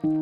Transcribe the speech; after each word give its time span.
You're 0.00 0.12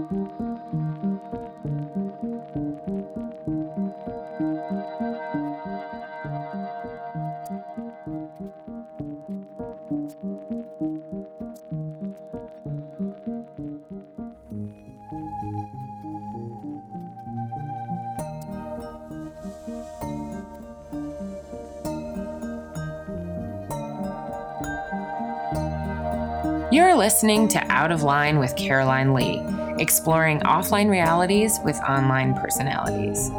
listening 26.94 27.48
to 27.48 27.58
Out 27.70 27.92
of 27.92 28.02
Line 28.02 28.38
with 28.38 28.56
Caroline 28.56 29.12
Lee, 29.12 29.42
exploring 29.78 30.40
offline 30.40 30.88
realities 30.88 31.58
with 31.64 31.76
online 31.80 32.34
personalities. 32.34 33.30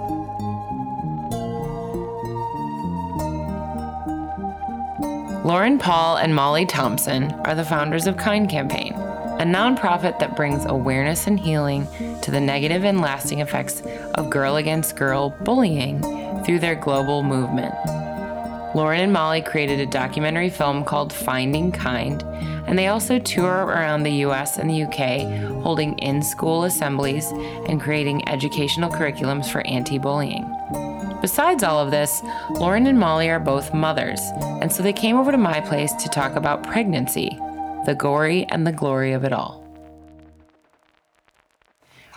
Lauren 5.45 5.79
Paul 5.79 6.17
and 6.17 6.35
Molly 6.35 6.65
Thompson 6.65 7.31
are 7.45 7.55
the 7.55 7.63
founders 7.63 8.05
of 8.05 8.17
Kind 8.17 8.49
Campaign, 8.49 8.93
a 8.93 9.45
nonprofit 9.45 10.19
that 10.19 10.35
brings 10.35 10.65
awareness 10.65 11.25
and 11.27 11.39
healing 11.39 11.87
to 12.21 12.31
the 12.31 12.41
negative 12.41 12.83
and 12.83 12.99
lasting 12.99 13.39
effects 13.39 13.81
of 14.15 14.29
girl 14.29 14.57
against 14.57 14.97
girl 14.97 15.29
bullying 15.43 16.01
through 16.43 16.59
their 16.59 16.75
global 16.75 17.23
movement. 17.23 17.73
Lauren 18.75 18.99
and 18.99 19.13
Molly 19.13 19.41
created 19.41 19.79
a 19.79 19.85
documentary 19.85 20.49
film 20.49 20.83
called 20.83 21.13
Finding 21.13 21.71
Kind, 21.71 22.23
and 22.67 22.77
they 22.77 22.87
also 22.87 23.17
tour 23.17 23.63
around 23.65 24.03
the 24.03 24.25
US 24.25 24.57
and 24.57 24.69
the 24.69 24.83
UK, 24.83 25.61
holding 25.63 25.97
in 25.99 26.21
school 26.21 26.65
assemblies 26.65 27.31
and 27.67 27.81
creating 27.81 28.27
educational 28.27 28.91
curriculums 28.91 29.49
for 29.49 29.65
anti 29.65 29.97
bullying. 29.97 30.45
Besides 31.21 31.63
all 31.63 31.79
of 31.79 31.89
this, 31.89 32.21
Lauren 32.51 32.85
and 32.85 32.99
Molly 32.99 33.29
are 33.29 33.39
both 33.39 33.73
mothers, 33.73 34.19
and 34.61 34.71
so 34.71 34.83
they 34.83 34.93
came 34.93 35.17
over 35.17 35.31
to 35.31 35.37
my 35.37 35.61
place 35.61 35.93
to 35.93 36.09
talk 36.09 36.35
about 36.35 36.63
pregnancy, 36.63 37.29
the 37.85 37.95
gory 37.97 38.45
and 38.49 38.67
the 38.67 38.71
glory 38.71 39.13
of 39.13 39.23
it 39.23 39.33
all. 39.33 39.63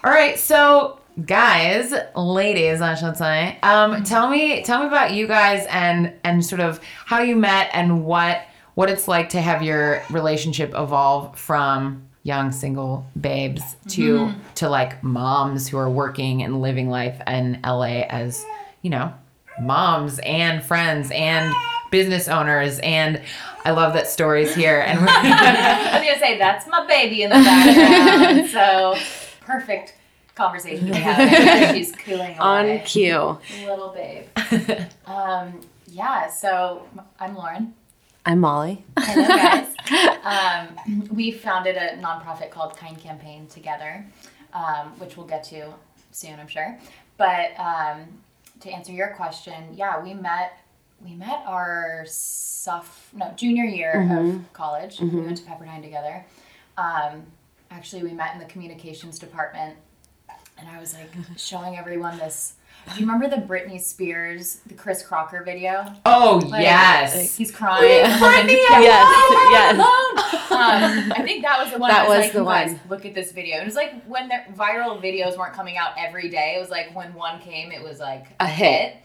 All 0.02 0.10
right, 0.10 0.38
so 0.38 0.98
guys, 1.26 1.94
ladies, 2.16 2.80
I 2.80 2.94
should 2.94 3.16
say, 3.16 3.58
um, 3.62 4.02
tell 4.02 4.28
me, 4.28 4.62
tell 4.64 4.80
me 4.80 4.86
about 4.86 5.12
you 5.12 5.26
guys 5.26 5.66
and 5.70 6.12
and 6.24 6.44
sort 6.44 6.60
of 6.60 6.80
how 7.06 7.20
you 7.20 7.36
met 7.36 7.70
and 7.72 8.04
what 8.04 8.42
what 8.74 8.90
it's 8.90 9.08
like 9.08 9.30
to 9.30 9.40
have 9.40 9.62
your 9.62 10.02
relationship 10.10 10.72
evolve 10.74 11.38
from 11.38 12.06
young 12.22 12.52
single 12.52 13.06
babes 13.18 13.62
to 13.88 14.32
to 14.54 14.68
like 14.68 15.02
moms 15.02 15.68
who 15.68 15.78
are 15.78 15.88
working 15.88 16.42
and 16.42 16.60
living 16.60 16.90
life 16.90 17.20
in 17.26 17.58
LA 17.64 18.02
as 18.08 18.44
you 18.82 18.90
know 18.90 19.12
moms 19.60 20.18
and 20.20 20.62
friends 20.62 21.10
and 21.12 21.54
business 21.90 22.28
owners 22.28 22.78
and 22.80 23.20
I 23.64 23.70
love 23.72 23.94
that 23.94 24.06
Story's 24.06 24.54
here 24.54 24.80
and 24.80 25.00
we're 25.00 25.06
I 25.08 25.98
was 25.98 26.06
gonna 26.06 26.18
say 26.18 26.38
that's 26.38 26.66
my 26.66 26.86
baby 26.86 27.22
in 27.22 27.30
the 27.30 27.36
background. 27.36 28.48
so 28.50 28.96
perfect 29.40 29.94
conversation 30.34 30.86
to 30.88 30.94
have. 30.94 31.74
She's 31.76 31.92
cooling 31.92 32.38
On 32.38 32.78
cue. 32.80 33.38
Little 33.66 33.90
babe. 33.90 34.26
Um, 35.06 35.60
yeah. 35.88 36.30
So 36.30 36.86
I'm 37.18 37.34
Lauren. 37.34 37.74
I'm 38.26 38.40
Molly. 38.40 38.84
Hello, 38.98 39.26
guys. 39.26 39.74
um, 40.24 41.08
we 41.10 41.30
founded 41.30 41.76
a 41.76 41.96
nonprofit 41.96 42.50
called 42.50 42.76
Kind 42.76 42.98
Campaign 42.98 43.46
together, 43.46 44.04
um, 44.52 44.88
which 44.98 45.16
we'll 45.16 45.26
get 45.26 45.42
to 45.44 45.72
soon, 46.12 46.38
I'm 46.38 46.46
sure. 46.46 46.78
But 47.16 47.58
um, 47.58 48.06
to 48.60 48.70
answer 48.70 48.92
your 48.92 49.08
question, 49.14 49.74
yeah, 49.74 50.02
we 50.02 50.14
met. 50.14 50.58
We 51.02 51.14
met 51.14 51.42
our 51.46 52.04
soph- 52.06 53.08
no 53.14 53.32
junior 53.34 53.64
year 53.64 54.06
of 54.18 54.52
college. 54.52 55.00
We 55.00 55.08
went 55.08 55.38
to 55.38 55.42
Pepperdine 55.44 55.82
together. 55.82 56.26
Um, 56.76 57.22
actually, 57.70 58.02
we 58.02 58.12
met 58.12 58.34
in 58.34 58.38
the 58.38 58.44
communications 58.46 59.18
department, 59.18 59.76
and 60.58 60.68
I 60.68 60.78
was 60.78 60.92
like 60.94 61.10
showing 61.38 61.78
everyone 61.78 62.18
this. 62.18 62.54
Do 62.88 62.94
you 63.00 63.06
remember 63.06 63.28
the 63.28 63.42
Britney 63.42 63.80
Spears, 63.80 64.60
the 64.66 64.74
Chris 64.74 65.02
Crocker 65.02 65.42
video? 65.44 65.84
Oh 66.04 66.40
Like, 66.48 66.62
yes. 66.62 67.36
He's 67.36 67.50
crying. 67.52 68.04
Britney, 68.04 68.56
Yes, 68.56 68.80
yes. 69.52 69.78
um, 70.50 71.12
I 71.12 71.22
think 71.24 71.42
that 71.44 71.58
was 71.62 71.72
the 71.72 71.78
one. 71.78 71.90
That 71.90 72.06
I 72.06 72.08
was, 72.08 72.18
was 72.18 72.24
like, 72.26 72.32
the 72.32 72.44
one. 72.44 72.80
Look 72.88 73.04
at 73.06 73.14
this 73.14 73.32
video. 73.32 73.58
It 73.60 73.64
was 73.64 73.76
like 73.76 74.02
when 74.04 74.28
the 74.28 74.38
viral 74.54 75.00
videos 75.00 75.36
weren't 75.38 75.54
coming 75.54 75.76
out 75.76 75.92
every 75.98 76.28
day. 76.28 76.54
It 76.56 76.60
was 76.60 76.70
like 76.70 76.94
when 76.94 77.14
one 77.14 77.40
came, 77.40 77.70
it 77.70 77.82
was 77.82 78.00
like 78.00 78.26
A 78.40 78.46
hit. 78.46 78.96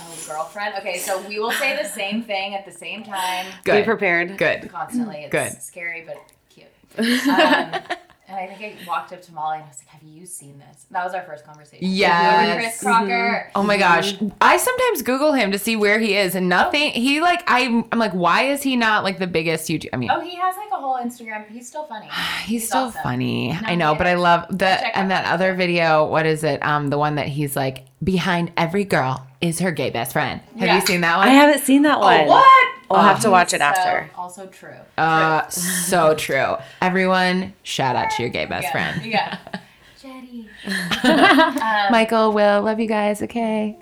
Oh, 0.00 0.18
girlfriend. 0.26 0.74
Okay, 0.78 0.98
so 0.98 1.20
we 1.28 1.38
will 1.38 1.52
say 1.52 1.76
the 1.80 1.88
same 1.88 2.22
thing 2.22 2.54
at 2.54 2.64
the 2.66 2.72
same 2.72 3.02
time 3.04 3.46
Be 3.64 3.82
prepared. 3.82 4.36
Good. 4.38 4.70
constantly. 4.70 5.18
It's 5.24 5.32
Good. 5.32 5.62
scary 5.62 6.06
but 6.06 6.16
cute. 6.50 6.66
Um, 7.28 7.80
and 8.28 8.36
I 8.38 8.46
think 8.54 8.76
I 8.82 8.86
walked 8.86 9.12
up 9.12 9.22
to 9.22 9.32
Molly 9.32 9.56
and 9.56 9.64
I 9.64 9.68
was 9.68 9.78
like, 9.78 9.88
"Have 9.88 10.02
you 10.02 10.26
seen 10.26 10.58
this?" 10.58 10.84
That 10.90 11.04
was 11.04 11.14
our 11.14 11.22
first 11.22 11.44
conversation. 11.46 11.78
Yes. 11.88 12.42
Remember 12.42 12.62
Chris 12.62 12.80
Crocker. 12.82 13.50
Oh 13.54 13.62
my 13.62 13.76
gosh. 13.76 14.14
I 14.40 14.56
sometimes 14.56 15.02
Google 15.02 15.32
him 15.32 15.50
to 15.52 15.58
see 15.58 15.76
where 15.76 15.98
he 15.98 16.16
is 16.16 16.34
and 16.34 16.48
nothing. 16.48 16.90
He 16.90 17.20
like 17.20 17.42
I'm 17.46 17.84
I'm 17.92 17.98
like, 17.98 18.12
why 18.12 18.42
is 18.44 18.62
he 18.62 18.76
not 18.76 19.04
like 19.04 19.18
the 19.18 19.26
biggest 19.26 19.68
YouTube 19.68 19.88
I 19.92 19.96
mean 19.96 20.10
Oh, 20.10 20.20
he 20.20 20.36
has 20.36 20.56
like 20.56 20.68
a 20.72 20.76
whole 20.76 20.96
Instagram. 20.98 21.48
He's 21.48 21.66
still 21.68 21.84
funny. 21.84 22.08
he's, 22.44 22.66
still 22.66 22.84
awesome. 22.84 23.02
funny. 23.02 23.52
No, 23.52 23.58
I 23.64 23.74
know, 23.74 23.92
he 23.94 23.98
but 23.98 24.06
I 24.06 24.14
love 24.14 24.46
the 24.50 24.96
and 24.96 25.10
that 25.10 25.24
other 25.26 25.54
video, 25.54 26.06
what 26.06 26.26
is 26.26 26.44
it? 26.44 26.64
Um 26.64 26.88
the 26.88 26.98
one 26.98 27.14
that 27.16 27.26
he's 27.28 27.56
like, 27.56 27.84
behind 28.04 28.52
every 28.56 28.84
girl 28.84 29.26
is 29.40 29.60
her 29.60 29.70
gay 29.70 29.90
best 29.90 30.12
friend. 30.12 30.40
Have 30.58 30.66
Yeah. 30.68 30.74
you 30.76 30.80
seen 30.86 31.00
that 31.02 31.16
one? 31.16 31.28
I 31.28 31.32
haven't 31.32 31.62
seen 31.62 31.82
that 31.82 32.00
one. 32.00 32.20
Oh, 32.22 32.24
what? 32.26 32.67
I'll 32.90 33.02
have 33.02 33.20
to 33.20 33.28
Oh, 33.28 33.30
watch 33.32 33.52
it 33.54 33.60
after. 33.60 34.10
also 34.16 34.46
true. 34.46 34.76
Uh 34.96 35.46
so 35.48 36.14
true. 36.14 36.56
Everyone, 36.80 37.54
shout 37.62 37.96
out 37.96 38.10
to 38.12 38.22
your 38.22 38.30
gay 38.30 38.46
best 38.46 38.64
yeah. 38.64 38.72
friend. 38.72 39.04
Yeah. 39.06 39.38
Jetty. 40.00 40.48
Um, 40.66 41.92
Michael, 41.92 42.32
Will, 42.32 42.62
love 42.62 42.78
you 42.80 42.86
guys, 42.86 43.20
okay? 43.22 43.76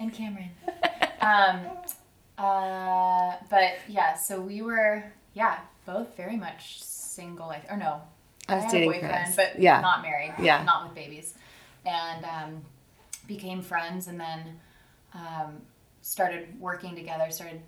and 0.00 0.12
Cameron. 0.12 0.50
Um, 1.20 1.60
uh, 2.38 3.34
but 3.50 3.74
yeah, 3.88 4.14
so 4.14 4.40
we 4.40 4.62
were, 4.62 5.04
yeah, 5.34 5.58
both 5.84 6.16
very 6.16 6.36
much 6.36 6.82
single. 6.82 7.50
I- 7.50 7.62
Or 7.70 7.76
no, 7.76 8.00
I 8.48 8.54
was 8.54 8.64
had 8.64 8.72
dating 8.72 8.88
a 8.90 8.92
boyfriend, 8.94 9.24
Chris. 9.24 9.36
but 9.36 9.58
Yeah. 9.60 9.80
not 9.80 10.00
married. 10.02 10.32
Yeah. 10.40 10.62
not 10.64 10.84
with 10.84 10.94
babies, 10.94 11.34
and 11.84 12.24
um, 12.24 12.62
became 13.28 13.60
friends, 13.60 14.06
and 14.08 14.18
then 14.18 14.58
um, 15.14 15.60
started 16.00 16.58
working 16.58 16.94
together. 16.96 17.30
Started 17.30 17.60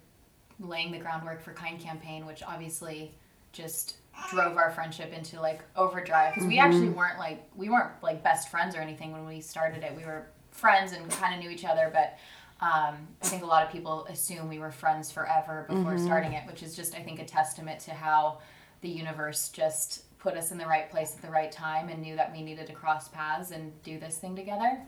laying 0.63 0.93
the 0.93 0.99
groundwork 0.99 1.43
for 1.43 1.53
Kind 1.53 1.81
Campaign, 1.81 2.27
which 2.27 2.43
obviously 2.43 3.15
just 3.53 3.97
drove 4.31 4.57
our 4.57 4.71
friendship 4.71 5.13
into 5.13 5.41
like 5.41 5.63
overdrive 5.77 6.35
because 6.35 6.47
we 6.47 6.59
actually 6.59 6.89
weren't 6.89 7.19
like 7.19 7.49
we 7.57 7.69
weren't 7.69 7.91
like 8.03 8.23
best 8.23 8.51
friends 8.51 8.75
or 8.75 8.79
anything 8.79 9.13
when 9.13 9.27
we 9.27 9.41
started 9.41 9.83
it. 9.83 9.95
We 9.97 10.05
were 10.05 10.27
friends 10.51 10.93
and 10.93 11.11
kind 11.11 11.35
of 11.35 11.41
knew 11.41 11.51
each 11.51 11.65
other, 11.65 11.91
but 11.93 12.19
um, 12.65 13.09
I 13.23 13.27
think 13.27 13.43
a 13.43 13.47
lot 13.47 13.65
of 13.67 13.73
people 13.73 14.07
assume 14.07 14.49
we 14.49 14.59
were 14.59 14.71
friends 14.71 15.11
forever 15.11 15.67
before 15.69 15.99
starting 15.99 16.35
it, 16.35 16.47
which 16.47 16.63
is 16.63 16.77
just 16.77 16.95
I 16.95 17.03
think 17.03 17.21
a 17.21 17.25
testament 17.25 17.81
to 17.81 17.91
how 17.93 18.39
the 18.83 18.89
universe 18.89 19.49
just 19.49 20.05
put 20.19 20.37
us 20.37 20.53
in 20.53 20.59
the 20.59 20.67
right 20.67 20.89
place 20.89 21.15
at 21.17 21.23
the 21.23 21.31
right 21.31 21.51
time 21.51 21.89
and 21.89 22.01
knew 22.01 22.15
that 22.15 22.33
we 22.33 22.43
needed 22.43 22.67
to 22.69 22.73
cross 22.73 23.09
paths 23.09 23.51
and 23.51 23.73
do 23.83 23.99
this 23.99 24.19
thing 24.19 24.37
together. 24.37 24.79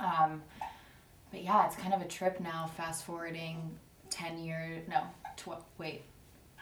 Um, 0.00 0.42
but 1.30 1.42
yeah, 1.42 1.66
it's 1.66 1.76
kind 1.76 1.92
of 1.92 2.00
a 2.00 2.08
trip 2.08 2.40
now. 2.40 2.70
Fast 2.76 3.04
forwarding 3.04 3.78
ten 4.12 4.38
years, 4.38 4.86
no, 4.88 5.00
tw- 5.36 5.62
wait, 5.78 6.02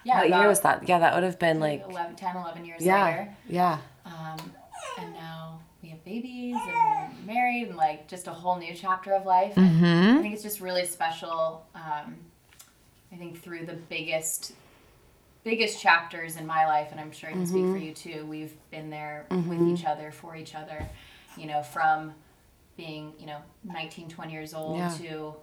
yeah, 0.04 0.18
what 0.20 0.28
year 0.28 0.48
was 0.48 0.60
that? 0.60 0.88
Yeah, 0.88 0.98
that 1.00 1.14
would 1.14 1.24
have 1.24 1.38
been 1.38 1.60
like 1.60 1.84
11, 1.88 2.16
10, 2.16 2.36
11 2.36 2.64
years 2.64 2.82
yeah, 2.82 3.04
later. 3.04 3.36
yeah. 3.48 3.78
Um, 4.06 4.38
and 4.98 5.12
now 5.12 5.60
we 5.82 5.90
have 5.90 6.02
babies 6.04 6.56
and 6.56 7.26
married 7.26 7.68
and 7.68 7.76
like 7.76 8.08
just 8.08 8.26
a 8.26 8.30
whole 8.32 8.56
new 8.58 8.74
chapter 8.74 9.12
of 9.12 9.26
life. 9.26 9.54
Mm-hmm. 9.54 10.18
I 10.18 10.22
think 10.22 10.34
it's 10.34 10.42
just 10.42 10.60
really 10.60 10.84
special. 10.86 11.66
Um, 11.74 12.16
I 13.12 13.16
think 13.16 13.42
through 13.42 13.66
the 13.66 13.74
biggest, 13.74 14.52
biggest 15.44 15.80
chapters 15.80 16.36
in 16.36 16.46
my 16.46 16.66
life, 16.66 16.88
and 16.92 17.00
I'm 17.00 17.12
sure 17.12 17.28
I 17.28 17.32
can 17.32 17.46
speak 17.46 17.62
for 17.62 17.66
Mm-hmm. 17.72 17.84
you 17.84 17.92
too. 17.94 18.26
We've 18.26 18.54
been 18.70 18.88
there 18.90 19.26
with 19.30 19.68
each 19.68 19.84
other, 19.84 20.10
for 20.12 20.34
each 20.36 20.54
other. 20.54 20.86
You 21.36 21.46
know, 21.46 21.62
from 21.62 22.14
being 22.76 23.12
you 23.18 23.26
know 23.26 23.38
19, 23.64 24.08
20 24.08 24.32
years 24.32 24.54
old 24.54 24.78
Yeah. 24.78 24.88
to 24.98 25.34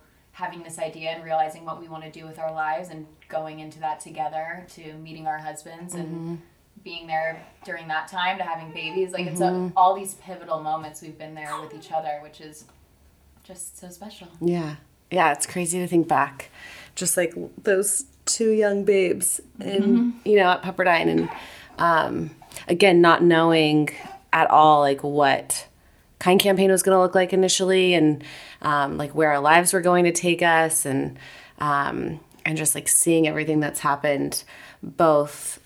having 0.43 0.61
this 0.61 0.77
idea 0.77 1.09
and 1.09 1.23
realizing 1.23 1.65
what 1.65 1.79
we 1.81 1.87
want 1.87 2.03
to 2.03 2.11
do 2.11 2.23
with 2.25 2.37
our 2.37 2.51
lives 2.53 2.89
and 2.89 3.07
going 3.27 3.59
into 3.59 3.79
that 3.79 3.99
together 3.99 4.65
to 4.75 4.93
meeting 5.05 5.25
our 5.27 5.39
husbands 5.39 5.93
Mm-hmm. 5.95 6.01
and 6.27 6.41
being 6.83 7.07
there 7.07 7.41
during 7.65 7.87
that 7.87 8.07
time 8.07 8.37
to 8.37 8.43
having 8.43 8.71
babies 8.71 9.11
like 9.11 9.25
it's 9.25 9.41
a, 9.41 9.45
Mm-hmm. 9.45 9.75
all 9.75 9.95
these 9.95 10.13
pivotal 10.27 10.59
moments 10.61 11.01
we've 11.01 11.17
been 11.17 11.33
there 11.33 11.59
with 11.59 11.73
each 11.73 11.91
other 11.91 12.19
which 12.21 12.39
is 12.39 12.65
just 13.43 13.79
so 13.79 13.89
special 13.89 14.27
Yeah. 14.39 14.75
Yeah, 15.09 15.31
it's 15.31 15.45
crazy 15.47 15.79
to 15.79 15.87
think 15.87 16.07
back. 16.09 16.49
Just 16.93 17.15
like 17.15 17.33
those 17.63 18.05
two 18.25 18.51
young 18.51 18.83
babes 18.83 19.39
and 19.61 20.13
you 20.25 20.35
know, 20.35 20.49
at 20.51 20.61
Pepperdine 20.61 21.07
and 21.07 21.29
um 21.79 22.31
again 22.67 22.99
not 23.01 23.23
knowing 23.23 23.89
at 24.33 24.49
all 24.51 24.81
like 24.81 25.01
what 25.03 25.67
kind 26.19 26.39
campaign 26.39 26.71
was 26.71 26.83
going 26.83 26.95
to 26.95 27.01
look 27.01 27.15
like 27.15 27.33
initially 27.33 27.93
and 27.93 28.23
um, 28.61 28.97
like 28.97 29.13
where 29.13 29.31
our 29.31 29.39
lives 29.39 29.73
were 29.73 29.81
going 29.81 30.03
to 30.05 30.11
take 30.11 30.41
us 30.41 30.85
and 30.85 31.17
um, 31.59 32.19
and 32.45 32.57
just 32.57 32.75
like 32.75 32.87
seeing 32.87 33.27
everything 33.27 33.59
that's 33.59 33.79
happened 33.79 34.43
both 34.81 35.59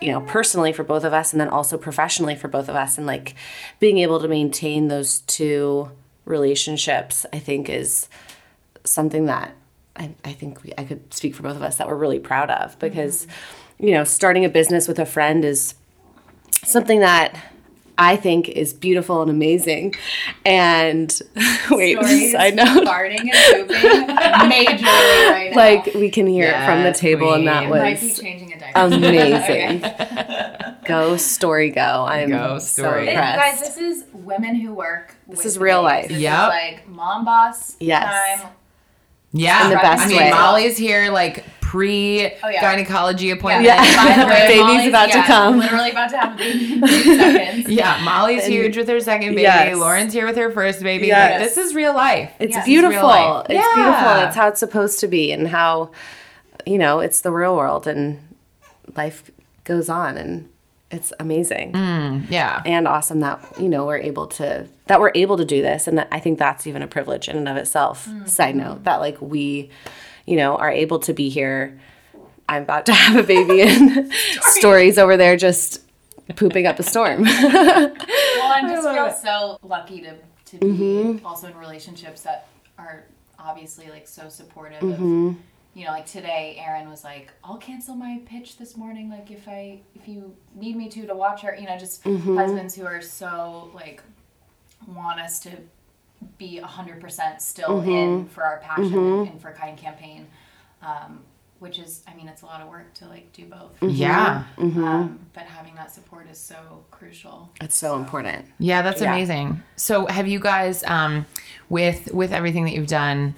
you 0.00 0.12
know 0.12 0.20
personally 0.22 0.72
for 0.72 0.84
both 0.84 1.04
of 1.04 1.12
us 1.12 1.32
and 1.32 1.40
then 1.40 1.48
also 1.48 1.76
professionally 1.76 2.36
for 2.36 2.48
both 2.48 2.68
of 2.68 2.76
us. 2.76 2.98
And 2.98 3.06
like 3.06 3.34
being 3.80 3.98
able 3.98 4.20
to 4.20 4.28
maintain 4.28 4.88
those 4.88 5.20
two 5.20 5.90
relationships 6.24 7.24
i 7.32 7.38
think 7.38 7.70
is 7.70 8.06
something 8.84 9.24
that 9.24 9.54
i, 9.96 10.10
I 10.24 10.32
think 10.32 10.62
we, 10.62 10.74
i 10.76 10.84
could 10.84 11.12
speak 11.14 11.34
for 11.34 11.42
both 11.42 11.56
of 11.56 11.62
us 11.62 11.76
that 11.76 11.88
we're 11.88 11.96
really 11.96 12.18
proud 12.18 12.50
of 12.50 12.78
because 12.78 13.26
you 13.78 13.92
know 13.92 14.04
starting 14.04 14.44
a 14.44 14.50
business 14.50 14.86
with 14.86 14.98
a 14.98 15.06
friend 15.06 15.42
is 15.42 15.74
something 16.64 17.00
that 17.00 17.34
I 18.00 18.16
think 18.16 18.48
is 18.48 18.72
beautiful 18.72 19.20
and 19.22 19.30
amazing. 19.30 19.94
And 20.46 21.10
wait, 21.70 21.96
Story's, 21.98 22.32
side 22.32 22.54
note. 22.54 22.86
farting 22.86 23.28
and 23.32 23.68
pooping 23.68 24.06
majorly 24.50 25.30
right 25.30 25.50
now. 25.50 25.56
Like 25.56 25.94
we 25.94 26.08
can 26.10 26.26
hear 26.26 26.46
it 26.48 26.64
from 26.64 26.78
the 26.82 26.88
Yes, 26.90 27.00
table, 27.00 27.32
and 27.34 27.46
that 27.48 27.66
queen. 27.68 27.70
might 27.82 28.00
be 28.00 28.06
was 28.08 28.18
changing 28.20 28.52
a 28.52 28.58
amazing. 28.76 29.80
Go 30.86 31.16
story, 31.18 31.70
go! 31.70 32.06
I'm 32.08 32.30
Go, 32.30 32.58
so 32.60 32.82
story. 32.82 33.08
It- 33.08 33.14
guys, 33.14 33.60
this 33.60 33.76
is 33.76 34.04
women 34.12 34.54
who 34.54 34.72
work. 34.72 35.14
This 35.26 35.44
is 35.44 35.58
real 35.58 35.82
babes. 35.86 36.10
life. 36.12 36.18
Yeah, 36.20 36.46
like 36.48 36.88
mom 36.88 37.24
boss 37.24 37.76
Yes. 37.80 38.40
time. 38.40 38.50
Yeah, 39.32 39.64
In 39.64 39.70
the 39.70 39.76
best 39.76 40.04
I 40.04 40.08
mean, 40.08 40.16
way. 40.16 40.30
Molly's 40.30 40.78
here, 40.78 41.10
like 41.12 41.44
pre 41.68 42.32
Oh, 42.42 42.48
yeah. 42.48 42.62
gynecology 42.62 43.30
appointment. 43.30 43.66
Yeah. 43.66 43.76
By 44.16 44.22
the 44.22 44.26
way, 44.26 44.46
Baby's 44.48 44.62
Molly's- 44.62 44.88
about 44.88 45.10
to 45.12 45.18
yeah, 45.18 45.26
come. 45.26 45.58
Literally 45.58 45.90
about 45.90 46.08
to 46.10 46.16
have 46.18 46.32
a 46.34 46.36
baby 46.38 46.72
in 46.72 46.80
three 46.86 47.02
seconds. 47.18 47.68
Yeah, 47.68 48.00
Molly's 48.04 48.46
huge 48.46 48.74
with 48.78 48.88
her 48.88 48.98
second 49.00 49.30
baby. 49.32 49.42
Yes. 49.42 49.76
Lauren's 49.76 50.14
here 50.14 50.24
with 50.26 50.36
her 50.36 50.50
first 50.50 50.82
baby. 50.82 51.08
Yes. 51.08 51.38
Like, 51.40 51.46
this 51.46 51.58
is 51.58 51.74
real 51.74 51.94
life. 51.94 52.32
It's 52.38 52.52
Yeah. 52.52 52.58
It's 52.60 52.66
beautiful. 52.66 52.96
real 52.96 53.06
life. 53.06 53.46
It's 53.50 53.54
Yeah. 53.60 53.74
beautiful. 53.74 54.26
It's 54.28 54.36
how 54.36 54.48
it's 54.48 54.60
supposed 54.60 54.98
to 55.00 55.08
be, 55.08 55.30
and 55.30 55.46
how 55.48 55.90
you 56.64 56.78
know 56.78 57.00
it's 57.00 57.20
the 57.20 57.30
real 57.32 57.54
world, 57.54 57.86
and 57.86 58.18
life 58.96 59.30
goes 59.64 59.90
on, 59.90 60.16
and 60.16 60.48
it's 60.90 61.12
amazing. 61.20 61.72
Mm, 61.72 62.30
yeah. 62.30 62.62
and 62.64 62.88
awesome 62.88 63.20
that 63.20 63.44
you 63.60 63.68
know 63.68 63.84
we're 63.84 63.98
able 63.98 64.26
to 64.26 64.66
that 64.86 65.00
we're 65.00 65.12
able 65.14 65.36
to 65.36 65.44
do 65.44 65.60
this 65.60 65.86
and 65.86 66.00
i 66.10 66.18
think 66.18 66.38
that's 66.38 66.66
even 66.66 66.80
a 66.80 66.86
privilege 66.86 67.28
in 67.28 67.36
and 67.36 67.46
of 67.46 67.58
itself 67.58 68.08
mm. 68.08 68.26
side 68.26 68.56
note 68.56 68.84
that 68.84 68.96
like 68.96 69.20
we 69.20 69.68
you 70.28 70.36
know 70.36 70.56
are 70.56 70.70
able 70.70 70.98
to 70.98 71.12
be 71.12 71.28
here 71.28 71.78
i'm 72.48 72.62
about 72.62 72.84
to 72.86 72.92
have 73.02 73.16
a 73.16 73.22
baby 73.26 73.62
and 73.62 74.12
Story's 74.58 74.98
over 74.98 75.16
there 75.16 75.36
just 75.36 75.82
pooping 76.36 76.66
up 76.66 76.78
a 76.78 76.82
storm 76.82 77.22
Well, 78.38 78.52
I 78.52 78.60
just 78.62 78.84
love 78.84 78.94
feel 78.94 79.06
it. 79.06 79.16
so 79.16 79.58
lucky 79.62 80.00
to 80.02 80.14
to 80.46 80.58
be 80.58 80.66
Mm-hmm. 80.66 81.26
also 81.26 81.46
in 81.48 81.56
relationships 81.56 82.22
that 82.22 82.48
are 82.78 83.04
obviously 83.38 83.88
like 83.90 84.06
so 84.08 84.28
supportive 84.28 84.80
Mm-hmm. 84.82 85.28
of 85.28 85.36
you 85.74 85.84
know 85.84 85.92
like 85.92 86.06
today 86.06 86.56
Aaron 86.64 86.88
was 86.90 87.04
like 87.04 87.32
I'll 87.44 87.56
cancel 87.58 87.94
my 87.94 88.20
pitch 88.26 88.56
this 88.58 88.76
morning 88.76 89.08
like 89.10 89.30
if 89.30 89.46
I 89.48 89.80
if 89.94 90.08
you 90.08 90.34
need 90.54 90.76
me 90.76 90.88
to 90.90 91.06
to 91.06 91.14
watch 91.14 91.42
her 91.42 91.54
you 91.54 91.66
know 91.66 91.78
just 91.78 92.02
Mm-hmm. 92.04 92.36
husbands 92.36 92.74
who 92.74 92.84
are 92.86 93.00
so 93.02 93.70
like 93.74 94.02
want 94.86 95.20
us 95.20 95.38
to 95.40 95.50
be 96.38 96.60
100% 96.62 97.40
still 97.40 97.68
Mm-hmm. 97.80 97.90
in 97.90 98.26
for 98.28 98.44
our 98.44 98.58
passion 98.58 99.26
and 99.26 99.40
for 99.40 99.52
kind 99.52 99.76
campaign 99.76 100.26
um, 100.82 101.20
which 101.58 101.78
is 101.80 102.02
I 102.06 102.14
mean 102.14 102.28
it's 102.28 102.42
a 102.42 102.46
lot 102.46 102.60
of 102.60 102.68
work 102.68 102.94
to 102.94 103.06
like 103.08 103.32
do 103.32 103.44
both 103.46 103.72
Yeah. 103.82 104.44
um, 104.58 105.18
but 105.32 105.42
having 105.44 105.74
that 105.74 105.90
support 105.90 106.28
is 106.30 106.38
so 106.38 106.84
crucial 106.92 107.50
it's 107.60 107.76
so 107.76 107.96
important 107.96 108.46
Yeah, 108.58 108.82
that's 108.82 109.00
Yeah. 109.00 109.12
amazing. 109.12 109.62
So 109.76 110.06
have 110.06 110.28
you 110.28 110.38
guys 110.38 110.84
um 110.84 111.26
with 111.68 112.12
with 112.12 112.32
everything 112.32 112.64
that 112.66 112.74
you've 112.74 112.86
done, 112.86 113.34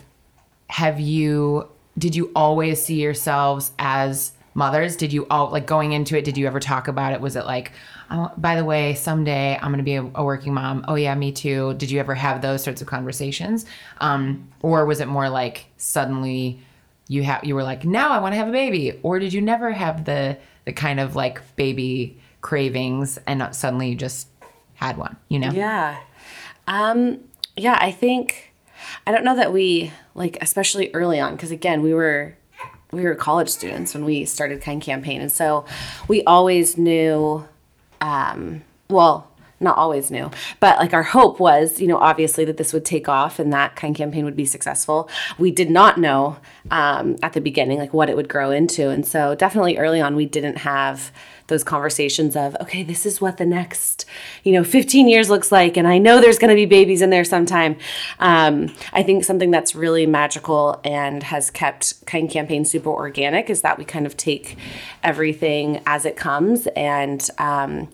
have 0.69 1.01
you 1.01 1.69
did 1.99 2.15
you 2.15 2.31
always 2.37 2.83
see 2.85 3.01
yourselves 3.01 3.73
as 3.79 4.33
mothers? 4.55 4.97
Did 4.97 5.13
you 5.13 5.27
all 5.31 5.51
like 5.51 5.67
going 5.67 5.93
into 5.93 6.17
it, 6.17 6.25
did 6.25 6.37
you 6.37 6.47
ever 6.47 6.61
talk 6.61 6.89
about 6.89 7.13
it? 7.13 7.21
Was 7.21 7.37
it 7.37 7.45
like, 7.47 7.73
oh, 8.11 8.33
by 8.37 8.57
the 8.57 8.65
way, 8.65 8.95
someday 8.95 9.57
I'm 9.57 9.71
going 9.73 9.79
to 9.79 9.83
be 9.83 9.95
a, 9.95 10.11
a 10.15 10.25
working 10.25 10.55
mom. 10.55 10.85
Oh 10.89 10.95
yeah, 10.95 11.15
me 11.15 11.33
too. 11.33 11.75
Did 11.75 11.91
you 11.91 12.01
ever 12.01 12.15
have 12.15 12.43
those 12.43 12.63
sorts 12.63 12.81
of 12.83 12.89
conversations? 12.89 13.67
Um 14.01 14.49
or 14.63 14.87
was 14.87 15.01
it 15.01 15.09
more 15.09 15.29
like 15.29 15.67
suddenly 15.77 16.61
you 17.09 17.23
have 17.25 17.45
you 17.45 17.55
were 17.55 17.65
like, 17.65 17.85
"Now 17.85 18.11
I 18.13 18.21
want 18.21 18.33
to 18.33 18.37
have 18.37 18.49
a 18.49 18.53
baby." 18.53 18.99
Or 19.03 19.19
did 19.19 19.33
you 19.33 19.41
never 19.41 19.73
have 19.73 20.05
the 20.05 20.39
the 20.65 20.73
kind 20.73 21.01
of 21.01 21.17
like 21.17 21.41
baby 21.57 22.21
cravings 22.41 23.19
and 23.27 23.55
suddenly 23.55 23.89
you 23.91 23.97
just 23.97 24.29
had 24.75 24.97
one, 24.97 25.17
you 25.29 25.39
know? 25.39 25.51
Yeah. 25.51 25.99
Um, 26.67 27.21
yeah, 27.57 27.79
I 27.81 27.91
think 27.91 28.55
I 29.07 29.13
don't 29.13 29.25
know 29.25 29.37
that 29.37 29.53
we 29.53 29.93
like 30.15 30.39
especially 30.41 30.91
early 30.95 31.21
on 31.21 31.35
because 31.35 31.51
again, 31.51 31.83
we 31.83 31.93
were 31.93 32.37
we 32.93 33.03
were 33.03 33.15
college 33.15 33.49
students 33.49 33.95
when 33.95 34.05
we 34.05 34.25
started 34.25 34.61
Kind 34.61 34.83
Campaign 34.83 35.21
and 35.21 35.33
so 35.33 35.65
we 36.09 36.23
always 36.25 36.77
knew 36.77 37.47
um 38.01 38.63
well, 38.91 39.31
not 39.61 39.77
always 39.77 40.11
knew, 40.11 40.31
but 40.59 40.79
like 40.79 40.95
our 40.95 41.03
hope 41.03 41.39
was, 41.39 41.81
you 41.81 41.87
know, 41.87 41.99
obviously 41.99 42.45
that 42.47 42.57
this 42.57 42.73
would 42.73 42.85
take 42.85 43.09
off 43.09 43.39
and 43.39 43.53
that 43.53 43.77
kind 43.77 43.95
campaign 43.95 44.25
would 44.25 44.37
be 44.37 44.47
successful. 44.47 45.09
We 45.39 45.51
did 45.51 45.71
not 45.71 45.99
know 45.99 46.39
um, 46.71 47.17
at 47.23 47.35
the 47.35 47.41
beginning 47.41 47.79
like 47.79 47.93
what 47.93 48.09
it 48.09 48.17
would 48.17 48.29
grow 48.29 48.51
into, 48.51 48.89
and 48.89 49.07
so 49.07 49.35
definitely 49.35 49.77
early 49.77 50.01
on 50.01 50.17
we 50.17 50.27
didn't 50.27 50.59
have 50.59 51.13
those 51.51 51.63
conversations 51.63 52.35
of 52.35 52.57
okay, 52.63 52.83
this 52.83 53.05
is 53.05 53.21
what 53.21 53.37
the 53.37 53.45
next, 53.45 54.07
you 54.43 54.53
know, 54.53 54.65
15 54.65 55.07
years 55.07 55.29
looks 55.29 55.53
like, 55.53 55.77
and 55.77 55.87
I 55.87 55.99
know 55.99 56.21
there's 56.21 56.39
going 56.39 56.49
to 56.49 56.55
be 56.55 56.65
babies 56.65 57.03
in 57.03 57.11
there 57.11 57.25
sometime. 57.25 57.77
Um, 58.19 58.75
I 58.95 59.03
think 59.03 59.25
something 59.25 59.51
that's 59.51 59.75
really 59.75 60.07
magical 60.07 60.81
and 60.83 61.23
has 61.25 61.51
kept 61.51 62.07
Kind 62.07 62.31
Campaign 62.31 62.65
super 62.65 62.89
organic 62.89 63.51
is 63.51 63.61
that 63.61 63.77
we 63.77 63.85
kind 63.85 64.07
of 64.07 64.17
take 64.17 64.57
everything 65.03 65.83
as 65.85 66.07
it 66.07 66.17
comes 66.17 66.67
and. 66.69 67.29
Um, 67.37 67.89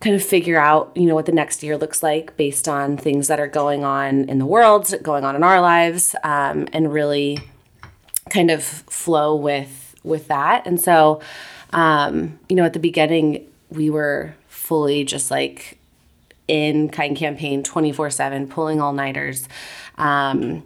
kind 0.00 0.14
of 0.14 0.22
figure 0.22 0.60
out, 0.60 0.92
you 0.94 1.06
know, 1.06 1.14
what 1.16 1.26
the 1.26 1.32
next 1.32 1.60
year 1.60 1.76
looks 1.76 2.04
like 2.04 2.36
based 2.36 2.68
on 2.68 2.96
things 2.96 3.26
that 3.26 3.40
are 3.40 3.48
going 3.48 3.84
on 3.84 4.28
in 4.28 4.38
the 4.38 4.46
world, 4.46 4.94
going 5.02 5.24
on 5.24 5.34
in 5.34 5.42
our 5.42 5.60
lives, 5.60 6.14
um, 6.22 6.68
and 6.72 6.92
really 6.92 7.40
kind 8.30 8.50
of 8.50 8.62
flow 8.62 9.34
with 9.34 9.96
with 10.04 10.28
that. 10.28 10.66
And 10.66 10.80
so, 10.80 11.20
um, 11.72 12.38
you 12.48 12.56
know, 12.56 12.64
at 12.64 12.72
the 12.72 12.78
beginning, 12.78 13.46
we 13.70 13.90
were 13.90 14.34
fully 14.48 15.04
just 15.04 15.30
like 15.30 15.78
in 16.46 16.88
kind 16.88 17.14
campaign 17.14 17.62
24 17.62 18.08
7 18.08 18.48
pulling 18.48 18.80
all 18.80 18.94
nighters 18.94 19.46
um, 19.98 20.62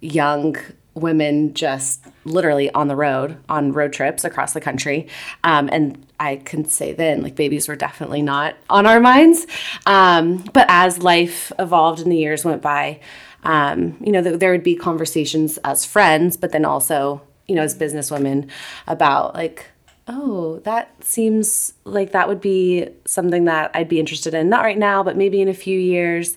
young 0.00 0.56
women 0.94 1.52
just 1.54 2.04
literally 2.24 2.70
on 2.70 2.86
the 2.86 2.94
road 2.94 3.36
on 3.48 3.72
road 3.72 3.92
trips 3.92 4.24
across 4.24 4.52
the 4.52 4.60
country. 4.60 5.08
Um, 5.42 5.68
and 5.72 6.06
i 6.20 6.36
can 6.36 6.64
say 6.64 6.92
then 6.92 7.22
like 7.22 7.34
babies 7.34 7.66
were 7.66 7.74
definitely 7.74 8.22
not 8.22 8.54
on 8.70 8.86
our 8.86 9.00
minds. 9.00 9.46
Um, 9.86 10.38
but 10.52 10.66
as 10.68 10.98
life 10.98 11.50
evolved 11.58 12.00
and 12.00 12.12
the 12.12 12.16
years 12.16 12.44
went 12.44 12.62
by 12.62 13.00
um, 13.42 13.96
you 14.00 14.12
know 14.12 14.22
th- 14.22 14.38
there 14.38 14.52
would 14.52 14.62
be 14.62 14.76
conversations 14.76 15.58
as 15.58 15.84
friends 15.84 16.36
but 16.36 16.52
then 16.52 16.64
also 16.64 17.20
you 17.48 17.56
know 17.56 17.62
as 17.62 17.76
businesswomen 17.76 18.48
about 18.86 19.34
like 19.34 19.66
oh, 20.06 20.60
that 20.60 21.02
seems 21.02 21.74
like 21.84 22.12
that 22.12 22.28
would 22.28 22.40
be 22.40 22.88
something 23.06 23.44
that 23.44 23.70
I'd 23.74 23.88
be 23.88 24.00
interested 24.00 24.34
in. 24.34 24.48
Not 24.48 24.62
right 24.62 24.78
now, 24.78 25.02
but 25.02 25.16
maybe 25.16 25.40
in 25.40 25.48
a 25.48 25.54
few 25.54 25.78
years. 25.78 26.36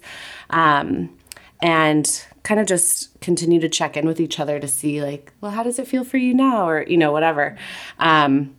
Um, 0.49 1.17
and 1.61 2.25
kind 2.43 2.59
of 2.59 2.67
just 2.67 3.19
continue 3.19 3.59
to 3.59 3.67
check 3.67 3.97
in 3.97 4.05
with 4.05 4.19
each 4.19 4.39
other 4.39 4.59
to 4.59 4.67
see, 4.67 5.01
like, 5.01 5.33
well, 5.41 5.51
how 5.51 5.63
does 5.63 5.79
it 5.79 5.87
feel 5.87 6.03
for 6.03 6.17
you 6.17 6.33
now? 6.33 6.69
Or, 6.69 6.83
you 6.87 6.97
know, 6.97 7.11
whatever. 7.11 7.57
Um, 7.99 8.55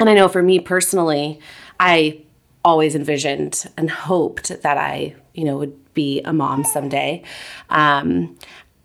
and 0.00 0.08
I 0.08 0.14
know 0.14 0.28
for 0.28 0.42
me 0.42 0.58
personally, 0.58 1.40
I 1.78 2.22
always 2.64 2.94
envisioned 2.94 3.70
and 3.76 3.90
hoped 3.90 4.62
that 4.62 4.76
I, 4.76 5.14
you 5.34 5.44
know, 5.44 5.58
would 5.58 5.94
be 5.94 6.20
a 6.22 6.32
mom 6.32 6.64
someday. 6.64 7.22
Um, 7.70 8.36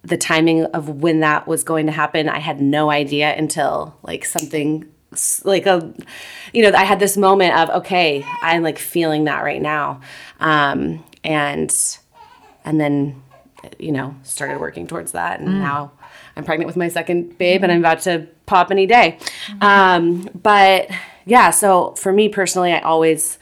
the 0.04 0.18
timing 0.18 0.66
of 0.66 0.90
when 0.90 1.22
that 1.22 1.48
was 1.48 1.64
going 1.64 1.86
to 1.86 1.92
happen, 1.92 2.28
I 2.30 2.40
had 2.40 2.62
no 2.62 2.92
idea 2.92 3.34
until 3.36 3.98
like 4.04 4.26
something 4.26 4.86
like 5.44 5.66
a, 5.66 5.94
you 6.54 6.64
know, 6.64 6.78
I 6.78 6.84
had 6.84 7.00
this 7.00 7.18
moment 7.18 7.56
of 7.56 7.70
okay, 7.82 8.26
I'm 8.42 8.64
like 8.64 8.80
feeling 8.80 9.26
that 9.26 9.44
right 9.44 9.62
now, 9.62 10.02
um, 10.40 11.04
and 11.24 11.74
and 12.66 12.80
then 12.80 13.22
you 13.80 13.92
know 13.92 14.16
started 14.24 14.60
working 14.60 14.88
towards 14.88 15.14
that, 15.14 15.40
and 15.40 15.60
now 15.60 15.92
I'm 16.36 16.44
pregnant 16.44 16.68
with 16.68 16.78
my 16.78 16.88
second 16.88 17.38
babe, 17.38 17.64
and 17.64 17.72
I'm 17.72 17.80
about 17.80 18.02
to 18.02 18.28
pop 18.46 18.72
any 18.72 18.86
day. 18.86 19.20
Um, 19.62 20.30
but 20.42 20.90
yeah, 21.26 21.52
so 21.52 21.94
for 21.96 22.12
me 22.12 22.30
personally, 22.30 22.74
I 22.74 22.80
always, 22.80 23.38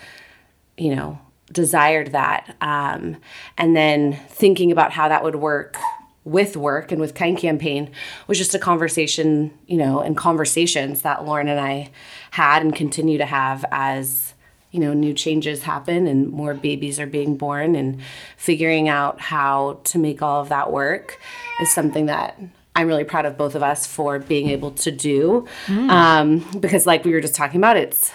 you 0.77 0.95
know, 0.95 1.19
desired 1.51 2.11
that, 2.11 2.55
um, 2.61 3.17
and 3.57 3.75
then 3.75 4.13
thinking 4.29 4.71
about 4.71 4.91
how 4.91 5.07
that 5.07 5.23
would 5.23 5.35
work 5.35 5.77
with 6.23 6.55
work 6.55 6.91
and 6.91 7.01
with 7.01 7.15
kind 7.15 7.37
campaign 7.37 7.89
was 8.27 8.37
just 8.37 8.53
a 8.53 8.59
conversation 8.59 9.51
you 9.65 9.77
know 9.77 9.99
and 10.01 10.15
conversations 10.15 11.01
that 11.01 11.25
lauren 11.25 11.47
and 11.47 11.59
i 11.59 11.89
had 12.31 12.61
and 12.61 12.75
continue 12.75 13.17
to 13.17 13.25
have 13.25 13.65
as 13.71 14.33
you 14.71 14.79
know 14.79 14.93
new 14.93 15.13
changes 15.13 15.63
happen 15.63 16.07
and 16.07 16.31
more 16.31 16.53
babies 16.53 16.99
are 16.99 17.05
being 17.05 17.35
born. 17.35 17.75
And 17.75 18.01
figuring 18.37 18.89
out 18.89 19.19
how 19.19 19.79
to 19.85 19.99
make 19.99 20.21
all 20.21 20.41
of 20.41 20.49
that 20.49 20.71
work 20.71 21.19
is 21.61 21.71
something 21.73 22.07
that 22.07 22.39
i'm 22.75 22.87
really 22.87 23.03
proud 23.03 23.25
of 23.25 23.37
both 23.37 23.53
of 23.53 23.61
us 23.61 23.85
for 23.85 24.17
being 24.17 24.49
able 24.49 24.71
to 24.71 24.91
do. 24.91 25.47
Um, 25.89 26.39
because 26.59 26.87
like 26.87 27.05
we 27.05 27.11
were 27.11 27.21
just 27.21 27.35
talking 27.35 27.59
about 27.59 27.77
it's 27.77 28.11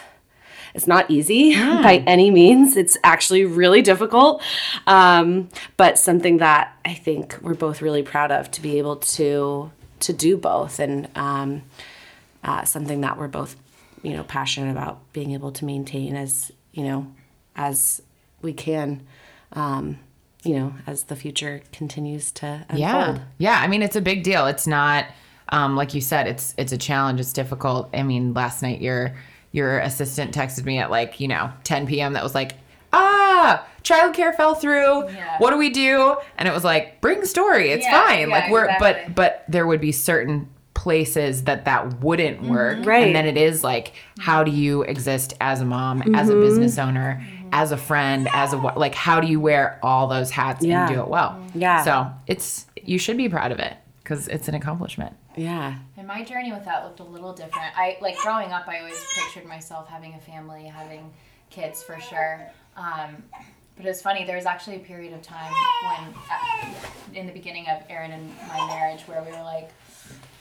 it's 0.77 0.87
not 0.87 1.11
easy 1.11 1.55
by 1.55 2.05
any 2.07 2.31
means. 2.31 2.77
It's 2.77 2.97
actually 3.03 3.45
really 3.45 3.83
difficult, 3.83 4.43
um, 4.87 5.49
but 5.77 5.99
something 5.99 6.37
that 6.39 6.77
I 6.85 6.95
think 6.95 7.39
we're 7.43 7.55
both 7.55 7.83
really 7.83 8.03
proud 8.03 8.31
of 8.31 8.51
to 8.53 8.61
be 8.61 8.79
able 8.79 8.97
to 8.97 9.73
to 10.01 10.13
do 10.13 10.37
both, 10.37 10.79
and 10.79 11.09
um, 11.17 11.63
uh, 12.45 12.65
something 12.65 13.01
that 13.01 13.19
we're 13.19 13.29
both, 13.29 13.57
you 14.03 14.13
know, 14.13 14.23
passionate 14.23 14.71
about 14.71 15.01
being 15.13 15.33
able 15.33 15.51
to 15.53 15.65
maintain 15.65 16.15
as 16.15 16.53
you 16.73 16.85
know, 16.85 17.07
as 17.57 18.03
we 18.43 18.53
can, 18.53 19.01
um, 19.53 19.99
you 20.45 20.55
know, 20.55 20.75
as 20.87 21.05
the 21.05 21.17
future 21.17 21.63
continues 21.73 22.31
to 22.33 22.47
unfold. 22.69 22.79
Yeah. 22.79 23.19
Yeah. 23.39 23.61
I 23.61 23.67
mean, 23.67 23.83
it's 23.83 23.97
a 23.97 24.01
big 24.01 24.23
deal. 24.23 24.47
It's 24.47 24.67
not, 24.67 25.07
um, 25.49 25.75
like 25.75 25.95
you 25.95 26.03
said, 26.03 26.29
it's, 26.29 26.55
it's 26.59 26.73
a 26.73 26.79
challenge. 26.79 27.19
It's 27.19 27.33
difficult. 27.33 27.89
I 27.95 28.03
mean, 28.03 28.35
last 28.35 28.63
night 28.63 28.83
your, 28.83 29.17
your 29.57 29.79
assistant 29.79 30.35
texted 30.35 30.65
me 30.67 30.79
at 30.79 30.91
like, 30.91 31.19
you 31.19 31.29
know, 31.29 31.51
10 31.65 31.87
PM 31.87 32.13
that 32.13 32.23
was 32.23 32.35
like, 32.35 32.53
ah, 32.93 33.67
childcare 33.83 34.37
fell 34.37 34.55
through. 34.55 35.09
Yeah. 35.09 35.39
What 35.39 35.51
do 35.51 35.57
we 35.57 35.71
do? 35.71 36.17
And 36.37 36.47
it 36.47 36.53
was 36.53 36.63
like, 36.63 37.01
bring 37.01 37.25
story. 37.25 37.71
It's 37.71 37.85
Yeah, 37.87 38.07
fine. 38.07 38.29
yeah, 38.29 38.35
like 38.35 38.51
we're, 38.51 38.65
exactly. 38.67 39.05
but, 39.07 39.15
but 39.15 39.45
there 39.49 39.67
would 39.67 39.81
be 39.81 39.93
certain 39.93 40.49
places 40.75 41.45
that 41.45 41.65
that 41.65 42.01
wouldn't 42.03 42.43
mm-hmm. 42.43 42.51
work. 42.51 42.85
Right. 42.85 43.07
And 43.07 43.17
then 43.17 43.25
it 43.27 43.39
is 43.39 43.65
like, 43.65 43.95
how 44.19 44.45
do 44.45 44.51
you 44.51 44.83
exist 44.83 45.33
as 45.41 45.63
a 45.63 45.65
mom, 45.65 46.03
as 46.15 46.29
a 46.29 46.33
mm-hmm. 46.33 46.43
business 46.43 46.79
owner, 46.79 47.19
mm-hmm. 47.21 47.49
as 47.53 47.73
a 47.73 47.79
friend, 47.79 48.29
as 48.35 48.53
a, 48.53 48.59
like, 48.59 48.95
how 48.95 49.21
do 49.21 49.27
you 49.27 49.41
wear 49.41 49.79
all 49.83 50.07
those 50.07 50.31
hats 50.31 50.63
Yeah. 50.63 50.87
and 50.87 50.95
do 50.95 51.01
it 51.01 51.09
well? 51.09 51.43
Yeah. 51.55 51.83
So 51.83 52.13
it's 52.27 52.67
you 52.83 52.99
should 52.99 53.17
be 53.17 53.29
proud 53.31 53.53
of 53.53 53.59
it 53.59 53.75
because 54.03 54.29
it's 54.29 54.49
an 54.49 54.55
accomplishment. 54.55 55.17
Yeah. 55.35 55.77
And 56.07 56.17
my 56.17 56.25
journey 56.25 56.53
with 56.53 56.65
that 56.67 56.85
looked 56.85 57.01
a 57.01 57.05
little 57.05 57.33
different. 57.33 57.77
I 57.77 57.99
like 58.01 58.17
growing 58.19 58.53
up. 58.53 58.69
I 58.69 58.79
always 58.79 59.05
pictured 59.17 59.45
myself 59.45 59.89
having 59.89 60.15
a 60.15 60.21
family, 60.21 60.65
having 60.65 61.13
kids 61.51 61.83
for 61.83 61.99
sure. 61.99 62.49
Um, 62.77 63.25
but 63.77 63.87
it 63.87 63.89
was 63.89 64.01
funny. 64.01 64.25
There 64.25 64.37
was 64.37 64.47
actually 64.47 64.77
a 64.77 64.81
period 64.81 65.13
of 65.13 65.23
time 65.23 65.53
when, 65.83 66.15
uh, 66.31 66.75
in 67.13 67.27
the 67.27 67.33
beginning 67.33 67.67
of 67.69 67.83
Aaron 67.91 68.13
and 68.13 68.31
my 68.47 68.67
marriage, 68.69 69.01
where 69.03 69.21
we 69.21 69.33
were 69.33 69.43
like, 69.43 69.71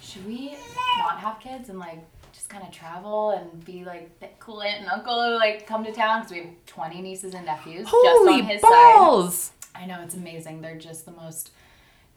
should 0.03 0.23
we 0.27 0.55
not 0.99 1.17
have 1.17 1.39
kids 1.39 1.69
and 1.69 1.79
like 1.79 1.99
just 2.31 2.47
kind 2.47 2.63
of 2.63 2.71
travel 2.71 3.31
and 3.31 3.65
be 3.65 3.83
like 3.83 4.19
the 4.19 4.27
cool 4.39 4.61
aunt 4.61 4.81
and 4.81 4.89
uncle 4.89 5.23
who 5.23 5.35
like 5.35 5.65
come 5.65 5.83
to 5.83 5.91
town 5.91 6.19
because 6.19 6.31
we 6.31 6.37
have 6.41 6.65
20 6.67 7.01
nieces 7.01 7.33
and 7.33 7.47
nephews 7.47 7.85
just 7.85 8.29
on 8.29 8.43
his 8.43 8.61
side. 8.61 8.69
balls! 8.69 9.51
I 9.73 9.87
know 9.87 9.99
it's 10.03 10.13
amazing. 10.13 10.61
They're 10.61 10.77
just 10.77 11.05
the 11.05 11.11
most 11.11 11.49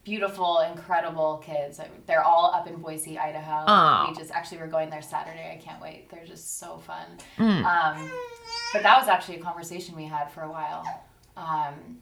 beautiful, 0.08 0.60
incredible 0.60 1.42
kids. 1.44 1.80
They're 2.06 2.24
all 2.24 2.50
up 2.54 2.66
in 2.66 2.76
Boise, 2.76 3.18
Idaho. 3.18 3.64
Aw. 3.66 4.08
We 4.08 4.16
just 4.16 4.30
actually 4.30 4.58
we're 4.58 4.66
going 4.68 4.88
there 4.88 5.02
Saturday. 5.02 5.52
I 5.52 5.62
can't 5.62 5.82
wait. 5.82 6.08
They're 6.08 6.24
just 6.24 6.58
so 6.58 6.78
fun. 6.78 7.04
Mm. 7.36 7.64
Um, 7.64 8.10
but 8.72 8.82
that 8.82 8.98
was 8.98 9.08
actually 9.08 9.36
a 9.36 9.42
conversation 9.42 9.94
we 9.94 10.06
had 10.06 10.30
for 10.30 10.42
a 10.42 10.50
while. 10.50 10.82
Um, 11.36 11.98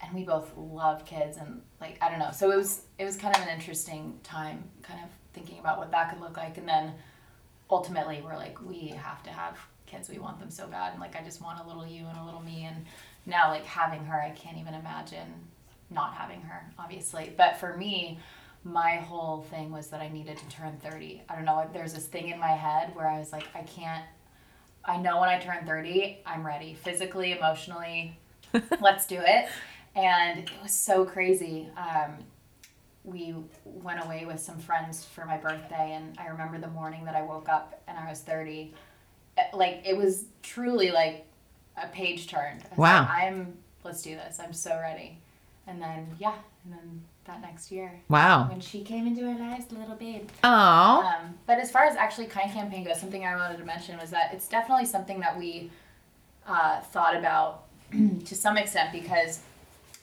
and 0.00 0.14
we 0.14 0.24
both 0.24 0.50
love 0.56 1.04
kids 1.04 1.36
and 1.36 1.60
like 1.78 1.98
I 2.00 2.08
don't 2.08 2.20
know. 2.20 2.30
So 2.32 2.50
it 2.50 2.56
was 2.56 2.82
it 2.98 3.04
was 3.04 3.16
kind 3.16 3.36
of 3.36 3.42
an 3.42 3.48
interesting 3.48 4.18
time, 4.22 4.64
kind 4.82 5.00
of 5.04 5.10
thinking 5.34 5.58
about 5.58 5.76
what 5.76 5.90
that 5.90 6.10
could 6.10 6.20
look 6.20 6.38
like, 6.38 6.56
and 6.56 6.66
then 6.66 6.94
ultimately 7.68 8.22
we're 8.24 8.36
like 8.36 8.64
we 8.66 8.88
have 8.88 9.22
to 9.24 9.30
have 9.30 9.58
kids. 9.84 10.08
We 10.08 10.18
want 10.18 10.40
them 10.40 10.50
so 10.50 10.66
bad, 10.68 10.92
and 10.92 11.00
like 11.02 11.16
I 11.16 11.22
just 11.22 11.42
want 11.42 11.62
a 11.62 11.66
little 11.68 11.86
you 11.86 12.06
and 12.06 12.18
a 12.18 12.24
little 12.24 12.40
me, 12.40 12.64
and 12.64 12.86
now 13.26 13.50
like 13.50 13.66
having 13.66 14.06
her, 14.06 14.18
I 14.18 14.30
can't 14.30 14.56
even 14.56 14.72
imagine 14.72 15.49
not 15.90 16.14
having 16.14 16.40
her, 16.42 16.70
obviously. 16.78 17.32
But 17.36 17.56
for 17.58 17.76
me, 17.76 18.18
my 18.64 18.96
whole 18.96 19.42
thing 19.42 19.70
was 19.72 19.88
that 19.88 20.00
I 20.00 20.08
needed 20.08 20.36
to 20.38 20.48
turn 20.48 20.76
30. 20.82 21.22
I 21.28 21.34
don't 21.34 21.44
know, 21.44 21.68
there's 21.72 21.94
this 21.94 22.06
thing 22.06 22.28
in 22.28 22.38
my 22.38 22.48
head 22.52 22.94
where 22.94 23.08
I 23.08 23.18
was 23.18 23.32
like, 23.32 23.46
I 23.54 23.62
can't, 23.62 24.04
I 24.84 24.96
know 24.98 25.20
when 25.20 25.28
I 25.28 25.38
turn 25.38 25.66
30, 25.66 26.18
I'm 26.26 26.46
ready 26.46 26.74
physically, 26.74 27.32
emotionally, 27.32 28.18
let's 28.80 29.06
do 29.06 29.18
it. 29.18 29.48
And 29.96 30.40
it 30.40 30.50
was 30.62 30.72
so 30.72 31.04
crazy. 31.04 31.68
Um, 31.76 32.18
we 33.02 33.34
went 33.64 34.04
away 34.04 34.24
with 34.26 34.38
some 34.40 34.58
friends 34.58 35.04
for 35.04 35.24
my 35.24 35.36
birthday, 35.38 35.92
and 35.94 36.16
I 36.18 36.26
remember 36.28 36.58
the 36.58 36.68
morning 36.68 37.04
that 37.06 37.16
I 37.16 37.22
woke 37.22 37.48
up 37.48 37.82
and 37.88 37.98
I 37.98 38.08
was 38.08 38.20
30. 38.20 38.74
eh, 39.38 39.42
Like, 39.54 39.82
it 39.86 39.96
was 39.96 40.26
truly 40.42 40.90
like 40.90 41.26
a 41.82 41.88
page 41.88 42.28
turned. 42.28 42.62
I 42.70 42.74
Wow. 42.76 43.00
like, 43.00 43.10
I'm, 43.10 43.54
let's 43.84 44.02
do 44.02 44.14
this. 44.14 44.38
I'm 44.38 44.52
so 44.52 44.78
ready. 44.78 45.18
And 45.66 45.80
then, 45.80 46.06
yeah, 46.18 46.34
and 46.64 46.72
then 46.72 47.02
that 47.26 47.40
next 47.42 47.70
year, 47.70 48.00
Wow. 48.08 48.48
when 48.48 48.60
she 48.60 48.82
came 48.82 49.06
into 49.06 49.26
our 49.26 49.38
lives, 49.38 49.70
little 49.70 49.94
babe. 49.94 50.28
Oh. 50.42 51.02
Um, 51.02 51.38
but 51.46 51.58
as 51.58 51.70
far 51.70 51.84
as 51.84 51.96
actually 51.96 52.26
Kind 52.26 52.52
Campaign 52.52 52.84
goes, 52.84 52.98
something 53.00 53.24
I 53.24 53.36
wanted 53.36 53.58
to 53.58 53.64
mention 53.64 53.98
was 53.98 54.10
that 54.10 54.32
it's 54.34 54.48
definitely 54.48 54.86
something 54.86 55.20
that 55.20 55.38
we 55.38 55.70
uh, 56.46 56.80
thought 56.80 57.16
about 57.16 57.64
to 57.92 58.34
some 58.34 58.56
extent 58.56 58.92
because 58.92 59.40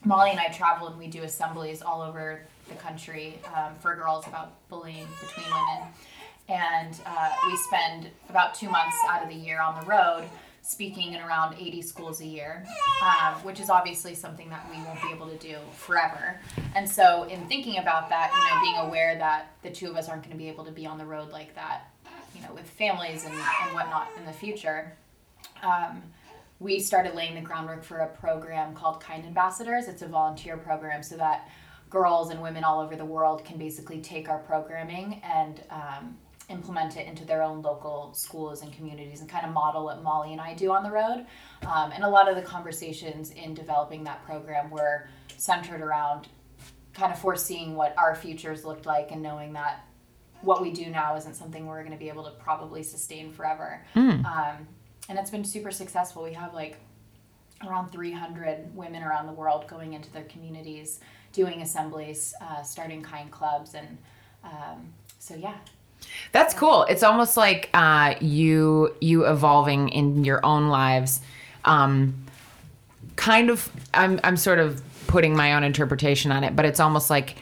Molly 0.05 0.31
and 0.31 0.39
I 0.39 0.47
travel 0.49 0.87
and 0.87 0.97
we 0.97 1.07
do 1.07 1.23
assemblies 1.23 1.81
all 1.81 2.01
over 2.01 2.41
the 2.69 2.75
country 2.75 3.39
um, 3.55 3.75
for 3.79 3.95
girls 3.95 4.27
about 4.27 4.51
bullying 4.69 5.07
between 5.21 5.45
women. 5.47 5.87
And 6.49 6.97
uh, 7.05 7.31
we 7.45 7.57
spend 7.57 8.09
about 8.29 8.53
two 8.55 8.69
months 8.69 8.95
out 9.09 9.21
of 9.23 9.27
the 9.29 9.35
year 9.35 9.59
on 9.59 9.79
the 9.81 9.85
road 9.85 10.23
speaking 10.67 11.13
in 11.13 11.21
around 11.21 11.55
80 11.57 11.81
schools 11.81 12.19
a 12.19 12.25
year, 12.25 12.65
um, 13.01 13.35
which 13.43 13.61
is 13.61 13.69
obviously 13.69 14.13
something 14.13 14.49
that 14.49 14.69
we 14.69 14.75
won't 14.83 15.01
be 15.01 15.09
able 15.13 15.27
to 15.29 15.37
do 15.37 15.55
forever. 15.77 16.39
And 16.75 16.89
so, 16.89 17.23
in 17.23 17.47
thinking 17.47 17.77
about 17.77 18.09
that, 18.09 18.31
you 18.33 18.55
know, 18.55 18.61
being 18.61 18.87
aware 18.87 19.17
that 19.17 19.53
the 19.63 19.71
two 19.71 19.89
of 19.89 19.95
us 19.95 20.09
aren't 20.09 20.23
going 20.23 20.33
to 20.33 20.37
be 20.37 20.49
able 20.49 20.65
to 20.65 20.71
be 20.71 20.85
on 20.85 20.97
the 20.97 21.05
road 21.05 21.31
like 21.31 21.55
that, 21.55 21.91
you 22.35 22.41
know, 22.41 22.53
with 22.53 22.69
families 22.69 23.23
and, 23.23 23.33
and 23.33 23.73
whatnot 23.73 24.09
in 24.17 24.25
the 24.25 24.33
future, 24.33 24.93
um, 25.63 26.03
we 26.59 26.79
started 26.79 27.15
laying 27.15 27.35
the 27.35 27.41
groundwork 27.41 27.83
for 27.83 27.99
a 27.99 28.07
program 28.07 28.75
called 28.75 28.99
Kind 28.99 29.25
Ambassadors. 29.25 29.87
It's 29.87 30.01
a 30.01 30.07
volunteer 30.07 30.57
program 30.57 31.01
so 31.01 31.15
that 31.15 31.49
girls 31.89 32.29
and 32.29 32.41
women 32.41 32.65
all 32.65 32.81
over 32.81 32.97
the 32.97 33.05
world 33.05 33.45
can 33.45 33.57
basically 33.57 34.01
take 34.01 34.27
our 34.27 34.39
programming 34.39 35.21
and 35.23 35.61
um, 35.69 36.17
implement 36.49 36.95
it 36.95 37.07
into 37.07 37.25
their 37.25 37.43
own 37.43 37.61
local 37.61 38.13
schools 38.13 38.61
and 38.61 38.71
communities 38.71 39.19
and 39.19 39.29
kind 39.29 39.45
of 39.45 39.53
model 39.53 39.85
what 39.85 40.01
Molly 40.01 40.31
and 40.31 40.39
I 40.39 40.53
do 40.53 40.71
on 40.71 40.83
the 40.83 40.91
road. 40.91 41.25
Um, 41.67 41.91
and 41.91 42.03
a 42.03 42.09
lot 42.09 42.29
of 42.29 42.35
the 42.35 42.41
conversations 42.41 43.31
in 43.31 43.53
developing 43.53 44.03
that 44.05 44.23
program 44.23 44.69
were 44.69 45.09
centered 45.37 45.81
around 45.81 46.29
kind 46.93 47.11
of 47.11 47.19
foreseeing 47.19 47.75
what 47.75 47.93
our 47.97 48.15
futures 48.15 48.63
looked 48.63 48.85
like 48.85 49.11
and 49.11 49.21
knowing 49.21 49.53
that 49.53 49.85
what 50.41 50.61
we 50.61 50.71
do 50.71 50.87
now 50.87 51.15
isn't 51.15 51.35
something 51.35 51.65
we're 51.65 51.81
going 51.81 51.91
to 51.91 51.97
be 51.97 52.09
able 52.09 52.23
to 52.23 52.31
probably 52.31 52.81
sustain 52.81 53.31
forever. 53.31 53.83
Um, 54.25 54.67
and 55.09 55.19
it's 55.19 55.29
been 55.29 55.43
super 55.43 55.71
successful. 55.71 56.23
We 56.23 56.33
have 56.33 56.53
like 56.53 56.77
around 57.67 57.89
300 57.89 58.75
women 58.75 59.03
around 59.03 59.27
the 59.27 59.33
world 59.33 59.67
going 59.67 59.93
into 59.93 60.11
their 60.11 60.23
communities, 60.25 60.99
doing 61.33 61.61
assemblies, 61.61 62.33
uh, 62.41 62.61
starting 62.61 63.01
kind 63.01 63.31
clubs, 63.31 63.73
and 63.73 63.97
um, 64.43 64.93
so 65.19 65.35
yeah. 65.35 65.55
That's 66.31 66.53
cool. 66.53 66.83
It's 66.83 67.03
almost 67.03 67.37
like 67.37 67.69
uh, 67.73 68.15
you 68.21 68.93
you 69.01 69.25
evolving 69.25 69.89
in 69.89 70.23
your 70.23 70.45
own 70.45 70.67
lives. 70.69 71.21
Um, 71.65 72.15
kind 73.15 73.49
of, 73.49 73.69
I'm 73.93 74.19
I'm 74.23 74.37
sort 74.37 74.59
of 74.59 74.81
putting 75.07 75.35
my 75.35 75.53
own 75.53 75.63
interpretation 75.63 76.31
on 76.31 76.43
it, 76.43 76.55
but 76.55 76.65
it's 76.65 76.79
almost 76.79 77.09
like 77.09 77.37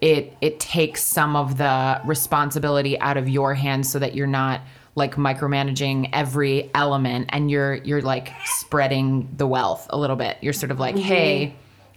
it 0.00 0.36
it 0.40 0.58
takes 0.60 1.02
some 1.04 1.36
of 1.36 1.58
the 1.58 2.00
responsibility 2.04 2.98
out 3.00 3.16
of 3.16 3.28
your 3.28 3.54
hands 3.54 3.90
so 3.90 3.98
that 3.98 4.14
you're 4.14 4.26
not 4.26 4.60
like 4.94 5.14
micromanaging 5.14 6.08
every 6.12 6.70
element 6.74 7.26
and 7.30 7.50
you're 7.50 7.74
you're 7.76 8.02
like 8.02 8.32
spreading 8.44 9.28
the 9.36 9.46
wealth 9.46 9.86
a 9.90 9.98
little 9.98 10.16
bit. 10.16 10.36
You're 10.40 10.52
sort 10.52 10.70
of 10.70 10.80
like, 10.80 10.96
hey, 10.96 11.54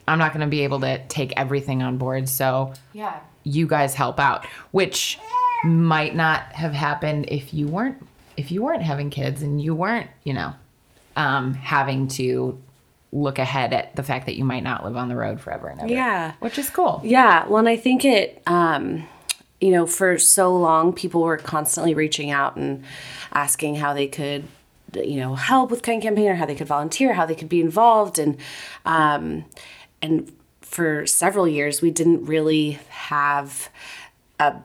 I'm 0.07 0.19
not 0.19 0.33
going 0.33 0.41
to 0.45 0.47
be 0.49 0.61
able 0.61 0.81
to 0.81 1.05
take 1.07 1.33
everything 1.37 1.81
on 1.81 1.97
board, 1.97 2.29
so 2.29 2.73
Yeah. 2.93 3.19
you 3.43 3.67
guys 3.67 3.95
help 3.95 4.19
out, 4.19 4.45
which 4.71 5.17
might 5.65 6.15
not 6.15 6.51
have 6.53 6.73
happened 6.73 7.25
if 7.29 7.53
you 7.53 7.67
weren't 7.67 8.05
if 8.37 8.51
you 8.51 8.61
weren't 8.61 8.83
having 8.83 9.09
kids 9.09 9.41
and 9.41 9.61
you 9.61 9.73
weren't, 9.73 10.09
you 10.23 10.33
know, 10.33 10.53
um, 11.15 11.53
having 11.53 12.07
to 12.09 12.61
look 13.11 13.39
ahead 13.39 13.71
at 13.71 13.95
the 13.95 14.03
fact 14.03 14.25
that 14.25 14.35
you 14.35 14.43
might 14.43 14.63
not 14.63 14.83
live 14.83 14.97
on 14.97 15.07
the 15.07 15.15
road 15.15 15.39
forever 15.39 15.67
and 15.67 15.79
ever. 15.79 15.89
Yeah. 15.89 16.33
which 16.39 16.57
is 16.57 16.69
cool. 16.69 17.01
Yeah, 17.03 17.47
well, 17.47 17.59
and 17.59 17.69
I 17.69 17.77
think 17.77 18.03
it, 18.03 18.43
um, 18.45 19.07
you 19.61 19.71
know, 19.71 19.87
for 19.87 20.17
so 20.17 20.55
long, 20.55 20.91
people 20.91 21.21
were 21.21 21.37
constantly 21.37 21.93
reaching 21.93 22.29
out 22.29 22.57
and 22.57 22.83
asking 23.31 23.75
how 23.75 23.93
they 23.93 24.07
could, 24.07 24.43
you 24.93 25.17
know, 25.17 25.35
help 25.35 25.71
with 25.71 25.81
Kind 25.81 26.01
Campaign 26.01 26.27
or 26.27 26.35
how 26.35 26.45
they 26.45 26.55
could 26.55 26.67
volunteer, 26.67 27.13
how 27.13 27.25
they 27.25 27.35
could 27.35 27.49
be 27.49 27.61
involved, 27.61 28.19
and 28.19 28.37
um, 28.85 29.45
and 30.01 30.31
for 30.61 31.07
several 31.07 31.47
years, 31.47 31.81
we 31.81 31.91
didn't 31.91 32.25
really 32.25 32.79
have 32.89 33.69
a 34.39 34.55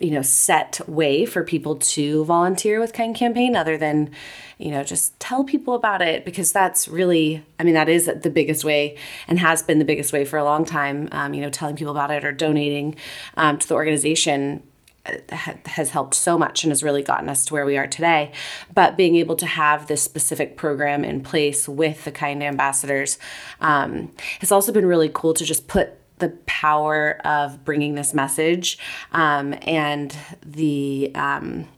you 0.00 0.10
know 0.10 0.22
set 0.22 0.80
way 0.88 1.24
for 1.24 1.44
people 1.44 1.76
to 1.76 2.24
volunteer 2.24 2.80
with 2.80 2.92
kind 2.92 3.14
campaign 3.14 3.54
other 3.54 3.76
than 3.76 4.10
you 4.58 4.70
know 4.70 4.82
just 4.82 5.18
tell 5.20 5.44
people 5.44 5.74
about 5.74 6.02
it 6.02 6.24
because 6.24 6.52
that's 6.52 6.88
really 6.88 7.44
i 7.60 7.62
mean 7.62 7.74
that 7.74 7.88
is 7.88 8.06
the 8.22 8.30
biggest 8.30 8.64
way 8.64 8.96
and 9.28 9.38
has 9.38 9.62
been 9.62 9.78
the 9.78 9.84
biggest 9.84 10.12
way 10.12 10.24
for 10.24 10.38
a 10.38 10.44
long 10.44 10.64
time 10.64 11.08
um, 11.12 11.34
you 11.34 11.40
know 11.40 11.50
telling 11.50 11.76
people 11.76 11.92
about 11.92 12.10
it 12.10 12.24
or 12.24 12.32
donating 12.32 12.94
um, 13.36 13.58
to 13.58 13.68
the 13.68 13.74
organization 13.74 14.62
uh, 15.06 15.18
has 15.66 15.90
helped 15.90 16.14
so 16.14 16.38
much 16.38 16.64
and 16.64 16.70
has 16.70 16.82
really 16.82 17.02
gotten 17.02 17.28
us 17.28 17.44
to 17.44 17.52
where 17.52 17.66
we 17.66 17.76
are 17.76 17.86
today. 17.86 18.32
But 18.74 18.96
being 18.96 19.16
able 19.16 19.36
to 19.36 19.44
have 19.44 19.86
this 19.86 20.02
specific 20.02 20.56
program 20.56 21.04
in 21.04 21.22
place 21.22 21.68
with 21.68 22.04
the 22.04 22.10
kind 22.10 22.42
ambassadors 22.42 23.18
um, 23.60 24.12
has 24.40 24.50
also 24.50 24.72
been 24.72 24.86
really 24.86 25.10
cool 25.12 25.34
to 25.34 25.44
just 25.44 25.68
put 25.68 25.98
the 26.18 26.30
power 26.46 27.20
of 27.24 27.64
bringing 27.64 27.94
this 27.94 28.14
message 28.14 28.78
um, 29.12 29.54
and 29.62 30.16
the 30.44 31.10
um, 31.14 31.68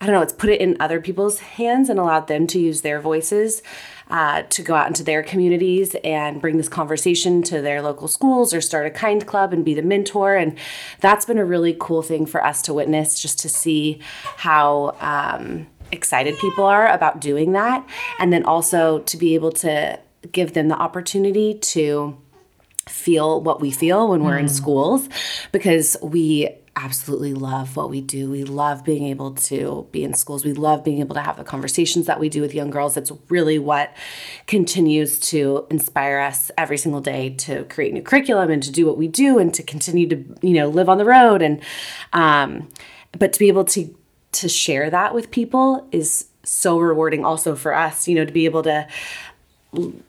I 0.00 0.04
don't 0.04 0.14
know, 0.14 0.20
it's 0.20 0.32
put 0.32 0.50
it 0.50 0.60
in 0.60 0.76
other 0.78 1.00
people's 1.00 1.38
hands 1.38 1.88
and 1.88 1.98
allowed 1.98 2.28
them 2.28 2.46
to 2.48 2.60
use 2.60 2.82
their 2.82 3.00
voices 3.00 3.62
uh, 4.10 4.42
to 4.42 4.62
go 4.62 4.74
out 4.74 4.88
into 4.88 5.02
their 5.02 5.22
communities 5.22 5.96
and 6.04 6.40
bring 6.40 6.58
this 6.58 6.68
conversation 6.68 7.42
to 7.44 7.62
their 7.62 7.80
local 7.80 8.06
schools 8.06 8.52
or 8.52 8.60
start 8.60 8.86
a 8.86 8.90
kind 8.90 9.26
club 9.26 9.54
and 9.54 9.64
be 9.64 9.72
the 9.72 9.82
mentor. 9.82 10.36
And 10.36 10.58
that's 11.00 11.24
been 11.24 11.38
a 11.38 11.46
really 11.46 11.74
cool 11.80 12.02
thing 12.02 12.26
for 12.26 12.44
us 12.44 12.60
to 12.62 12.74
witness, 12.74 13.20
just 13.20 13.38
to 13.40 13.48
see 13.48 14.00
how 14.36 14.96
um, 15.00 15.66
excited 15.90 16.36
people 16.38 16.64
are 16.64 16.88
about 16.88 17.20
doing 17.20 17.52
that. 17.52 17.88
And 18.18 18.30
then 18.32 18.44
also 18.44 18.98
to 18.98 19.16
be 19.16 19.34
able 19.34 19.52
to 19.52 19.98
give 20.30 20.52
them 20.52 20.68
the 20.68 20.76
opportunity 20.76 21.54
to 21.54 22.18
feel 22.88 23.40
what 23.40 23.60
we 23.60 23.70
feel 23.70 24.08
when 24.08 24.22
we're 24.22 24.36
mm. 24.36 24.40
in 24.40 24.48
schools 24.48 25.08
because 25.52 25.96
we 26.02 26.48
absolutely 26.76 27.32
love 27.32 27.74
what 27.74 27.88
we 27.88 28.02
do. 28.02 28.30
We 28.30 28.44
love 28.44 28.84
being 28.84 29.04
able 29.04 29.32
to 29.32 29.88
be 29.92 30.04
in 30.04 30.12
schools. 30.12 30.44
We 30.44 30.52
love 30.52 30.84
being 30.84 31.00
able 31.00 31.14
to 31.14 31.22
have 31.22 31.38
the 31.38 31.44
conversations 31.44 32.04
that 32.06 32.20
we 32.20 32.28
do 32.28 32.42
with 32.42 32.54
young 32.54 32.68
girls. 32.68 32.96
It's 32.98 33.10
really 33.30 33.58
what 33.58 33.96
continues 34.46 35.18
to 35.20 35.66
inspire 35.70 36.18
us 36.20 36.50
every 36.58 36.76
single 36.76 37.00
day 37.00 37.30
to 37.30 37.64
create 37.64 37.94
new 37.94 38.02
curriculum 38.02 38.50
and 38.50 38.62
to 38.62 38.70
do 38.70 38.84
what 38.86 38.98
we 38.98 39.08
do 39.08 39.38
and 39.38 39.52
to 39.54 39.62
continue 39.62 40.06
to, 40.08 40.24
you 40.42 40.52
know, 40.52 40.68
live 40.68 40.90
on 40.90 40.98
the 40.98 41.06
road 41.06 41.40
and 41.40 41.62
um 42.12 42.68
but 43.18 43.32
to 43.32 43.38
be 43.38 43.48
able 43.48 43.64
to 43.64 43.96
to 44.32 44.48
share 44.48 44.90
that 44.90 45.14
with 45.14 45.30
people 45.30 45.88
is 45.92 46.26
so 46.42 46.78
rewarding 46.78 47.24
also 47.24 47.56
for 47.56 47.74
us, 47.74 48.06
you 48.06 48.14
know, 48.14 48.24
to 48.24 48.32
be 48.32 48.44
able 48.44 48.62
to 48.62 48.86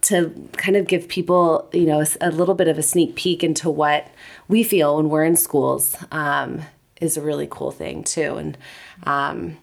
to 0.01 0.49
kind 0.57 0.75
of 0.75 0.87
give 0.87 1.07
people, 1.07 1.69
you 1.73 1.85
know, 1.85 2.01
a, 2.01 2.29
a, 2.29 2.31
little 2.31 2.55
bit 2.55 2.67
of 2.67 2.77
a 2.77 2.83
sneak 2.83 3.15
peek 3.15 3.43
into 3.43 3.69
what 3.69 4.07
we 4.47 4.63
feel 4.63 4.97
when 4.97 5.09
we're 5.09 5.23
in 5.23 5.35
schools 5.35 5.95
um, 6.11 6.61
is 7.01 7.17
a 7.17 7.21
really 7.21 7.47
cool 7.49 7.71
thing 7.71 8.03
too. 8.03 8.37
And 8.37 8.57
um, 9.03 9.57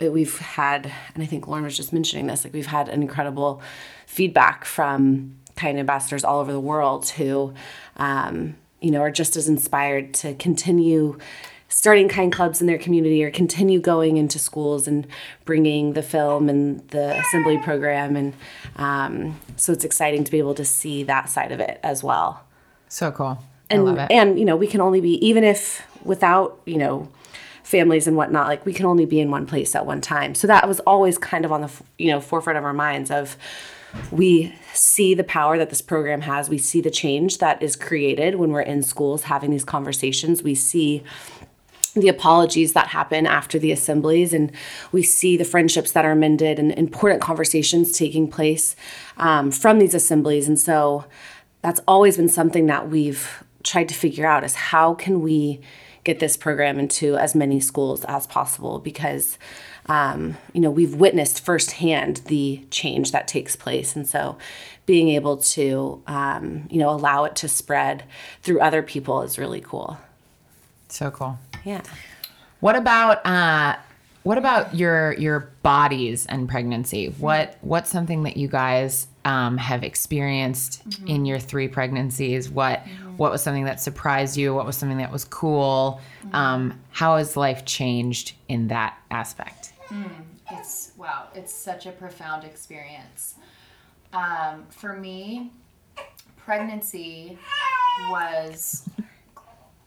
we've 0.00 0.38
had, 0.38 0.92
and 1.14 1.22
I 1.22 1.26
think 1.26 1.46
Lauren 1.46 1.64
was 1.64 1.76
just 1.76 1.92
mentioning 1.92 2.26
this, 2.26 2.44
like 2.44 2.52
we've 2.52 2.66
had 2.66 2.88
incredible 2.88 3.62
feedback 4.06 4.64
from 4.64 5.36
kind 5.56 5.78
ambassadors 5.78 6.24
all 6.24 6.40
over 6.40 6.52
the 6.52 6.60
world 6.60 7.08
who, 7.10 7.54
um, 7.96 8.56
you 8.80 8.90
know, 8.90 9.00
are 9.00 9.10
just 9.10 9.36
as 9.36 9.48
inspired 9.48 10.12
to 10.14 10.34
continue 10.34 11.18
starting 11.68 12.08
kind 12.08 12.32
clubs 12.32 12.60
in 12.60 12.66
their 12.66 12.78
community 12.78 13.24
or 13.24 13.30
continue 13.30 13.80
going 13.80 14.16
into 14.16 14.38
schools 14.38 14.86
and 14.86 15.06
bringing 15.44 15.94
the 15.94 16.02
film 16.02 16.48
and 16.48 16.86
the 16.88 17.18
assembly 17.18 17.58
program. 17.58 18.16
And 18.16 18.34
um, 18.76 19.40
so 19.56 19.72
it's 19.72 19.84
exciting 19.84 20.24
to 20.24 20.30
be 20.30 20.38
able 20.38 20.54
to 20.54 20.64
see 20.64 21.02
that 21.04 21.28
side 21.28 21.52
of 21.52 21.60
it 21.60 21.80
as 21.82 22.02
well. 22.02 22.44
So 22.88 23.10
cool. 23.10 23.42
And 23.68 23.98
and 24.12 24.38
you 24.38 24.44
know 24.44 24.54
we 24.54 24.68
can 24.68 24.80
only 24.80 25.00
be 25.00 25.14
even 25.26 25.42
if 25.42 25.82
without 26.04 26.60
you 26.66 26.78
know 26.78 27.08
families 27.64 28.06
and 28.06 28.16
whatnot 28.16 28.46
like 28.46 28.64
we 28.64 28.72
can 28.72 28.86
only 28.86 29.04
be 29.04 29.18
in 29.18 29.28
one 29.28 29.44
place 29.44 29.74
at 29.74 29.84
one 29.84 30.00
time. 30.00 30.36
So 30.36 30.46
that 30.46 30.68
was 30.68 30.78
always 30.80 31.18
kind 31.18 31.44
of 31.44 31.50
on 31.50 31.62
the 31.62 31.72
you 31.98 32.12
know 32.12 32.20
forefront 32.20 32.58
of 32.58 32.64
our 32.64 32.72
minds 32.72 33.10
of 33.10 33.36
we 34.10 34.54
see 34.72 35.14
the 35.14 35.24
power 35.24 35.58
that 35.58 35.70
this 35.70 35.80
program 35.80 36.20
has. 36.22 36.48
We 36.48 36.58
see 36.58 36.80
the 36.80 36.90
change 36.90 37.38
that 37.38 37.62
is 37.62 37.76
created 37.76 38.36
when 38.36 38.52
we're 38.52 38.60
in 38.60 38.82
schools 38.82 39.24
having 39.24 39.50
these 39.50 39.64
conversations. 39.64 40.42
We 40.42 40.54
see 40.54 41.02
the 42.02 42.08
apologies 42.08 42.72
that 42.74 42.88
happen 42.88 43.26
after 43.26 43.58
the 43.58 43.72
assemblies 43.72 44.32
and 44.32 44.52
we 44.92 45.02
see 45.02 45.36
the 45.36 45.44
friendships 45.44 45.92
that 45.92 46.04
are 46.04 46.14
mended 46.14 46.58
and 46.58 46.72
important 46.72 47.20
conversations 47.22 47.92
taking 47.92 48.28
place 48.28 48.76
um, 49.16 49.50
from 49.50 49.78
these 49.78 49.94
assemblies. 49.94 50.48
And 50.48 50.58
so 50.58 51.04
that's 51.62 51.80
always 51.88 52.16
been 52.16 52.28
something 52.28 52.66
that 52.66 52.88
we've 52.88 53.42
tried 53.62 53.88
to 53.88 53.94
figure 53.94 54.26
out 54.26 54.44
is 54.44 54.54
how 54.54 54.94
can 54.94 55.20
we 55.20 55.60
get 56.04 56.20
this 56.20 56.36
program 56.36 56.78
into 56.78 57.16
as 57.16 57.34
many 57.34 57.58
schools 57.58 58.04
as 58.04 58.26
possible? 58.26 58.78
Because 58.78 59.38
um, 59.86 60.36
you 60.52 60.60
know 60.60 60.70
we've 60.70 60.94
witnessed 60.94 61.44
firsthand 61.44 62.18
the 62.26 62.64
change 62.70 63.12
that 63.12 63.26
takes 63.26 63.56
place. 63.56 63.96
And 63.96 64.06
so 64.06 64.38
being 64.84 65.08
able 65.08 65.38
to 65.38 66.02
um, 66.06 66.68
you 66.70 66.78
know 66.78 66.90
allow 66.90 67.24
it 67.24 67.34
to 67.36 67.48
spread 67.48 68.04
through 68.42 68.60
other 68.60 68.82
people 68.82 69.22
is 69.22 69.38
really 69.38 69.60
cool. 69.60 69.98
So 70.88 71.10
cool 71.10 71.38
yeah. 71.66 71.82
What 72.60 72.76
about 72.76 73.26
uh, 73.26 73.76
what 74.22 74.38
about 74.38 74.74
your 74.74 75.12
your 75.14 75.50
bodies 75.62 76.24
and 76.26 76.48
pregnancy? 76.48 77.08
What 77.18 77.56
what's 77.60 77.90
something 77.90 78.22
that 78.22 78.36
you 78.36 78.46
guys 78.46 79.08
um, 79.24 79.58
have 79.58 79.82
experienced 79.82 80.88
mm-hmm. 80.88 81.08
in 81.08 81.26
your 81.26 81.40
three 81.40 81.66
pregnancies? 81.66 82.48
What 82.48 82.84
mm-hmm. 82.84 83.16
what 83.16 83.32
was 83.32 83.42
something 83.42 83.64
that 83.64 83.80
surprised 83.80 84.36
you? 84.36 84.54
What 84.54 84.64
was 84.64 84.76
something 84.76 84.98
that 84.98 85.12
was 85.12 85.24
cool? 85.24 86.00
Mm-hmm. 86.24 86.34
Um, 86.36 86.80
how 86.92 87.16
has 87.16 87.36
life 87.36 87.64
changed 87.64 88.34
in 88.48 88.68
that 88.68 88.96
aspect? 89.10 89.72
Mm, 89.88 90.08
it's 90.52 90.92
wow! 90.96 91.26
It's 91.34 91.52
such 91.52 91.86
a 91.86 91.92
profound 91.92 92.44
experience. 92.44 93.34
Um, 94.12 94.66
for 94.70 94.94
me, 94.94 95.50
pregnancy 96.36 97.36
was 98.08 98.88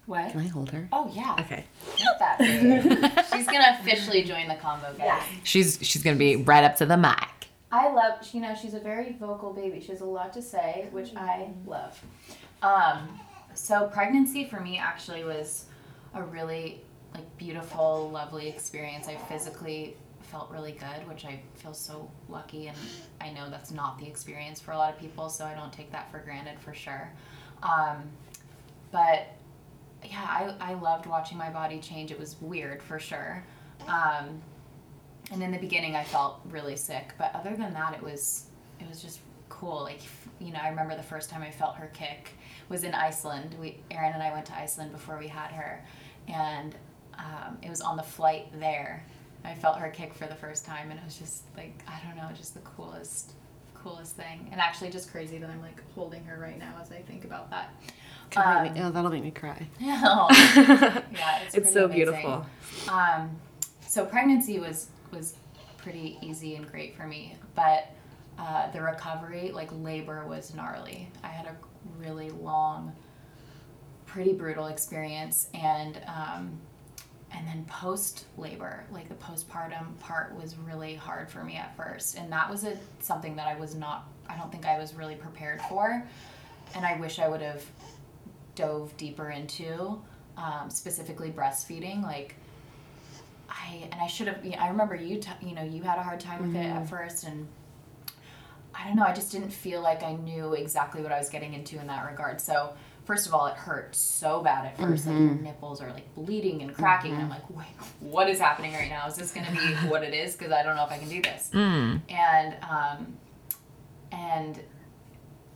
what? 0.10 0.32
Can 0.32 0.42
I 0.42 0.48
hold 0.48 0.72
her? 0.72 0.90
Oh 0.92 1.10
yeah. 1.14 1.36
Okay. 1.40 1.64
Get 1.98 2.20
that. 2.20 3.28
she's 3.32 3.46
gonna 3.46 3.78
officially 3.80 4.24
join 4.24 4.48
the 4.48 4.56
combo, 4.56 4.88
guys. 4.94 5.00
Yeah. 5.00 5.24
She's 5.44 5.78
she's 5.82 6.02
gonna 6.04 6.18
be 6.18 6.36
right 6.36 6.64
up 6.64 6.76
to 6.78 6.86
the 6.86 6.98
mic. 6.98 7.48
I 7.72 7.94
love. 7.94 8.28
You 8.34 8.42
know, 8.42 8.56
she's 8.60 8.74
a 8.74 8.80
very 8.80 9.16
vocal 9.20 9.54
baby. 9.54 9.80
She 9.80 9.92
has 9.92 10.02
a 10.02 10.06
lot 10.06 10.34
to 10.34 10.42
say, 10.42 10.88
which 10.92 11.16
I 11.16 11.50
love. 11.66 12.04
Um, 12.64 13.20
so 13.54 13.88
pregnancy 13.88 14.46
for 14.46 14.60
me 14.60 14.80
actually 14.80 15.24
was 15.24 15.66
a 16.16 16.24
really 16.24 16.82
like 17.14 17.38
beautiful, 17.38 18.10
lovely 18.10 18.48
experience. 18.50 19.08
I 19.08 19.16
physically 19.16 19.96
felt 20.24 20.50
really 20.50 20.72
good, 20.72 21.08
which 21.08 21.26
I 21.26 21.40
feel 21.56 21.74
so 21.74 22.10
lucky, 22.28 22.68
and 22.68 22.78
I 23.22 23.30
know 23.32 23.50
that's 23.50 23.72
not 23.72 24.00
the 24.00 24.08
experience 24.08 24.60
for 24.60 24.72
a 24.72 24.78
lot 24.78 24.94
of 24.94 25.00
people, 25.00 25.30
so 25.30 25.46
I 25.46 25.54
don't 25.54 25.74
take 25.74 25.92
that 25.92 26.12
for 26.12 26.20
granted 26.20 26.60
for 26.60 26.74
sure. 26.74 27.12
Um, 27.62 28.10
but 28.92 29.28
yeah, 30.04 30.56
I, 30.62 30.72
I 30.72 30.74
loved 30.76 31.06
watching 31.06 31.38
my 31.38 31.50
body 31.50 31.80
change. 31.80 32.12
It 32.12 32.20
was 32.20 32.36
weird 32.42 32.82
for 32.82 33.00
sure. 33.00 33.44
Um, 33.88 34.42
and 35.32 35.44
in 35.44 35.52
the 35.52 35.58
beginning, 35.58 35.96
I 35.96 36.04
felt 36.04 36.40
really 36.50 36.76
sick, 36.76 37.14
but 37.18 37.34
other 37.36 37.56
than 37.56 37.74
that, 37.74 37.94
it 37.94 38.02
was 38.02 38.46
it 38.80 38.88
was 38.88 39.02
just 39.02 39.20
cool. 39.50 39.82
Like 39.84 40.02
you 40.40 40.52
know, 40.52 40.60
I 40.62 40.70
remember 40.70 40.96
the 40.96 41.04
first 41.04 41.30
time 41.30 41.42
I 41.42 41.52
felt 41.52 41.76
her 41.76 41.88
kick 41.94 42.32
was 42.70 42.84
in 42.84 42.94
Iceland. 42.94 43.56
We 43.60 43.78
Aaron 43.92 44.14
and 44.14 44.24
I 44.24 44.32
went 44.32 44.46
to 44.48 44.58
Iceland 44.58 44.92
before 44.92 45.18
we 45.18 45.28
had 45.28 45.52
her, 45.52 45.84
and 46.28 46.76
um, 47.18 47.58
it 47.62 47.70
was 47.70 47.82
on 47.82 47.98
the 47.98 48.04
flight 48.04 48.48
there. 48.60 49.06
I 49.44 49.54
felt 49.56 49.78
her 49.78 49.90
kick 49.90 50.14
for 50.14 50.28
the 50.28 50.36
first 50.36 50.66
time, 50.66 50.92
and 50.92 51.00
it 51.00 51.06
was 51.06 51.18
just 51.18 51.44
like 51.56 51.84
I 51.88 52.00
don't 52.08 52.18
know, 52.18 52.30
just 52.36 52.54
the 52.54 52.62
coolest 52.62 53.34
coolest 53.76 54.16
thing, 54.16 54.50
and 54.52 54.60
actually 54.60 54.90
just 54.90 55.12
crazy 55.12 55.38
that 55.38 55.50
I'm 55.50 55.62
like 55.62 55.82
holding 55.94 56.24
her 56.26 56.40
right 56.40 56.58
now 56.58 56.74
as 56.82 56.92
I 56.92 57.02
think 57.02 57.24
about 57.24 57.50
that. 57.52 57.74
Um, 58.38 58.64
me, 58.64 58.82
oh, 58.82 58.92
that'll 58.92 59.12
make 59.12 59.24
me 59.24 59.32
cry. 59.32 59.68
yeah, 59.80 60.28
it's, 61.46 61.56
it's 61.56 61.74
so 61.74 61.86
amazing. 61.86 62.06
beautiful. 62.06 62.46
Um, 62.90 63.32
so 63.88 64.06
pregnancy 64.06 64.60
was 64.60 64.88
was 65.12 65.36
pretty 65.78 66.18
easy 66.22 66.56
and 66.56 66.70
great 66.70 66.96
for 66.96 67.08
me, 67.08 67.36
but 67.56 67.90
uh, 68.38 68.72
the 68.72 68.82
recovery, 68.82 69.52
like 69.52 69.70
labor, 69.82 70.26
was 70.28 70.54
gnarly. 70.54 71.10
I 71.24 71.28
had 71.28 71.48
a 71.48 71.56
really 71.98 72.30
long, 72.30 72.94
pretty 74.06 74.34
brutal 74.34 74.68
experience, 74.68 75.50
and 75.54 76.00
um, 76.08 76.60
and 77.32 77.48
then 77.48 77.66
post 77.66 78.26
labor, 78.38 78.84
like 78.92 79.10
the 79.10 79.16
postpartum 79.16 79.98
part, 80.00 80.36
was 80.36 80.56
really 80.58 80.96
hard 80.96 81.30
for 81.30 81.44
me 81.44 81.56
at 81.56 81.76
first, 81.76 82.18
and 82.18 82.32
that 82.32 82.50
was 82.50 82.64
a 82.64 82.78
something 83.00 83.36
that 83.36 83.48
I 83.48 83.60
was 83.60 83.76
not. 83.76 84.08
I 84.28 84.38
don't 84.38 84.52
think 84.52 84.66
I 84.66 84.78
was 84.78 84.94
really 84.94 85.16
prepared 85.16 85.62
for, 85.64 86.04
and 86.76 86.86
I 86.86 86.98
wish 86.98 87.20
I 87.20 87.28
would 87.28 87.42
have 87.42 87.64
dove 88.60 88.96
deeper 88.98 89.30
into, 89.30 90.02
um, 90.38 90.70
specifically 90.70 91.32
breastfeeding. 91.32 92.04
Like, 92.04 92.36
I 93.50 93.88
and 93.92 94.02
I 94.02 94.08
should 94.08 94.28
have. 94.28 94.46
I 94.60 94.68
remember 94.70 94.96
you. 94.96 95.20
T- 95.20 95.30
you 95.42 95.56
know, 95.56 95.64
you 95.64 95.82
had 95.82 95.98
a 95.98 96.04
hard 96.04 96.20
time 96.20 96.42
with 96.42 96.52
mm-hmm. 96.52 96.62
it 96.62 96.70
at 96.70 96.76
mm-hmm. 96.78 96.86
first, 96.86 97.24
and 97.24 97.48
I 98.76 98.86
don't 98.86 98.96
know. 98.96 99.04
I 99.04 99.14
just 99.14 99.32
didn't 99.32 99.52
feel 99.52 99.82
like 99.82 100.04
I 100.04 100.14
knew 100.14 100.54
exactly 100.54 101.02
what 101.02 101.12
I 101.12 101.18
was 101.18 101.30
getting 101.30 101.54
into 101.54 101.80
in 101.80 101.88
that 101.88 102.10
regard. 102.10 102.40
So 102.42 102.74
first 103.06 103.28
of 103.28 103.34
all, 103.34 103.48
it 103.48 103.56
hurt 103.56 103.96
so 103.96 104.42
bad 104.42 104.66
at 104.66 104.78
1st 104.78 105.06
Like 105.08 105.20
your 105.20 105.34
nipples 105.36 105.82
are 105.82 105.92
like 105.92 106.14
bleeding 106.16 106.62
and 106.62 106.74
cracking, 106.74 107.14
and 107.14 107.24
I'm 107.24 107.30
like, 107.30 107.50
wait, 107.50 107.66
what 108.02 108.30
is 108.30 108.40
happening 108.40 108.74
right 108.74 108.90
now? 108.90 109.08
Is 109.08 109.16
this 109.16 109.32
gonna 109.32 109.52
be 109.52 109.88
what 109.90 110.04
it 110.04 110.14
is? 110.14 110.36
Because 110.36 110.52
I 110.52 110.64
don't 110.64 110.76
know 110.76 110.84
if 110.84 110.92
I 110.92 110.98
can 110.98 111.10
do 111.10 111.22
this. 111.22 111.50
And 112.10 112.56
um, 112.70 113.18
and 114.12 114.60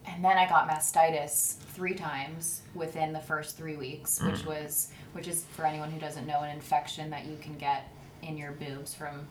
and 0.06 0.24
then 0.24 0.38
I 0.38 0.48
got 0.48 0.70
mastitis 0.70 1.56
three 1.74 1.94
times 1.96 2.62
within 2.76 3.14
the 3.14 3.20
first 3.20 3.58
three 3.58 3.76
weeks, 3.76 4.22
which 4.22 4.46
was 4.46 4.90
which 5.14 5.28
is 5.28 5.46
for 5.56 5.66
anyone 5.66 5.92
who 5.92 6.00
doesn't 6.00 6.26
know 6.28 6.42
an 6.42 6.50
infection 6.50 7.10
that 7.12 7.26
you 7.26 7.38
can 7.42 7.56
get 7.58 7.88
in 8.22 8.38
your 8.38 8.52
boobs 8.54 8.94
from 8.96 9.28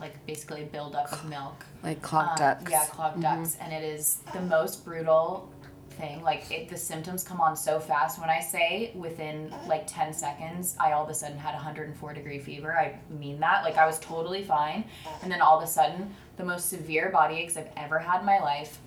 like 0.00 0.24
basically 0.26 0.62
a 0.62 0.66
buildup 0.66 1.10
of 1.12 1.24
milk. 1.28 1.64
Like 1.82 2.02
clogged 2.02 2.32
Um, 2.32 2.36
ducts. 2.38 2.70
Yeah, 2.70 2.84
clogged 2.86 3.22
ducts, 3.22 3.56
and 3.60 3.72
it 3.72 3.82
is 3.82 4.18
the 4.34 4.40
most 4.42 4.84
brutal 4.84 5.50
thing. 5.90 6.22
Like 6.22 6.50
it, 6.50 6.68
the 6.68 6.76
symptoms 6.76 7.24
come 7.24 7.40
on 7.40 7.56
so 7.56 7.80
fast. 7.80 8.20
When 8.20 8.28
I 8.28 8.40
say 8.40 8.92
within 8.94 9.54
like 9.66 9.86
ten 9.86 10.12
seconds, 10.12 10.76
I 10.78 10.92
all 10.92 11.04
of 11.04 11.08
a 11.10 11.14
sudden 11.14 11.38
had 11.38 11.54
104 11.54 12.12
degree 12.12 12.38
fever. 12.38 12.76
I 12.78 12.98
mean 13.10 13.40
that. 13.40 13.64
Like 13.64 13.76
I 13.78 13.86
was 13.86 13.98
totally 14.00 14.42
fine, 14.44 14.84
and 15.22 15.32
then 15.32 15.40
all 15.40 15.56
of 15.56 15.64
a 15.64 15.66
sudden, 15.66 16.14
the 16.36 16.44
most 16.44 16.68
severe 16.68 17.08
body 17.10 17.36
aches 17.36 17.56
I've 17.56 17.70
ever 17.76 17.98
had 17.98 18.20
in 18.20 18.26
my 18.26 18.38
life. 18.38 18.78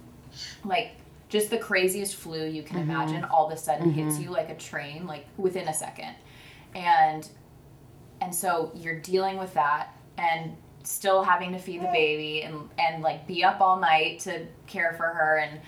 Like 0.63 0.91
just 1.29 1.49
the 1.49 1.57
craziest 1.57 2.15
flu 2.15 2.45
you 2.45 2.63
can 2.63 2.77
mm-hmm. 2.77 2.91
imagine. 2.91 3.23
All 3.25 3.47
of 3.47 3.53
a 3.53 3.57
sudden 3.57 3.91
mm-hmm. 3.91 4.07
hits 4.07 4.19
you 4.19 4.31
like 4.31 4.49
a 4.49 4.55
train, 4.55 5.07
like 5.07 5.25
within 5.37 5.67
a 5.67 5.73
second, 5.73 6.15
and 6.75 7.27
and 8.21 8.33
so 8.33 8.71
you're 8.75 8.99
dealing 8.99 9.37
with 9.37 9.53
that 9.53 9.95
and 10.17 10.57
still 10.83 11.23
having 11.23 11.51
to 11.51 11.59
feed 11.59 11.81
the 11.81 11.87
baby 11.87 12.41
and 12.41 12.69
and 12.77 13.01
like 13.03 13.27
be 13.27 13.43
up 13.43 13.61
all 13.61 13.79
night 13.79 14.19
to 14.21 14.45
care 14.67 14.93
for 14.97 15.05
her. 15.05 15.37
And 15.37 15.61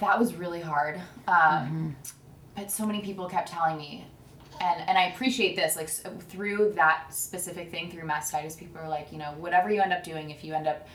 that 0.00 0.18
was 0.18 0.34
really 0.34 0.60
hard. 0.60 0.96
Um, 1.28 1.34
mm-hmm. 1.34 1.90
but 2.56 2.70
so 2.70 2.84
many 2.86 3.02
people 3.02 3.28
kept 3.28 3.48
telling 3.48 3.76
me 3.76 4.06
and 4.60 4.88
and 4.88 4.98
i 4.98 5.04
appreciate 5.04 5.56
this 5.56 5.76
like 5.76 5.88
through 6.22 6.72
that 6.74 7.06
specific 7.12 7.70
thing 7.70 7.90
through 7.90 8.02
mastitis 8.02 8.56
people 8.56 8.80
are 8.80 8.88
like 8.88 9.10
you 9.12 9.18
know 9.18 9.34
whatever 9.38 9.70
you 9.70 9.80
end 9.80 9.92
up 9.92 10.04
doing 10.04 10.30
if 10.30 10.44
you 10.44 10.54
end 10.54 10.66
up 10.66 10.86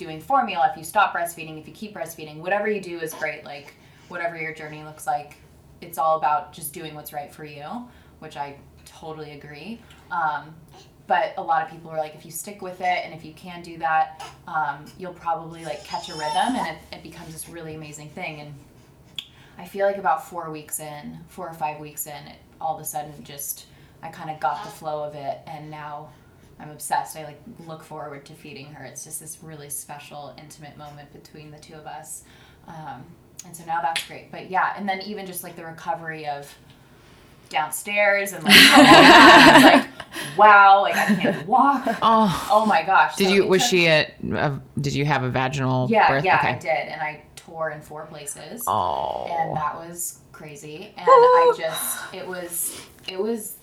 doing 0.00 0.20
formula 0.20 0.68
if 0.70 0.76
you 0.76 0.84
stop 0.84 1.14
breastfeeding 1.14 1.60
if 1.60 1.68
you 1.68 1.72
keep 1.72 1.94
breastfeeding 1.94 2.38
whatever 2.38 2.68
you 2.68 2.80
do 2.80 2.98
is 2.98 3.14
great 3.14 3.44
like 3.44 3.74
whatever 4.08 4.36
your 4.36 4.52
journey 4.52 4.82
looks 4.82 5.06
like 5.06 5.36
it's 5.80 5.98
all 5.98 6.18
about 6.18 6.52
just 6.52 6.72
doing 6.72 6.94
what's 6.94 7.12
right 7.12 7.32
for 7.32 7.44
you 7.44 7.64
which 8.18 8.36
i 8.36 8.56
totally 8.84 9.32
agree. 9.32 9.80
Um, 10.10 10.54
but 11.06 11.34
a 11.38 11.42
lot 11.42 11.62
of 11.62 11.70
people 11.70 11.90
are 11.90 11.98
like 11.98 12.14
if 12.14 12.24
you 12.24 12.30
stick 12.30 12.62
with 12.62 12.80
it 12.80 13.04
and 13.04 13.12
if 13.12 13.24
you 13.24 13.32
can 13.32 13.62
do 13.62 13.78
that 13.78 14.22
um, 14.46 14.84
you'll 14.98 15.12
probably 15.12 15.64
like 15.64 15.82
catch 15.84 16.08
a 16.08 16.12
rhythm 16.12 16.56
and 16.56 16.76
it, 16.76 16.96
it 16.96 17.02
becomes 17.02 17.32
this 17.32 17.48
really 17.48 17.74
amazing 17.74 18.10
thing. 18.10 18.40
And 18.40 18.54
i 19.58 19.64
feel 19.66 19.86
like 19.86 19.98
about 19.98 20.28
four 20.28 20.50
weeks 20.50 20.80
in 20.80 21.18
four 21.28 21.48
or 21.48 21.52
five 21.52 21.80
weeks 21.80 22.06
in 22.06 22.26
it 22.28 22.38
all 22.60 22.76
of 22.76 22.80
a 22.80 22.84
sudden 22.84 23.12
just 23.24 23.66
i 24.02 24.08
kind 24.08 24.30
of 24.30 24.40
got 24.40 24.64
the 24.64 24.70
flow 24.70 25.04
of 25.04 25.14
it 25.14 25.38
and 25.46 25.70
now 25.70 26.08
i'm 26.60 26.70
obsessed 26.70 27.16
i 27.16 27.24
like 27.24 27.40
look 27.66 27.82
forward 27.82 28.24
to 28.24 28.32
feeding 28.34 28.66
her 28.66 28.84
it's 28.84 29.04
just 29.04 29.18
this 29.20 29.38
really 29.42 29.70
special 29.70 30.34
intimate 30.38 30.76
moment 30.76 31.12
between 31.12 31.50
the 31.50 31.58
two 31.58 31.74
of 31.74 31.86
us 31.86 32.22
um, 32.68 33.02
and 33.46 33.56
so 33.56 33.64
now 33.64 33.80
that's 33.80 34.06
great 34.06 34.30
but 34.30 34.50
yeah 34.50 34.74
and 34.76 34.88
then 34.88 35.00
even 35.02 35.24
just 35.26 35.42
like 35.42 35.56
the 35.56 35.64
recovery 35.64 36.26
of 36.26 36.52
downstairs 37.48 38.32
and 38.32 38.44
like, 38.44 38.54
like 39.64 39.88
wow 40.36 40.82
like 40.82 40.94
i 40.94 41.06
can't 41.16 41.46
walk 41.48 41.82
Oh, 42.02 42.48
oh 42.50 42.66
my 42.66 42.82
gosh 42.84 43.16
did 43.16 43.28
So 43.28 43.34
you? 43.34 43.46
Was 43.46 43.62
took- 43.62 43.70
she 43.70 43.86
a, 43.86 44.12
a? 44.34 44.60
Did 44.80 44.94
you 44.94 45.04
have 45.04 45.24
a 45.24 45.30
vaginal 45.30 45.88
yeah 45.90 46.08
birth? 46.08 46.24
yeah 46.24 46.38
okay. 46.38 46.48
i 46.50 46.58
did 46.58 46.70
and 46.92 47.00
i 47.00 47.22
tore 47.36 47.70
in 47.70 47.80
four 47.80 48.06
places 48.06 48.62
Oh. 48.68 49.26
and 49.28 49.56
that 49.56 49.74
was 49.76 50.20
crazy 50.32 50.94
and 50.96 51.06
i 51.08 51.54
just 51.58 52.14
it 52.14 52.26
was 52.26 52.80
it 53.08 53.18
was 53.20 53.56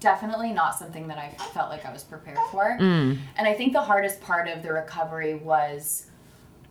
definitely 0.00 0.52
not 0.52 0.74
something 0.78 1.08
that 1.08 1.18
i 1.18 1.30
felt 1.52 1.70
like 1.70 1.84
i 1.86 1.92
was 1.92 2.04
prepared 2.04 2.38
for. 2.50 2.76
Mm. 2.80 3.18
and 3.36 3.48
i 3.48 3.54
think 3.54 3.72
the 3.72 3.82
hardest 3.82 4.20
part 4.20 4.48
of 4.48 4.62
the 4.62 4.72
recovery 4.72 5.34
was 5.34 6.06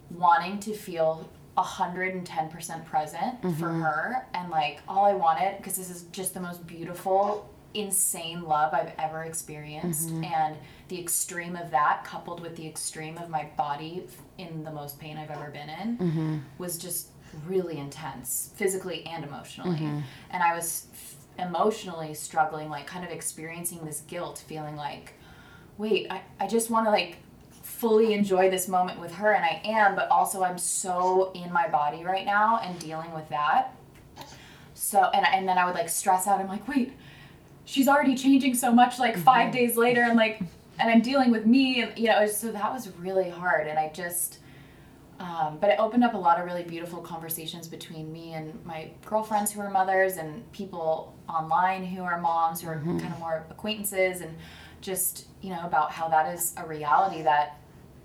wanting 0.09 0.59
to 0.59 0.73
feel 0.73 1.29
110% 1.57 2.85
present 2.85 3.41
for 3.41 3.47
mm-hmm. 3.47 3.81
her 3.81 4.27
and 4.33 4.49
like 4.49 4.81
all 4.87 5.05
i 5.05 5.13
wanted 5.13 5.57
because 5.57 5.75
this 5.77 5.89
is 5.89 6.03
just 6.11 6.33
the 6.33 6.39
most 6.39 6.65
beautiful 6.65 7.49
insane 7.73 8.43
love 8.43 8.73
i've 8.73 8.91
ever 8.99 9.23
experienced. 9.23 10.09
Mm-hmm. 10.09 10.23
And 10.25 10.57
the 10.87 10.99
extreme 10.99 11.55
of 11.55 11.71
that 11.71 12.03
coupled 12.03 12.41
with 12.41 12.55
the 12.55 12.67
extreme 12.67 13.17
of 13.17 13.29
my 13.29 13.47
body 13.57 14.03
in 14.37 14.63
the 14.63 14.71
most 14.71 14.99
pain 14.99 15.17
i've 15.17 15.31
ever 15.31 15.49
been 15.49 15.69
in 15.69 15.97
mm-hmm. 15.97 16.37
was 16.57 16.77
just 16.77 17.09
really 17.47 17.79
intense 17.79 18.51
physically 18.55 19.05
and 19.05 19.23
emotionally. 19.23 19.79
And 20.29 20.43
i 20.43 20.55
was 20.55 20.87
emotionally 21.39 22.13
struggling 22.13 22.69
like 22.69 22.85
kind 22.85 23.03
of 23.03 23.11
experiencing 23.11 23.83
this 23.83 24.01
guilt 24.07 24.43
feeling 24.47 24.75
like 24.75 25.13
wait 25.77 26.07
i, 26.11 26.21
I 26.39 26.47
just 26.47 26.69
want 26.69 26.85
to 26.85 26.91
like 26.91 27.17
fully 27.63 28.13
enjoy 28.13 28.49
this 28.49 28.67
moment 28.67 28.99
with 28.99 29.13
her 29.15 29.33
and 29.33 29.43
i 29.43 29.61
am 29.63 29.95
but 29.95 30.09
also 30.09 30.43
i'm 30.43 30.57
so 30.57 31.31
in 31.33 31.51
my 31.51 31.67
body 31.67 32.03
right 32.03 32.25
now 32.25 32.59
and 32.59 32.77
dealing 32.79 33.13
with 33.13 33.27
that. 33.29 33.75
So 34.73 35.09
and, 35.13 35.25
and 35.25 35.47
then 35.47 35.57
i 35.57 35.65
would 35.65 35.75
like 35.75 35.89
stress 35.89 36.27
out. 36.27 36.39
I'm 36.39 36.47
like 36.47 36.67
wait 36.67 36.93
she's 37.65 37.87
already 37.87 38.15
changing 38.15 38.53
so 38.53 38.71
much 38.71 38.99
like 38.99 39.17
5 39.17 39.23
mm-hmm. 39.25 39.51
days 39.51 39.77
later 39.77 40.01
and 40.01 40.15
like 40.15 40.41
and 40.79 40.89
i'm 40.89 41.01
dealing 41.01 41.31
with 41.31 41.45
me 41.45 41.81
and 41.81 41.97
you 41.97 42.07
know 42.07 42.27
so 42.27 42.51
that 42.51 42.73
was 42.73 42.89
really 42.99 43.29
hard 43.29 43.67
and 43.67 43.79
i 43.79 43.89
just 43.89 44.39
um, 45.23 45.57
but 45.61 45.69
it 45.69 45.79
opened 45.79 46.03
up 46.03 46.15
a 46.15 46.17
lot 46.17 46.37
of 46.37 46.45
really 46.45 46.63
beautiful 46.63 46.99
conversations 46.99 47.65
between 47.65 48.11
me 48.11 48.33
and 48.33 48.63
my 48.65 48.89
girlfriends 49.05 49.53
who 49.53 49.61
are 49.61 49.69
mothers 49.69 50.17
and 50.17 50.51
people 50.51 51.15
online 51.29 51.85
who 51.85 52.03
are 52.03 52.19
moms 52.19 52.59
who 52.59 52.67
are 52.67 52.81
kind 52.83 53.05
of 53.05 53.19
more 53.19 53.45
acquaintances 53.49 54.19
and 54.19 54.35
just 54.81 55.27
you 55.41 55.49
know 55.49 55.61
about 55.63 55.91
how 55.91 56.09
that 56.09 56.33
is 56.33 56.53
a 56.57 56.67
reality 56.67 57.21
that 57.21 57.57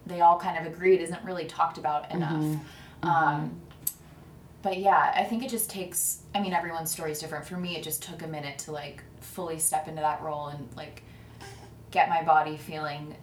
they 0.06 0.20
all 0.20 0.38
kind 0.38 0.64
of 0.64 0.72
agreed 0.72 1.00
isn't 1.00 1.22
really 1.24 1.44
talked 1.46 1.76
about 1.76 2.08
enough. 2.12 2.56
Um, 3.02 3.60
but 4.62 4.78
yeah 4.78 5.12
i 5.16 5.24
think 5.24 5.42
it 5.44 5.50
just 5.50 5.70
takes 5.70 6.22
i 6.34 6.40
mean 6.40 6.52
everyone's 6.52 6.90
story 6.90 7.10
is 7.10 7.18
different. 7.18 7.44
For 7.44 7.56
me 7.56 7.76
it 7.76 7.82
just 7.82 8.00
took 8.00 8.22
a 8.22 8.28
minute 8.28 8.58
to 8.60 8.72
like 8.72 9.02
fully 9.20 9.58
step 9.58 9.88
into 9.88 10.02
that 10.02 10.22
role 10.22 10.48
and 10.48 10.68
like 10.76 11.02
get 11.90 12.08
my 12.08 12.22
body 12.22 12.56
feeling 12.56 13.16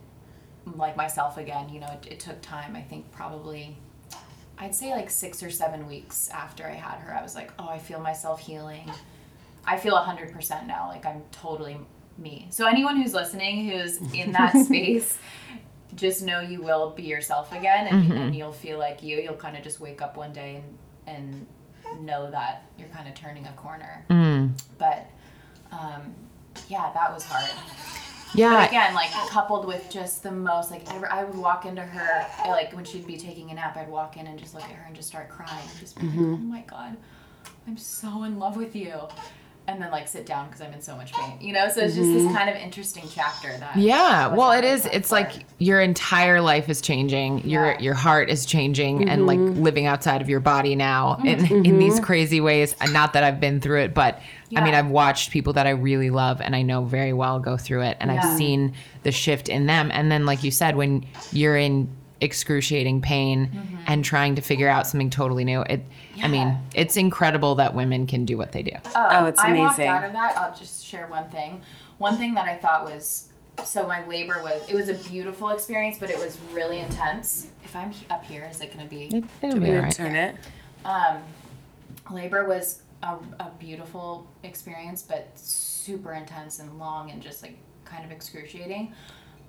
like 0.75 0.97
myself 0.97 1.37
again. 1.37 1.69
You 1.69 1.79
know 1.79 1.87
it, 1.87 2.07
it 2.11 2.19
took 2.19 2.41
time 2.41 2.75
i 2.75 2.81
think 2.81 3.09
probably 3.13 3.77
i'd 4.59 4.73
say 4.73 4.91
like 4.91 5.09
six 5.09 5.41
or 5.43 5.49
seven 5.49 5.87
weeks 5.87 6.29
after 6.29 6.65
i 6.65 6.73
had 6.73 6.97
her 6.99 7.13
i 7.13 7.21
was 7.21 7.35
like 7.35 7.51
oh 7.59 7.67
i 7.67 7.77
feel 7.77 7.99
myself 7.99 8.39
healing. 8.39 8.89
I 9.67 9.77
feel 9.77 9.95
100% 9.95 10.67
now 10.67 10.89
like 10.89 11.05
i'm 11.07 11.23
totally 11.31 11.77
me. 12.17 12.47
So 12.49 12.67
anyone 12.67 13.01
who's 13.01 13.13
listening 13.13 13.69
who's 13.69 13.97
in 14.13 14.31
that 14.33 14.53
space 14.65 15.17
just 15.95 16.23
know 16.23 16.39
you 16.41 16.61
will 16.61 16.91
be 16.91 17.03
yourself 17.03 17.51
again 17.53 17.87
and, 17.87 18.11
and 18.13 18.35
you'll 18.35 18.51
feel 18.51 18.77
like 18.77 19.01
you. 19.01 19.17
You'll 19.17 19.35
kind 19.35 19.55
of 19.57 19.63
just 19.63 19.79
wake 19.79 20.01
up 20.01 20.17
one 20.17 20.33
day 20.33 20.61
and 21.07 21.45
and 21.87 22.05
know 22.05 22.29
that 22.31 22.63
you're 22.77 22.87
kind 22.89 23.07
of 23.07 23.15
turning 23.15 23.45
a 23.47 23.53
corner. 23.53 24.05
Mm. 24.09 24.51
but 24.77 25.07
um, 25.71 26.13
yeah 26.69 26.91
that 26.93 27.13
was 27.13 27.23
hard 27.23 27.51
Yeah. 28.33 28.61
but 28.61 28.69
again, 28.69 28.93
like 28.93 29.11
coupled 29.29 29.65
with 29.65 29.89
just 29.89 30.23
the 30.23 30.31
most 30.31 30.71
like 30.71 30.91
ever, 30.93 31.11
I 31.11 31.23
would 31.23 31.37
walk 31.37 31.65
into 31.65 31.81
her 31.81 32.27
like 32.49 32.73
when 32.73 32.83
she'd 32.85 33.07
be 33.07 33.17
taking 33.17 33.51
a 33.51 33.53
nap, 33.53 33.77
I'd 33.77 33.89
walk 33.89 34.17
in 34.17 34.27
and 34.27 34.37
just 34.39 34.53
look 34.53 34.63
at 34.63 34.71
her 34.71 34.85
and 34.85 34.95
just 34.95 35.07
start 35.07 35.29
crying, 35.29 35.67
just 35.79 35.99
be 35.99 36.07
like, 36.07 36.15
mm-hmm. 36.15 36.33
"Oh 36.33 36.37
my 36.37 36.61
god, 36.61 36.97
I'm 37.67 37.77
so 37.77 38.23
in 38.23 38.39
love 38.39 38.57
with 38.57 38.75
you," 38.75 38.93
and 39.67 39.81
then 39.81 39.91
like 39.91 40.07
sit 40.07 40.25
down 40.25 40.47
because 40.47 40.61
I'm 40.61 40.73
in 40.73 40.81
so 40.81 40.95
much 40.95 41.11
pain, 41.13 41.37
you 41.41 41.53
know. 41.53 41.69
So 41.69 41.81
it's 41.81 41.95
just 41.95 42.11
this 42.11 42.23
mm-hmm. 42.23 42.35
kind 42.35 42.49
of 42.49 42.55
interesting 42.55 43.05
chapter 43.11 43.55
that. 43.57 43.75
Yeah, 43.75 44.27
well, 44.27 44.51
it 44.51 44.63
wasn't 44.63 44.65
is. 44.65 44.81
prepared 44.81 44.99
It's 44.99 45.09
for. 45.09 45.15
like 45.15 45.31
your 45.57 45.81
entire 45.81 46.41
life 46.41 46.69
is 46.69 46.81
changing. 46.81 47.47
Your 47.47 47.71
Yeah. 47.71 47.79
your 47.79 47.93
heart 47.93 48.29
is 48.29 48.45
changing, 48.45 49.09
and 49.09 49.25
like 49.25 49.39
Mm-hmm. 49.39 49.63
living 49.63 49.85
outside 49.85 50.21
of 50.21 50.29
your 50.29 50.39
body 50.39 50.75
now 50.75 51.15
mm-hmm. 51.15 51.27
in 51.27 51.39
in 51.39 51.63
mm-hmm. 51.63 51.79
these 51.79 51.99
crazy 51.99 52.39
ways. 52.41 52.75
And 52.79 52.93
not 52.93 53.13
that 53.13 53.23
I've 53.23 53.39
been 53.39 53.59
through 53.59 53.81
it, 53.81 53.93
but 53.93 54.21
I 54.55 54.63
mean, 54.63 54.73
I've 54.73 54.87
watched 54.87 55.31
people 55.31 55.53
that 55.53 55.67
I 55.67 55.71
really 55.71 56.09
love 56.09 56.39
and 56.39 56.55
I 56.55 56.61
know 56.61 56.85
very 56.85 57.11
well 57.11 57.39
go 57.39 57.57
through 57.57 57.81
it, 57.81 57.97
and 57.99 58.11
I've 58.11 58.37
seen 58.37 58.73
the 59.03 59.11
shift 59.11 59.49
in 59.49 59.65
them. 59.65 59.91
And 59.91 60.11
then, 60.11 60.25
like 60.25 60.43
you 60.43 60.51
said, 60.51 60.75
when 60.75 61.05
you're 61.31 61.57
in 61.57 61.89
excruciating 62.21 63.01
pain 63.01 63.79
and 63.87 64.03
trying 64.03 64.35
to 64.35 64.41
figure 64.41 64.69
out 64.69 64.87
something 64.87 65.09
totally 65.09 65.43
new, 65.43 65.61
it. 65.61 65.83
I 66.21 66.27
mean, 66.27 66.57
it's 66.73 66.97
incredible 66.97 67.55
that 67.55 67.75
women 67.75 68.07
can 68.07 68.25
do 68.25 68.37
what 68.37 68.51
they 68.51 68.63
do. 68.63 68.71
Oh, 68.95 69.25
it's 69.25 69.39
amazing. 69.41 69.57
I 69.57 69.65
walked 69.65 69.77
amazing. 69.77 69.87
out 69.87 70.03
of 70.03 70.13
that. 70.13 70.37
I'll 70.37 70.55
just 70.55 70.85
share 70.85 71.07
one 71.07 71.29
thing. 71.29 71.61
One 71.97 72.17
thing 72.17 72.33
that 72.35 72.45
I 72.45 72.55
thought 72.55 72.85
was 72.85 73.29
so 73.63 73.87
my 73.87 74.05
labor 74.07 74.41
was 74.43 74.67
it 74.69 74.75
was 74.75 74.89
a 74.89 74.95
beautiful 75.09 75.49
experience, 75.49 75.97
but 75.97 76.09
it 76.09 76.17
was 76.17 76.37
really 76.51 76.79
intense. 76.79 77.47
If 77.63 77.75
I'm 77.75 77.93
up 78.09 78.25
here, 78.25 78.47
is 78.49 78.59
it 78.61 78.73
going 78.73 78.87
to 78.87 78.89
be? 78.89 79.05
It, 79.05 79.23
it'll 79.41 79.59
be 79.59 79.67
gonna 79.67 79.91
turn 79.91 80.15
it. 80.15 80.35
Um, 80.83 81.21
labor 82.11 82.45
was 82.45 82.81
a, 83.01 83.15
a 83.39 83.51
beautiful 83.59 84.27
experience, 84.43 85.03
but 85.03 85.29
super 85.35 86.13
intense 86.13 86.59
and 86.59 86.77
long 86.77 87.11
and 87.11 87.21
just 87.21 87.43
like 87.43 87.57
kind 87.85 88.03
of 88.03 88.11
excruciating. 88.11 88.93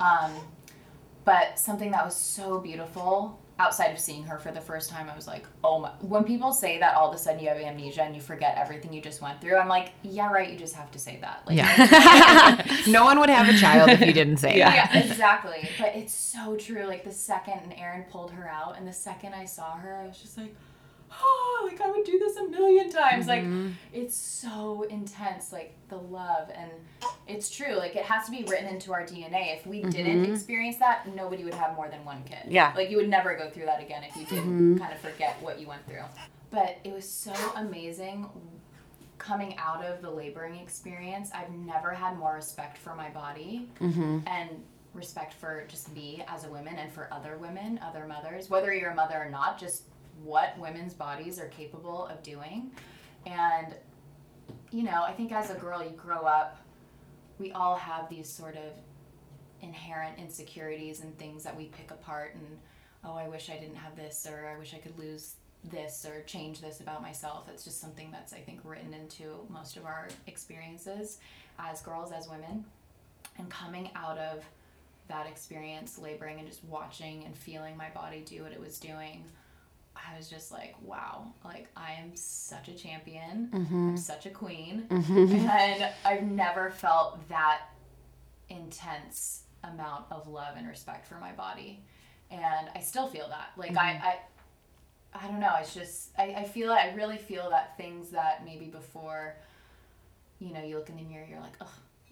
Um, 0.00 0.32
but 1.26 1.58
something 1.58 1.90
that 1.90 2.04
was 2.04 2.16
so 2.16 2.58
beautiful 2.60 3.38
outside 3.58 3.88
of 3.88 3.98
seeing 3.98 4.22
her 4.22 4.38
for 4.38 4.52
the 4.52 4.60
first 4.60 4.90
time, 4.90 5.08
I 5.10 5.16
was 5.16 5.26
like, 5.26 5.44
oh 5.64 5.80
my. 5.80 5.90
When 6.00 6.24
people 6.24 6.52
say 6.52 6.78
that 6.78 6.94
all 6.94 7.08
of 7.08 7.14
a 7.14 7.18
sudden 7.18 7.40
you 7.40 7.48
have 7.48 7.56
amnesia 7.56 8.02
and 8.02 8.14
you 8.14 8.20
forget 8.20 8.54
everything 8.56 8.92
you 8.92 9.00
just 9.00 9.20
went 9.20 9.40
through, 9.40 9.56
I'm 9.56 9.68
like, 9.68 9.92
yeah, 10.02 10.30
right. 10.30 10.50
You 10.50 10.58
just 10.58 10.76
have 10.76 10.90
to 10.92 10.98
say 10.98 11.18
that. 11.22 11.42
Like, 11.46 11.56
Yeah. 11.56 12.80
no 12.88 13.04
one 13.04 13.18
would 13.18 13.30
have 13.30 13.48
a 13.52 13.58
child 13.58 13.90
if 13.90 14.00
you 14.00 14.12
didn't 14.12 14.36
say 14.36 14.58
that. 14.60 14.92
yeah, 14.92 14.98
exactly. 14.98 15.68
But 15.78 15.96
it's 15.96 16.14
so 16.14 16.56
true. 16.56 16.84
Like 16.84 17.02
the 17.02 17.12
second 17.12 17.60
and 17.64 17.74
Aaron 17.78 18.04
pulled 18.10 18.30
her 18.32 18.48
out, 18.48 18.78
and 18.78 18.86
the 18.86 18.92
second 18.92 19.34
I 19.34 19.46
saw 19.46 19.72
her, 19.76 19.96
I 19.96 20.06
was 20.06 20.18
just 20.18 20.36
like, 20.38 20.54
oh, 21.20 21.68
like 21.68 21.80
I 21.80 21.90
would 21.90 22.04
do 22.04 22.18
this 22.18 22.36
a 22.36 22.48
million 22.48 22.90
times. 22.90 23.26
Like 23.26 23.42
mm-hmm. 23.42 23.70
it's 23.92 24.16
so 24.16 24.82
intense, 24.84 25.52
like 25.52 25.74
the 25.88 25.96
love, 25.96 26.50
and 26.54 26.70
it's 27.26 27.50
true. 27.50 27.74
Like 27.74 27.96
it 27.96 28.04
has 28.04 28.26
to 28.26 28.30
be 28.30 28.44
written 28.44 28.66
into 28.66 28.92
our 28.92 29.02
DNA. 29.02 29.56
If 29.56 29.66
we 29.66 29.82
didn't 29.82 30.22
mm-hmm. 30.22 30.32
experience 30.32 30.78
that, 30.78 31.14
nobody 31.14 31.44
would 31.44 31.54
have 31.54 31.74
more 31.76 31.88
than 31.88 32.04
one 32.04 32.22
kid. 32.24 32.46
Yeah. 32.48 32.72
like 32.76 32.90
you 32.90 32.96
would 32.96 33.08
never 33.08 33.36
go 33.36 33.50
through 33.50 33.66
that 33.66 33.82
again 33.82 34.04
if 34.04 34.16
you 34.16 34.24
didn't 34.26 34.44
mm-hmm. 34.44 34.78
kind 34.78 34.92
of 34.92 35.00
forget 35.00 35.36
what 35.40 35.60
you 35.60 35.66
went 35.66 35.86
through. 35.86 36.04
But 36.50 36.78
it 36.84 36.92
was 36.92 37.08
so 37.08 37.34
amazing 37.56 38.28
coming 39.18 39.56
out 39.58 39.84
of 39.84 40.02
the 40.02 40.10
laboring 40.10 40.56
experience, 40.56 41.30
I've 41.34 41.50
never 41.50 41.90
had 41.90 42.16
more 42.18 42.34
respect 42.34 42.78
for 42.78 42.94
my 42.94 43.08
body 43.10 43.68
and 44.26 44.50
respect 44.94 45.34
for 45.34 45.64
just 45.68 45.92
me 45.94 46.24
as 46.28 46.44
a 46.44 46.48
woman 46.48 46.76
and 46.76 46.92
for 46.92 47.08
other 47.12 47.36
women, 47.36 47.80
other 47.82 48.06
mothers, 48.06 48.48
whether 48.48 48.72
you're 48.72 48.90
a 48.90 48.94
mother 48.94 49.16
or 49.16 49.28
not, 49.28 49.58
just 49.58 49.82
what 50.22 50.58
women's 50.58 50.94
bodies 50.94 51.38
are 51.38 51.48
capable 51.48 52.06
of 52.06 52.22
doing. 52.22 52.70
And, 53.26 53.74
you 54.70 54.82
know, 54.82 55.02
I 55.02 55.12
think 55.12 55.32
as 55.32 55.50
a 55.50 55.54
girl, 55.54 55.82
you 55.82 55.90
grow 55.90 56.20
up, 56.20 56.58
we 57.38 57.52
all 57.52 57.76
have 57.76 58.08
these 58.08 58.28
sort 58.28 58.56
of 58.56 58.72
inherent 59.62 60.18
insecurities 60.18 61.00
and 61.00 61.16
things 61.18 61.42
that 61.44 61.56
we 61.56 61.66
pick 61.66 61.90
apart 61.90 62.34
and, 62.34 62.58
oh, 63.04 63.14
I 63.14 63.28
wish 63.28 63.50
I 63.50 63.58
didn't 63.58 63.76
have 63.76 63.96
this, 63.96 64.26
or 64.28 64.48
I 64.54 64.58
wish 64.58 64.74
I 64.74 64.78
could 64.78 64.98
lose 64.98 65.34
this 65.64 66.06
or 66.06 66.22
change 66.22 66.60
this 66.60 66.80
about 66.80 67.02
myself. 67.02 67.48
It's 67.52 67.64
just 67.64 67.80
something 67.80 68.10
that's, 68.10 68.32
I 68.32 68.38
think, 68.38 68.60
written 68.64 68.94
into 68.94 69.46
most 69.48 69.76
of 69.76 69.84
our 69.84 70.08
experiences 70.26 71.18
as 71.58 71.80
girls, 71.82 72.12
as 72.12 72.28
women. 72.28 72.64
And 73.38 73.50
coming 73.50 73.90
out 73.94 74.18
of 74.18 74.44
that 75.08 75.26
experience, 75.26 75.98
laboring 75.98 76.38
and 76.38 76.48
just 76.48 76.64
watching 76.64 77.24
and 77.24 77.36
feeling 77.36 77.76
my 77.76 77.90
body 77.90 78.24
do 78.26 78.42
what 78.42 78.52
it 78.52 78.60
was 78.60 78.78
doing, 78.78 79.24
I 80.08 80.16
was 80.16 80.28
just 80.28 80.52
like, 80.52 80.74
wow, 80.82 81.32
like 81.44 81.68
I 81.76 81.92
am 81.92 82.14
such 82.14 82.68
a 82.68 82.74
champion. 82.74 83.50
I'm 83.52 83.66
mm-hmm. 83.66 83.96
such 83.96 84.26
a 84.26 84.30
queen. 84.30 84.86
Mm-hmm. 84.88 85.46
And 85.46 85.88
I've 86.04 86.22
never 86.22 86.70
felt 86.70 87.28
that 87.28 87.62
intense 88.48 89.42
amount 89.64 90.04
of 90.10 90.28
love 90.28 90.54
and 90.56 90.68
respect 90.68 91.06
for 91.06 91.16
my 91.16 91.32
body. 91.32 91.82
And 92.30 92.68
I 92.74 92.80
still 92.80 93.06
feel 93.06 93.28
that. 93.28 93.52
Like 93.56 93.76
I, 93.76 93.94
mm-hmm. 93.94 94.06
I 94.06 94.18
I 95.14 95.28
don't 95.28 95.40
know, 95.40 95.54
it's 95.60 95.74
just 95.74 96.10
I, 96.18 96.34
I 96.34 96.44
feel 96.44 96.70
I 96.70 96.92
really 96.94 97.16
feel 97.16 97.48
that 97.50 97.76
things 97.76 98.10
that 98.10 98.44
maybe 98.44 98.66
before, 98.66 99.36
you 100.38 100.52
know, 100.52 100.62
you 100.62 100.76
look 100.76 100.88
in 100.88 100.96
the 100.96 101.02
mirror, 101.02 101.26
you're 101.28 101.40
like, 101.40 101.56
ugh, 101.60 101.68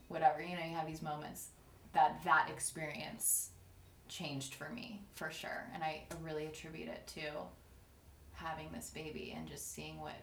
whatever, 0.08 0.42
you 0.42 0.56
know, 0.56 0.64
you 0.64 0.74
have 0.74 0.86
these 0.86 1.02
moments 1.02 1.48
that 1.92 2.20
that 2.24 2.48
experience 2.50 3.50
changed 4.08 4.54
for 4.54 4.68
me 4.70 5.02
for 5.14 5.30
sure. 5.30 5.68
And 5.74 5.82
I 5.82 6.02
really 6.22 6.46
attribute 6.46 6.88
it 6.88 7.06
to 7.14 7.20
having 8.34 8.68
this 8.72 8.90
baby 8.90 9.34
and 9.36 9.48
just 9.48 9.74
seeing 9.74 10.00
what 10.00 10.14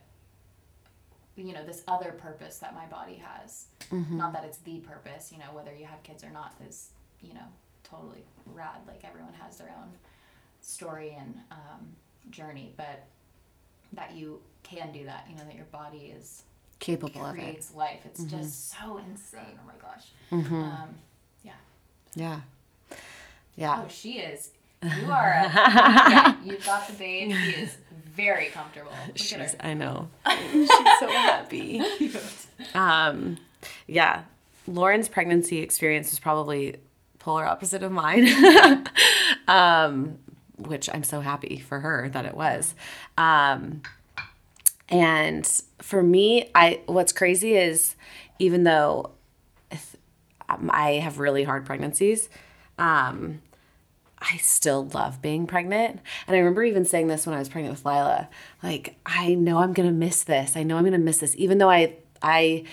you 1.36 1.54
know 1.54 1.66
this 1.66 1.84
other 1.88 2.12
purpose 2.12 2.58
that 2.58 2.76
my 2.76 2.86
body 2.86 3.16
has. 3.24 3.66
Not 3.92 4.32
that 4.34 4.44
it's 4.46 4.60
the 4.60 4.78
purpose 4.80 5.32
you 5.32 5.40
know 5.40 5.52
whether 5.54 5.74
you 5.76 5.86
have 5.86 6.02
kids 6.04 6.24
or 6.24 6.30
not 6.30 6.54
is 6.68 6.90
you 7.22 7.34
know 7.34 7.48
totally 7.84 8.24
rad 8.46 8.78
like 8.88 9.04
everyone 9.04 9.34
has 9.34 9.58
their 9.58 9.70
own 9.70 9.90
story 10.62 11.16
and 11.20 11.36
um, 11.52 11.88
journey 12.30 12.72
but 12.78 13.04
that 13.94 14.14
you 14.16 14.40
can 14.64 14.92
do 14.94 15.04
that 15.06 15.26
you 15.30 15.36
know 15.36 15.44
that 15.44 15.56
your 15.56 15.66
body 15.66 16.14
is 16.18 16.44
Capable 16.80 17.24
of 17.26 17.36
it. 17.36 17.40
creates 17.42 17.74
life. 17.76 18.00
It's 18.06 18.24
just 18.24 18.72
so 18.72 18.98
insane. 19.08 19.60
Oh 19.62 19.68
my 19.68 19.74
gosh. 19.82 20.06
Um, 20.32 20.96
yeah. 21.44 21.52
Yeah. 22.16 22.40
Yeah. 23.56 23.82
oh 23.84 23.88
she 23.90 24.14
is. 24.14 24.50
You 24.82 25.12
are 25.12 25.30
a, 25.30 25.44
yeah, 25.54 26.36
you've 26.44 26.66
got 26.66 26.88
the 26.88 26.94
babe 26.94 27.32
she 27.32 27.52
is 27.62 27.78
very 28.16 28.48
comfortable 28.48 28.92
look 29.08 29.18
She's, 29.18 29.56
I 29.60 29.74
know. 29.74 30.10
She's 30.52 30.70
so 31.00 31.08
happy. 31.08 31.82
Um, 32.74 33.38
yeah. 33.88 34.24
Lauren's 34.68 35.10
pregnancy 35.10 35.60
experience 35.60 36.12
was 36.12 36.20
probably 36.20 36.78
polar 37.20 37.46
opposite 37.46 37.84
of 37.84 37.92
mine. 37.92 38.28
um, 39.48 40.18
which 40.58 40.90
I'm 40.94 41.04
so 41.04 41.22
happy 41.22 41.60
for 41.60 41.80
her 41.80 42.10
that 42.10 42.26
it 42.26 42.36
was. 42.36 42.76
Um, 43.18 43.82
and 44.90 45.46
for 45.80 46.04
me, 46.04 46.52
I 46.54 46.82
what's 46.86 47.14
crazy 47.14 47.56
is 47.56 47.96
even 48.40 48.64
though 48.64 49.12
um, 50.50 50.70
I 50.74 50.94
have 50.94 51.20
really 51.20 51.44
hard 51.44 51.66
pregnancies, 51.66 52.30
um, 52.78 53.42
I 54.22 54.38
still 54.38 54.88
love 54.88 55.22
being 55.22 55.48
pregnant. 55.48 56.00
And 56.28 56.36
I 56.36 56.40
remember 56.40 56.64
even 56.64 56.86
saying 56.86 57.08
this 57.08 57.26
when 57.26 57.36
I 57.36 57.40
was 57.40 57.50
pregnant 57.50 57.76
with 57.76 57.86
Lila. 57.86 58.30
Like, 58.62 58.96
I 59.06 59.34
know 59.34 59.58
I'm 59.58 59.74
gonna 59.74 59.92
miss 59.92 60.24
this. 60.24 60.56
I 60.56 60.64
know 60.64 60.78
I'm 60.78 60.84
gonna 60.84 61.00
miss 61.00 61.18
this, 61.18 61.36
even 61.38 61.58
though 61.58 61.70
I 61.70 61.96
I 62.22 62.66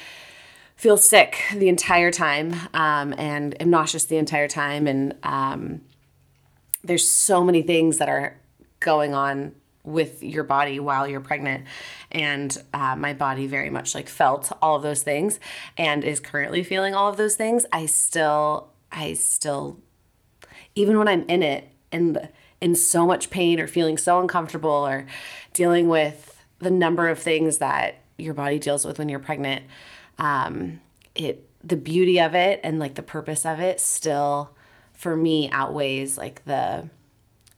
feel 0.77 0.97
sick 0.97 1.43
the 1.55 1.69
entire 1.69 2.13
time 2.13 2.55
um, 2.73 3.13
and 3.19 3.61
am 3.61 3.71
nauseous 3.71 4.05
the 4.05 4.17
entire 4.17 4.47
time. 4.47 4.87
And 4.87 5.15
um, 5.25 5.81
there's 6.85 7.09
so 7.09 7.43
many 7.43 7.63
things 7.63 7.99
that 7.99 8.09
are 8.09 8.37
going 8.79 9.15
on 9.15 9.55
with 9.83 10.23
your 10.23 10.45
body 10.45 10.79
while 10.79 11.09
you're 11.09 11.21
pregnant 11.21 11.65
and 12.13 12.63
uh, 12.75 12.95
my 12.95 13.15
body 13.15 13.47
very 13.47 13.71
much 13.71 13.95
like 13.95 14.09
felt 14.09 14.53
all 14.61 14.77
of 14.77 14.83
those 14.83 15.03
things 15.03 15.41
and 15.77 16.05
is 16.05 16.21
currently 16.21 16.63
feeling 16.63 16.95
all 16.95 17.09
of 17.09 17.17
those 17.17 17.37
things 17.37 17.65
i 17.73 17.87
still 17.87 18.69
i 18.93 19.15
still 19.15 19.81
even 20.79 20.99
when 20.99 21.09
i'm 21.09 21.23
in 21.29 21.43
it 21.43 21.69
and 21.93 22.29
in 22.61 22.75
so 22.75 23.07
much 23.07 23.31
pain 23.31 23.61
or 23.61 23.67
feeling 23.67 23.97
so 23.97 24.21
uncomfortable 24.21 24.71
or 24.71 25.07
dealing 25.53 25.89
with 25.89 26.43
the 26.59 26.71
number 26.71 27.09
of 27.09 27.19
things 27.19 27.59
that 27.59 27.97
your 28.17 28.35
body 28.35 28.59
deals 28.59 28.85
with 28.85 28.99
when 28.99 29.09
you're 29.09 29.19
pregnant 29.19 29.65
um, 30.19 30.81
it 31.15 31.45
the 31.63 31.77
beauty 31.77 32.21
of 32.21 32.35
it 32.35 32.61
and 32.63 32.79
like 32.79 32.95
the 32.95 33.03
purpose 33.03 33.45
of 33.45 33.61
it 33.61 33.81
still 33.81 34.51
for 34.93 35.17
me 35.17 35.49
outweighs 35.51 36.17
like 36.19 36.45
the 36.45 36.89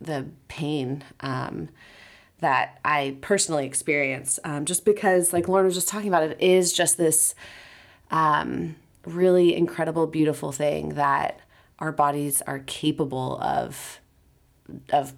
the 0.00 0.26
pain 0.48 1.04
um, 1.20 1.68
that 2.40 2.80
I 2.84 3.16
personally 3.20 3.66
experience. 3.66 4.38
Um, 4.44 4.64
just 4.64 4.84
because, 4.84 5.32
like 5.32 5.48
Lauren 5.48 5.66
was 5.66 5.74
just 5.74 5.88
talking 5.88 6.08
about, 6.08 6.22
it 6.22 6.40
is 6.40 6.72
just 6.72 6.96
this 6.96 7.34
um, 8.10 8.76
really 9.04 9.54
incredible, 9.54 10.06
beautiful 10.06 10.52
thing 10.52 10.90
that 10.90 11.40
our 11.80 11.92
bodies 11.92 12.42
are 12.42 12.60
capable 12.60 13.38
of 13.40 14.00
of 14.92 15.14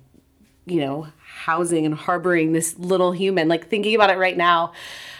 you 0.65 0.81
know 0.81 1.09
housing 1.19 1.85
and 1.85 1.95
harboring 1.95 2.53
this 2.53 2.79
little 2.79 3.13
human. 3.13 3.49
Like 3.49 3.69
thinking 3.69 3.95
about 3.95 4.11
it 4.11 4.19
right 4.19 4.37
now 4.37 4.73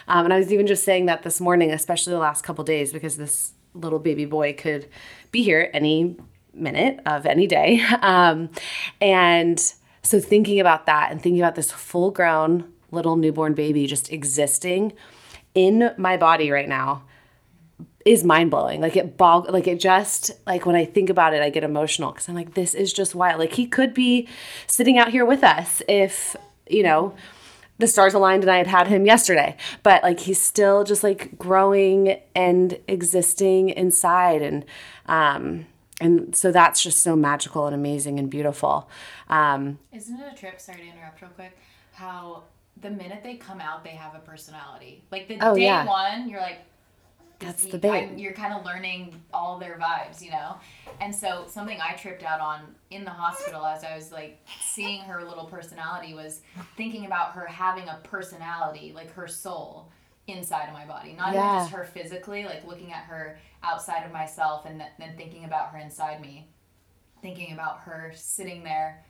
um, 0.07 0.25
and 0.25 0.33
i 0.33 0.37
was 0.37 0.51
even 0.51 0.67
just 0.67 0.83
saying 0.83 1.05
that 1.05 1.23
this 1.23 1.39
morning 1.39 1.71
especially 1.71 2.11
the 2.11 2.19
last 2.19 2.43
couple 2.43 2.63
days 2.63 2.91
because 2.91 3.17
this 3.17 3.53
little 3.73 3.99
baby 3.99 4.25
boy 4.25 4.53
could 4.53 4.87
be 5.31 5.43
here 5.43 5.69
any 5.73 6.17
minute 6.53 6.99
of 7.05 7.25
any 7.25 7.47
day. 7.47 7.83
Um, 8.01 8.49
and 8.99 9.59
so 10.01 10.19
thinking 10.19 10.59
about 10.59 10.85
that 10.87 11.11
and 11.11 11.21
thinking 11.21 11.41
about 11.41 11.55
this 11.55 11.71
full 11.71 12.11
grown 12.11 12.71
little 12.91 13.15
newborn 13.15 13.53
baby 13.53 13.87
just 13.87 14.11
existing 14.11 14.93
in 15.55 15.91
my 15.97 16.17
body 16.17 16.51
right 16.51 16.67
now 16.67 17.03
is 18.05 18.23
mind 18.23 18.51
blowing. 18.51 18.81
Like 18.81 18.95
it 18.95 19.17
bog, 19.17 19.49
like 19.49 19.67
it 19.67 19.79
just 19.79 20.31
like 20.45 20.65
when 20.65 20.75
I 20.75 20.85
think 20.85 21.09
about 21.09 21.33
it, 21.33 21.41
I 21.41 21.49
get 21.49 21.63
emotional 21.63 22.11
because 22.11 22.27
I'm 22.29 22.35
like, 22.35 22.53
this 22.53 22.73
is 22.73 22.91
just 22.93 23.15
wild. 23.15 23.39
Like 23.39 23.53
he 23.53 23.65
could 23.65 23.93
be 23.93 24.27
sitting 24.67 24.97
out 24.97 25.09
here 25.09 25.25
with 25.25 25.43
us 25.43 25.81
if 25.87 26.35
you 26.69 26.83
know 26.83 27.15
the 27.79 27.87
stars 27.87 28.13
aligned 28.13 28.43
and 28.43 28.51
I 28.51 28.57
had 28.57 28.67
had 28.67 28.87
him 28.87 29.05
yesterday. 29.05 29.55
But 29.83 30.03
like 30.03 30.19
he's 30.21 30.41
still 30.41 30.83
just 30.83 31.03
like 31.03 31.37
growing 31.37 32.19
and 32.35 32.77
existing 32.87 33.69
inside, 33.69 34.41
and 34.41 34.65
um, 35.05 35.65
and 36.01 36.35
so 36.35 36.51
that's 36.51 36.81
just 36.83 37.01
so 37.01 37.15
magical 37.15 37.65
and 37.67 37.75
amazing 37.75 38.19
and 38.19 38.29
beautiful. 38.29 38.89
Um, 39.29 39.79
Isn't 39.91 40.19
it 40.19 40.33
a 40.33 40.35
trip? 40.35 40.59
Sorry 40.59 40.79
to 40.79 40.83
interrupt 40.87 41.21
real 41.21 41.31
quick. 41.31 41.57
How 41.93 42.43
the 42.81 42.89
minute 42.89 43.21
they 43.23 43.35
come 43.35 43.61
out, 43.61 43.83
they 43.83 43.91
have 43.91 44.13
a 44.15 44.19
personality. 44.19 45.03
Like 45.11 45.27
the 45.27 45.37
Oh, 45.39 45.55
day 45.55 45.63
yeah. 45.63 45.85
one, 45.85 46.27
you're 46.27 46.41
like, 46.41 46.59
That's 47.45 47.65
you- 47.65 47.71
the 47.71 47.77
babe. 47.77 47.91
I'm- 47.93 48.17
You're 48.17 48.33
kind 48.33 48.53
of 48.53 48.65
learning 48.65 49.21
all 49.33 49.59
their 49.59 49.77
vibes, 49.77 50.21
you 50.21 50.31
know. 50.31 50.55
And 51.01 51.13
so 51.15 51.45
something 51.47 51.79
I 51.81 51.93
tripped 51.93 52.23
out 52.23 52.39
on 52.39 52.75
in 52.91 53.03
the 53.03 53.11
hospital 53.11 53.65
as 53.65 53.83
I 53.83 53.95
was 53.95 54.11
like 54.11 54.39
seeing 54.61 55.01
her 55.03 55.23
little 55.23 55.45
personality 55.45 56.13
was 56.13 56.41
thinking 56.77 57.05
about 57.05 57.31
her 57.33 57.45
having 57.45 57.87
a 57.89 57.99
personality, 58.03 58.91
like 58.95 59.11
her 59.13 59.27
soul 59.27 59.89
inside 60.27 60.67
of 60.67 60.73
my 60.73 60.85
body, 60.85 61.13
not 61.13 61.29
even 61.33 61.41
just 61.43 61.71
her 61.71 61.83
physically, 61.83 62.45
like 62.45 62.65
looking 62.65 62.91
at 62.93 63.03
her 63.03 63.37
outside 63.61 64.05
of 64.05 64.11
myself 64.11 64.65
and 64.65 64.79
th- 64.79 64.91
then 64.99 65.15
thinking 65.17 65.43
about 65.45 65.69
her 65.69 65.77
inside 65.79 66.21
me, 66.21 66.47
thinking 67.21 67.51
about 67.53 67.79
her 67.81 68.11
sitting 68.15 68.63
there 68.63 69.03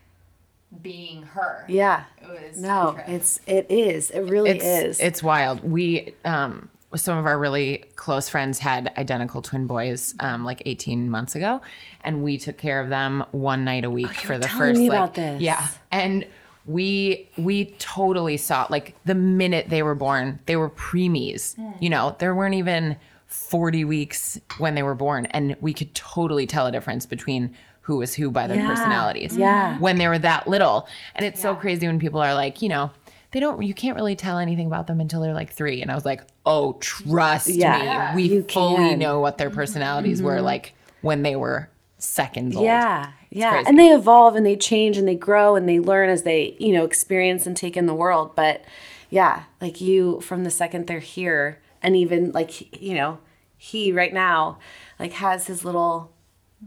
being 0.82 1.22
her. 1.22 1.65
Yeah. 1.69 2.06
It 2.19 2.28
was 2.50 2.60
No, 2.60 2.98
a 3.06 3.12
it's 3.12 3.39
it 3.46 3.67
is. 3.69 4.10
It 4.10 4.22
really 4.22 4.52
it's, 4.52 4.65
is. 4.65 5.00
It's 5.00 5.22
wild. 5.22 5.63
We 5.63 6.15
um 6.26 6.69
some 6.95 7.17
of 7.17 7.25
our 7.25 7.38
really 7.39 7.84
close 7.95 8.29
friends 8.29 8.60
had 8.60 8.91
identical 8.97 9.41
twin 9.41 9.67
boys 9.67 10.13
um 10.19 10.43
like 10.45 10.62
18 10.65 11.10
months 11.10 11.36
ago 11.36 11.62
and 12.01 12.23
we 12.23 12.38
took 12.38 12.58
care 12.58 12.79
of 12.79 12.89
them 12.89 13.23
one 13.32 13.63
night 13.65 13.84
a 13.86 13.89
week 13.89 14.12
for 14.13 14.38
the 14.38 14.47
first 14.47 14.79
me 14.79 14.89
like 14.89 14.97
about 14.97 15.13
this. 15.15 15.41
yeah 15.41 15.67
and 15.91 16.25
we 16.65 17.29
we 17.38 17.65
totally 17.79 18.38
saw 18.38 18.65
like 18.69 18.95
the 19.06 19.15
minute 19.15 19.69
they 19.69 19.84
were 19.84 19.95
born 19.95 20.39
they 20.45 20.56
were 20.56 20.69
preemies 20.69 21.56
you 21.82 21.89
know 21.89 22.15
there 22.19 22.34
weren't 22.36 22.56
even 22.56 22.95
40 23.27 23.84
weeks 23.86 24.39
when 24.60 24.75
they 24.75 24.84
were 24.84 24.95
born 24.95 25.25
and 25.27 25.56
we 25.60 25.73
could 25.73 25.93
totally 25.95 26.45
tell 26.45 26.67
a 26.67 26.71
difference 26.71 27.06
between 27.06 27.53
who 27.82 27.97
was 27.97 28.13
who 28.13 28.32
by 28.32 28.47
their 28.47 28.58
Yeah. 28.58 28.67
personalities 28.67 29.36
Yeah. 29.36 29.77
when 29.79 29.97
they 29.97 30.08
were 30.08 30.19
that 30.19 30.47
little 30.47 30.88
and 31.15 31.25
it's 31.25 31.41
so 31.41 31.53
crazy 31.56 31.88
when 31.88 31.99
people 31.99 32.21
are 32.21 32.34
like 32.34 32.62
you 32.62 32.69
know 32.69 32.91
they 33.34 33.39
don't 33.41 33.62
you 33.62 33.74
can't 33.74 33.96
really 33.98 34.15
tell 34.15 34.38
anything 34.39 34.67
about 34.67 34.88
them 34.88 35.02
until 35.02 35.19
they're 35.22 35.34
like 35.34 35.52
three 35.52 35.82
and 35.82 35.91
i 35.91 35.96
was 35.96 36.06
like 36.06 36.22
oh 36.46 36.74
trust 36.80 37.50
Yeah. 37.50 38.13
me 38.15 38.22
we 38.30 38.30
fully 38.30 38.43
can. 38.78 38.89
Mm-hmm. 38.91 39.00
know 39.00 39.19
what 39.19 39.38
their 39.38 39.50
personalities 39.50 40.22
were 40.22 40.39
like 40.41 40.74
when 41.02 41.22
they 41.24 41.36
were 41.36 41.69
seconds 41.98 42.56
old 42.56 42.65
Yeah. 42.65 43.12
Yeah. 43.30 43.52
crazy. 43.52 43.69
And 43.69 43.80
they 43.80 43.88
evolve 43.89 44.36
and 44.36 44.46
they 44.46 44.56
change 44.56 44.98
and 44.98 45.08
they 45.08 45.15
grow 45.15 45.56
and 45.56 45.67
they 45.67 45.80
learn 45.80 46.10
as 46.10 46.22
they, 46.24 46.56
you 46.60 46.72
know, 46.74 46.84
experience 46.86 47.48
and 47.48 47.58
take 47.58 47.76
in 47.76 47.86
the 47.88 47.93
world. 47.96 48.36
But 48.36 48.63
yeah, 49.10 49.43
like 49.62 49.82
you 49.82 50.19
from 50.22 50.43
the 50.43 50.52
second 50.52 50.86
they're 50.88 51.00
here 51.00 51.60
and 51.82 51.96
even 51.96 52.32
like, 52.32 52.80
you 52.82 52.93
know, 52.93 53.17
he 53.58 53.91
right 53.91 54.13
now 54.13 54.60
like 55.00 55.13
has 55.13 55.48
his 55.48 55.63
little 55.65 56.12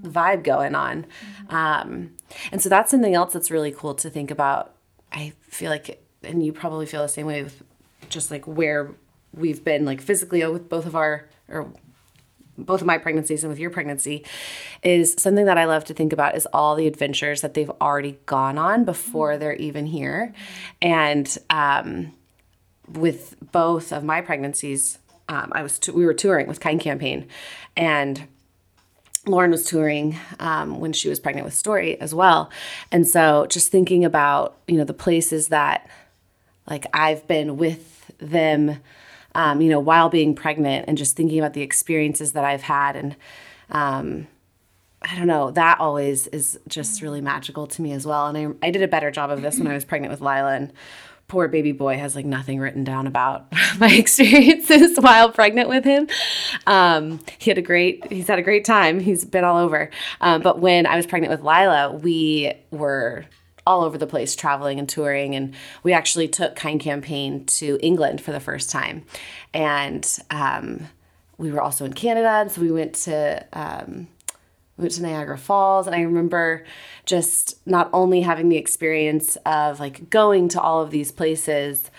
vibe 0.03 0.43
going 0.43 0.75
on. 0.75 1.07
Um, 1.51 2.13
and 2.51 2.61
so 2.61 2.69
that's 2.69 2.91
something 2.91 3.15
else 3.15 3.33
that's 3.33 3.51
really 3.51 3.71
cool 3.73 3.95
to 3.95 4.11
think 4.11 4.31
about. 4.31 4.75
I 5.13 5.35
feel 5.43 5.71
like, 5.71 6.03
and 6.27 6.45
you 6.45 6.53
probably 6.53 6.87
feel 6.87 7.03
the 7.03 7.09
same 7.09 7.27
way 7.27 7.43
with 7.43 7.63
just 8.09 8.31
like 8.31 8.47
where 8.47 8.91
we've 9.33 9.65
been 9.65 9.85
like 9.85 10.01
physically 10.01 10.45
with 10.47 10.69
both 10.69 10.87
of 10.87 10.97
our, 10.97 11.29
or 11.49 11.73
both 12.59 12.81
of 12.81 12.87
my 12.87 12.99
pregnancies 12.99 13.45
and 13.45 13.51
with 13.51 13.59
your 13.59 13.71
pregnancy 13.71 14.25
is 14.83 15.15
something 15.19 15.45
that 15.45 15.59
I 15.59 15.65
love 15.65 15.85
to 15.87 15.95
think 15.95 16.13
about 16.13 16.37
is 16.37 16.47
all 16.53 16.75
the 16.75 16.87
adventures 16.87 17.41
that 17.43 17.55
they've 17.55 17.71
already 17.81 18.19
gone 18.27 18.59
on 18.59 18.85
before 18.85 19.37
they're 19.37 19.55
even 19.57 19.87
here. 19.87 20.33
And 20.81 21.37
um, 21.51 22.13
with 22.89 23.37
both 23.53 23.93
of 23.93 24.05
my 24.05 24.21
pregnancies, 24.21 24.99
um, 25.29 25.53
I 25.53 25.63
was 25.63 25.79
t- 25.79 25.93
we 25.93 26.07
were 26.07 26.15
touring 26.15 26.47
with 26.47 26.61
Kind 26.61 26.81
Campaign, 26.81 27.27
and 27.77 28.29
Lauren 29.27 29.51
was 29.51 29.65
touring 29.65 30.17
um, 30.39 30.79
when 30.79 30.93
she 30.93 31.09
was 31.09 31.19
pregnant 31.19 31.45
with 31.45 31.55
Story 31.55 32.01
as 32.01 32.15
well. 32.15 32.49
And 32.93 33.09
so 33.09 33.47
just 33.47 33.73
thinking 33.73 34.05
about 34.05 34.57
you 34.69 34.77
know 34.77 34.85
the 34.85 34.95
places 34.95 35.49
that 35.49 35.91
like 36.69 36.87
I've 36.93 37.27
been 37.27 37.57
with 37.57 38.11
them, 38.19 38.79
um, 39.35 39.61
you 39.61 39.71
know, 39.71 39.81
while 39.81 40.09
being 40.09 40.35
pregnant, 40.35 40.87
and 40.89 40.99
just 40.99 41.17
thinking 41.17 41.39
about 41.39 41.53
the 41.53 41.63
experiences 41.63 42.33
that 42.33 42.45
I've 42.45 42.63
had, 42.63 42.97
and 42.97 43.17
um, 43.71 44.27
I 45.03 45.17
don't 45.17 45.27
know, 45.27 45.51
that 45.53 45.79
always 45.81 46.27
is 46.29 46.59
just 46.69 47.03
really 47.03 47.21
magical 47.21 47.67
to 47.69 47.83
me 47.83 47.93
as 47.93 48.07
well. 48.07 48.27
And 48.27 48.57
I, 48.63 48.67
I 48.67 48.71
did 48.71 48.83
a 48.83 48.89
better 48.89 49.11
job 49.11 49.31
of 49.31 49.43
this 49.43 49.59
when 49.59 49.69
I 49.69 49.75
was 49.75 49.85
pregnant 49.85 50.11
with 50.11 50.21
Lila, 50.21 50.55
and 50.55 50.73
poor 51.29 51.49
baby 51.49 51.73
boy 51.73 51.99
has 51.99 52.15
like 52.15 52.25
nothing 52.25 52.59
written 52.61 52.85
down 52.85 53.07
about 53.07 53.47
my 53.79 53.93
experiences 53.93 54.97
while 55.01 55.31
pregnant 55.31 55.69
with 55.69 55.85
him. 55.85 56.09
Um, 56.67 57.21
he 57.39 57.51
had 57.51 57.59
a 57.59 57.63
great, 57.63 58.11
he's 58.13 58.29
had 58.29 58.39
a 58.39 58.43
great 58.43 58.65
time. 58.65 59.01
He's 59.01 59.25
been 59.25 59.45
all 59.45 59.59
over. 59.59 59.91
Um, 60.21 60.43
but 60.43 60.61
when 60.61 60.87
I 60.87 60.97
was 60.97 61.07
pregnant 61.07 61.31
with 61.31 61.41
Lila, 61.41 61.93
we 61.93 62.53
were 62.71 63.27
all 63.67 63.83
over 63.83 63.99
the 63.99 64.07
place 64.07 64.37
traveling 64.37 64.79
and 64.79 64.89
touring. 64.89 65.35
And 65.35 65.55
we 65.83 65.93
actually 65.93 66.29
took 66.29 66.57
kind 66.57 66.81
campaign 66.81 67.45
to 67.47 67.79
england 67.83 68.21
for 68.21 68.33
the 68.33 68.41
first 68.41 68.71
time. 68.71 69.05
And 69.53 70.07
um, 70.31 70.89
we 71.39 71.51
were 71.51 71.61
also 71.61 71.85
in 71.85 71.93
canada. 71.93 72.29
And 72.29 72.51
so 72.51 72.61
we 72.61 72.71
went 72.71 72.95
to 72.95 73.45
um, 73.53 74.09
we 74.77 74.83
went 74.83 74.95
to 74.95 75.03
niagara 75.03 75.39
falls. 75.39 75.87
And 75.87 75.97
i 75.97 76.01
remember 76.01 76.65
just 77.05 77.67
not 77.67 77.91
only 77.93 78.21
having 78.21 78.49
the 78.49 78.57
experience 78.57 79.37
of 79.47 79.81
like 79.81 80.11
going 80.11 80.49
to 80.51 80.61
all 80.61 80.83
of 80.83 80.91
these 80.91 81.13
places 81.13 81.91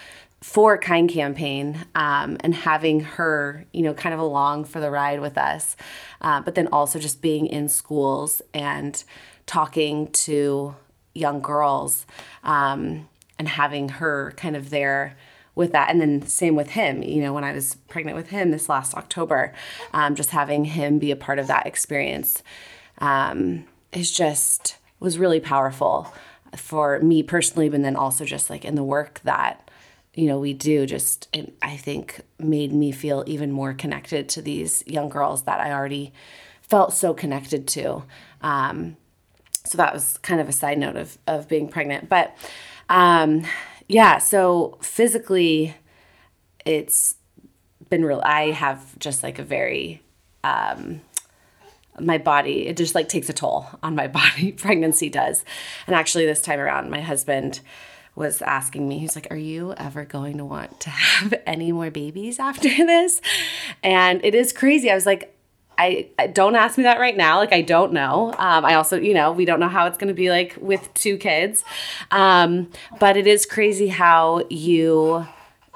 for 0.42 0.78
kind 0.78 1.10
campaign 1.10 1.86
um, 1.96 2.38
and 2.42 2.54
having 2.54 3.00
her 3.00 3.66
you 3.74 3.82
know 3.82 3.94
kind 3.94 4.14
of 4.14 4.20
along 4.20 4.64
for 4.64 4.80
the 4.80 4.92
ride 4.92 5.20
with 5.20 5.38
us 5.38 5.76
uh, 6.22 6.40
but 6.42 6.56
then 6.56 6.68
also 6.68 7.00
just 7.00 7.22
being 7.22 7.48
in 7.48 7.68
schools 7.68 8.42
and 8.54 9.04
talking 9.48 10.08
to 10.12 10.76
young 11.18 11.42
girls 11.42 12.06
um, 12.44 13.08
and 13.40 13.48
having 13.48 13.90
her 13.90 14.34
kind 14.38 14.56
of 14.56 14.70
there 14.70 15.16
with 15.56 15.72
that. 15.72 15.90
And 15.90 16.00
then 16.00 16.26
same 16.28 16.56
with 16.56 16.72
him 16.72 17.02
you 17.02 17.22
know 17.22 17.34
when 17.34 17.44
i 17.44 17.52
was 17.52 17.76
pregnant 17.88 18.16
with 18.16 18.30
him 18.30 18.52
this 18.52 18.70
last 18.70 18.94
october 18.94 19.54
um, 19.94 20.16
just 20.16 20.30
having 20.32 20.66
him 20.66 21.00
be 21.00 21.12
a 21.12 21.16
part 21.16 21.40
of 21.40 21.48
that 21.48 21.66
experience 21.66 22.44
um, 23.00 23.66
is 23.92 24.12
just 24.12 24.78
was 25.00 25.18
really 25.18 25.40
powerful 25.40 26.14
for 26.56 27.00
me 27.00 27.24
personally 27.24 27.70
but 27.70 27.82
then 27.82 27.96
also 27.96 28.24
just 28.24 28.50
like 28.50 28.66
in 28.66 28.76
the 28.76 28.84
work 28.84 29.20
that 29.24 29.70
you 30.14 30.28
know 30.28 30.40
we 30.40 30.54
do 30.54 30.86
just 30.86 31.28
i 31.62 31.76
think 31.76 32.22
made 32.40 32.72
me 32.72 32.92
feel 32.92 33.24
even 33.28 33.52
more 33.52 33.74
connected 33.74 34.30
to 34.30 34.42
these 34.42 34.84
young 34.88 35.10
girls 35.10 35.44
that 35.44 35.60
i 35.60 35.72
already 35.72 36.14
felt 36.68 36.94
so 36.94 37.14
connected 37.14 37.68
to. 37.68 38.04
Um, 38.42 38.98
so 39.68 39.78
that 39.78 39.94
was 39.94 40.18
kind 40.20 40.42
of 40.42 40.50
a 40.50 40.54
side 40.54 40.78
note 40.78 40.96
of, 40.96 41.18
of 41.28 41.48
being 41.48 41.68
pregnant. 41.68 42.10
But 42.10 42.36
um, 42.90 43.46
yeah 43.88 44.18
so 44.18 44.78
physically 44.82 45.76
it's 46.66 47.16
been 47.90 48.04
real 48.04 48.22
i 48.26 48.52
have 48.52 48.98
just 49.00 49.24
like 49.24 49.40
a 49.40 49.44
very 49.44 50.02
um, 50.44 51.02
my 52.00 52.18
body 52.18 52.68
it 52.68 52.78
just 52.78 52.96
like 52.96 53.10
takes 53.10 53.30
a 53.30 53.34
toll 53.34 53.66
on 53.82 53.96
my 53.96 54.08
body. 54.20 54.52
Pregnancy 54.52 55.10
does. 55.10 55.44
And 55.88 55.96
actually 55.96 56.26
this 56.26 56.42
time 56.42 56.60
around 56.60 56.90
my 56.90 57.02
husband 57.02 57.60
was 58.16 58.42
asking 58.42 58.88
me 58.88 59.00
he's 59.00 59.16
like 59.16 59.28
are 59.30 59.38
you 59.38 59.74
ever 59.78 60.06
going 60.06 60.38
to 60.38 60.46
want 60.46 60.80
to 60.82 60.90
have 60.90 61.34
any 61.46 61.72
more 61.72 61.90
babies 61.90 62.40
after 62.40 62.70
this? 62.70 63.20
And 63.84 64.24
it 64.24 64.36
is 64.36 64.54
crazy. 64.54 64.92
I 64.92 64.96
was 64.96 65.06
like 65.06 65.37
I, 65.78 66.10
I 66.18 66.28
don't 66.28 66.56
ask 66.56 66.78
me 66.78 66.84
that 66.84 67.00
right 67.00 67.16
now. 67.16 67.38
Like 67.38 67.54
I 67.54 67.62
don't 67.62 67.94
know. 67.94 68.34
Um, 68.38 68.66
I 68.66 68.76
also, 68.76 69.00
you 69.00 69.14
know, 69.14 69.32
we 69.32 69.46
don't 69.46 69.60
know 69.60 69.68
how 69.68 69.86
it's 69.86 69.98
going 69.98 70.08
to 70.08 70.14
be 70.14 70.30
like 70.30 70.56
with 70.60 70.94
two 70.94 71.18
kids. 71.18 71.64
Um, 72.12 72.72
but 73.00 73.18
it 73.18 73.28
is 73.28 73.46
crazy 73.46 73.88
how 73.88 74.44
you 74.50 75.28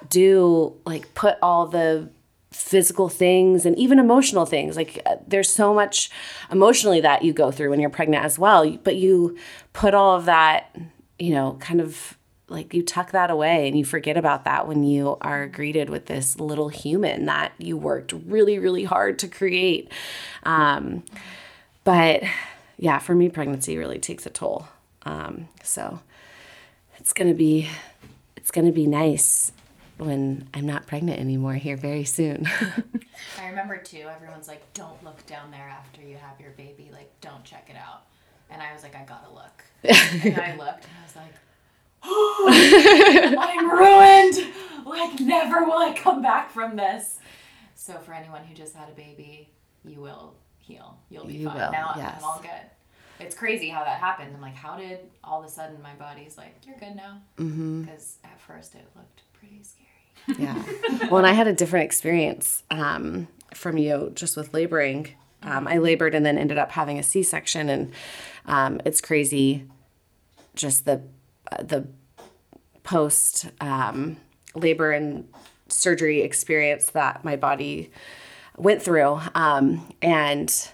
do 0.09 0.75
like 0.85 1.13
put 1.13 1.37
all 1.41 1.67
the 1.67 2.09
physical 2.51 3.07
things 3.07 3.65
and 3.65 3.77
even 3.77 3.99
emotional 3.99 4.45
things. 4.45 4.75
Like 4.75 5.01
uh, 5.05 5.17
there's 5.27 5.51
so 5.51 5.73
much 5.73 6.09
emotionally 6.51 7.01
that 7.01 7.23
you 7.23 7.33
go 7.33 7.51
through 7.51 7.69
when 7.69 7.79
you're 7.79 7.89
pregnant 7.89 8.25
as 8.25 8.37
well. 8.37 8.69
But 8.77 8.95
you 8.95 9.37
put 9.73 9.93
all 9.93 10.17
of 10.17 10.25
that, 10.25 10.75
you 11.17 11.33
know, 11.33 11.57
kind 11.59 11.79
of 11.79 12.17
like 12.51 12.73
you 12.73 12.83
tuck 12.83 13.11
that 13.11 13.31
away 13.31 13.67
and 13.67 13.77
you 13.77 13.85
forget 13.85 14.17
about 14.17 14.43
that 14.45 14.67
when 14.67 14.83
you 14.83 15.17
are 15.21 15.47
greeted 15.47 15.89
with 15.89 16.05
this 16.05 16.39
little 16.39 16.69
human 16.69 17.25
that 17.25 17.53
you 17.57 17.77
worked 17.77 18.13
really, 18.25 18.59
really 18.59 18.83
hard 18.83 19.17
to 19.19 19.27
create. 19.27 19.91
Um, 20.43 21.03
but 21.83 22.23
yeah, 22.77 22.99
for 22.99 23.15
me, 23.15 23.29
pregnancy 23.29 23.77
really 23.77 23.99
takes 23.99 24.25
a 24.25 24.29
toll. 24.29 24.67
Um, 25.03 25.47
so 25.63 26.01
it's 26.97 27.13
gonna 27.13 27.33
be, 27.33 27.69
it's 28.35 28.51
gonna 28.51 28.71
be 28.71 28.85
nice 28.85 29.51
when 29.97 30.47
I'm 30.53 30.65
not 30.65 30.87
pregnant 30.87 31.19
anymore 31.19 31.53
here 31.53 31.77
very 31.77 32.03
soon. 32.03 32.47
I 33.39 33.47
remember 33.47 33.77
too, 33.77 34.05
everyone's 34.13 34.47
like, 34.47 34.61
don't 34.73 35.01
look 35.03 35.25
down 35.25 35.51
there 35.51 35.69
after 35.69 36.01
you 36.01 36.17
have 36.17 36.39
your 36.39 36.51
baby. 36.51 36.89
Like, 36.91 37.11
don't 37.21 37.43
check 37.43 37.67
it 37.69 37.77
out. 37.77 38.03
And 38.49 38.61
I 38.61 38.73
was 38.73 38.83
like, 38.83 38.95
I 38.95 39.05
gotta 39.05 39.31
look. 39.33 39.63
and 39.83 40.37
I 40.37 40.55
looked 40.57 40.85
and 40.85 40.93
I 40.99 41.03
was 41.03 41.15
like, 41.15 41.33
I'm 42.03 43.69
ruined. 43.77 44.53
Like, 44.85 45.19
never 45.19 45.63
will 45.65 45.77
I 45.77 45.93
come 45.93 46.21
back 46.21 46.51
from 46.51 46.75
this. 46.75 47.19
So, 47.75 47.93
for 47.99 48.13
anyone 48.13 48.43
who 48.43 48.53
just 48.53 48.75
had 48.75 48.89
a 48.89 48.93
baby, 48.93 49.49
you 49.85 50.01
will 50.01 50.35
heal. 50.59 50.97
You'll 51.09 51.25
be 51.25 51.33
You 51.35 51.47
fine. 51.47 51.55
will, 51.57 51.71
now 51.71 51.93
yes. 51.95 52.15
I'm 52.17 52.23
all 52.23 52.39
good. 52.41 52.49
It's 53.19 53.35
crazy 53.35 53.69
how 53.69 53.83
that 53.83 53.99
happened. 53.99 54.31
I'm 54.35 54.41
like, 54.41 54.55
how 54.55 54.75
did 54.77 54.99
all 55.23 55.39
of 55.41 55.45
a 55.45 55.49
sudden 55.49 55.81
my 55.81 55.93
body's 55.93 56.37
like, 56.37 56.55
you're 56.65 56.77
good 56.77 56.95
now? 56.95 57.21
Because 57.35 58.17
at 58.23 58.39
first 58.41 58.73
it 58.73 58.85
looked 58.95 59.21
pretty 59.33 59.61
scary. 59.63 60.39
Yeah. 60.39 61.07
Well, 61.09 61.17
and 61.19 61.27
I 61.27 61.33
had 61.33 61.47
a 61.47 61.53
different 61.53 61.85
experience 61.85 62.63
um, 62.71 63.27
from 63.53 63.77
you 63.77 64.11
just 64.15 64.35
with 64.37 64.53
laboring. 64.53 65.09
Um, 65.43 65.67
I 65.67 65.77
labored 65.77 66.13
and 66.15 66.25
then 66.25 66.37
ended 66.37 66.57
up 66.57 66.71
having 66.71 66.97
a 66.99 67.03
C 67.03 67.21
section, 67.23 67.69
and 67.69 67.91
um, 68.45 68.81
it's 68.85 69.01
crazy. 69.01 69.65
Just 70.55 70.85
the 70.85 71.01
the 71.59 71.87
post 72.83 73.49
um, 73.59 74.17
labor 74.55 74.91
and 74.91 75.27
surgery 75.67 76.21
experience 76.21 76.91
that 76.91 77.23
my 77.23 77.35
body 77.35 77.91
went 78.57 78.81
through, 78.81 79.19
um, 79.35 79.93
and 80.01 80.69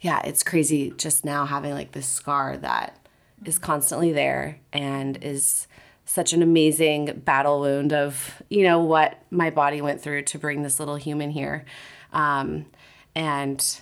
yeah, 0.00 0.20
it's 0.24 0.42
crazy 0.42 0.92
just 0.96 1.24
now 1.24 1.46
having 1.46 1.72
like 1.72 1.92
this 1.92 2.06
scar 2.06 2.56
that 2.58 2.98
is 3.44 3.58
constantly 3.58 4.12
there 4.12 4.58
and 4.72 5.22
is 5.22 5.66
such 6.04 6.32
an 6.32 6.42
amazing 6.42 7.22
battle 7.24 7.60
wound 7.60 7.92
of 7.92 8.40
you 8.48 8.62
know 8.62 8.78
what 8.80 9.20
my 9.30 9.50
body 9.50 9.80
went 9.80 10.00
through 10.00 10.22
to 10.22 10.38
bring 10.38 10.62
this 10.62 10.78
little 10.78 10.96
human 10.96 11.30
here. 11.30 11.64
Um, 12.12 12.66
and 13.14 13.80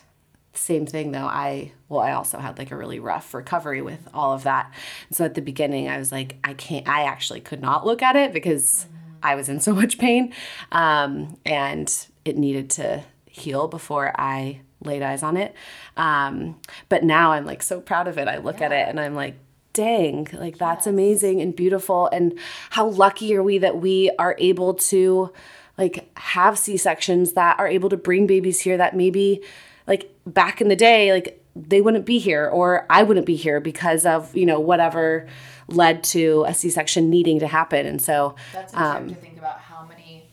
same 0.58 0.86
thing 0.86 1.12
though. 1.12 1.26
I 1.26 1.72
well 1.88 2.00
i 2.00 2.12
also 2.12 2.38
had 2.38 2.58
like 2.58 2.70
a 2.70 2.76
really 2.76 2.98
rough 2.98 3.34
recovery 3.34 3.82
with 3.82 4.08
all 4.12 4.32
of 4.32 4.44
that. 4.44 4.72
So 5.10 5.24
at 5.24 5.34
the 5.34 5.42
beginning 5.42 5.88
i 5.88 5.98
was 5.98 6.12
like 6.12 6.36
i 6.44 6.54
can't 6.54 6.88
i 6.88 7.04
actually 7.04 7.40
could 7.40 7.60
not 7.60 7.86
look 7.86 8.02
at 8.02 8.16
it 8.16 8.32
because 8.32 8.86
i 9.22 9.34
was 9.34 9.48
in 9.48 9.60
so 9.60 9.74
much 9.82 9.98
pain 9.98 10.32
um, 10.72 11.36
and 11.44 12.06
it 12.24 12.36
needed 12.36 12.70
to 12.70 13.02
heal 13.26 13.68
before 13.68 14.12
i 14.20 14.60
laid 14.82 15.02
eyes 15.02 15.22
on 15.22 15.36
it. 15.36 15.54
Um, 15.96 16.60
but 16.88 17.04
now 17.04 17.32
i'm 17.32 17.46
like 17.46 17.62
so 17.62 17.80
proud 17.80 18.08
of 18.08 18.18
it. 18.18 18.28
I 18.28 18.38
look 18.38 18.60
at 18.60 18.72
it 18.72 18.88
and 18.88 19.00
i'm 19.00 19.14
like 19.14 19.36
dang 19.72 20.28
like 20.32 20.56
that's 20.56 20.86
amazing 20.86 21.40
and 21.40 21.54
beautiful. 21.54 22.06
And 22.06 22.38
how 22.70 22.86
lucky 22.86 23.34
are 23.34 23.42
we 23.42 23.58
that 23.58 23.80
we 23.80 24.10
are 24.18 24.36
able 24.38 24.74
to 24.74 25.32
like 25.76 26.08
have 26.16 26.58
c-sections 26.58 27.32
that 27.32 27.58
are 27.58 27.68
able 27.68 27.88
to 27.88 27.96
bring 27.96 28.26
babies 28.26 28.60
here 28.60 28.76
that 28.76 28.96
maybe 28.96 29.42
like 29.86 30.13
back 30.26 30.60
in 30.60 30.68
the 30.68 30.76
day 30.76 31.12
like 31.12 31.40
they 31.54 31.80
wouldn't 31.80 32.04
be 32.06 32.18
here 32.18 32.48
or 32.48 32.86
i 32.90 33.02
wouldn't 33.02 33.26
be 33.26 33.36
here 33.36 33.60
because 33.60 34.04
of 34.06 34.34
you 34.36 34.46
know 34.46 34.58
whatever 34.58 35.26
led 35.68 36.04
to 36.04 36.44
a 36.46 36.52
c-section 36.52 37.08
needing 37.08 37.38
to 37.38 37.46
happen. 37.46 37.86
And 37.86 38.00
so 38.02 38.34
That's 38.52 38.72
trip 38.74 39.08
to 39.08 39.14
think 39.14 39.38
about 39.38 39.58
how 39.60 39.86
many, 39.86 40.28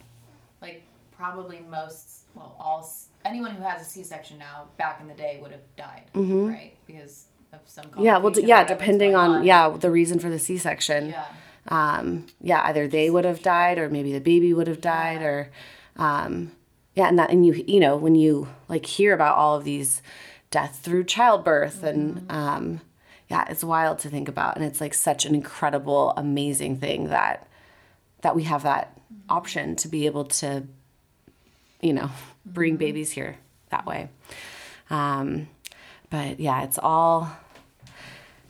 like 0.62 0.84
probably 1.16 1.62
most, 1.70 2.26
well, 2.36 2.54
all 2.60 2.86
anyone 3.24 3.52
who 3.52 3.64
has 3.64 3.82
a 3.82 3.86
C-section 3.86 4.38
now 4.40 4.66
back 4.78 5.00
in 5.00 5.08
the 5.08 5.14
day 5.14 5.40
would 5.42 5.52
have 5.52 5.62
died, 5.78 6.04
right? 6.14 6.74
Because 6.86 7.28
of 7.54 7.60
some 7.66 7.86
Mm-hmm. 7.86 8.04
yeah 8.04 8.18
well 8.18 8.32
d- 8.32 8.44
yeah 8.46 8.64
depending 8.66 9.12
going 9.14 9.38
on 9.38 9.44
yeah 9.46 9.70
the 9.70 9.90
reason 9.90 10.20
for 10.20 10.30
the 10.30 10.40
c-section. 10.40 11.10
Yeah. 11.10 11.26
Um, 11.70 12.26
yeah, 12.42 12.62
either 12.66 12.88
they 12.90 13.10
would 13.10 13.24
have 13.24 13.42
died 13.42 13.78
or 13.78 13.90
maybe 13.90 14.12
the 14.12 14.20
baby 14.20 14.52
would 14.54 14.68
have 14.68 14.82
died 14.82 15.22
or, 15.22 15.50
um, 15.96 16.52
yeah, 16.96 17.08
and 17.08 17.18
that, 17.20 17.30
and 17.30 17.46
you, 17.46 17.64
you 17.68 17.80
know, 17.80 17.96
when 17.96 18.16
you 18.16 18.50
like 18.68 18.86
hear 18.86 19.14
about 19.14 19.38
all 19.38 19.56
of 19.56 19.64
these 19.64 20.02
deaths 20.50 20.78
through 20.80 21.06
childbirth 21.06 21.84
and, 21.84 22.30
um, 22.30 22.82
yeah, 23.30 23.46
it's 23.50 23.64
wild 23.64 24.00
to 24.00 24.10
think 24.10 24.28
about. 24.28 24.58
And 24.58 24.66
it's 24.66 24.82
like 24.82 24.94
such 24.94 25.26
an 25.26 25.34
incredible, 25.34 26.14
amazing 26.18 26.78
thing 26.78 27.08
that, 27.08 27.48
that 28.22 28.36
we 28.36 28.44
have 28.44 28.64
that 28.64 29.00
option 29.30 29.78
to 29.78 29.88
be 29.88 30.06
able 30.06 30.26
to, 30.26 30.64
you 31.80 31.94
know, 31.94 32.10
bring 32.46 32.76
babies 32.76 33.12
here 33.12 33.38
that 33.70 33.86
way. 33.86 34.10
Um, 34.90 35.48
but 36.10 36.42
yeah, 36.42 36.64
it's 36.64 36.78
all, 36.78 37.32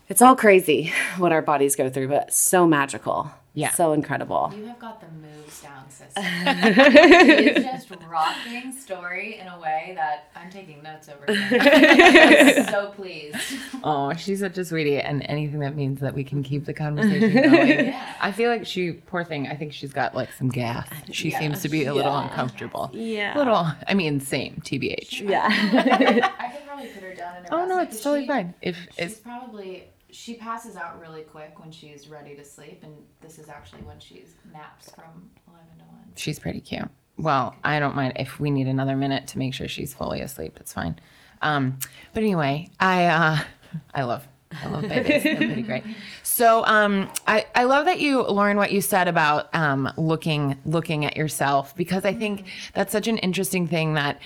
it's 0.09 0.23
all 0.23 0.35
crazy 0.35 0.91
what 1.17 1.31
our 1.31 1.43
bodies 1.43 1.75
go 1.75 1.91
through, 1.91 2.07
but 2.07 2.33
so 2.33 2.65
magical. 2.65 3.31
Yeah. 3.53 3.71
So 3.71 3.91
incredible. 3.91 4.53
You 4.55 4.65
have 4.67 4.79
got 4.79 5.01
the 5.01 5.07
moves 5.07 5.61
down, 5.61 5.89
sis. 5.89 6.07
it's 6.15 7.65
just 7.87 8.01
rocking 8.09 8.71
story 8.71 9.39
in 9.39 9.47
a 9.47 9.59
way 9.59 9.91
that 9.95 10.29
I'm 10.35 10.49
taking 10.49 10.81
notes 10.81 11.09
over 11.09 11.25
here. 11.33 11.59
I'm 12.65 12.65
so 12.71 12.91
pleased. 12.91 13.35
Oh, 13.83 14.13
she's 14.13 14.39
such 14.39 14.57
a 14.57 14.63
sweetie, 14.63 14.99
and 14.99 15.21
anything 15.27 15.59
that 15.59 15.75
means 15.75 15.99
that 15.99 16.13
we 16.13 16.23
can 16.23 16.43
keep 16.43 16.63
the 16.65 16.73
conversation 16.73 17.33
going. 17.51 17.67
Yeah. 17.87 18.15
I 18.21 18.31
feel 18.31 18.49
like 18.49 18.65
she, 18.65 18.93
poor 18.93 19.23
thing. 19.25 19.47
I 19.47 19.55
think 19.55 19.73
she's 19.73 19.91
got 19.93 20.15
like 20.15 20.31
some 20.31 20.47
gas. 20.49 20.87
She 21.11 21.29
Yeah. 21.31 21.39
seems 21.39 21.61
to 21.63 21.69
be 21.69 21.85
a 21.85 21.93
little 21.93 22.11
Yeah. 22.11 22.23
uncomfortable. 22.23 22.89
Yeah. 22.93 23.35
A 23.35 23.37
little. 23.37 23.67
I 23.87 23.93
mean, 23.93 24.19
same. 24.21 24.61
Tbh. 24.65 25.21
Yeah. 25.27 25.47
I 25.49 26.47
could 26.55 26.65
probably 26.65 26.87
put 26.87 27.03
her 27.03 27.13
down 27.15 27.37
in 27.37 27.43
her 27.43 27.49
Oh 27.51 27.65
no, 27.65 27.79
it's 27.79 27.97
totally 28.01 28.21
she- 28.23 28.27
fine. 28.27 28.53
If 28.61 28.77
She's 28.77 28.87
it's 28.97 29.15
probably 29.19 29.83
she 30.11 30.35
passes 30.35 30.75
out 30.75 30.99
really 30.99 31.21
quick 31.23 31.59
when 31.59 31.71
she's 31.71 32.07
ready 32.07 32.35
to 32.35 32.43
sleep, 32.43 32.83
and 32.83 32.93
this 33.21 33.39
is 33.39 33.49
actually 33.49 33.81
when 33.83 33.99
she's 33.99 34.35
naps 34.53 34.91
from 34.91 35.29
eleven 35.47 35.77
to 35.79 35.85
one. 35.85 36.03
she's 36.15 36.39
pretty 36.39 36.61
cute. 36.61 36.87
Well, 37.17 37.55
I 37.63 37.79
don't 37.79 37.95
mind 37.95 38.13
if 38.15 38.39
we 38.39 38.49
need 38.51 38.67
another 38.67 38.95
minute 38.95 39.27
to 39.27 39.37
make 39.37 39.53
sure 39.53 39.67
she's 39.67 39.93
fully 39.93 40.21
asleep. 40.21 40.57
It's 40.59 40.73
fine. 40.73 40.99
Um, 41.41 41.79
but 42.13 42.23
anyway, 42.23 42.69
I 42.79 43.05
uh, 43.05 43.37
I 43.93 44.03
love 44.03 44.27
I 44.51 44.67
love 44.67 44.81
babies. 44.81 45.23
They're 45.23 45.37
pretty 45.37 45.61
great. 45.61 45.83
So 46.23 46.65
um, 46.65 47.09
I 47.27 47.45
I 47.55 47.63
love 47.63 47.85
that 47.85 47.99
you, 47.99 48.21
Lauren, 48.23 48.57
what 48.57 48.71
you 48.71 48.81
said 48.81 49.07
about 49.07 49.53
um, 49.55 49.91
looking 49.97 50.57
looking 50.65 51.05
at 51.05 51.15
yourself 51.15 51.75
because 51.75 52.05
I 52.05 52.13
think 52.13 52.45
that's 52.73 52.91
such 52.91 53.07
an 53.07 53.17
interesting 53.19 53.67
thing 53.67 53.93
that 53.93 54.19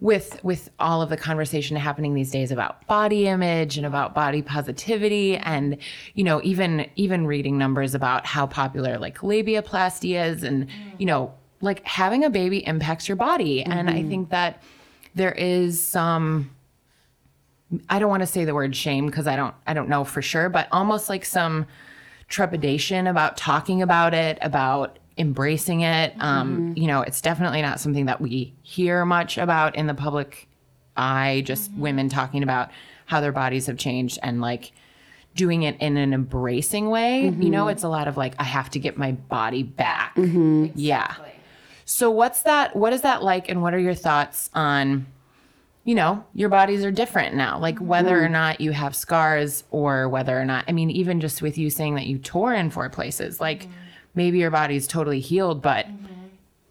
with 0.00 0.42
with 0.42 0.70
all 0.78 1.02
of 1.02 1.10
the 1.10 1.16
conversation 1.16 1.76
happening 1.76 2.14
these 2.14 2.30
days 2.30 2.50
about 2.50 2.86
body 2.86 3.26
image 3.28 3.76
and 3.76 3.86
about 3.86 4.14
body 4.14 4.40
positivity 4.40 5.36
and 5.36 5.76
you 6.14 6.24
know 6.24 6.40
even 6.42 6.88
even 6.96 7.26
reading 7.26 7.58
numbers 7.58 7.94
about 7.94 8.24
how 8.24 8.46
popular 8.46 8.98
like 8.98 9.18
labiaplasty 9.18 10.18
is 10.18 10.42
and 10.42 10.66
you 10.98 11.06
know 11.06 11.32
like 11.60 11.86
having 11.86 12.24
a 12.24 12.30
baby 12.30 12.66
impacts 12.66 13.06
your 13.08 13.16
body. 13.16 13.62
And 13.62 13.90
i 13.90 13.94
mm-hmm. 13.94 14.08
think 14.08 14.30
that 14.30 14.62
there 15.14 15.32
is 15.32 15.82
some 15.82 16.50
i 17.88 17.98
don't 17.98 18.08
want 18.08 18.22
to 18.22 18.26
say 18.26 18.44
the 18.44 18.54
word 18.54 18.74
shame 18.74 19.06
because 19.06 19.26
i 19.26 19.36
don't 19.36 19.54
i 19.66 19.74
don't 19.74 19.88
know 19.88 20.02
for 20.02 20.22
sure 20.22 20.48
but 20.48 20.66
almost 20.72 21.08
like 21.08 21.24
some 21.24 21.66
trepidation 22.30 23.08
about 23.08 23.36
talking 23.36 23.82
about 23.82 24.14
it, 24.14 24.38
about 24.40 24.98
embracing 25.20 25.82
it. 25.82 26.14
Um, 26.18 26.50
mm-hmm. 26.50 26.78
you 26.78 26.88
know, 26.88 27.02
it's 27.02 27.20
definitely 27.20 27.62
not 27.62 27.78
something 27.78 28.06
that 28.06 28.20
we 28.20 28.54
hear 28.62 29.04
much 29.04 29.38
about 29.38 29.76
in 29.76 29.86
the 29.86 29.94
public 29.94 30.48
eye, 30.96 31.42
just 31.44 31.70
mm-hmm. 31.70 31.82
women 31.82 32.08
talking 32.08 32.42
about 32.42 32.70
how 33.06 33.20
their 33.20 33.32
bodies 33.32 33.66
have 33.66 33.76
changed 33.76 34.18
and 34.22 34.40
like 34.40 34.72
doing 35.34 35.62
it 35.62 35.76
in 35.80 35.96
an 35.96 36.12
embracing 36.12 36.88
way. 36.88 37.24
You 37.24 37.30
mm-hmm. 37.30 37.50
know, 37.50 37.68
it's 37.68 37.82
a 37.82 37.88
lot 37.88 38.08
of 38.08 38.16
like, 38.16 38.34
I 38.38 38.44
have 38.44 38.70
to 38.70 38.78
get 38.78 38.96
my 38.96 39.12
body 39.12 39.62
back. 39.62 40.14
Yeah. 40.16 41.04
Exactly. 41.04 41.30
So 41.84 42.10
what's 42.10 42.42
that 42.42 42.76
what 42.76 42.92
is 42.92 43.00
that 43.02 43.22
like 43.22 43.48
and 43.48 43.62
what 43.62 43.74
are 43.74 43.78
your 43.78 43.94
thoughts 43.94 44.48
on 44.54 45.06
you 45.82 45.94
know, 45.94 46.24
your 46.34 46.50
bodies 46.50 46.84
are 46.84 46.92
different 46.92 47.34
now. 47.34 47.58
Like 47.58 47.78
whether 47.78 48.22
or 48.22 48.28
not 48.28 48.60
you 48.60 48.70
have 48.70 48.94
scars 48.94 49.64
or 49.70 50.08
whether 50.08 50.38
or 50.38 50.44
not 50.44 50.64
I 50.68 50.72
mean 50.72 50.90
even 50.90 51.20
just 51.20 51.42
with 51.42 51.58
you 51.58 51.68
saying 51.68 51.96
that 51.96 52.06
you 52.06 52.18
tore 52.18 52.54
in 52.54 52.70
four 52.70 52.88
places, 52.90 53.40
like 53.40 53.66
maybe 54.20 54.38
your 54.38 54.50
body's 54.50 54.86
totally 54.86 55.20
healed 55.20 55.62
but 55.62 55.86
mm-hmm. 55.86 56.26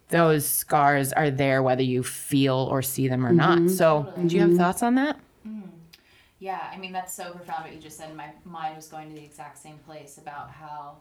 those 0.10 0.48
scars 0.48 1.12
are 1.14 1.32
there 1.32 1.64
whether 1.64 1.84
you 1.84 2.04
feel 2.04 2.68
or 2.72 2.82
see 2.82 3.08
them 3.08 3.26
or 3.26 3.34
not. 3.34 3.58
Mm-hmm. 3.58 3.70
So, 3.70 4.14
do 4.26 4.36
you 4.36 4.42
have 4.42 4.52
mm-hmm. 4.52 4.60
thoughts 4.60 4.84
on 4.84 4.96
that? 4.96 5.20
Yeah, 6.40 6.72
I 6.74 6.78
mean 6.78 6.94
that's 6.94 7.14
so 7.14 7.34
profound 7.34 7.66
what 7.66 7.74
you 7.74 7.82
just 7.82 7.98
said. 7.98 8.16
My 8.16 8.30
mind 8.46 8.76
was 8.78 8.88
going 8.88 9.10
to 9.10 9.16
the 9.16 9.24
exact 9.24 9.58
same 9.58 9.78
place 9.80 10.18
about 10.18 10.50
how 10.50 10.98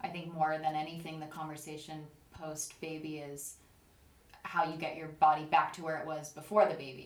I 0.00 0.08
think 0.08 0.34
more 0.34 0.58
than 0.60 0.74
anything 0.74 1.20
the 1.20 1.26
conversation 1.26 2.00
post 2.32 2.80
baby 2.80 3.18
is 3.18 3.56
how 4.42 4.64
you 4.64 4.76
get 4.76 4.96
your 4.96 5.08
body 5.08 5.44
back 5.44 5.72
to 5.74 5.82
where 5.82 5.98
it 5.98 6.06
was 6.06 6.30
before 6.30 6.66
the 6.66 6.74
baby. 6.74 7.04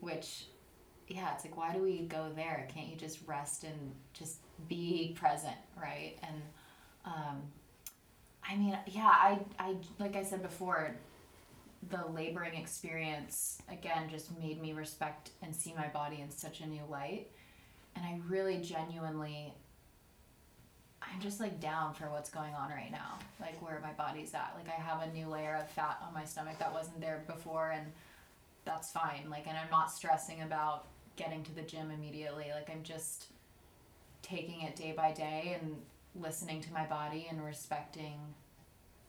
Which 0.00 0.46
yeah, 1.08 1.32
it's 1.34 1.44
like 1.44 1.56
why 1.56 1.72
do 1.72 1.80
we 1.80 2.00
go 2.00 2.30
there? 2.36 2.68
Can't 2.72 2.88
you 2.88 2.96
just 2.96 3.20
rest 3.26 3.64
and 3.64 3.92
just 4.12 4.40
be 4.68 5.16
present, 5.18 5.56
right? 5.80 6.18
And 6.22 6.42
um 7.06 7.42
I 8.48 8.56
mean, 8.56 8.78
yeah, 8.86 9.06
I 9.08 9.40
I 9.58 9.76
like 9.98 10.16
I 10.16 10.22
said 10.22 10.42
before, 10.42 10.94
the 11.90 12.04
laboring 12.12 12.54
experience 12.54 13.60
again 13.70 14.08
just 14.10 14.36
made 14.38 14.60
me 14.60 14.72
respect 14.72 15.30
and 15.42 15.54
see 15.54 15.74
my 15.76 15.88
body 15.88 16.20
in 16.20 16.30
such 16.30 16.60
a 16.60 16.66
new 16.66 16.82
light. 16.88 17.28
And 17.94 18.04
i 18.04 18.20
really 18.28 18.58
genuinely 18.58 19.54
i'm 21.02 21.20
just 21.20 21.40
like 21.40 21.60
down 21.60 21.94
for 21.94 22.10
what's 22.10 22.28
going 22.28 22.52
on 22.54 22.68
right 22.70 22.90
now 22.90 23.18
like 23.40 23.60
where 23.62 23.80
my 23.82 23.92
body's 23.92 24.34
at. 24.34 24.52
Like 24.56 24.68
i 24.68 24.80
have 24.80 25.02
a 25.02 25.12
new 25.12 25.28
layer 25.28 25.56
of 25.56 25.70
fat 25.70 25.98
on 26.06 26.12
my 26.12 26.24
stomach 26.24 26.58
that 26.58 26.72
wasn't 26.72 27.00
there 27.00 27.24
before 27.26 27.70
and 27.70 27.86
that's 28.64 28.90
fine. 28.90 29.28
Like 29.30 29.46
and 29.46 29.56
i'm 29.56 29.70
not 29.70 29.90
stressing 29.90 30.42
about 30.42 30.86
getting 31.16 31.42
to 31.44 31.54
the 31.54 31.62
gym 31.62 31.90
immediately. 31.90 32.46
Like 32.54 32.68
i'm 32.70 32.82
just 32.82 33.26
taking 34.22 34.62
it 34.62 34.76
day 34.76 34.92
by 34.96 35.12
day 35.12 35.56
and 35.60 35.76
listening 36.20 36.60
to 36.62 36.72
my 36.72 36.84
body 36.84 37.26
and 37.30 37.44
respecting 37.44 38.18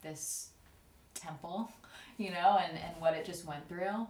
this 0.02 0.50
temple 1.14 1.70
you 2.18 2.30
know, 2.30 2.58
and, 2.62 2.76
and 2.76 3.00
what 3.00 3.14
it 3.14 3.24
just 3.24 3.46
went 3.46 3.66
through 3.68 4.06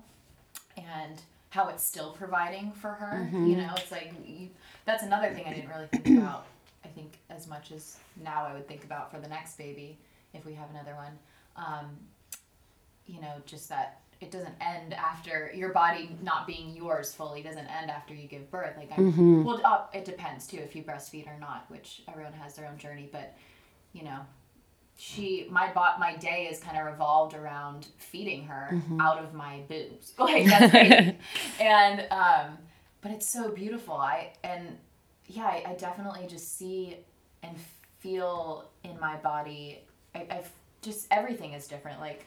and 0.76 1.20
how 1.50 1.68
it's 1.68 1.84
still 1.84 2.12
providing 2.12 2.72
for 2.72 2.88
her. 2.88 3.28
You 3.46 3.56
know, 3.56 3.70
it's 3.76 3.92
like 3.92 4.12
you, 4.26 4.48
that's 4.86 5.02
another 5.02 5.32
thing 5.32 5.44
I 5.46 5.52
didn't 5.52 5.68
really 5.68 5.86
think 5.86 6.18
about, 6.18 6.46
I 6.84 6.88
think, 6.88 7.18
as 7.30 7.46
much 7.46 7.70
as 7.70 7.98
now 8.22 8.46
I 8.46 8.54
would 8.54 8.66
think 8.66 8.82
about 8.84 9.12
for 9.12 9.20
the 9.20 9.28
next 9.28 9.56
baby 9.56 9.98
if 10.34 10.44
we 10.44 10.54
have 10.54 10.70
another 10.70 10.94
one. 10.94 11.18
Um, 11.56 11.86
you 13.06 13.20
know, 13.20 13.34
just 13.46 13.68
that 13.68 14.00
it 14.20 14.30
doesn't 14.30 14.54
end 14.60 14.94
after 14.94 15.50
your 15.54 15.72
body 15.72 16.16
not 16.22 16.46
being 16.46 16.74
yours 16.74 17.14
fully 17.14 17.42
doesn't 17.42 17.66
end 17.66 17.90
after 17.90 18.14
you 18.14 18.26
give 18.26 18.50
birth. 18.50 18.76
Like, 18.76 18.90
I'm, 18.96 19.44
well, 19.44 19.60
uh, 19.64 19.82
it 19.92 20.04
depends 20.04 20.46
too 20.46 20.58
if 20.58 20.74
you 20.74 20.82
breastfeed 20.82 21.26
or 21.26 21.38
not, 21.38 21.66
which 21.68 22.02
everyone 22.08 22.32
has 22.32 22.54
their 22.54 22.66
own 22.66 22.78
journey, 22.78 23.08
but 23.10 23.36
you 23.92 24.02
know, 24.04 24.18
she 24.96 25.46
my 25.50 25.72
bot 25.72 26.00
my 26.00 26.16
day 26.16 26.48
is 26.50 26.58
kind 26.58 26.76
of 26.76 26.84
revolved 26.84 27.32
around 27.34 27.86
feeding 27.98 28.44
her 28.44 28.82
out 29.00 29.18
of 29.18 29.32
my 29.32 29.60
boobs 29.68 30.12
like 30.18 30.44
that's 30.44 31.16
and 31.60 32.04
um 32.10 32.58
but 33.00 33.12
it's 33.12 33.28
so 33.28 33.48
beautiful 33.52 33.94
i 33.94 34.32
and 34.42 34.76
yeah, 35.28 35.44
I, 35.44 35.62
I 35.68 35.74
definitely 35.74 36.26
just 36.26 36.56
see 36.58 36.96
and 37.42 37.54
feel 37.98 38.68
in 38.82 38.98
my 38.98 39.16
body. 39.16 39.80
I, 40.14 40.26
I've 40.30 40.50
just 40.82 41.06
everything 41.10 41.52
is 41.52 41.68
different. 41.68 42.00
Like, 42.00 42.24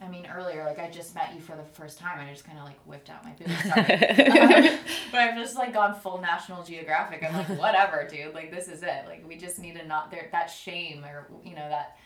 I 0.00 0.08
mean, 0.08 0.26
earlier, 0.26 0.64
like 0.64 0.78
I 0.78 0.90
just 0.90 1.14
met 1.14 1.32
you 1.34 1.40
for 1.40 1.56
the 1.56 1.62
first 1.62 1.98
time. 1.98 2.18
And 2.18 2.28
I 2.28 2.32
just 2.32 2.44
kind 2.44 2.58
of 2.58 2.64
like 2.64 2.78
whipped 2.86 3.10
out 3.10 3.24
my 3.24 3.30
boobs. 3.32 3.62
Sorry. 3.62 4.78
but 5.12 5.20
I've 5.20 5.36
just 5.36 5.56
like 5.56 5.72
gone 5.72 5.94
full 5.94 6.20
National 6.20 6.62
Geographic. 6.62 7.22
I'm 7.22 7.34
like, 7.36 7.58
whatever, 7.60 8.06
dude. 8.08 8.34
Like 8.34 8.50
this 8.50 8.68
is 8.68 8.82
it. 8.82 9.04
Like 9.06 9.26
we 9.26 9.36
just 9.36 9.58
need 9.58 9.76
to 9.76 9.86
not 9.86 10.10
there 10.10 10.28
that 10.32 10.46
shame 10.46 11.04
or 11.04 11.28
you 11.44 11.54
know 11.54 11.68
that 11.68 11.98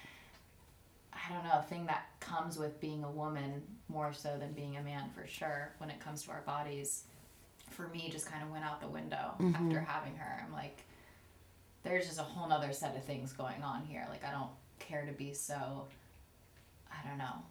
I 1.12 1.32
don't 1.32 1.44
know 1.44 1.60
thing 1.62 1.86
that 1.86 2.06
comes 2.20 2.58
with 2.58 2.80
being 2.80 3.02
a 3.04 3.10
woman 3.10 3.62
more 3.88 4.12
so 4.12 4.36
than 4.38 4.52
being 4.52 4.76
a 4.76 4.82
man 4.82 5.08
for 5.14 5.26
sure 5.26 5.72
when 5.78 5.88
it 5.90 6.00
comes 6.00 6.22
to 6.24 6.30
our 6.32 6.42
bodies. 6.42 7.04
For 7.70 7.88
me, 7.88 8.08
just 8.10 8.30
kind 8.30 8.42
of 8.42 8.50
went 8.50 8.64
out 8.64 8.80
the 8.80 8.88
window 8.88 9.34
mm-hmm. 9.40 9.54
after 9.54 9.80
having 9.80 10.14
her. 10.16 10.44
I'm 10.44 10.52
like, 10.52 10.84
there's 11.82 12.06
just 12.06 12.18
a 12.18 12.22
whole 12.22 12.48
nother 12.48 12.72
set 12.72 12.94
of 12.94 13.04
things 13.04 13.32
going 13.32 13.62
on 13.62 13.84
here. 13.84 14.06
Like 14.10 14.24
I 14.24 14.32
don't 14.32 14.50
care 14.78 15.06
to 15.06 15.12
be 15.12 15.32
so. 15.32 15.86
I 16.90 17.08
don't 17.08 17.18
know 17.18 17.42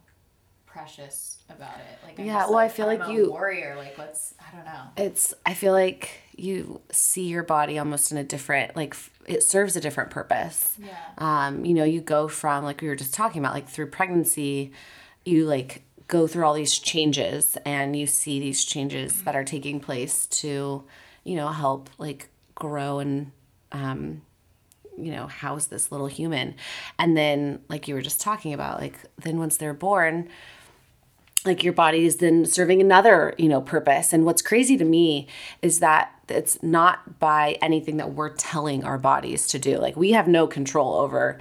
precious 0.76 1.38
about 1.48 1.76
it. 1.78 1.98
Like 2.04 2.18
I'm 2.20 2.26
Yeah, 2.26 2.46
well, 2.48 2.58
I 2.58 2.68
feel 2.68 2.88
I'm 2.88 2.98
like 2.98 3.08
a 3.08 3.12
you- 3.12 3.30
warrior. 3.30 3.74
Like 3.76 3.96
let's 3.98 4.34
I 4.40 4.54
don't 4.54 4.64
know. 4.66 4.82
it's 4.96 5.32
i 5.44 5.54
feel 5.54 5.72
like 5.72 6.10
you 6.36 6.80
see 6.92 7.24
your 7.28 7.42
body 7.42 7.78
almost 7.78 8.12
in 8.12 8.18
a 8.18 8.24
different 8.24 8.76
like 8.76 8.94
it 9.26 9.42
serves 9.42 9.74
a 9.74 9.80
different 9.80 10.10
purpose 10.10 10.76
Yeah. 10.78 10.94
um 11.18 11.64
you 11.64 11.72
know 11.74 11.84
you 11.84 12.00
go 12.02 12.28
from 12.28 12.62
like 12.64 12.80
we 12.82 12.88
were 12.88 12.94
just 12.96 13.14
talking 13.14 13.40
about 13.42 13.54
like 13.54 13.68
through 13.68 13.86
pregnancy 13.88 14.72
you 15.24 15.46
like 15.46 15.82
go 16.08 16.26
through 16.26 16.44
all 16.44 16.52
these 16.54 16.78
changes 16.78 17.56
and 17.64 17.96
you 17.96 18.06
see 18.06 18.38
these 18.38 18.64
changes 18.64 19.22
that 19.22 19.34
are 19.34 19.44
taking 19.44 19.80
place 19.80 20.26
to 20.26 20.84
you 21.24 21.34
know 21.36 21.48
help 21.48 21.88
like 21.98 22.28
grow 22.54 22.98
and 22.98 23.32
um 23.72 24.20
you 24.98 25.10
know 25.12 25.26
house 25.26 25.66
this 25.66 25.90
little 25.90 26.06
human 26.06 26.54
and 26.98 27.16
then 27.16 27.60
like 27.68 27.88
you 27.88 27.94
were 27.94 28.02
just 28.02 28.20
talking 28.20 28.52
about 28.52 28.80
like 28.80 28.98
then 29.18 29.38
once 29.38 29.56
they're 29.56 29.74
born 29.74 30.28
like 31.46 31.62
your 31.62 31.72
body 31.72 32.06
is 32.06 32.16
then 32.16 32.44
serving 32.44 32.80
another 32.80 33.34
you 33.38 33.48
know 33.48 33.60
purpose. 33.60 34.12
And 34.12 34.24
what's 34.24 34.42
crazy 34.42 34.76
to 34.76 34.84
me 34.84 35.28
is 35.62 35.80
that 35.80 36.12
it's 36.28 36.62
not 36.62 37.18
by 37.18 37.56
anything 37.62 37.98
that 37.98 38.12
we're 38.14 38.30
telling 38.30 38.84
our 38.84 38.98
bodies 38.98 39.46
to 39.48 39.58
do. 39.58 39.78
Like 39.78 39.96
we 39.96 40.12
have 40.12 40.28
no 40.28 40.46
control 40.46 40.94
over 40.94 41.38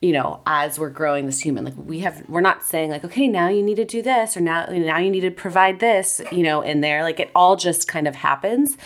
you 0.00 0.12
know 0.12 0.40
as 0.46 0.78
we're 0.78 0.90
growing 0.90 1.26
this 1.26 1.40
human. 1.40 1.64
Like 1.64 1.74
we 1.76 2.00
have 2.00 2.28
we're 2.28 2.40
not 2.40 2.64
saying 2.64 2.90
like 2.90 3.04
okay 3.04 3.28
now 3.28 3.48
you 3.48 3.62
need 3.62 3.76
to 3.76 3.84
do 3.84 4.02
this 4.02 4.36
or 4.36 4.40
now 4.40 4.66
now 4.66 4.98
you 4.98 5.10
need 5.10 5.20
to 5.20 5.30
provide 5.30 5.80
this 5.80 6.20
you 6.30 6.42
know 6.42 6.60
in 6.60 6.80
there. 6.80 7.02
Like 7.02 7.20
it 7.20 7.30
all 7.34 7.56
just 7.56 7.88
kind 7.88 8.08
of 8.08 8.16
happens. 8.16 8.76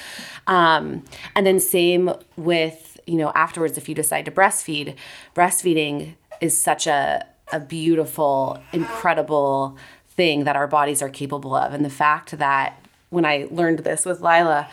Um 0.47 1.05
and 1.35 1.47
then 1.47 1.59
same 1.59 2.13
with 2.37 3.01
you 3.07 3.17
know 3.17 3.33
afterwards 3.35 3.79
if 3.79 3.89
you 3.89 3.95
decide 3.95 4.25
to 4.27 4.31
breastfeed 4.31 4.95
breastfeeding 5.35 6.15
is 6.41 6.57
such 6.57 6.87
a 6.87 7.25
a 7.53 7.61
beautiful 7.61 8.61
incredible 8.73 9.77
thing 10.17 10.45
that 10.45 10.57
our 10.57 10.67
bodies 10.67 11.03
are 11.03 11.09
capable 11.09 11.55
of. 11.55 11.73
And 11.73 11.85
the 11.85 11.91
fact 11.91 12.39
that 12.39 12.83
when 13.11 13.25
I 13.25 13.47
learned 13.51 13.81
this 13.81 14.05
with 14.05 14.21
Lila, 14.21 14.69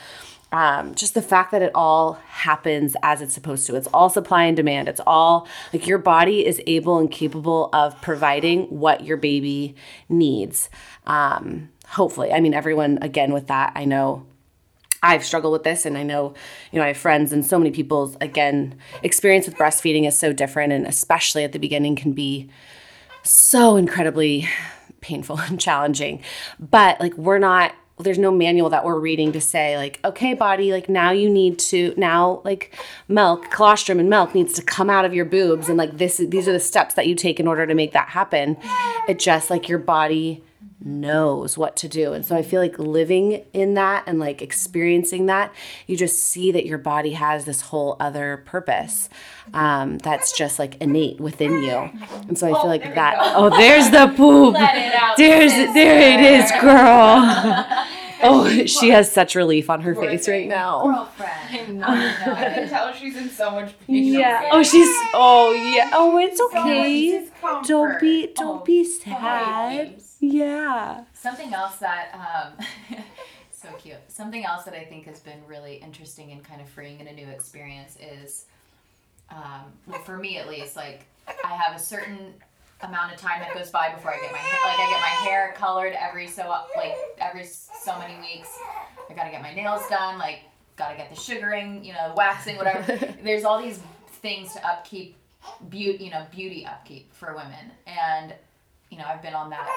um, 0.53 0.93
just 0.93 1.15
the 1.15 1.21
fact 1.21 1.51
that 1.51 1.63
it 1.63 1.71
all 1.73 2.13
happens 2.27 2.95
as 3.01 3.21
it's 3.21 3.33
supposed 3.33 3.65
to. 3.67 3.75
It's 3.75 3.87
all 3.87 4.09
supply 4.09 4.43
and 4.43 4.55
demand. 4.55 4.87
It's 4.87 5.01
all 5.07 5.47
like 5.73 5.87
your 5.87 5.97
body 5.97 6.45
is 6.45 6.61
able 6.67 6.99
and 6.99 7.09
capable 7.09 7.69
of 7.73 7.99
providing 8.01 8.65
what 8.65 9.03
your 9.03 9.17
baby 9.17 9.75
needs. 10.09 10.69
Um, 11.07 11.69
hopefully, 11.87 12.31
I 12.31 12.39
mean, 12.39 12.53
everyone, 12.53 12.99
again, 13.01 13.33
with 13.33 13.47
that, 13.47 13.73
I 13.75 13.85
know 13.85 14.27
I've 15.01 15.25
struggled 15.25 15.53
with 15.53 15.63
this, 15.63 15.87
and 15.87 15.97
I 15.97 16.03
know, 16.03 16.35
you 16.71 16.77
know, 16.77 16.85
I 16.85 16.89
have 16.89 16.97
friends 16.97 17.33
and 17.33 17.43
so 17.43 17.57
many 17.57 17.71
people's 17.71 18.15
again 18.21 18.75
experience 19.01 19.47
with 19.47 19.57
breastfeeding 19.57 20.07
is 20.07 20.17
so 20.17 20.33
different, 20.33 20.71
and 20.71 20.85
especially 20.85 21.43
at 21.43 21.51
the 21.51 21.59
beginning 21.59 21.95
can 21.95 22.13
be 22.13 22.49
so 23.23 23.75
incredibly 23.75 24.47
painful 25.03 25.37
and 25.39 25.59
challenging. 25.59 26.23
But 26.59 26.99
like, 26.99 27.15
we're 27.15 27.39
not. 27.39 27.75
There's 27.99 28.17
no 28.17 28.31
manual 28.31 28.71
that 28.71 28.83
we're 28.83 28.99
reading 28.99 29.31
to 29.33 29.39
say 29.39 29.77
like, 29.77 29.99
okay, 30.03 30.33
body, 30.33 30.71
like 30.71 30.89
now 30.89 31.11
you 31.11 31.29
need 31.29 31.59
to 31.59 31.93
now 31.95 32.41
like 32.43 32.75
milk, 33.07 33.51
colostrum 33.51 33.99
and 33.99 34.09
milk 34.09 34.33
needs 34.33 34.51
to 34.53 34.63
come 34.63 34.89
out 34.89 35.05
of 35.05 35.13
your 35.13 35.25
boobs, 35.25 35.69
and 35.69 35.77
like 35.77 35.99
this, 35.99 36.17
these 36.17 36.47
are 36.47 36.51
the 36.51 36.59
steps 36.59 36.95
that 36.95 37.05
you 37.05 37.13
take 37.13 37.39
in 37.39 37.47
order 37.47 37.67
to 37.67 37.75
make 37.75 37.91
that 37.93 38.09
happen. 38.09 38.57
It 39.07 39.19
just 39.19 39.51
like 39.51 39.69
your 39.69 39.77
body 39.77 40.43
knows 40.85 41.57
what 41.57 41.75
to 41.77 41.87
do. 41.87 42.13
And 42.13 42.25
so 42.25 42.35
I 42.35 42.41
feel 42.41 42.59
like 42.61 42.77
living 42.77 43.45
in 43.53 43.73
that 43.75 44.03
and 44.05 44.19
like 44.19 44.41
experiencing 44.41 45.27
that, 45.27 45.53
you 45.87 45.95
just 45.95 46.19
see 46.19 46.51
that 46.51 46.65
your 46.65 46.77
body 46.77 47.11
has 47.13 47.45
this 47.45 47.61
whole 47.61 47.95
other 47.99 48.43
purpose 48.45 49.07
um, 49.53 49.97
that's 49.99 50.35
just 50.37 50.59
like 50.59 50.75
innate 50.81 51.19
within 51.19 51.61
you. 51.63 51.89
And 52.27 52.37
so 52.37 52.47
I 52.47 52.59
feel 52.61 52.67
like 52.69 52.95
that. 52.95 53.15
Oh, 53.19 53.49
there's 53.49 53.89
the 53.91 54.13
poop. 54.17 54.55
it 54.57 54.93
out, 54.95 55.17
There's 55.17 55.53
sister. 55.53 55.73
there 55.73 56.19
it 56.19 56.43
is, 56.43 56.51
girl. 56.61 57.65
oh, 58.23 58.65
she 58.65 58.89
has 58.89 59.11
such 59.11 59.35
relief 59.35 59.69
on 59.69 59.81
her 59.81 59.95
face 59.95 60.27
right 60.27 60.47
now. 60.47 60.83
Girlfriend. 60.83 61.83
I 61.85 62.53
can 62.55 62.69
tell 62.69 62.93
she's 62.93 63.15
in 63.17 63.29
so 63.29 63.51
much 63.51 63.73
pain. 63.87 64.03
Yeah. 64.13 64.49
Oh, 64.51 64.63
she's. 64.63 64.87
Oh, 65.13 65.51
yeah. 65.53 65.89
Oh, 65.93 66.17
it's 66.17 66.39
okay. 66.41 67.19
discomfort. 67.19 67.67
Don't 67.67 67.99
be. 67.99 68.27
Don't 68.33 68.61
Oh, 68.61 68.63
be 68.63 68.83
boy, 68.83 68.89
sad. 68.89 69.89
babes. 69.91 70.12
Yeah. 70.23 71.03
Something 71.13 71.53
else 71.53 71.75
that 71.77 72.55
um, 72.57 72.65
so 73.51 73.67
cute. 73.77 73.97
Something 74.07 74.45
else 74.45 74.63
that 74.63 74.73
I 74.73 74.85
think 74.85 75.05
has 75.05 75.19
been 75.19 75.39
really 75.47 75.75
interesting 75.75 76.31
and 76.31 76.41
kind 76.41 76.61
of 76.61 76.69
freeing 76.69 77.01
and 77.01 77.09
a 77.09 77.13
new 77.13 77.27
experience 77.27 77.97
is, 78.01 78.45
um, 79.29 79.73
well, 79.85 79.99
for 79.99 80.17
me 80.17 80.37
at 80.37 80.47
least, 80.47 80.77
like 80.77 81.05
I 81.27 81.55
have 81.55 81.75
a 81.75 81.79
certain 81.79 82.33
amount 82.81 83.13
of 83.13 83.19
time 83.19 83.41
that 83.41 83.53
goes 83.53 83.69
by 83.69 83.93
before 83.93 84.13
I 84.13 84.21
get 84.21 84.31
my 84.31 84.37
hair, 84.37 84.59
like 84.65 84.79
I 84.79 84.89
get 84.91 85.01
my 85.01 85.29
hair 85.29 85.53
colored 85.57 85.93
every 85.99 86.27
so 86.27 86.47
like 86.77 86.95
every 87.19 87.43
so 87.43 87.99
many 87.99 88.15
weeks. 88.21 88.57
I 89.09 89.13
gotta 89.13 89.29
get 89.29 89.41
my 89.41 89.53
nails 89.53 89.81
done, 89.89 90.19
like 90.19 90.39
gotta 90.77 90.95
get 90.95 91.13
the 91.13 91.19
sugaring, 91.19 91.83
you 91.83 91.91
know, 91.91 92.13
waxing, 92.15 92.55
whatever. 92.55 92.97
There's 93.23 93.43
all 93.43 93.61
these 93.61 93.81
things 94.21 94.53
to 94.53 94.65
upkeep, 94.65 95.17
beauty, 95.67 96.05
you 96.05 96.11
know, 96.11 96.25
beauty 96.31 96.65
upkeep 96.65 97.13
for 97.13 97.35
women, 97.35 97.71
and 97.85 98.33
you 98.89 98.97
know, 98.97 99.05
I've 99.05 99.21
been 99.21 99.33
on 99.33 99.49
that 99.49 99.67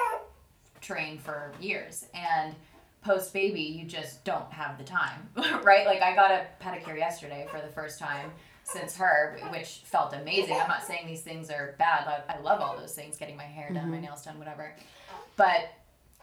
train 0.87 1.19
for 1.19 1.51
years. 1.59 2.05
And 2.13 2.55
post 3.03 3.31
baby 3.31 3.61
you 3.61 3.85
just 3.85 4.23
don't 4.25 4.51
have 4.51 4.77
the 4.77 4.83
time 4.83 5.29
right? 5.63 5.85
Like 5.85 6.01
i 6.01 6.15
got 6.15 6.31
a 6.31 6.45
pedicure 6.61 6.97
yesterday 6.97 7.47
for 7.49 7.61
the 7.61 7.67
first 7.67 7.99
time 7.99 8.31
since 8.63 8.97
her 8.97 9.37
which 9.51 9.81
felt 9.85 10.13
amazing. 10.13 10.57
I'm 10.59 10.67
not 10.67 10.83
saying 10.83 11.07
these 11.07 11.21
things 11.21 11.49
are 11.49 11.75
bad 11.77 12.07
i, 12.07 12.33
I 12.33 12.39
love 12.39 12.59
all 12.59 12.75
those 12.75 12.93
things 12.93 13.15
getting 13.15 13.37
my 13.37 13.43
hair 13.43 13.71
done 13.71 13.89
my 13.89 13.97
mm-hmm. 13.97 14.05
nails 14.05 14.23
done 14.23 14.39
whatever. 14.39 14.73
But 15.35 15.71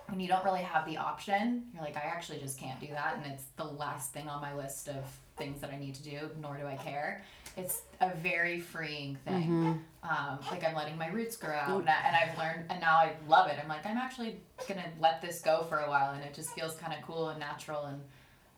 when 0.08 0.20
you 0.20 0.28
don't 0.28 0.44
really 0.44 0.62
have 0.62 0.84
the 0.84 0.96
option 0.96 1.64
you're 1.72 1.82
like 1.82 1.96
i 1.96 2.00
actually 2.00 2.38
just 2.38 2.58
can't 2.58 2.78
do 2.80 2.88
that 2.88 3.16
and 3.16 3.32
it's 3.32 3.44
the 3.56 3.64
last 3.64 4.12
thing 4.12 4.28
on 4.28 4.40
my 4.42 4.54
list 4.54 4.88
of 4.88 5.02
things 5.36 5.60
that 5.60 5.70
i 5.70 5.78
need 5.78 5.94
to 5.94 6.02
do 6.02 6.30
nor 6.40 6.56
do 6.56 6.66
i 6.66 6.76
care 6.76 7.22
it's 7.56 7.82
a 8.00 8.14
very 8.16 8.60
freeing 8.60 9.16
thing. 9.24 9.82
Um, 10.02 10.38
like 10.50 10.62
i'm 10.64 10.74
letting 10.74 10.98
my 10.98 11.08
roots 11.08 11.34
grow 11.36 11.54
out 11.54 11.80
and, 11.80 11.88
I, 11.88 11.94
and 12.06 12.14
i've 12.16 12.36
learned 12.36 12.66
and 12.68 12.78
now 12.80 12.96
i 12.96 13.12
love 13.26 13.48
it. 13.48 13.56
I'm 13.62 13.68
like 13.68 13.86
i'm 13.86 13.96
actually 13.96 14.36
gonna 14.68 14.84
let 15.00 15.22
this 15.22 15.40
go 15.40 15.62
for 15.68 15.78
a 15.78 15.88
while 15.88 16.12
and 16.12 16.22
it 16.22 16.34
just 16.34 16.50
feels 16.54 16.74
kind 16.74 16.92
of 16.92 17.00
cool 17.06 17.30
and 17.30 17.40
natural 17.40 17.86
and 17.86 18.00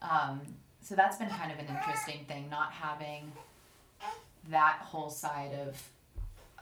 um, 0.03 0.41
so 0.81 0.95
that's 0.97 1.19
been 1.19 1.29
kind 1.29 1.53
of 1.53 1.59
an 1.59 1.67
interesting 1.69 2.25
thing 2.27 2.49
not 2.51 2.73
having 2.73 3.31
that 4.51 4.79
whole 4.83 5.09
side 5.11 5.53
of 5.67 5.83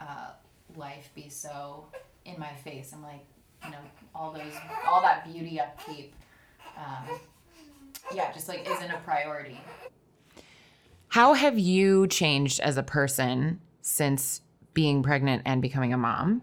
uh, 0.00 0.30
life 0.76 1.10
be 1.14 1.28
so 1.28 1.84
in 2.24 2.38
my 2.38 2.52
face. 2.64 2.92
I'm 2.92 3.02
like 3.02 3.24
you 3.64 3.70
know 3.70 3.78
all 4.14 4.32
those 4.32 4.52
all 4.86 5.00
that 5.02 5.24
beauty 5.32 5.58
upkeep 5.60 6.12
um, 6.76 7.18
yeah 8.14 8.32
just 8.32 8.48
like 8.48 8.68
isn't 8.68 8.90
a 8.90 8.98
priority 8.98 9.58
How 11.14 11.34
have 11.34 11.56
you 11.56 12.08
changed 12.08 12.58
as 12.58 12.76
a 12.76 12.82
person 12.82 13.60
since 13.82 14.40
being 14.72 15.00
pregnant 15.04 15.42
and 15.44 15.62
becoming 15.62 15.92
a 15.92 15.96
mom? 15.96 16.42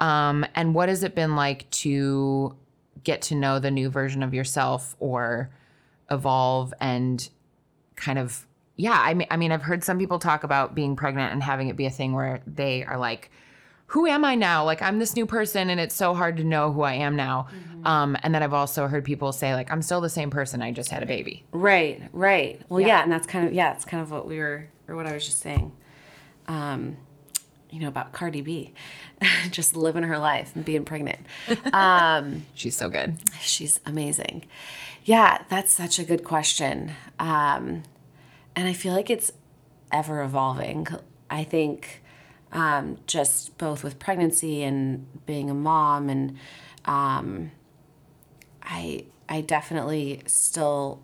Um, 0.00 0.44
and 0.56 0.74
what 0.74 0.88
has 0.88 1.04
it 1.04 1.14
been 1.14 1.36
like 1.36 1.70
to 1.70 2.56
get 3.04 3.22
to 3.22 3.36
know 3.36 3.60
the 3.60 3.70
new 3.70 3.88
version 3.88 4.24
of 4.24 4.34
yourself 4.34 4.96
or 4.98 5.50
evolve 6.10 6.74
and 6.80 7.28
kind 7.94 8.18
of 8.18 8.48
yeah, 8.74 9.00
I 9.00 9.14
mean 9.14 9.28
I 9.30 9.36
mean 9.36 9.52
I've 9.52 9.62
heard 9.62 9.84
some 9.84 9.96
people 9.96 10.18
talk 10.18 10.42
about 10.42 10.74
being 10.74 10.96
pregnant 10.96 11.32
and 11.32 11.40
having 11.40 11.68
it 11.68 11.76
be 11.76 11.86
a 11.86 11.90
thing 11.90 12.14
where 12.14 12.42
they 12.48 12.82
are 12.82 12.98
like 12.98 13.30
who 13.92 14.06
am 14.06 14.24
I 14.24 14.34
now? 14.34 14.64
Like 14.64 14.80
I'm 14.80 14.98
this 14.98 15.14
new 15.14 15.26
person 15.26 15.68
and 15.68 15.78
it's 15.78 15.94
so 15.94 16.14
hard 16.14 16.38
to 16.38 16.44
know 16.44 16.72
who 16.72 16.80
I 16.80 16.94
am 16.94 17.14
now. 17.14 17.48
Um, 17.84 18.16
and 18.22 18.34
then 18.34 18.42
I've 18.42 18.54
also 18.54 18.86
heard 18.86 19.04
people 19.04 19.32
say 19.32 19.54
like 19.54 19.70
I'm 19.70 19.82
still 19.82 20.00
the 20.00 20.08
same 20.08 20.30
person. 20.30 20.62
I 20.62 20.72
just 20.72 20.90
had 20.90 21.02
a 21.02 21.06
baby. 21.06 21.44
Right, 21.52 22.02
right. 22.14 22.62
Well, 22.70 22.80
yeah. 22.80 23.02
and 23.02 23.12
that's 23.12 23.26
kind 23.26 23.46
of 23.46 23.52
yeah, 23.52 23.74
it's 23.74 23.84
kind 23.84 24.02
of 24.02 24.10
what 24.10 24.26
we 24.26 24.38
were 24.38 24.66
or 24.88 24.96
what 24.96 25.06
I 25.06 25.12
was 25.12 25.26
just 25.26 25.40
saying. 25.40 25.72
Um, 26.48 26.96
you 27.68 27.80
know 27.80 27.88
about 27.88 28.12
Cardi 28.12 28.40
B, 28.40 28.72
just 29.50 29.76
living 29.76 30.04
her 30.04 30.18
life 30.18 30.52
and 30.54 30.64
being 30.64 30.84
pregnant. 30.84 31.20
Um, 31.74 32.46
She's 32.54 32.76
so 32.76 32.88
good. 32.88 33.16
she's 33.40 33.78
amazing. 33.84 34.44
Yeah, 35.04 35.42
that's 35.50 35.72
such 35.72 35.98
a 35.98 36.04
good 36.04 36.24
question. 36.24 36.92
Um, 37.18 37.82
and 38.56 38.68
I 38.68 38.72
feel 38.72 38.94
like 38.94 39.10
it's 39.10 39.32
ever 39.90 40.22
evolving. 40.22 40.86
I 41.28 41.44
think 41.44 42.01
um, 42.52 42.98
just 43.06 43.56
both 43.58 43.82
with 43.82 43.98
pregnancy 43.98 44.62
and 44.62 45.06
being 45.26 45.50
a 45.50 45.54
mom, 45.54 46.08
and 46.08 46.36
um, 46.84 47.50
I 48.62 49.06
I 49.28 49.40
definitely 49.40 50.22
still, 50.26 51.02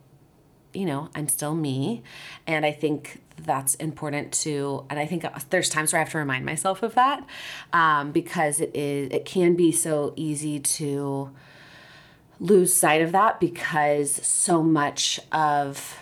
you 0.75 0.85
know, 0.85 1.09
I'm 1.15 1.29
still 1.29 1.55
me, 1.55 2.03
and 2.47 2.67
I 2.67 2.73
think 2.73 3.23
that's 3.39 3.75
important 3.77 4.33
to. 4.33 4.85
And 4.91 4.99
I 4.99 5.07
think 5.07 5.25
there's 5.51 5.69
times 5.69 5.93
where 5.93 6.01
I 6.01 6.05
have 6.05 6.13
to 6.13 6.19
remind 6.19 6.45
myself 6.45 6.83
of 6.83 6.95
that 6.95 7.27
um, 7.73 8.13
because 8.13 8.61
it 8.61 8.71
is 8.75 9.09
it 9.11 9.25
can 9.25 9.55
be 9.55 9.73
so 9.73 10.13
easy 10.17 10.61
to 10.61 11.31
lose 12.41 12.75
sight 12.75 13.03
of 13.03 13.13
that 13.13 13.41
because 13.41 14.13
so 14.25 14.63
much 14.63 15.19
of 15.33 15.99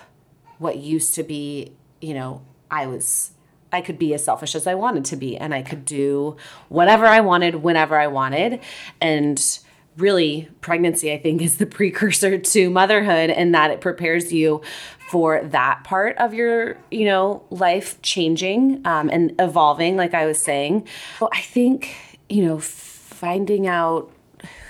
what 0.59 0.77
used 0.77 1.15
to 1.15 1.23
be, 1.23 1.71
you 2.01 2.13
know, 2.13 2.41
I 2.69 2.87
was 2.87 3.31
I 3.71 3.81
could 3.81 3.99
be 3.99 4.13
as 4.13 4.23
selfish 4.23 4.55
as 4.55 4.67
I 4.67 4.75
wanted 4.75 5.05
to 5.05 5.15
be 5.15 5.37
and 5.37 5.53
I 5.53 5.61
could 5.61 5.85
do 5.85 6.37
whatever 6.69 7.05
I 7.05 7.19
wanted 7.19 7.55
whenever 7.55 7.99
I 7.99 8.07
wanted 8.07 8.59
and 9.01 9.59
really 9.97 10.47
pregnancy 10.61 11.11
I 11.11 11.17
think 11.17 11.41
is 11.41 11.57
the 11.57 11.65
precursor 11.77 12.37
to 12.37 12.69
motherhood 12.69 13.29
and 13.29 13.53
that 13.53 13.71
it 13.71 13.81
prepares 13.81 14.31
you 14.31 14.61
for 15.07 15.41
that 15.41 15.83
part 15.83 16.17
of 16.17 16.33
your 16.33 16.77
you 16.91 17.05
know 17.05 17.43
life 17.49 18.01
changing 18.01 18.81
um, 18.85 19.09
and 19.09 19.33
evolving 19.39 19.95
like 19.95 20.13
I 20.13 20.25
was 20.25 20.41
saying. 20.41 20.87
Well, 21.19 21.29
I 21.33 21.41
think 21.41 21.95
you 22.29 22.45
know 22.45 22.59
finding 22.59 23.67
out 23.67 24.11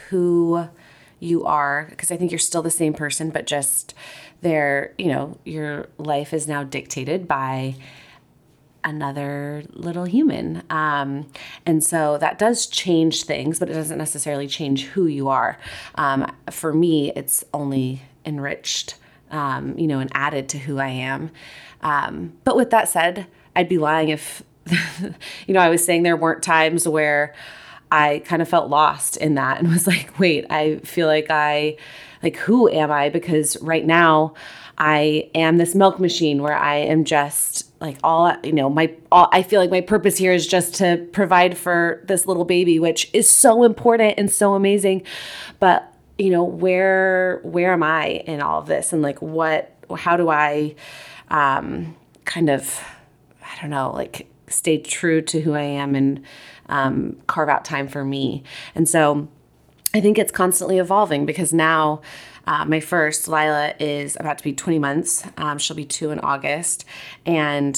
who 0.09 0.69
you 1.19 1.43
are 1.45 1.87
because 1.89 2.11
I 2.11 2.17
think 2.17 2.31
you're 2.31 2.39
still 2.39 2.61
the 2.61 2.71
same 2.71 2.93
person 2.93 3.31
but 3.31 3.47
just 3.47 3.93
there 4.41 4.93
you 4.97 5.07
know 5.07 5.37
your 5.43 5.87
life 5.97 6.33
is 6.33 6.47
now 6.47 6.63
dictated 6.63 7.27
by 7.27 7.75
another 8.87 9.63
little 9.73 10.05
human. 10.05 10.63
Um, 10.69 11.27
and 11.65 11.83
so 11.83 12.17
that 12.19 12.39
does 12.39 12.65
change 12.65 13.23
things, 13.23 13.59
but 13.59 13.69
it 13.69 13.73
doesn't 13.73 13.97
necessarily 13.97 14.47
change 14.47 14.85
who 14.85 15.07
you 15.07 15.27
are. 15.27 15.59
Um, 15.95 16.31
for 16.49 16.73
me, 16.73 17.11
it's 17.13 17.43
only 17.53 18.01
enriched, 18.25 18.95
um, 19.29 19.77
you 19.77 19.87
know, 19.87 19.99
and 19.99 20.09
added 20.13 20.47
to 20.49 20.57
who 20.57 20.79
I 20.79 20.87
am. 20.87 21.31
Um, 21.81 22.33
but 22.45 22.55
with 22.55 22.69
that 22.69 22.87
said, 22.87 23.27
I'd 23.55 23.67
be 23.67 23.77
lying 23.77 24.07
if, 24.07 24.41
you 25.47 25.53
know, 25.53 25.59
I 25.59 25.69
was 25.69 25.83
saying 25.83 26.03
there 26.03 26.15
weren't 26.15 26.41
times 26.41 26.87
where 26.87 27.35
I 27.91 28.21
kind 28.25 28.41
of 28.41 28.47
felt 28.47 28.69
lost 28.69 29.17
in 29.17 29.35
that 29.35 29.59
and 29.59 29.69
was 29.69 29.85
like, 29.95 30.17
wait, 30.17 30.45
I 30.49 30.77
feel 30.77 31.07
like 31.07 31.27
I, 31.29 31.75
like, 32.23 32.37
who 32.37 32.69
am 32.69 32.89
I? 32.89 33.09
Because 33.09 33.61
right 33.61 33.85
now, 33.85 34.33
I 34.77 35.29
am 35.33 35.57
this 35.57 35.73
milk 35.73 35.99
machine 35.99 36.43
where 36.43 36.55
I 36.55 36.75
am 36.75 37.03
just 37.03 37.66
like 37.79 37.97
all 38.03 38.35
you 38.43 38.53
know 38.53 38.69
my 38.69 38.93
all, 39.11 39.29
I 39.31 39.43
feel 39.43 39.61
like 39.61 39.69
my 39.69 39.81
purpose 39.81 40.17
here 40.17 40.33
is 40.33 40.47
just 40.47 40.75
to 40.75 41.07
provide 41.11 41.57
for 41.57 42.03
this 42.05 42.25
little 42.25 42.45
baby 42.45 42.79
which 42.79 43.09
is 43.13 43.29
so 43.29 43.63
important 43.63 44.15
and 44.17 44.31
so 44.31 44.53
amazing. 44.53 45.03
But 45.59 45.93
you 46.17 46.29
know 46.29 46.43
where 46.43 47.39
where 47.43 47.73
am 47.73 47.83
I 47.83 48.23
in 48.25 48.41
all 48.41 48.59
of 48.59 48.67
this? 48.67 48.93
And 48.93 49.01
like 49.01 49.21
what 49.21 49.73
how 49.95 50.17
do 50.17 50.29
I 50.29 50.75
um 51.29 51.95
kind 52.25 52.49
of 52.49 52.83
I 53.41 53.61
don't 53.61 53.69
know 53.69 53.91
like 53.91 54.27
stay 54.47 54.77
true 54.77 55.21
to 55.21 55.41
who 55.41 55.53
I 55.53 55.61
am 55.61 55.93
and 55.93 56.23
um, 56.69 57.17
carve 57.27 57.49
out 57.49 57.65
time 57.65 57.87
for 57.87 58.03
me? 58.03 58.43
And 58.75 58.87
so 58.87 59.27
I 59.93 60.01
think 60.01 60.17
it's 60.17 60.31
constantly 60.31 60.79
evolving 60.79 61.25
because 61.25 61.53
now 61.53 62.01
uh, 62.47 62.63
my 62.65 62.79
first, 62.79 63.27
Lila, 63.27 63.73
is 63.77 64.15
about 64.17 64.37
to 64.37 64.43
be 64.43 64.53
20 64.53 64.79
months. 64.79 65.27
Um, 65.35 65.57
she'll 65.57 65.75
be 65.75 65.85
two 65.85 66.11
in 66.11 66.19
August. 66.19 66.85
And 67.25 67.75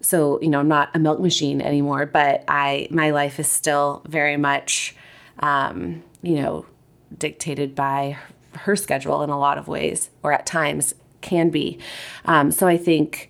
so, 0.00 0.40
you 0.42 0.48
know, 0.48 0.58
I'm 0.58 0.68
not 0.68 0.90
a 0.94 0.98
milk 0.98 1.20
machine 1.20 1.60
anymore, 1.60 2.04
but 2.04 2.44
I 2.48 2.88
my 2.90 3.10
life 3.10 3.38
is 3.38 3.48
still 3.50 4.02
very 4.06 4.36
much, 4.36 4.94
um, 5.38 6.02
you 6.20 6.36
know, 6.42 6.66
dictated 7.16 7.74
by 7.74 8.18
her 8.54 8.74
schedule 8.74 9.22
in 9.22 9.30
a 9.30 9.38
lot 9.38 9.56
of 9.56 9.68
ways, 9.68 10.10
or 10.24 10.32
at 10.32 10.46
times 10.46 10.94
can 11.20 11.50
be. 11.50 11.78
Um, 12.24 12.50
so 12.50 12.66
I 12.66 12.76
think 12.76 13.28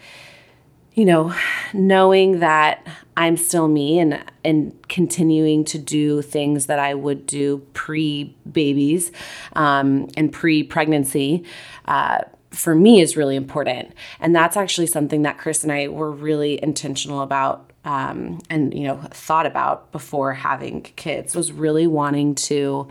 you 0.99 1.05
know, 1.05 1.33
knowing 1.73 2.41
that 2.41 2.85
I'm 3.17 3.37
still 3.37 3.69
me 3.69 4.01
and 4.01 4.21
and 4.43 4.75
continuing 4.89 5.65
to 5.67 5.79
do 5.79 6.23
things 6.23 6.67
that 6.67 6.81
I 6.81 6.95
would 6.95 7.25
do 7.25 7.59
pre 7.73 8.35
babies 8.51 9.13
um, 9.53 10.09
and 10.17 10.33
pre 10.33 10.65
pregnancy. 10.65 11.45
Uh, 11.85 12.23
for 12.51 12.75
me 12.75 13.01
is 13.01 13.17
really 13.17 13.37
important 13.37 13.93
and 14.21 14.35
that's 14.35 14.57
actually 14.57 14.87
something 14.87 15.21
that 15.21 15.37
chris 15.37 15.63
and 15.63 15.71
i 15.71 15.87
were 15.87 16.11
really 16.11 16.59
intentional 16.63 17.21
about 17.21 17.71
um, 17.85 18.39
and 18.49 18.73
you 18.73 18.85
know 18.85 18.97
thought 19.11 19.45
about 19.45 19.93
before 19.93 20.33
having 20.33 20.81
kids 20.81 21.37
was 21.37 21.53
really 21.53 21.87
wanting 21.87 22.35
to 22.35 22.89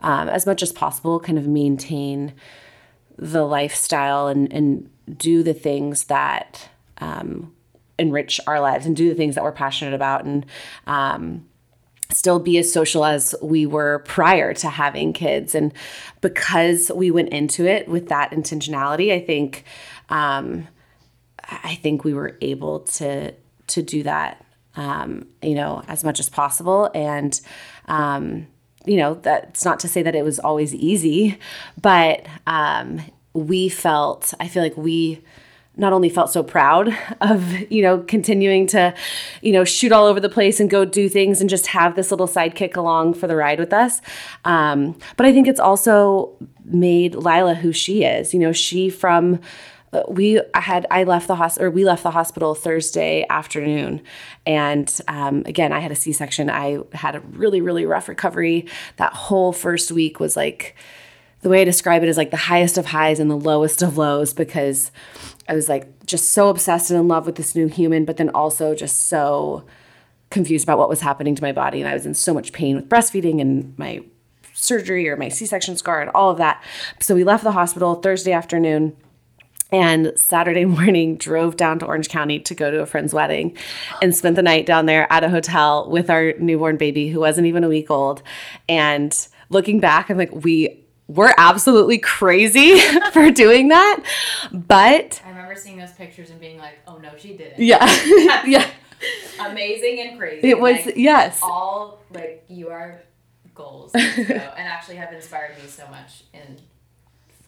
um, 0.00 0.28
as 0.28 0.46
much 0.46 0.64
as 0.64 0.72
possible 0.72 1.20
kind 1.20 1.38
of 1.38 1.46
maintain 1.46 2.34
the 3.16 3.44
lifestyle 3.44 4.26
and, 4.26 4.52
and 4.52 4.90
do 5.16 5.44
the 5.44 5.54
things 5.54 6.04
that 6.04 6.68
um, 6.98 7.52
enrich 7.98 8.40
our 8.46 8.60
lives 8.60 8.86
and 8.86 8.96
do 8.96 9.08
the 9.08 9.14
things 9.14 9.34
that 9.34 9.44
we're 9.44 9.52
passionate 9.52 9.94
about 9.94 10.24
and 10.24 10.46
um, 10.86 11.46
still 12.10 12.38
be 12.38 12.58
as 12.58 12.72
social 12.72 13.04
as 13.04 13.34
we 13.42 13.66
were 13.66 14.00
prior 14.00 14.54
to 14.54 14.68
having 14.68 15.12
kids. 15.12 15.54
And 15.54 15.72
because 16.20 16.90
we 16.94 17.10
went 17.10 17.30
into 17.30 17.66
it 17.66 17.88
with 17.88 18.08
that 18.08 18.30
intentionality, 18.30 19.12
I 19.12 19.20
think 19.20 19.64
um, 20.08 20.68
I 21.48 21.74
think 21.76 22.04
we 22.04 22.14
were 22.14 22.36
able 22.40 22.80
to 22.80 23.34
to 23.68 23.82
do 23.82 24.02
that, 24.02 24.44
um, 24.76 25.26
you 25.42 25.54
know, 25.54 25.82
as 25.88 26.04
much 26.04 26.20
as 26.20 26.28
possible. 26.28 26.90
And 26.94 27.38
um, 27.86 28.46
you 28.86 28.96
know, 28.96 29.14
that's 29.14 29.64
not 29.64 29.80
to 29.80 29.88
say 29.88 30.02
that 30.02 30.14
it 30.14 30.24
was 30.24 30.38
always 30.38 30.74
easy, 30.74 31.38
but 31.80 32.26
um, 32.46 33.00
we 33.34 33.68
felt. 33.68 34.32
I 34.40 34.48
feel 34.48 34.62
like 34.62 34.76
we 34.76 35.22
not 35.78 35.92
only 35.92 36.08
felt 36.08 36.30
so 36.30 36.42
proud 36.42 36.94
of 37.20 37.58
you 37.70 37.80
know 37.80 37.98
continuing 38.00 38.66
to 38.66 38.92
you 39.40 39.52
know 39.52 39.64
shoot 39.64 39.92
all 39.92 40.04
over 40.04 40.20
the 40.20 40.28
place 40.28 40.60
and 40.60 40.68
go 40.68 40.84
do 40.84 41.08
things 41.08 41.40
and 41.40 41.48
just 41.48 41.68
have 41.68 41.96
this 41.96 42.10
little 42.10 42.28
sidekick 42.28 42.76
along 42.76 43.14
for 43.14 43.26
the 43.26 43.36
ride 43.36 43.58
with 43.58 43.72
us 43.72 44.02
um, 44.44 44.98
but 45.16 45.24
i 45.24 45.32
think 45.32 45.46
it's 45.48 45.60
also 45.60 46.30
made 46.64 47.14
lila 47.14 47.54
who 47.54 47.72
she 47.72 48.04
is 48.04 48.34
you 48.34 48.40
know 48.40 48.52
she 48.52 48.90
from 48.90 49.40
uh, 49.90 50.02
we 50.06 50.40
had 50.54 50.86
I 50.90 51.04
left 51.04 51.28
the 51.28 51.36
hospital 51.36 51.68
or 51.68 51.70
we 51.70 51.84
left 51.84 52.02
the 52.02 52.10
hospital 52.10 52.54
Thursday 52.54 53.24
afternoon, 53.30 54.02
and 54.44 55.00
um, 55.08 55.42
again 55.46 55.72
I 55.72 55.80
had 55.80 55.90
a 55.90 55.94
C 55.94 56.12
section. 56.12 56.50
I 56.50 56.80
had 56.92 57.14
a 57.14 57.20
really 57.20 57.62
really 57.62 57.86
rough 57.86 58.06
recovery. 58.06 58.66
That 58.96 59.14
whole 59.14 59.52
first 59.52 59.90
week 59.90 60.20
was 60.20 60.36
like 60.36 60.76
the 61.40 61.48
way 61.48 61.62
I 61.62 61.64
describe 61.64 62.02
it 62.02 62.08
is 62.08 62.16
like 62.16 62.30
the 62.30 62.36
highest 62.36 62.78
of 62.78 62.86
highs 62.86 63.20
and 63.20 63.30
the 63.30 63.36
lowest 63.36 63.82
of 63.82 63.96
lows 63.96 64.34
because 64.34 64.90
I 65.48 65.54
was 65.54 65.68
like 65.68 66.04
just 66.06 66.32
so 66.32 66.48
obsessed 66.48 66.90
and 66.90 67.00
in 67.00 67.08
love 67.08 67.26
with 67.26 67.36
this 67.36 67.54
new 67.54 67.66
human, 67.66 68.04
but 68.04 68.16
then 68.16 68.28
also 68.30 68.74
just 68.74 69.08
so 69.08 69.64
confused 70.30 70.64
about 70.64 70.78
what 70.78 70.88
was 70.88 71.00
happening 71.00 71.34
to 71.34 71.42
my 71.42 71.52
body. 71.52 71.80
And 71.80 71.88
I 71.88 71.94
was 71.94 72.06
in 72.06 72.14
so 72.14 72.34
much 72.34 72.52
pain 72.52 72.76
with 72.76 72.88
breastfeeding 72.88 73.40
and 73.40 73.76
my 73.78 74.02
surgery 74.52 75.08
or 75.08 75.16
my 75.16 75.28
C 75.28 75.46
section 75.46 75.76
scar 75.76 76.00
and 76.00 76.10
all 76.10 76.30
of 76.30 76.38
that. 76.38 76.62
So 77.00 77.14
we 77.14 77.24
left 77.24 77.44
the 77.44 77.52
hospital 77.52 77.94
Thursday 77.96 78.32
afternoon 78.32 78.96
and 79.70 80.12
Saturday 80.16 80.64
morning 80.66 81.16
drove 81.16 81.56
down 81.56 81.78
to 81.78 81.86
Orange 81.86 82.08
County 82.08 82.40
to 82.40 82.54
go 82.54 82.70
to 82.70 82.80
a 82.80 82.86
friend's 82.86 83.14
wedding 83.14 83.56
and 84.02 84.14
spent 84.14 84.36
the 84.36 84.42
night 84.42 84.66
down 84.66 84.86
there 84.86 85.10
at 85.12 85.24
a 85.24 85.28
hotel 85.28 85.88
with 85.90 86.10
our 86.10 86.34
newborn 86.38 86.76
baby 86.76 87.08
who 87.08 87.20
wasn't 87.20 87.46
even 87.46 87.64
a 87.64 87.68
week 87.68 87.90
old. 87.90 88.22
And 88.68 89.16
looking 89.48 89.80
back, 89.80 90.10
I'm 90.10 90.18
like, 90.18 90.34
we 90.34 90.84
we're 91.06 91.32
absolutely 91.38 91.96
crazy 91.96 92.78
for 93.12 93.30
doing 93.30 93.68
that. 93.68 94.02
But 94.52 95.22
seeing 95.58 95.78
those 95.78 95.92
pictures 95.92 96.30
and 96.30 96.40
being 96.40 96.58
like, 96.58 96.78
"Oh 96.86 96.98
no, 96.98 97.10
she 97.16 97.36
didn't." 97.36 97.58
Yeah, 97.58 97.84
yeah. 98.46 98.68
Amazing 99.40 100.00
and 100.00 100.18
crazy. 100.18 100.48
It 100.48 100.58
was 100.58 100.86
like, 100.86 100.96
yes. 100.96 101.40
All 101.42 102.00
like 102.10 102.44
you 102.48 102.70
are 102.70 103.00
goals, 103.54 103.92
so, 103.92 103.98
and 103.98 104.68
actually 104.68 104.96
have 104.96 105.12
inspired 105.12 105.56
me 105.62 105.68
so 105.68 105.86
much 105.88 106.24
in 106.32 106.58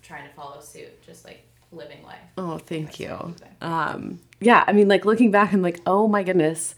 trying 0.02 0.28
to 0.28 0.34
follow 0.34 0.60
suit, 0.60 1.02
just 1.02 1.24
like 1.24 1.44
living 1.72 2.02
life. 2.04 2.18
Oh, 2.36 2.58
thank 2.58 2.98
you. 2.98 3.34
Um, 3.60 4.20
yeah, 4.40 4.64
I 4.66 4.72
mean, 4.72 4.88
like 4.88 5.04
looking 5.04 5.30
back, 5.30 5.52
I'm 5.52 5.62
like, 5.62 5.80
oh 5.86 6.08
my 6.08 6.22
goodness, 6.22 6.74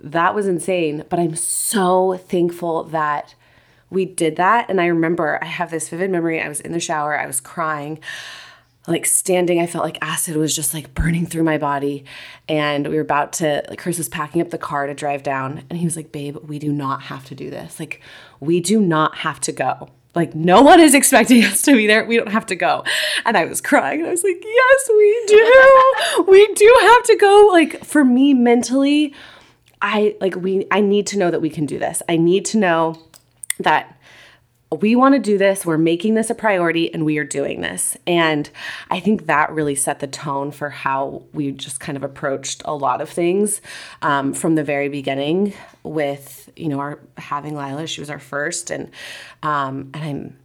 that 0.00 0.34
was 0.34 0.46
insane. 0.46 1.04
But 1.08 1.18
I'm 1.18 1.36
so 1.36 2.16
thankful 2.16 2.84
that 2.84 3.34
we 3.88 4.04
did 4.04 4.36
that. 4.36 4.68
And 4.68 4.80
I 4.80 4.86
remember 4.86 5.38
I 5.42 5.46
have 5.46 5.70
this 5.70 5.88
vivid 5.88 6.10
memory. 6.10 6.40
I 6.40 6.48
was 6.48 6.60
in 6.60 6.72
the 6.72 6.80
shower, 6.80 7.18
I 7.18 7.26
was 7.26 7.40
crying, 7.40 7.98
like 8.86 9.06
standing. 9.06 9.60
I 9.60 9.66
felt 9.66 9.84
like 9.84 9.98
acid 10.00 10.36
was 10.36 10.54
just 10.54 10.72
like 10.74 10.94
burning 10.94 11.26
through 11.26 11.44
my 11.44 11.58
body. 11.58 12.04
And 12.48 12.88
we 12.88 12.96
were 12.96 13.02
about 13.02 13.32
to, 13.34 13.62
like, 13.68 13.78
Chris 13.78 13.98
was 13.98 14.08
packing 14.08 14.40
up 14.40 14.50
the 14.50 14.58
car 14.58 14.86
to 14.86 14.94
drive 14.94 15.22
down. 15.22 15.62
And 15.68 15.78
he 15.78 15.84
was 15.84 15.96
like, 15.96 16.12
Babe, 16.12 16.36
we 16.38 16.58
do 16.58 16.72
not 16.72 17.02
have 17.02 17.24
to 17.26 17.34
do 17.34 17.50
this. 17.50 17.78
Like, 17.78 18.00
we 18.40 18.60
do 18.60 18.80
not 18.80 19.18
have 19.18 19.40
to 19.40 19.52
go. 19.52 19.90
like 20.14 20.34
no 20.34 20.60
one 20.62 20.80
is 20.80 20.94
expecting 20.94 21.44
us 21.50 21.62
to 21.62 21.76
be 21.76 21.86
there. 21.86 22.04
We 22.04 22.16
don't 22.16 22.32
have 22.32 22.46
to 22.46 22.56
go. 22.56 22.84
And 23.24 23.36
I 23.36 23.44
was 23.44 23.60
crying 23.60 24.00
and 24.00 24.08
I 24.08 24.10
was 24.10 24.24
like, 24.24 24.42
yes, 24.42 24.88
we 24.88 25.24
do. 25.28 26.24
we 26.28 26.54
do 26.54 26.78
have 26.80 27.02
to 27.04 27.16
go. 27.16 27.48
Like 27.52 27.84
for 27.84 28.04
me 28.04 28.34
mentally, 28.34 29.14
I 29.82 30.16
like 30.20 30.34
we 30.36 30.66
I 30.70 30.80
need 30.80 31.06
to 31.08 31.18
know 31.18 31.30
that 31.30 31.40
we 31.40 31.50
can 31.50 31.66
do 31.66 31.78
this. 31.78 32.02
I 32.08 32.16
need 32.16 32.44
to 32.46 32.58
know 32.58 32.96
that 33.58 33.99
we 34.78 34.94
want 34.94 35.14
to 35.14 35.18
do 35.18 35.36
this. 35.36 35.66
We're 35.66 35.78
making 35.78 36.14
this 36.14 36.30
a 36.30 36.34
priority 36.34 36.92
and 36.94 37.04
we 37.04 37.18
are 37.18 37.24
doing 37.24 37.60
this. 37.60 37.96
And 38.06 38.48
I 38.90 39.00
think 39.00 39.26
that 39.26 39.50
really 39.50 39.74
set 39.74 39.98
the 39.98 40.06
tone 40.06 40.52
for 40.52 40.70
how 40.70 41.24
we 41.32 41.50
just 41.50 41.80
kind 41.80 41.96
of 41.96 42.04
approached 42.04 42.62
a 42.64 42.74
lot 42.74 43.00
of 43.00 43.08
things 43.08 43.60
um, 44.02 44.32
from 44.32 44.54
the 44.54 44.62
very 44.62 44.88
beginning 44.88 45.54
with, 45.82 46.50
you 46.54 46.68
know, 46.68 46.78
our 46.78 47.00
having 47.16 47.56
Lila. 47.56 47.86
She 47.88 48.00
was 48.00 48.10
our 48.10 48.20
first. 48.20 48.70
And, 48.70 48.90
um, 49.42 49.90
and 49.92 50.36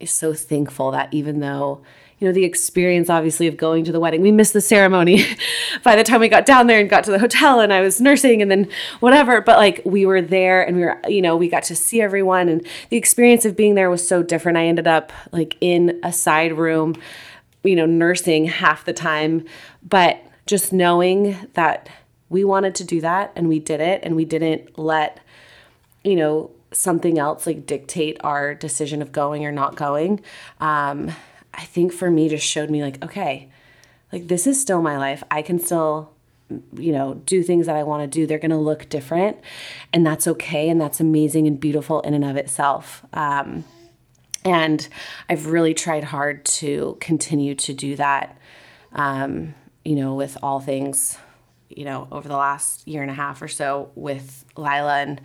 I'm 0.00 0.06
so 0.06 0.32
thankful 0.32 0.92
that 0.92 1.12
even 1.12 1.40
though, 1.40 1.82
you 2.24 2.30
know, 2.30 2.32
the 2.32 2.44
experience 2.46 3.10
obviously 3.10 3.46
of 3.46 3.58
going 3.58 3.84
to 3.84 3.92
the 3.92 4.00
wedding. 4.00 4.22
We 4.22 4.32
missed 4.32 4.54
the 4.54 4.62
ceremony 4.62 5.26
by 5.82 5.94
the 5.94 6.02
time 6.02 6.20
we 6.22 6.30
got 6.30 6.46
down 6.46 6.68
there 6.68 6.80
and 6.80 6.88
got 6.88 7.04
to 7.04 7.10
the 7.10 7.18
hotel 7.18 7.60
and 7.60 7.70
I 7.70 7.82
was 7.82 8.00
nursing 8.00 8.40
and 8.40 8.50
then 8.50 8.66
whatever. 9.00 9.42
But 9.42 9.58
like 9.58 9.82
we 9.84 10.06
were 10.06 10.22
there 10.22 10.66
and 10.66 10.78
we 10.78 10.84
were, 10.84 10.98
you 11.06 11.20
know, 11.20 11.36
we 11.36 11.50
got 11.50 11.64
to 11.64 11.76
see 11.76 12.00
everyone 12.00 12.48
and 12.48 12.66
the 12.88 12.96
experience 12.96 13.44
of 13.44 13.56
being 13.56 13.74
there 13.74 13.90
was 13.90 14.08
so 14.08 14.22
different. 14.22 14.56
I 14.56 14.64
ended 14.64 14.86
up 14.86 15.12
like 15.32 15.58
in 15.60 16.00
a 16.02 16.14
side 16.14 16.56
room, 16.56 16.96
you 17.62 17.76
know, 17.76 17.84
nursing 17.84 18.46
half 18.46 18.86
the 18.86 18.94
time. 18.94 19.44
But 19.82 20.24
just 20.46 20.72
knowing 20.72 21.36
that 21.52 21.90
we 22.30 22.42
wanted 22.42 22.74
to 22.76 22.84
do 22.84 23.02
that 23.02 23.32
and 23.36 23.50
we 23.50 23.58
did 23.58 23.82
it 23.82 24.00
and 24.02 24.16
we 24.16 24.24
didn't 24.24 24.78
let, 24.78 25.20
you 26.02 26.16
know, 26.16 26.52
something 26.72 27.18
else 27.18 27.46
like 27.46 27.66
dictate 27.66 28.16
our 28.24 28.54
decision 28.54 29.02
of 29.02 29.12
going 29.12 29.44
or 29.44 29.52
not 29.52 29.76
going. 29.76 30.22
Um, 30.58 31.12
I 31.56 31.64
think 31.64 31.92
for 31.92 32.10
me 32.10 32.28
just 32.28 32.46
showed 32.46 32.70
me 32.70 32.82
like, 32.82 33.02
okay, 33.02 33.50
like 34.12 34.28
this 34.28 34.46
is 34.46 34.60
still 34.60 34.82
my 34.82 34.96
life. 34.98 35.22
I 35.30 35.42
can 35.42 35.58
still 35.58 36.14
you 36.76 36.92
know, 36.92 37.14
do 37.26 37.42
things 37.42 37.66
that 37.66 37.76
I 37.76 37.82
want 37.82 38.02
to 38.02 38.06
do. 38.06 38.26
They're 38.26 38.38
going 38.38 38.50
to 38.50 38.56
look 38.56 38.88
different, 38.88 39.38
and 39.92 40.06
that's 40.06 40.26
okay, 40.26 40.68
and 40.68 40.80
that's 40.80 41.00
amazing 41.00 41.46
and 41.46 41.58
beautiful 41.58 42.00
in 42.02 42.14
and 42.14 42.24
of 42.24 42.36
itself. 42.36 43.04
Um, 43.12 43.64
and 44.44 44.86
I've 45.28 45.46
really 45.46 45.74
tried 45.74 46.04
hard 46.04 46.44
to 46.44 46.98
continue 47.00 47.54
to 47.56 47.72
do 47.72 47.96
that, 47.96 48.36
um, 48.92 49.54
you 49.84 49.96
know, 49.96 50.14
with 50.14 50.36
all 50.42 50.60
things, 50.60 51.18
you 51.70 51.84
know, 51.84 52.08
over 52.12 52.28
the 52.28 52.36
last 52.36 52.86
year 52.86 53.00
and 53.00 53.10
a 53.10 53.14
half 53.14 53.40
or 53.40 53.48
so 53.48 53.90
with 53.94 54.44
Lila, 54.56 54.98
and 54.98 55.20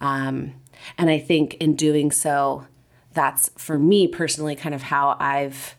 um, 0.00 0.54
and 0.96 1.10
I 1.10 1.18
think 1.18 1.54
in 1.54 1.76
doing 1.76 2.10
so, 2.10 2.66
that's 3.14 3.50
for 3.56 3.78
me 3.78 4.08
personally 4.08 4.56
kind 4.56 4.74
of 4.74 4.82
how 4.82 5.16
I've 5.18 5.76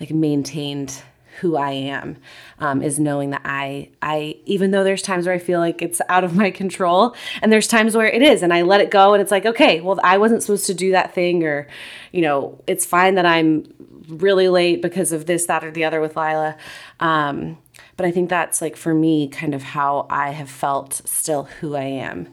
like 0.00 0.10
maintained 0.10 1.02
who 1.40 1.56
I 1.56 1.70
am 1.70 2.18
um, 2.58 2.82
is 2.82 2.98
knowing 2.98 3.30
that 3.30 3.42
I 3.44 3.88
I 4.02 4.36
even 4.44 4.70
though 4.70 4.84
there's 4.84 5.02
times 5.02 5.26
where 5.26 5.34
I 5.34 5.38
feel 5.38 5.60
like 5.60 5.80
it's 5.80 6.00
out 6.08 6.24
of 6.24 6.36
my 6.36 6.50
control 6.50 7.14
and 7.40 7.50
there's 7.50 7.66
times 7.66 7.96
where 7.96 8.06
it 8.06 8.22
is 8.22 8.42
and 8.42 8.52
I 8.52 8.62
let 8.62 8.80
it 8.80 8.90
go 8.90 9.14
and 9.14 9.22
it's 9.22 9.30
like 9.30 9.46
okay 9.46 9.80
well 9.80 9.98
I 10.04 10.18
wasn't 10.18 10.42
supposed 10.42 10.66
to 10.66 10.74
do 10.74 10.90
that 10.92 11.14
thing 11.14 11.44
or 11.44 11.68
you 12.12 12.20
know 12.20 12.60
it's 12.66 12.84
fine 12.84 13.14
that 13.14 13.26
I'm 13.26 13.72
really 14.08 14.48
late 14.48 14.82
because 14.82 15.12
of 15.12 15.26
this 15.26 15.46
that 15.46 15.64
or 15.64 15.70
the 15.70 15.84
other 15.84 16.00
with 16.00 16.16
Lila. 16.16 16.56
Um, 17.00 17.58
but 17.96 18.06
I 18.06 18.10
think 18.10 18.28
that's 18.28 18.60
like 18.60 18.76
for 18.76 18.94
me 18.94 19.28
kind 19.28 19.54
of 19.54 19.62
how 19.62 20.06
I 20.10 20.30
have 20.30 20.50
felt 20.50 21.02
still 21.04 21.44
who 21.44 21.76
I 21.76 21.84
am 21.84 22.28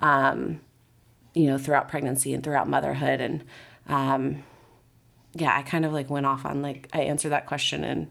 um, 0.00 0.60
you 1.32 1.46
know 1.46 1.58
throughout 1.58 1.88
pregnancy 1.88 2.32
and 2.32 2.42
throughout 2.42 2.68
motherhood 2.68 3.20
and 3.20 3.44
um, 3.88 4.42
yeah, 5.34 5.56
I 5.56 5.62
kind 5.62 5.84
of 5.84 5.92
like 5.92 6.10
went 6.10 6.26
off 6.26 6.46
on 6.46 6.62
like 6.62 6.88
I 6.92 7.02
answered 7.02 7.30
that 7.30 7.46
question 7.46 7.84
in 7.84 8.10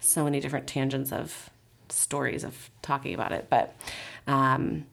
so 0.00 0.24
many 0.24 0.40
different 0.40 0.66
tangents 0.66 1.12
of 1.12 1.50
stories 1.88 2.44
of 2.44 2.70
talking 2.82 3.14
about 3.14 3.32
it. 3.32 3.48
But 3.50 3.74
um, 4.26 4.86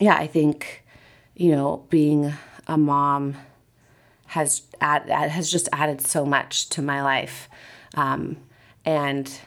yeah, 0.00 0.14
I 0.14 0.26
think 0.26 0.84
you 1.34 1.52
know 1.52 1.84
being 1.90 2.32
a 2.66 2.76
mom 2.76 3.36
has 4.26 4.62
add, 4.80 5.08
has 5.08 5.50
just 5.50 5.68
added 5.72 6.00
so 6.00 6.24
much 6.24 6.68
to 6.70 6.82
my 6.82 7.02
life, 7.02 7.48
um, 7.94 8.38
and 8.84 9.40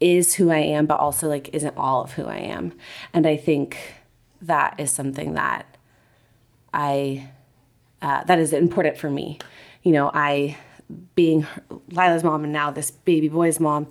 is 0.00 0.34
who 0.34 0.50
I 0.50 0.58
am, 0.58 0.86
but 0.86 0.98
also 0.98 1.28
like 1.28 1.50
isn't 1.52 1.76
all 1.76 2.02
of 2.02 2.12
who 2.12 2.24
I 2.24 2.38
am. 2.38 2.72
And 3.12 3.26
I 3.26 3.36
think 3.36 3.76
that 4.40 4.74
is 4.78 4.90
something 4.90 5.34
that 5.34 5.76
I 6.74 7.28
uh, 8.02 8.24
that 8.24 8.38
is 8.38 8.52
important 8.52 8.98
for 8.98 9.08
me. 9.08 9.38
You 9.82 9.92
know, 9.92 10.10
I 10.12 10.58
being 11.14 11.46
Lila's 11.90 12.24
mom 12.24 12.44
and 12.44 12.52
now 12.52 12.70
this 12.70 12.90
baby 12.90 13.28
boy's 13.28 13.58
mom 13.58 13.86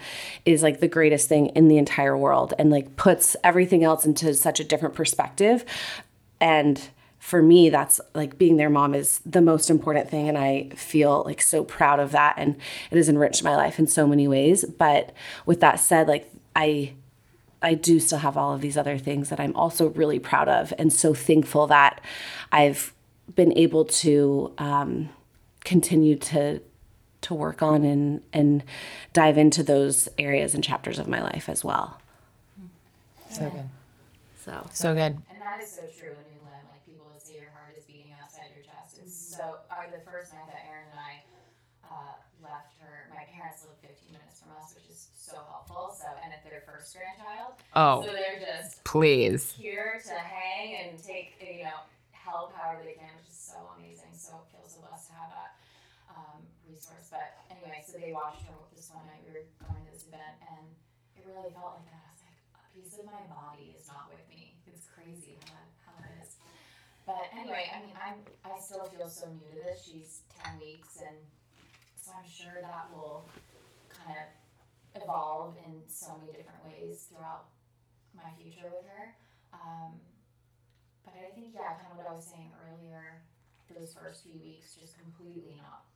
is 0.45 0.62
like 0.62 0.80
the 0.80 0.88
greatest 0.88 1.28
thing 1.28 1.47
in 1.47 1.68
the 1.68 1.78
entire 1.78 2.16
world 2.16 2.53
and 2.59 2.70
like 2.70 2.95
puts 2.95 3.36
everything 3.43 3.84
else 3.84 4.05
into 4.05 4.34
such 4.34 4.59
a 4.59 4.64
different 4.64 4.93
perspective. 4.93 5.66
And 6.39 6.89
for 7.18 7.41
me, 7.41 7.70
that's 7.70 8.01
like 8.14 8.38
being 8.38 8.57
their 8.57 8.70
mom 8.70 8.95
is 8.95 9.20
the 9.26 9.41
most 9.41 9.70
important 9.70 10.09
thing. 10.09 10.28
And 10.28 10.38
I 10.38 10.70
feel 10.76 11.24
like 11.26 11.41
so 11.41 11.64
proud 11.64 11.99
of 11.99 12.12
that. 12.12 12.36
And 12.38 12.55
it 12.89 12.97
has 12.97 13.09
enriched 13.09 13.43
my 13.43 13.55
life 13.55 13.80
in 13.80 13.88
so 13.88 14.07
many 14.07 14.28
ways. 14.28 14.66
But 14.66 15.14
with 15.45 15.59
that 15.62 15.80
said, 15.80 16.07
like 16.07 16.32
I, 16.55 16.93
I 17.62 17.76
do 17.76 17.99
still 17.99 18.20
have 18.20 18.38
all 18.38 18.53
of 18.53 18.62
these 18.62 18.78
other 18.78 18.97
things 18.97 19.30
that 19.30 19.39
I'm 19.39 19.55
also 19.55 19.89
really 19.89 20.20
proud 20.20 20.49
of 20.49 20.74
and 20.80 20.91
so 20.91 21.14
thankful 21.14 21.68
that 21.68 22.01
I've 22.51 22.93
been 23.36 23.58
able 23.58 23.86
to 23.86 24.54
um, 24.58 25.10
continue 25.64 26.16
to 26.18 26.62
to 27.22 27.34
work 27.36 27.62
on 27.62 27.84
and 27.86 28.22
and 28.34 28.64
dive 29.14 29.38
into 29.38 29.64
those 29.64 30.10
areas 30.18 30.56
and 30.56 30.64
chapters 30.64 31.00
of 31.00 31.08
my 31.08 31.22
life 31.22 31.50
as 31.50 31.64
well. 31.64 32.00
So 33.30 33.50
good. 33.50 33.70
So 34.46 34.68
So 34.74 34.94
good. 34.94 35.18
And 35.32 35.40
that 35.42 35.62
is 35.64 35.72
so 35.72 35.84
true 36.00 36.16
when 36.18 36.28
you 36.34 36.42
live. 36.44 36.64
Like 36.72 36.84
people 36.86 37.08
would 37.14 37.22
say 37.22 37.40
your 37.40 37.52
heart 37.56 37.76
is 37.78 37.86
beating 37.86 38.12
outside 38.22 38.52
your 38.56 38.64
chest. 38.66 39.00
It's 39.02 39.14
so. 39.16 39.62
I 39.72 39.88
the 39.92 40.04
first 40.04 40.34
night 40.34 40.48
that 40.48 40.64
Aaron 40.68 40.88
and 40.92 41.00
I 41.00 41.14
uh, 41.88 42.14
left 42.44 42.76
her, 42.82 43.08
my 43.14 43.24
parents 43.32 43.64
live 43.68 43.80
15 43.84 44.12
minutes 44.14 44.42
from 44.44 44.52
us, 44.60 44.76
which 44.76 44.90
is 44.92 45.08
so 45.16 45.40
helpful. 45.48 45.96
So 45.96 46.10
and 46.24 46.34
it's 46.34 46.44
their 46.46 46.64
first 46.68 46.96
grandchild. 46.96 47.56
Oh, 47.76 48.04
So 48.08 48.12
they're 48.14 48.42
just 48.42 48.84
please. 48.84 49.54
here 49.56 50.02
to 50.04 50.16
hang 50.18 50.76
and 50.84 51.00
take 51.02 51.40
you 51.40 51.66
know 51.70 51.80
help 52.12 52.54
however 52.56 52.84
they 52.84 52.98
can, 53.00 53.12
which 53.20 53.30
is 53.32 53.40
so 53.40 53.60
amazing. 53.80 54.12
So 54.18 54.36
it 54.44 54.48
feels 54.52 54.76
so 54.76 54.82
blessed 54.84 55.10
to 55.10 55.16
have 55.16 55.32
that 55.32 55.52
um, 56.12 56.40
resource. 56.82 57.14
But 57.14 57.30
anyway, 57.54 57.86
so 57.86 58.02
they 58.02 58.10
watched 58.10 58.42
her 58.50 58.58
this 58.74 58.90
one 58.90 59.06
night. 59.06 59.22
We 59.22 59.38
were 59.38 59.46
going 59.62 59.86
to 59.86 59.92
this 59.94 60.10
event, 60.10 60.42
and 60.42 60.66
it 61.14 61.22
really 61.30 61.54
felt 61.54 61.78
like 61.78 61.86
that. 61.94 62.02
I 62.02 62.10
was 62.10 62.26
like, 62.26 62.42
a 62.58 62.66
piece 62.74 62.98
of 62.98 63.06
my 63.06 63.22
body 63.30 63.78
is 63.78 63.86
not 63.86 64.10
with 64.10 64.26
me. 64.26 64.58
It's 64.66 64.90
crazy 64.90 65.38
how 65.46 65.54
that, 65.54 65.70
how 65.86 65.94
that 66.02 66.14
is. 66.26 66.42
But 67.06 67.30
anyway, 67.38 67.70
I 67.70 67.86
mean, 67.86 67.94
I'm 68.02 68.26
I 68.42 68.58
still 68.58 68.90
feel 68.90 69.06
so 69.06 69.30
new 69.30 69.46
to 69.54 69.62
this. 69.62 69.86
She's 69.86 70.26
ten 70.34 70.58
weeks, 70.58 70.98
and 71.06 71.18
so 72.02 72.18
I'm 72.18 72.26
sure 72.26 72.58
that 72.58 72.90
will 72.90 73.30
kind 73.94 74.18
of 74.18 74.30
evolve 74.98 75.54
in 75.62 75.86
so 75.86 76.18
many 76.18 76.34
different 76.34 76.66
ways 76.66 77.06
throughout 77.10 77.54
my 78.18 78.34
future 78.42 78.66
with 78.74 78.90
her. 78.90 79.14
Um, 79.54 80.02
but 81.06 81.14
I 81.14 81.30
think, 81.34 81.54
yeah, 81.54 81.78
kind 81.78 81.92
of 81.92 81.98
what 81.98 82.08
I 82.08 82.16
was 82.16 82.26
saying 82.26 82.52
earlier, 82.70 83.22
those 83.72 83.94
first 83.94 84.24
few 84.24 84.38
weeks, 84.40 84.76
just 84.80 84.96
completely 85.00 85.58
not 85.60 85.91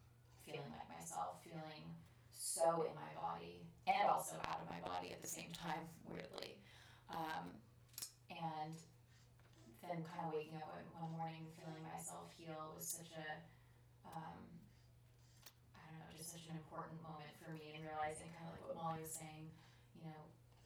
feeling 0.46 0.70
like 0.72 0.88
myself, 0.88 1.42
feeling 1.44 1.84
so 2.30 2.86
in 2.88 2.94
my 2.96 3.12
body 3.18 3.66
and 3.90 4.08
also 4.10 4.38
out 4.48 4.62
of 4.62 4.68
my 4.70 4.80
body 4.86 5.12
at 5.12 5.22
the 5.22 5.28
same 5.28 5.52
time, 5.52 5.90
weirdly. 6.08 6.58
Um, 7.12 7.52
and 8.32 8.74
then 9.82 10.02
kind 10.06 10.26
of 10.26 10.34
waking 10.34 10.58
up 10.58 10.70
one 10.98 11.12
morning 11.14 11.46
feeling 11.58 11.82
myself 11.86 12.34
heal 12.38 12.74
was 12.74 12.86
such 12.86 13.14
a, 13.14 13.28
um, 14.08 14.40
I 15.74 15.82
don't 15.90 16.00
know, 16.02 16.12
just 16.18 16.34
such 16.34 16.50
an 16.50 16.58
important 16.58 16.98
moment 17.06 17.34
for 17.38 17.54
me 17.54 17.78
and 17.78 17.86
realizing 17.86 18.30
kind 18.34 18.50
of 18.50 18.58
like 18.58 18.64
what 18.66 18.78
Molly 18.78 19.06
was 19.06 19.14
saying, 19.14 19.50
you 19.94 20.10
know, 20.10 20.22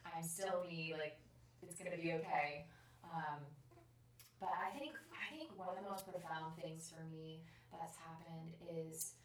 I'm 0.07 0.23
still 0.23 0.63
me, 0.63 0.95
like, 0.95 1.19
it's 1.59 1.75
gonna 1.75 1.99
be 1.99 2.15
okay. 2.23 2.67
Um, 3.03 3.43
but 4.39 4.55
I 4.55 4.71
think 4.77 4.95
I 5.11 5.27
think 5.35 5.51
one 5.59 5.67
of 5.67 5.75
the 5.75 5.83
most 5.83 6.07
profound 6.07 6.55
things 6.55 6.87
for 6.87 7.03
me 7.11 7.43
that's 7.71 7.99
happened 7.99 8.55
is 8.71 9.18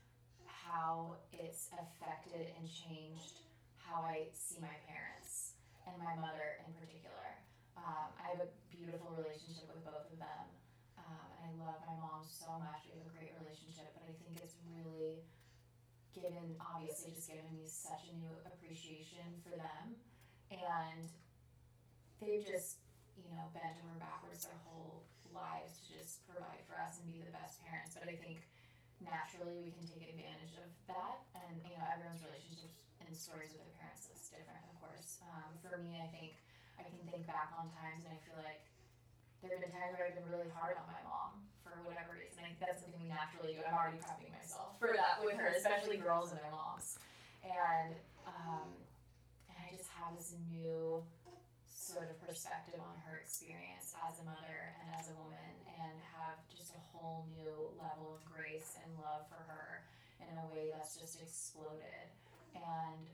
how 0.65 1.21
it's 1.33 1.69
affected 1.77 2.49
and 2.57 2.65
changed 2.65 3.45
how 3.77 4.01
I 4.01 4.33
see 4.33 4.57
my 4.65 4.73
parents 4.89 5.61
and 5.85 6.01
my 6.01 6.17
mother 6.17 6.65
in 6.65 6.73
particular. 6.73 7.29
Um, 7.77 8.09
I 8.17 8.33
have 8.33 8.41
a 8.41 8.51
beautiful 8.73 9.13
relationship 9.13 9.69
with 9.69 9.85
both 9.85 10.09
of 10.09 10.17
them, 10.17 10.47
um, 10.97 11.29
and 11.45 11.53
I 11.53 11.53
love 11.61 11.85
my 11.85 11.97
mom 12.01 12.25
so 12.25 12.49
much. 12.57 12.89
We 12.89 12.97
have 12.97 13.13
a 13.13 13.13
great 13.13 13.37
relationship, 13.45 13.93
but 13.93 14.09
I 14.09 14.17
think 14.17 14.41
it's 14.41 14.57
really 14.65 15.21
given, 16.17 16.57
obviously, 16.63 17.13
just 17.13 17.29
given 17.29 17.45
me 17.53 17.69
such 17.69 18.09
a 18.09 18.15
new 18.17 18.33
appreciation 18.49 19.37
for 19.45 19.53
them, 19.53 20.01
and 20.49 21.05
they've 22.23 22.47
just 22.47 22.81
you 23.19 23.31
know, 23.31 23.47
bent 23.55 23.79
over 23.85 23.99
backwards 24.03 24.47
their 24.47 24.59
whole 24.67 25.07
lives 25.31 25.79
to 25.87 25.99
just 25.99 26.23
provide 26.27 26.63
for 26.67 26.79
us 26.79 26.99
and 27.03 27.07
be 27.11 27.23
the 27.23 27.35
best 27.35 27.63
parents. 27.63 27.95
But 27.95 28.11
I 28.11 28.17
think 28.19 28.47
naturally 29.05 29.61
we 29.61 29.71
can 29.73 29.85
take 29.87 30.09
advantage 30.11 30.57
of 30.61 30.69
that. 30.91 31.25
And 31.37 31.61
you 31.63 31.77
know, 31.77 31.85
everyone's 31.93 32.25
relationships 32.25 32.81
and 33.01 33.13
stories 33.13 33.53
with 33.53 33.63
their 33.63 33.75
parents 33.79 34.09
is 34.11 34.33
different, 34.33 34.65
of 34.69 34.77
course. 34.81 35.21
Um, 35.29 35.55
for 35.61 35.79
me, 35.81 36.01
I 36.01 36.09
think 36.11 36.41
I 36.81 36.83
can 36.89 36.99
think 37.07 37.29
back 37.29 37.55
on 37.55 37.71
times 37.79 38.09
and 38.09 38.13
I 38.17 38.21
feel 38.27 38.41
like 38.41 38.65
there 39.45 39.55
have 39.55 39.63
been 39.63 39.77
times 39.77 39.95
where 39.95 40.09
I've 40.09 40.17
been 40.17 40.27
really 40.33 40.49
hard 40.57 40.81
on 40.81 40.89
my 40.89 41.03
mom 41.05 41.45
for 41.61 41.77
whatever 41.85 42.17
reason. 42.17 42.41
I 42.41 42.53
think 42.53 42.65
that's 42.65 42.81
something 42.81 42.97
we 42.97 43.13
naturally 43.13 43.55
do. 43.55 43.61
I'm 43.61 43.77
already 43.77 44.01
prepping 44.01 44.33
myself 44.33 44.81
for 44.81 44.97
that 44.97 45.21
with 45.21 45.37
her, 45.37 45.53
especially 45.53 46.01
girls 46.01 46.33
and 46.33 46.41
their 46.41 46.51
moms. 46.51 46.97
And 47.45 47.93
um, 48.25 48.73
and 49.53 49.57
I 49.61 49.77
just 49.77 49.93
have 50.01 50.17
this 50.17 50.33
new 50.49 51.05
sort 51.95 52.11
of 52.11 52.19
perspective 52.27 52.83
on 52.83 52.99
her 53.07 53.23
experience 53.23 53.95
as 54.03 54.19
a 54.19 54.27
mother 54.27 54.75
and 54.83 54.91
as 54.99 55.07
a 55.07 55.15
woman 55.15 55.55
and 55.79 55.95
have 56.19 56.43
just 56.51 56.75
a 56.75 56.83
whole 56.91 57.31
new 57.31 57.71
level 57.79 58.19
of 58.19 58.21
grace 58.27 58.75
and 58.83 58.91
love 58.99 59.31
for 59.31 59.39
her 59.47 59.87
in 60.19 60.35
a 60.35 60.47
way 60.51 60.75
that's 60.75 60.99
just 60.99 61.23
exploded. 61.23 62.11
And 62.59 63.07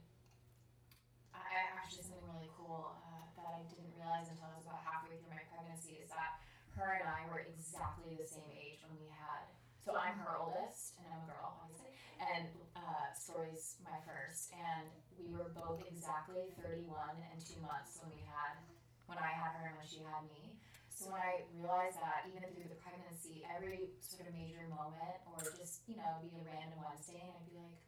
I 1.29 1.77
actually 1.77 2.09
something 2.09 2.25
really 2.25 2.49
cool 2.57 2.97
uh, 3.05 3.29
that 3.37 3.53
I 3.53 3.61
didn't 3.69 3.93
realize 3.93 4.33
until 4.33 4.49
I 4.49 4.57
was 4.57 4.65
about 4.65 4.81
halfway 4.81 5.13
through 5.21 5.29
my 5.29 5.45
pregnancy 5.53 6.01
is 6.01 6.09
that 6.09 6.41
her 6.73 6.97
and 6.97 7.05
I 7.05 7.29
were 7.29 7.45
exactly 7.45 8.17
the 8.17 8.25
same 8.25 8.49
age 8.49 8.81
when 8.81 8.97
we 8.97 9.13
had. 9.13 9.45
So 9.85 9.93
I'm 9.93 10.17
her 10.25 10.41
oldest, 10.41 10.97
and 10.97 11.05
I'm 11.05 11.21
a 11.25 11.29
girl, 11.29 11.53
obviously. 11.61 11.90
And 12.21 12.45
uh, 12.77 13.09
Story's 13.17 13.81
my 13.81 13.97
first, 14.05 14.53
and 14.53 14.85
we 15.17 15.33
were 15.33 15.49
both 15.57 15.81
exactly 15.89 16.53
31 16.61 17.17
and 17.33 17.41
two 17.41 17.57
months 17.65 17.97
when 17.97 18.13
we 18.13 18.21
had, 18.21 18.61
when 19.09 19.17
I 19.17 19.33
had 19.33 19.57
her 19.57 19.73
and 19.73 19.77
when 19.81 19.89
she 19.89 20.05
had 20.05 20.29
me. 20.29 20.53
So 20.93 21.09
when 21.09 21.17
I 21.17 21.41
realized 21.57 21.97
that, 21.97 22.29
even 22.29 22.45
through 22.53 22.69
the 22.69 22.77
pregnancy, 22.77 23.41
every 23.49 23.89
sort 24.05 24.29
of 24.29 24.37
major 24.37 24.69
moment, 24.69 25.17
or 25.33 25.41
just 25.57 25.81
you 25.89 25.97
know, 25.97 26.21
be 26.21 26.29
a 26.37 26.45
random 26.45 26.77
Wednesday, 26.77 27.25
and 27.25 27.33
I'd 27.33 27.49
be 27.49 27.57
like, 27.57 27.81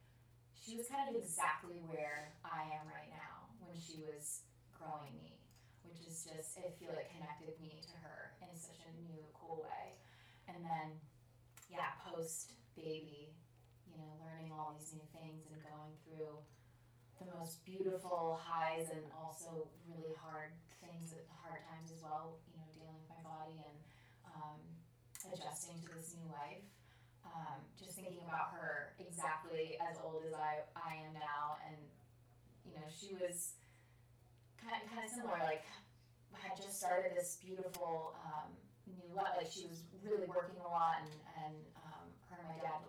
she 0.58 0.74
was 0.82 0.90
kind 0.90 1.06
of 1.06 1.14
exactly 1.14 1.78
where 1.86 2.34
I 2.42 2.66
am 2.74 2.90
right 2.90 3.14
now 3.14 3.54
when 3.62 3.78
she 3.78 4.02
was 4.02 4.50
growing 4.74 5.14
me, 5.22 5.38
which 5.86 6.02
is 6.10 6.26
just, 6.26 6.58
I 6.58 6.74
feel 6.82 6.96
it 6.98 7.14
connected 7.14 7.54
me 7.62 7.78
to 7.86 7.94
her 8.02 8.34
in 8.42 8.58
such 8.58 8.82
a 8.82 8.92
new, 8.98 9.22
cool 9.38 9.62
way. 9.62 10.02
And 10.50 10.66
then, 10.66 10.98
yeah, 11.70 11.94
post 12.02 12.58
baby, 12.74 13.36
learning 14.44 14.60
all 14.60 14.76
these 14.76 14.92
new 14.92 15.08
things 15.16 15.48
and 15.48 15.64
going 15.64 15.96
through 16.04 16.36
the 17.24 17.32
most 17.40 17.64
beautiful 17.64 18.36
highs 18.44 18.92
and 18.92 19.08
also 19.16 19.72
really 19.88 20.12
hard 20.20 20.52
things, 20.84 21.16
at 21.16 21.24
hard 21.40 21.64
times 21.72 21.96
as 21.96 22.04
well, 22.04 22.44
you 22.52 22.60
know, 22.60 22.68
dealing 22.76 23.00
with 23.00 23.08
my 23.08 23.24
body 23.24 23.56
and 23.64 23.78
um, 24.28 24.60
adjusting 25.32 25.80
to 25.80 25.96
this 25.96 26.12
new 26.20 26.28
life 26.28 26.68
um, 27.24 27.64
just 27.80 27.96
thinking 27.96 28.20
about 28.28 28.52
her 28.52 28.92
exactly 29.00 29.80
as 29.80 29.96
old 30.04 30.28
as 30.28 30.36
I, 30.36 30.68
I 30.76 31.00
am 31.08 31.16
now, 31.16 31.56
and 31.64 31.80
you 32.68 32.76
know, 32.76 32.84
she 32.92 33.16
was 33.16 33.56
kind 34.60 34.76
of, 34.76 34.92
kind 34.92 35.08
of 35.08 35.12
similar. 35.12 35.40
Like, 35.40 35.64
had 36.36 36.60
just 36.60 36.76
started 36.76 37.16
this 37.16 37.40
beautiful 37.40 38.20
um, 38.28 38.52
new 38.92 39.08
life. 39.16 39.40
Like, 39.40 39.48
she 39.48 39.64
was 39.72 39.88
really 40.04 40.28
working 40.28 40.60
a 40.60 40.68
lot, 40.68 41.00
and 41.00 41.16
and 41.48 41.56
um, 41.80 42.12
her 42.28 42.44
and 42.44 42.52
my 42.52 42.60
dad 42.60 42.84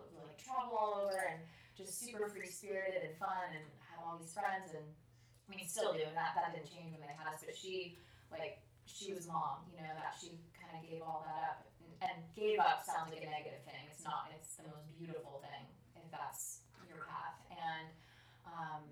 travel 0.45 0.77
all 0.77 0.93
over, 1.01 1.17
and 1.33 1.41
just 1.73 1.97
super 1.97 2.29
free 2.29 2.47
spirited 2.47 3.01
and 3.01 3.17
fun, 3.17 3.49
and 3.51 3.65
had 3.89 3.97
all 4.05 4.15
these 4.21 4.31
friends, 4.31 4.77
and 4.77 4.85
I 4.85 5.45
mean, 5.49 5.65
still 5.65 5.91
do. 5.91 6.05
And 6.05 6.15
that 6.15 6.37
that 6.37 6.53
didn't 6.53 6.69
change 6.69 6.93
when 6.93 7.01
they 7.01 7.17
had 7.17 7.33
us, 7.33 7.41
but 7.41 7.57
she 7.57 7.97
like 8.29 8.61
she 8.85 9.11
was 9.11 9.25
mom. 9.25 9.65
You 9.73 9.81
know 9.81 9.93
that 9.97 10.13
she 10.13 10.37
kind 10.53 10.77
of 10.77 10.85
gave 10.85 11.01
all 11.01 11.25
that 11.25 11.41
up 11.49 11.59
and 12.01 12.17
gave 12.37 12.59
up 12.61 12.85
sounds 12.85 13.09
like 13.09 13.25
a 13.25 13.31
negative 13.31 13.65
thing. 13.65 13.81
It's 13.89 14.05
not. 14.05 14.29
It's 14.37 14.55
the 14.61 14.69
most 14.69 14.85
beautiful 14.97 15.41
thing 15.41 15.65
if 15.97 16.07
that's 16.13 16.61
your 16.85 17.01
path. 17.05 17.41
And 17.51 17.87
um, 18.45 18.83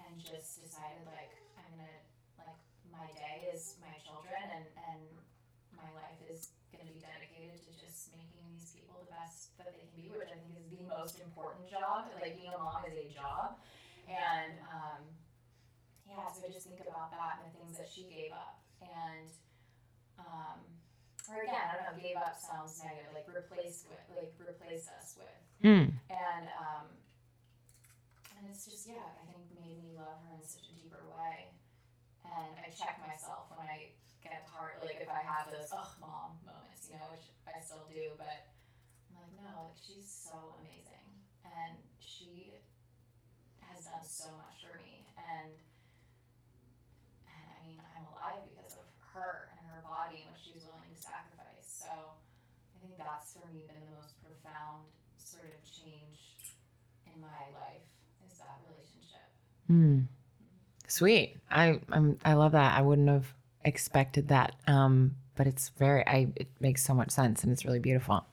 and 0.00 0.12
just 0.20 0.64
decided 0.64 1.04
like 1.06 1.32
I'm 1.60 1.68
gonna 1.76 2.00
like 2.40 2.58
my 2.88 3.08
day 3.16 3.50
is 3.52 3.76
my 3.80 3.92
children 4.00 4.40
and 4.40 4.66
and 4.90 5.02
my 5.76 5.88
life 5.96 6.20
is 6.28 6.52
gonna 6.80 6.96
be 6.96 7.04
dedicated 7.04 7.60
to 7.60 7.70
just 7.76 8.16
making 8.16 8.40
these 8.48 8.72
people 8.72 8.96
the 9.04 9.12
best 9.12 9.52
that 9.60 9.68
they 9.68 9.84
can 9.84 9.92
be, 9.92 10.08
which 10.08 10.32
I 10.32 10.40
think 10.40 10.56
is 10.56 10.72
the 10.72 10.80
most 10.88 11.20
important 11.20 11.68
job. 11.68 12.08
Like 12.16 12.40
being 12.40 12.56
a 12.56 12.60
mom 12.60 12.88
is 12.88 12.96
a 12.96 13.08
job, 13.12 13.60
and 14.08 14.56
um, 14.72 15.04
yeah. 16.08 16.24
So 16.32 16.48
I 16.48 16.50
just 16.50 16.64
think 16.64 16.80
about 16.80 17.12
that 17.12 17.44
and 17.44 17.52
the 17.52 17.54
things 17.60 17.76
that 17.76 17.86
she 17.86 18.08
gave 18.08 18.32
up 18.32 18.64
and. 18.80 19.28
Um, 20.20 20.60
or 21.32 21.46
again, 21.46 21.62
I 21.62 21.78
don't 21.78 21.86
know, 21.86 21.96
gave 21.96 22.18
up 22.18 22.34
sounds 22.36 22.82
negative, 22.82 23.14
like 23.14 23.24
replaced 23.30 23.86
with, 23.86 24.02
like 24.10 24.34
replaced 24.36 24.90
us 24.90 25.14
with. 25.14 25.40
Mm. 25.62 25.94
And 26.10 26.44
um, 26.58 26.90
and 28.34 28.50
it's 28.50 28.66
just 28.66 28.88
yeah, 28.90 29.04
I 29.04 29.22
think 29.30 29.46
made 29.54 29.78
me 29.78 29.94
love 29.94 30.18
her 30.26 30.34
in 30.34 30.42
such 30.42 30.68
a 30.68 30.74
deeper 30.74 31.06
way. 31.12 31.54
And 32.26 32.52
I 32.58 32.68
check 32.74 32.98
myself 33.04 33.52
when 33.54 33.68
I 33.68 33.94
get 34.22 34.44
hard, 34.48 34.80
like 34.84 35.00
if 35.00 35.08
I 35.08 35.24
have 35.24 35.48
those 35.48 35.72
oh 35.72 35.90
mom 36.00 36.36
moments, 36.44 36.88
you 36.88 36.96
know, 36.96 37.08
which 37.12 37.24
I 37.48 37.60
still 37.60 37.84
do, 37.88 38.16
but 38.20 38.52
I'm 39.10 39.16
like 39.20 39.34
no, 39.40 39.72
like 39.72 39.80
she's 39.80 40.08
so 40.08 40.56
amazing, 40.60 41.08
and 41.44 41.80
she 41.98 42.60
has 43.64 43.88
done 43.88 44.04
so 44.04 44.28
much 44.36 44.60
for 44.60 44.76
me, 44.76 45.08
and 45.16 45.52
and 47.28 47.44
I 47.48 47.58
mean 47.64 47.80
I'm 47.96 48.06
alive 48.12 48.44
because 48.52 48.76
of 48.76 48.86
her 49.16 49.50
and 49.56 49.64
her 49.72 49.80
body 49.82 50.24
and 50.24 50.30
what 50.30 50.40
she 50.40 50.52
was 50.52 50.68
willing 50.68 50.92
to 50.92 51.00
sacrifice. 51.00 51.64
So 51.64 51.90
I 51.90 52.76
think 52.84 53.00
that's 53.00 53.32
for 53.32 53.48
me 53.48 53.64
been 53.64 53.80
the 53.88 53.96
most 53.96 54.20
profound 54.20 54.88
sort 55.16 55.48
of 55.48 55.60
change 55.64 56.52
in 57.08 57.20
my 57.20 57.48
life 57.56 57.88
is 58.28 58.38
that 58.38 58.60
relationship. 58.68 59.26
Mm. 59.70 60.06
Sweet. 60.86 61.36
I 61.50 61.80
I'm, 61.92 62.18
I 62.24 62.34
love 62.34 62.52
that. 62.52 62.76
I 62.76 62.82
wouldn't 62.82 63.08
have 63.08 63.26
expected 63.64 64.28
that. 64.28 64.54
Um, 64.66 65.16
but 65.36 65.46
it's 65.46 65.70
very 65.78 66.06
I 66.06 66.28
it 66.36 66.48
makes 66.60 66.84
so 66.84 66.94
much 66.94 67.10
sense 67.10 67.42
and 67.42 67.52
it's 67.52 67.64
really 67.64 67.78
beautiful. 67.78 68.26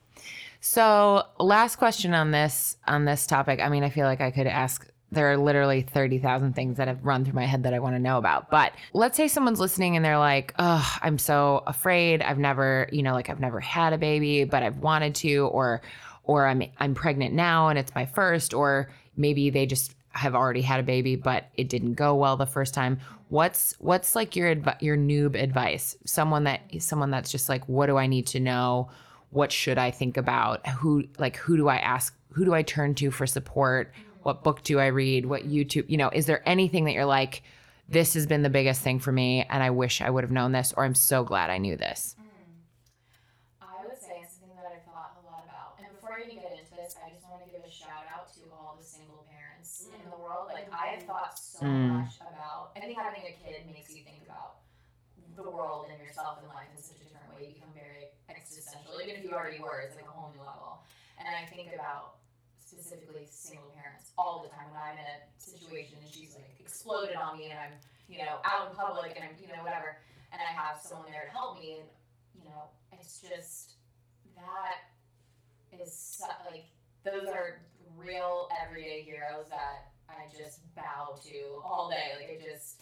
So, 0.60 1.24
last 1.40 1.76
question 1.76 2.14
on 2.14 2.32
this 2.32 2.78
on 2.88 3.06
this 3.06 3.28
topic. 3.28 3.60
I 3.62 3.70
mean, 3.70 3.84
I 3.84 3.90
feel 3.90 4.06
like 4.06 4.22
I 4.22 4.32
could 4.32 4.48
ask 4.48 4.88
there 5.10 5.32
are 5.32 5.38
literally 5.38 5.84
30,000 5.84 6.54
things 6.54 6.78
that 6.78 6.90
have 6.90 7.06
run 7.06 7.24
through 7.24 7.34
my 7.34 7.46
head 7.46 7.64
that 7.64 7.74
I 7.74 7.80
want 7.80 7.96
to 7.96 8.00
know 8.00 8.18
about. 8.18 8.50
But 8.50 8.74
let's 8.92 9.16
say 9.16 9.30
someone's 9.30 9.60
listening 9.60 9.96
and 9.96 10.04
they're 10.04 10.18
like, 10.18 10.54
"Oh, 10.60 10.98
I'm 11.02 11.18
so 11.18 11.64
afraid. 11.66 12.22
I've 12.22 12.40
never, 12.40 12.90
you 12.92 13.04
know, 13.04 13.14
like 13.14 13.30
I've 13.30 13.40
never 13.40 13.62
had 13.62 13.94
a 13.94 13.98
baby, 13.98 14.44
but 14.44 14.64
I've 14.64 14.80
wanted 14.80 15.16
to 15.16 15.48
or 15.48 15.82
or 16.24 16.46
I'm 16.46 16.64
I'm 16.78 16.94
pregnant 16.94 17.34
now 17.34 17.70
and 17.70 17.80
it's 17.80 17.96
my 17.96 18.06
first 18.06 18.54
or 18.54 18.92
maybe 19.16 19.50
they 19.50 19.66
just 19.66 19.96
have 20.12 20.36
already 20.36 20.62
had 20.62 20.80
a 20.80 20.84
baby 20.84 21.16
but 21.16 21.46
it 21.56 21.70
didn't 21.70 21.94
go 21.94 22.16
well 22.16 22.38
the 22.38 22.46
first 22.46 22.74
time. 22.74 23.00
What's 23.30 23.76
what's 23.80 24.16
like 24.16 24.36
your 24.36 24.50
adv- 24.50 24.82
your 24.82 24.98
noob 24.98 25.42
advice? 25.42 25.96
Someone 26.06 26.46
that 26.46 26.62
someone 26.80 27.12
that's 27.12 27.32
just 27.32 27.50
like, 27.50 27.68
"What 27.68 27.88
do 27.88 27.98
I 27.98 28.08
need 28.08 28.28
to 28.28 28.40
know?" 28.40 28.90
What 29.30 29.52
should 29.52 29.78
I 29.78 29.92
think 29.92 30.16
about? 30.16 30.66
Who 30.68 31.04
like 31.18 31.36
who 31.36 31.58
do 31.58 31.68
I 31.68 31.78
ask? 31.78 32.16
Who 32.32 32.46
do 32.46 32.54
I 32.54 32.64
turn 32.64 32.96
to 32.96 33.12
for 33.12 33.28
support? 33.28 33.92
What 34.24 34.44
book 34.44 34.62
do 34.64 34.80
I 34.80 34.88
read? 34.88 35.26
What 35.26 35.48
YouTube, 35.48 35.90
you 35.90 35.98
know, 35.98 36.10
is 36.10 36.26
there 36.26 36.48
anything 36.48 36.86
that 36.86 36.94
you're 36.94 37.06
like, 37.06 37.44
this 37.88 38.14
has 38.14 38.26
been 38.28 38.42
the 38.42 38.50
biggest 38.50 38.82
thing 38.82 39.00
for 39.00 39.12
me 39.12 39.46
and 39.50 39.64
I 39.64 39.70
wish 39.70 40.02
I 40.02 40.10
would 40.10 40.24
have 40.24 40.32
known 40.32 40.52
this 40.52 40.74
or 40.76 40.84
I'm 40.84 40.96
so 40.96 41.24
glad 41.24 41.50
I 41.50 41.58
knew 41.58 41.78
this? 41.78 42.16
Mm. 42.20 42.26
I 43.62 43.88
would 43.88 44.00
say 44.00 44.24
something 44.28 44.56
that 44.56 44.68
I've 44.68 44.84
thought 44.84 45.16
a 45.16 45.26
lot 45.26 45.44
about. 45.46 45.80
And 45.80 45.98
before 46.18 46.26
I 46.26 46.34
even 46.34 46.42
get 46.42 46.58
into 46.58 46.74
this, 46.74 46.98
I 46.98 47.14
just 47.14 47.30
want 47.30 47.46
to 47.46 47.50
give 47.54 47.62
a 47.62 47.70
shout 47.70 48.10
out 48.10 48.34
to 48.42 48.42
all 48.50 48.74
the 48.74 48.86
single 48.86 49.22
parents 49.30 49.86
in 49.94 50.02
mm. 50.02 50.10
the 50.10 50.18
world. 50.18 50.50
Like 50.50 50.66
mm. 50.66 50.74
I 50.74 50.98
have 50.98 51.06
thought 51.06 51.38
so 51.38 51.62
mm. 51.62 52.02
much 52.02 52.18
about 52.26 52.74
I 52.74 52.82
think 52.82 52.98
having 52.98 53.22
a 53.22 53.38
kid 53.38 53.70
makes 53.70 53.94
you 53.94 54.02
think 54.02 54.26
about 54.26 54.66
the 55.38 55.46
world 55.46 55.94
and 55.94 56.02
yourself 56.02 56.42
and 56.42 56.50
life 56.50 56.74
in 56.74 56.82
such 56.82 56.98
a 56.98 57.06
different 57.06 57.30
way. 57.38 57.54
You 57.54 57.62
become 57.62 57.70
very 57.78 58.10
existential. 58.34 58.98
Even 58.98 59.22
if 59.22 59.22
you 59.22 59.38
already 59.38 59.62
were, 59.62 59.78
it's 59.86 59.94
like 59.94 60.10
a 60.10 60.16
whole 60.16 60.34
new 60.34 60.42
level. 60.42 60.82
And 61.22 61.30
I 61.30 61.46
think 61.46 61.70
about 61.78 62.18
specifically 62.58 63.30
single 63.30 63.70
parents 63.78 64.10
all 64.18 64.42
the 64.42 64.50
time 64.50 64.74
when 64.74 64.82
I'm 64.82 64.98
in 64.98 65.06
a 65.06 65.18
situation 65.38 66.02
and 66.02 66.10
she's 66.10 66.34
like 66.34 66.58
exploded 66.58 67.14
on 67.14 67.38
me 67.38 67.54
and 67.54 67.62
I'm, 67.62 67.78
you 68.10 68.26
know, 68.26 68.42
out 68.42 68.70
in 68.70 68.72
public 68.74 69.14
and 69.14 69.22
I'm, 69.22 69.38
you 69.38 69.54
know, 69.54 69.62
whatever, 69.62 70.02
and 70.34 70.42
I 70.42 70.50
have 70.50 70.82
someone 70.82 71.14
there 71.14 71.30
to 71.30 71.34
help 71.34 71.62
me 71.62 71.86
and, 71.86 71.88
you 72.34 72.50
know, 72.50 72.74
it's 72.92 73.22
just 73.22 73.78
that 74.34 74.87
is 75.82 75.94
su- 75.94 76.26
like 76.52 76.66
those 77.04 77.28
are 77.28 77.62
real 77.96 78.50
everyday 78.64 79.02
heroes 79.02 79.46
that 79.50 79.92
I 80.10 80.28
just 80.36 80.62
bow 80.76 81.18
to 81.24 81.62
all 81.64 81.90
day. 81.90 82.14
Like 82.18 82.30
it 82.30 82.44
just, 82.44 82.82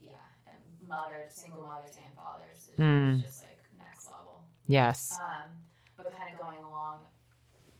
yeah, 0.00 0.12
and 0.46 0.56
mothers, 0.88 1.32
single 1.34 1.62
mothers 1.62 1.96
and 1.96 2.12
fathers 2.14 2.68
is 2.72 2.78
Mm. 2.78 3.22
just 3.22 3.42
like 3.44 3.58
next 3.78 4.06
level. 4.10 4.44
Yes. 4.66 5.16
Um, 5.20 5.50
but 5.96 6.12
kind 6.16 6.32
of 6.32 6.38
going 6.40 6.62
along 6.62 7.00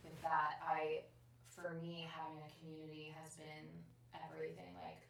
with 0.03 0.19
that, 0.23 0.57
I, 0.65 1.03
for 1.53 1.77
me, 1.81 2.07
having 2.09 2.41
a 2.41 2.49
community 2.59 3.13
has 3.23 3.35
been 3.35 3.67
everything. 4.13 4.73
Like 4.81 5.05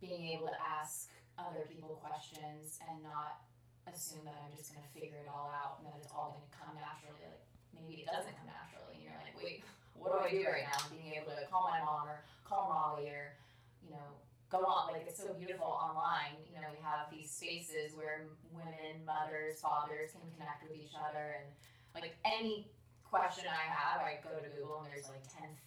being 0.00 0.30
able 0.38 0.46
to 0.48 0.60
ask 0.62 1.10
other 1.38 1.66
people 1.68 1.98
questions 2.04 2.78
and 2.88 3.02
not 3.02 3.42
assume 3.90 4.22
that 4.24 4.36
I'm 4.44 4.54
just 4.56 4.72
going 4.72 4.84
to 4.86 4.92
figure 4.94 5.18
it 5.18 5.28
all 5.28 5.50
out 5.50 5.80
and 5.82 5.88
that 5.90 5.98
it's 5.98 6.12
all 6.14 6.36
going 6.38 6.46
to 6.46 6.54
come 6.54 6.74
naturally. 6.78 7.18
Like 7.26 7.44
maybe 7.80 8.04
it 8.04 8.08
doesn't 8.08 8.36
come 8.36 8.48
naturally. 8.48 9.00
And 9.00 9.02
you're 9.08 9.20
like, 9.20 9.36
wait, 9.40 9.64
what 9.96 10.12
do 10.12 10.20
I 10.20 10.30
do 10.30 10.44
right 10.48 10.68
now? 10.68 10.80
Being 10.92 11.16
able 11.16 11.32
to 11.36 11.44
call 11.48 11.68
my 11.68 11.80
mom 11.80 12.08
or 12.08 12.24
call 12.44 12.68
Molly 12.68 13.08
or, 13.08 13.36
you 13.84 13.92
know, 13.92 14.08
go 14.48 14.64
on. 14.64 14.92
Like, 14.92 15.06
it's 15.06 15.20
so 15.20 15.32
beautiful 15.36 15.68
online. 15.68 16.40
You 16.48 16.60
know, 16.60 16.72
we 16.72 16.80
have 16.82 17.08
these 17.12 17.30
spaces 17.30 17.94
where 17.94 18.26
women, 18.50 19.04
mothers, 19.06 19.60
fathers 19.60 20.12
can 20.12 20.26
connect 20.34 20.66
with 20.66 20.74
each 20.74 20.96
other. 20.96 21.38
And, 21.38 21.46
like, 21.94 22.16
any 22.24 22.66
question 23.06 23.46
I 23.50 23.66
have, 23.66 24.02
I 24.02 24.22
go 24.22 24.38
to 24.38 24.50
Google 24.54 24.82
and 24.82 24.90
there's 24.90 25.10
like 25.10 25.26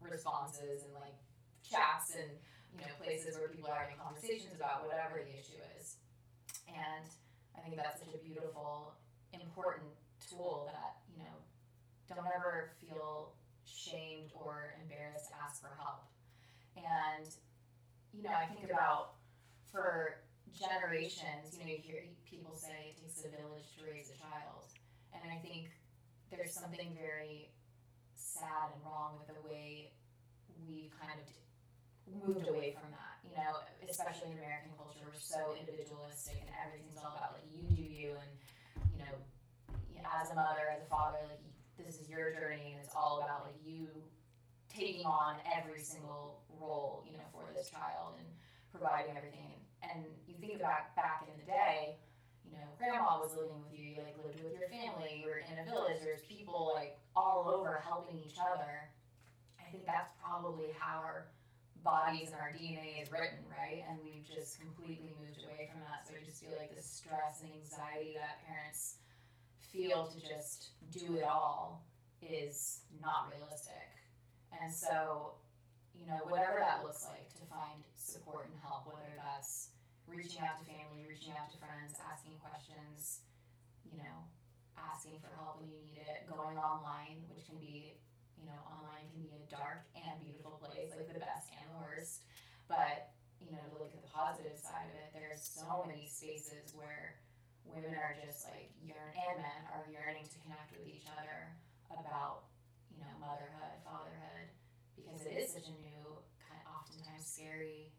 responses 0.00 0.84
and, 0.84 0.92
like, 0.96 1.16
chats 1.64 2.16
and, 2.16 2.28
you 2.76 2.84
know, 2.84 2.96
places 3.00 3.36
where 3.36 3.48
people 3.48 3.68
are 3.68 3.84
having 3.84 4.00
conversations 4.00 4.52
about 4.56 4.88
whatever 4.88 5.20
the 5.20 5.32
issue 5.32 5.60
is. 5.78 5.96
And 6.68 7.06
I 7.56 7.60
think 7.60 7.76
that's 7.76 8.00
such 8.00 8.12
a 8.12 8.20
beautiful, 8.20 8.96
important 9.32 9.92
tool 10.20 10.68
that, 10.72 11.03
don't 12.08 12.26
ever 12.34 12.72
feel 12.80 13.34
shamed 13.64 14.32
or 14.34 14.74
embarrassed 14.82 15.28
to 15.30 15.34
ask 15.40 15.60
for 15.60 15.72
help. 15.78 16.04
And, 16.76 17.26
you 18.12 18.22
know, 18.22 18.34
I 18.34 18.46
think 18.46 18.70
about 18.70 19.16
for 19.70 20.20
generations, 20.52 21.56
you 21.58 21.64
know, 21.66 21.72
you 21.72 21.82
hear 21.82 22.04
people 22.28 22.54
say 22.54 22.94
it 22.94 23.00
takes 23.00 23.24
a 23.24 23.30
village 23.30 23.66
to 23.78 23.86
raise 23.88 24.10
a 24.10 24.16
child. 24.18 24.68
And 25.14 25.22
I 25.30 25.38
think 25.42 25.70
there's 26.30 26.52
something 26.54 26.94
very 26.98 27.50
sad 28.14 28.74
and 28.74 28.82
wrong 28.84 29.18
with 29.18 29.30
the 29.30 29.40
way 29.46 29.94
we've 30.66 30.92
kind 30.98 31.14
of 31.14 31.26
moved 32.06 32.46
away 32.48 32.76
from 32.76 32.90
that. 32.92 33.18
You 33.24 33.32
know, 33.40 33.62
especially 33.88 34.30
in 34.30 34.38
American 34.38 34.76
culture, 34.76 35.02
we're 35.06 35.18
so 35.18 35.56
individualistic 35.58 36.38
and 36.38 36.50
everything's 36.54 37.00
all 37.00 37.16
about 37.16 37.40
like 37.40 37.48
you 37.50 37.66
do 37.72 37.82
you, 37.82 38.14
and 38.20 38.32
you 38.92 39.00
know, 39.00 39.14
as 40.04 40.30
a 40.30 40.36
mother, 40.36 40.68
as 40.70 40.84
a 40.84 40.90
father, 40.92 41.18
like 41.26 41.40
this 41.78 42.00
is 42.00 42.08
your 42.08 42.30
journey, 42.32 42.72
and 42.72 42.80
it's 42.82 42.94
all 42.94 43.22
about 43.22 43.46
like 43.46 43.58
you 43.64 43.88
taking 44.68 45.06
on 45.06 45.36
every 45.46 45.82
single 45.82 46.42
role, 46.60 47.04
you 47.06 47.16
know, 47.16 47.28
for 47.30 47.46
this 47.54 47.70
child 47.70 48.18
and 48.18 48.26
providing 48.70 49.16
everything. 49.16 49.62
And 49.82 50.04
you 50.26 50.34
think 50.40 50.60
back 50.60 50.96
back 50.96 51.26
in 51.30 51.34
the 51.38 51.46
day, 51.46 51.98
you 52.42 52.52
know, 52.52 52.66
grandma 52.78 53.20
was 53.20 53.36
living 53.36 53.58
with 53.62 53.72
you, 53.74 53.94
you 53.94 53.98
like 54.02 54.18
lived 54.18 54.42
with 54.42 54.56
your 54.58 54.68
family, 54.68 55.22
you 55.22 55.26
were 55.26 55.42
in 55.42 55.58
a 55.60 55.66
village, 55.66 56.02
there's 56.02 56.24
people 56.26 56.72
like 56.74 56.98
all 57.14 57.46
over 57.46 57.82
helping 57.84 58.18
each 58.18 58.38
other. 58.40 58.90
I 59.60 59.70
think 59.70 59.86
that's 59.86 60.10
probably 60.22 60.74
how 60.78 61.02
our 61.02 61.30
bodies 61.84 62.32
and 62.32 62.40
our 62.40 62.50
DNA 62.56 63.02
is 63.02 63.12
written, 63.12 63.44
right? 63.52 63.84
And 63.86 64.00
we've 64.00 64.24
just 64.24 64.58
completely 64.58 65.12
moved 65.20 65.44
away 65.44 65.68
from 65.68 65.84
that. 65.84 66.08
So 66.08 66.16
I 66.16 66.24
just 66.24 66.40
feel 66.40 66.56
like 66.56 66.72
the 66.74 66.82
stress 66.82 67.44
and 67.44 67.52
anxiety 67.52 68.16
that 68.16 68.40
parents 68.48 69.03
feel 69.72 70.06
to 70.06 70.18
just 70.20 70.74
do 70.90 71.16
it 71.16 71.24
all 71.24 71.86
is 72.22 72.80
not 73.00 73.30
realistic. 73.30 73.88
And 74.52 74.72
so, 74.72 75.34
you 75.92 76.06
know, 76.06 76.24
whatever 76.28 76.58
that 76.58 76.82
looks 76.82 77.06
like 77.08 77.28
to 77.36 77.44
find 77.50 77.82
support 77.96 78.46
and 78.48 78.56
help, 78.62 78.86
whether 78.86 79.12
that's 79.16 79.70
reaching 80.06 80.42
out 80.42 80.60
to 80.60 80.64
family, 80.64 81.04
reaching 81.08 81.32
out 81.34 81.50
to 81.52 81.58
friends, 81.58 81.96
asking 82.00 82.38
questions, 82.38 83.24
you 83.84 83.98
know, 83.98 84.18
asking 84.78 85.18
for 85.20 85.32
help 85.36 85.60
when 85.60 85.68
you 85.68 85.78
need 85.80 86.00
it, 86.00 86.28
going 86.30 86.56
online, 86.56 87.24
which 87.28 87.44
can 87.46 87.58
be 87.58 87.98
you 88.44 88.52
know, 88.52 88.60
online 88.68 89.08
can 89.08 89.24
be 89.24 89.32
a 89.32 89.42
dark 89.48 89.88
and 89.96 90.20
beautiful 90.20 90.60
place, 90.60 90.92
like 90.92 91.08
the 91.08 91.16
best 91.16 91.48
and 91.56 91.64
the 91.72 91.80
worst. 91.80 92.28
But, 92.68 93.16
you 93.40 93.48
know, 93.48 93.64
to 93.72 93.80
look 93.80 93.96
at 93.96 94.04
the 94.04 94.12
positive 94.12 94.60
side 94.60 94.92
of 94.92 94.96
it, 95.00 95.16
there's 95.16 95.40
so 95.40 95.88
many 95.88 96.04
spaces 96.04 96.76
where 96.76 97.16
women 97.64 97.94
are 97.96 98.14
just 98.20 98.44
like 98.48 98.70
yearn 98.80 99.12
and 99.16 99.40
men 99.40 99.60
are 99.72 99.84
yearning 99.90 100.24
to 100.28 100.38
connect 100.44 100.70
with 100.76 100.86
each 100.86 101.08
other 101.10 101.52
about, 101.90 102.48
you 102.92 103.00
know, 103.02 103.12
motherhood, 103.20 103.80
fatherhood, 103.84 104.48
because 104.96 105.24
it 105.26 105.34
is 105.34 105.50
such 105.52 105.66
a 105.68 105.76
new, 105.82 106.02
kind 106.44 106.60
of 106.60 106.66
oftentimes 106.70 107.24
scary 107.26 107.90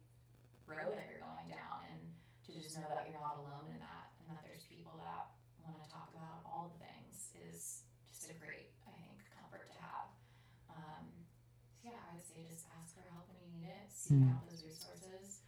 road 0.69 0.95
that 0.97 1.05
you're 1.09 1.21
going 1.21 1.49
down 1.49 1.85
and 1.91 2.01
to 2.45 2.53
just 2.61 2.77
know 2.77 2.87
that 2.89 3.05
you're 3.09 3.17
not 3.21 3.37
alone 3.41 3.69
in 3.73 3.79
that 3.81 4.13
and 4.21 4.25
that 4.33 4.41
there's 4.45 4.65
people 4.69 4.93
that 5.01 5.29
want 5.61 5.77
to 5.81 5.87
talk 5.89 6.09
about 6.13 6.45
all 6.45 6.69
the 6.73 6.79
things 6.81 7.33
is 7.37 7.85
just 8.05 8.29
a 8.29 8.35
great, 8.37 8.73
I 8.85 8.93
think, 8.97 9.17
comfort 9.33 9.65
to 9.69 9.75
have. 9.81 10.07
Um, 10.69 11.05
so 11.81 11.89
yeah, 11.93 12.01
I 12.05 12.13
would 12.17 12.25
say 12.25 12.41
just 12.45 12.65
ask 12.77 12.93
for 12.97 13.05
help 13.13 13.29
when 13.29 13.37
you 13.41 13.49
need 13.61 13.69
it. 13.69 13.89
Seek 13.93 14.21
Mm. 14.21 14.29
out 14.33 14.45
those 14.49 14.61
resources. 14.65 15.41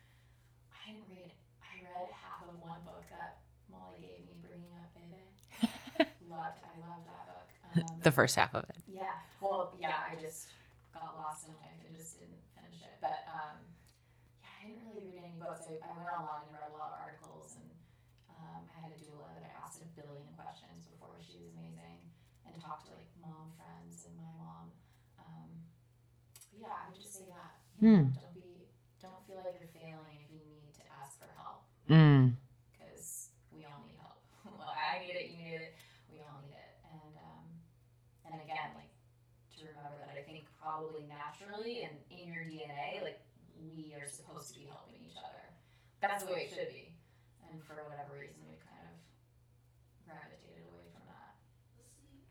I 0.73 0.93
didn't 0.93 1.05
read. 1.09 1.33
I 1.61 1.81
read 1.85 2.09
half 2.13 2.41
of 2.47 2.57
one 2.61 2.81
book 2.85 3.05
that 3.13 3.41
Molly 3.69 3.99
gave 4.01 4.25
me, 4.25 4.37
bringing 4.41 4.73
up 4.81 4.89
baby. 4.93 5.21
loved. 6.29 6.59
I 6.65 6.73
loved 6.81 7.05
that 7.09 7.23
book. 7.29 7.49
Um, 7.73 7.96
The 8.07 8.15
first 8.15 8.39
half 8.39 8.55
of 8.55 8.63
it. 8.71 8.79
yeah. 8.87 9.19
Well, 9.43 9.75
yeah. 9.75 9.99
I 10.07 10.15
just 10.15 10.47
got 10.95 11.11
lost 11.19 11.43
in 11.43 11.51
life 11.59 11.75
and 11.83 11.91
just 11.91 12.15
didn't 12.23 12.39
finish 12.55 12.79
it. 12.79 12.95
But 13.03 13.27
um, 13.27 13.59
yeah, 14.39 14.47
I 14.47 14.71
didn't 14.71 14.87
really 14.87 15.03
read 15.11 15.27
any 15.27 15.35
books. 15.35 15.67
I, 15.67 15.75
I 15.83 15.91
went 15.91 16.07
online 16.07 16.47
and 16.47 16.55
read 16.55 16.63
a 16.71 16.75
lot 16.79 16.95
of 16.95 17.03
articles, 17.03 17.59
and 17.59 17.67
um, 18.31 18.63
I 18.71 18.77
had 18.79 18.95
a 18.95 18.99
doula 19.03 19.27
that 19.35 19.43
I 19.43 19.51
asked 19.59 19.83
a 19.83 19.89
billion 19.91 20.23
questions 20.39 20.87
before. 20.87 21.19
She 21.19 21.35
was 21.43 21.51
amazing, 21.51 21.99
and 22.47 22.55
talked 22.63 22.87
to 22.87 22.95
like 22.95 23.11
mom 23.19 23.51
friends 23.59 24.07
and 24.07 24.15
my 24.15 24.31
mom. 24.39 24.71
Um, 25.19 25.51
yeah, 26.55 26.71
I 26.71 26.87
would 26.87 26.95
just 26.95 27.11
say 27.11 27.27
that. 27.27 27.59
You 27.83 27.91
know, 27.91 28.07
Don't 28.23 28.33
be. 28.39 28.71
Don't 29.03 29.19
feel 29.27 29.43
like 29.43 29.59
you're 29.59 29.69
failing 29.75 30.15
if 30.23 30.31
you 30.31 30.39
need 30.63 30.71
to 30.79 30.83
ask 31.03 31.19
for 31.19 31.27
help 31.35 31.67
Mm. 31.91 32.39
because 32.71 33.35
we 33.51 33.67
all 33.67 33.83
need 33.83 33.99
help. 33.99 34.23
well, 34.47 34.71
I 34.71 35.03
need 35.03 35.11
it, 35.13 35.27
you 35.35 35.37
need 35.43 35.59
it, 35.59 35.75
we 36.07 36.23
all 36.23 36.39
need 36.41 36.55
it. 36.55 36.71
And 36.87 37.13
um, 37.19 37.45
and 38.27 38.41
again, 38.43 38.73
like 38.75 38.91
to 39.55 39.63
remember 39.71 39.95
that 40.03 40.11
I 40.17 40.23
think 40.27 40.49
probably 40.67 41.07
naturally 41.07 41.87
and 41.87 41.95
in 42.11 42.27
your 42.27 42.43
DNA, 42.43 42.99
like 43.01 43.23
we 43.55 43.95
are 43.95 44.07
supposed 44.11 44.51
to 44.53 44.59
be 44.59 44.67
helping 44.67 44.99
each 45.07 45.15
other. 45.15 45.39
That's 46.03 46.23
the 46.27 46.31
way 46.35 46.51
it 46.51 46.51
should 46.51 46.67
be. 46.75 46.91
And 47.47 47.63
for 47.63 47.79
whatever 47.87 48.19
reason, 48.19 48.43
we 48.51 48.59
kind 48.67 48.83
of 48.91 48.99
gravitated 50.03 50.67
away 50.67 50.91
from 50.91 51.07
that. 51.07 51.39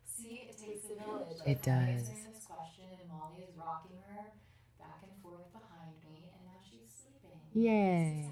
See, 0.05 0.53
it 0.53 0.53
takes 0.61 0.85
a 0.85 1.01
village. 1.01 1.41
It 1.49 1.65
Molly 1.65 1.65
does. 1.65 2.13
answering 2.13 2.29
this 2.37 2.45
question, 2.45 2.85
and 2.93 3.09
Molly 3.09 3.41
is 3.49 3.57
rocking 3.57 3.97
her 4.13 4.37
back 4.77 5.01
and 5.01 5.17
forth 5.25 5.49
behind 5.57 5.97
me, 6.05 6.29
and 6.37 6.45
now 6.45 6.61
she's 6.61 6.93
sleeping. 6.93 7.41
Yay. 7.57 8.29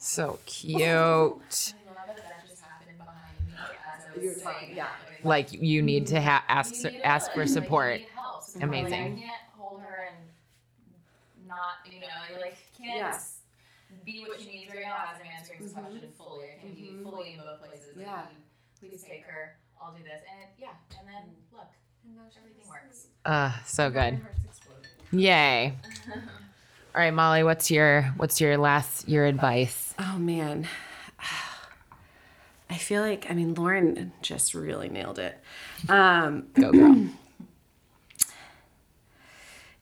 So 0.00 0.40
cute. 0.48 0.80
I 0.80 0.88
love 0.88 2.08
that 2.08 2.16
that 2.16 2.48
just 2.48 2.64
happened 2.64 2.96
behind 2.96 3.36
me 3.44 3.52
as 3.60 4.08
I 4.08 4.16
was 4.16 4.24
You 4.24 4.28
were 4.32 4.40
talking- 4.40 4.72
saying 4.72 4.76
yeah. 4.80 4.88
that. 4.88 5.28
Like 5.28 5.52
you 5.52 5.82
need 5.82 6.08
to 6.08 6.20
ha- 6.20 6.44
ask 6.48 6.74
You 6.82 6.90
need 6.90 7.02
ask 7.02 7.30
for 7.32 7.46
support. 7.46 8.00
You 8.54 8.60
need 8.60 8.66
Amazing. 8.68 8.90
Like, 8.90 9.12
I 9.12 9.26
can't 9.26 9.42
hold 9.58 9.80
her 9.82 10.08
and 10.08 11.48
not, 11.48 11.84
you 11.90 12.00
know, 12.00 12.06
I 12.08 12.38
like 12.40 12.56
can't 12.76 12.96
Yeah. 12.96 13.18
be 14.04 14.24
what 14.26 14.40
she 14.40 14.50
needs 14.50 14.72
right 14.74 14.82
now 14.84 14.96
as 15.12 15.20
I'm 15.20 15.26
answering 15.38 15.58
this 15.62 15.72
question 15.72 16.10
fully. 16.18 16.48
I 16.56 16.60
can 16.60 16.74
be 16.74 16.96
fully 17.02 17.34
in 17.34 17.40
both 17.40 17.60
places. 17.60 17.96
Like, 17.96 18.06
Yeah. 18.06 18.22
Please, 18.80 19.00
please 19.00 19.02
take 19.08 19.24
her. 19.26 19.56
I'll 19.80 19.92
do 19.92 20.02
this, 20.04 20.22
and 20.30 20.48
yeah, 20.58 20.68
and 20.98 21.08
then 21.08 21.24
look, 21.52 21.66
everything 22.38 22.68
works. 22.68 23.06
Uh, 23.24 23.52
so 23.66 23.90
good. 23.90 24.20
Yay. 25.10 25.74
All 26.94 27.00
right, 27.00 27.12
Molly, 27.12 27.42
what's 27.42 27.70
your 27.70 28.02
what's 28.16 28.40
your 28.40 28.56
last 28.58 29.08
your 29.08 29.24
advice? 29.26 29.94
Oh 29.98 30.18
man. 30.18 30.68
I 32.70 32.76
feel 32.76 33.02
like 33.02 33.26
I 33.30 33.34
mean 33.34 33.54
Lauren 33.54 34.12
just 34.22 34.54
really 34.54 34.88
nailed 34.88 35.18
it. 35.18 35.38
Um 35.88 36.48
Go 36.54 36.70
girl. 36.72 36.96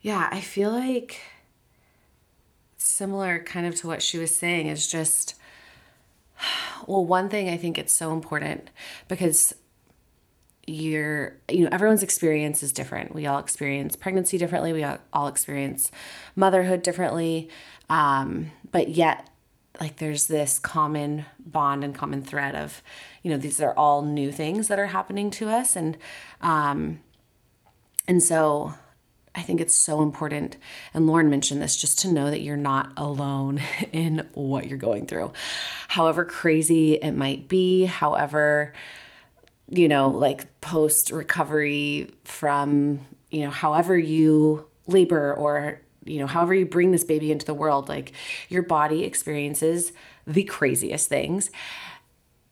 yeah, 0.01 0.29
I 0.31 0.41
feel 0.41 0.71
like 0.71 1.21
similar 2.77 3.39
kind 3.41 3.67
of 3.67 3.75
to 3.77 3.87
what 3.87 4.03
she 4.03 4.19
was 4.19 4.35
saying 4.35 4.67
is 4.67 4.87
just 4.87 5.35
well 6.87 7.05
one 7.05 7.29
thing 7.29 7.49
I 7.49 7.57
think 7.57 7.77
it's 7.79 7.93
so 7.93 8.13
important 8.13 8.71
because 9.09 9.55
you're 10.67 11.37
you 11.51 11.65
know 11.65 11.69
everyone's 11.73 12.03
experience 12.03 12.63
is 12.63 12.73
different. 12.73 13.15
We 13.15 13.27
all 13.27 13.39
experience 13.39 13.97
pregnancy 13.97 14.39
differently. 14.39 14.73
We 14.73 14.85
all, 14.85 14.99
all 15.13 15.29
experience 15.29 15.91
motherhood 16.37 16.83
differently. 16.83 17.49
Um, 17.89 18.53
but 18.71 18.91
yet 18.91 19.29
like 19.81 19.97
there's 19.97 20.27
this 20.27 20.59
common 20.59 21.25
bond 21.39 21.83
and 21.83 21.95
common 21.95 22.23
thread 22.23 22.55
of 22.55 22.83
you 23.23 23.31
know 23.31 23.39
these 23.39 23.61
are 23.61 23.75
all 23.75 24.03
new 24.03 24.31
things 24.31 24.69
that 24.69 24.79
are 24.79 24.87
happening 24.87 25.31
to 25.33 25.49
us. 25.49 25.77
And 25.77 25.97
um, 26.41 27.01
and 28.07 28.23
so 28.23 28.75
I 29.35 29.43
think 29.43 29.61
it's 29.61 29.75
so 29.75 30.03
important, 30.03 30.57
and 30.93 31.07
Lauren 31.07 31.31
mentioned 31.31 31.63
this, 31.63 31.77
just 31.77 32.01
to 32.01 32.13
know 32.13 32.31
that 32.31 32.41
you're 32.41 32.57
not 32.57 32.93
alone 32.97 33.63
in 33.93 34.27
what 34.35 34.67
you're 34.67 34.79
going 34.79 35.07
through. 35.07 35.33
However 35.89 36.25
crazy 36.25 36.95
it 36.95 37.13
might 37.13 37.49
be, 37.49 37.85
however, 37.85 38.73
you 39.69 39.89
know, 39.89 40.09
like 40.09 40.61
post 40.61 41.13
recovery 41.13 42.13
from, 42.25 43.01
you 43.31 43.43
know, 43.43 43.51
however 43.51 43.97
you 43.97 44.67
labor 44.89 45.33
or, 45.35 45.81
you 46.05 46.19
know, 46.19 46.27
however 46.27 46.53
you 46.53 46.67
bring 46.67 46.91
this 46.91 47.05
baby 47.05 47.31
into 47.31 47.47
the 47.47 47.55
world, 47.55 47.89
like 47.89 48.13
your 48.49 48.63
body 48.63 49.05
experiences 49.05 49.93
the 50.27 50.43
craziest 50.43 51.09
things. 51.09 51.51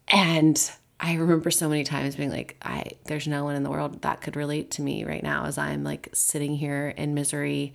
And 0.06 0.70
I 1.00 1.14
remember 1.14 1.50
so 1.50 1.68
many 1.68 1.84
times 1.84 2.16
being 2.16 2.30
like, 2.30 2.56
I 2.62 2.84
there's 3.04 3.28
no 3.28 3.44
one 3.44 3.56
in 3.56 3.62
the 3.62 3.70
world 3.70 4.02
that 4.02 4.20
could 4.20 4.36
relate 4.36 4.72
to 4.72 4.82
me 4.82 5.04
right 5.04 5.22
now 5.22 5.44
as 5.44 5.56
I'm 5.58 5.84
like 5.84 6.08
sitting 6.12 6.56
here 6.56 6.88
in 6.88 7.14
misery 7.14 7.72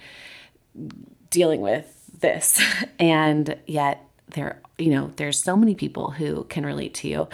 dealing 1.30 1.62
with 1.62 2.02
this. 2.20 2.62
And 3.00 3.58
yet 3.66 4.06
there, 4.30 4.62
you 4.78 4.90
know, 4.90 5.12
there's 5.18 5.42
so 5.42 5.58
many 5.58 5.76
people 5.76 6.12
who 6.12 6.46
can 6.46 6.66
relate 6.66 6.94
to 6.96 7.08
you. 7.08 7.28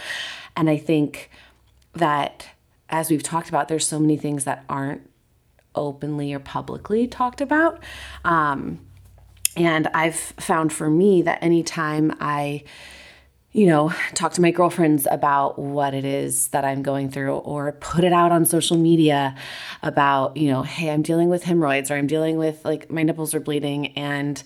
And 0.56 0.68
I 0.68 0.76
think 0.76 1.30
that 1.94 2.48
as 2.88 3.10
we've 3.10 3.22
talked 3.22 3.48
about, 3.48 3.68
there's 3.68 3.86
so 3.86 4.00
many 4.00 4.16
things 4.16 4.44
that 4.44 4.64
aren't 4.68 5.08
openly 5.74 6.32
or 6.32 6.40
publicly 6.40 7.06
talked 7.06 7.40
about. 7.40 7.82
Um, 8.24 8.80
and 9.56 9.86
I've 9.88 10.16
found 10.16 10.72
for 10.72 10.90
me 10.90 11.22
that 11.22 11.42
anytime 11.42 12.16
I 12.20 12.64
you 13.52 13.66
know, 13.66 13.92
talk 14.14 14.32
to 14.34 14.40
my 14.40 14.52
girlfriends 14.52 15.08
about 15.10 15.58
what 15.58 15.92
it 15.92 16.04
is 16.04 16.48
that 16.48 16.64
I'm 16.64 16.82
going 16.82 17.10
through 17.10 17.34
or 17.38 17.72
put 17.72 18.04
it 18.04 18.12
out 18.12 18.30
on 18.30 18.44
social 18.44 18.76
media 18.76 19.34
about, 19.82 20.36
you 20.36 20.50
know, 20.50 20.62
hey, 20.62 20.90
I'm 20.90 21.02
dealing 21.02 21.30
with 21.30 21.42
hemorrhoids 21.42 21.90
or 21.90 21.96
I'm 21.96 22.06
dealing 22.06 22.36
with 22.36 22.64
like 22.64 22.90
my 22.90 23.02
nipples 23.02 23.34
are 23.34 23.40
bleeding 23.40 23.88
and 23.98 24.40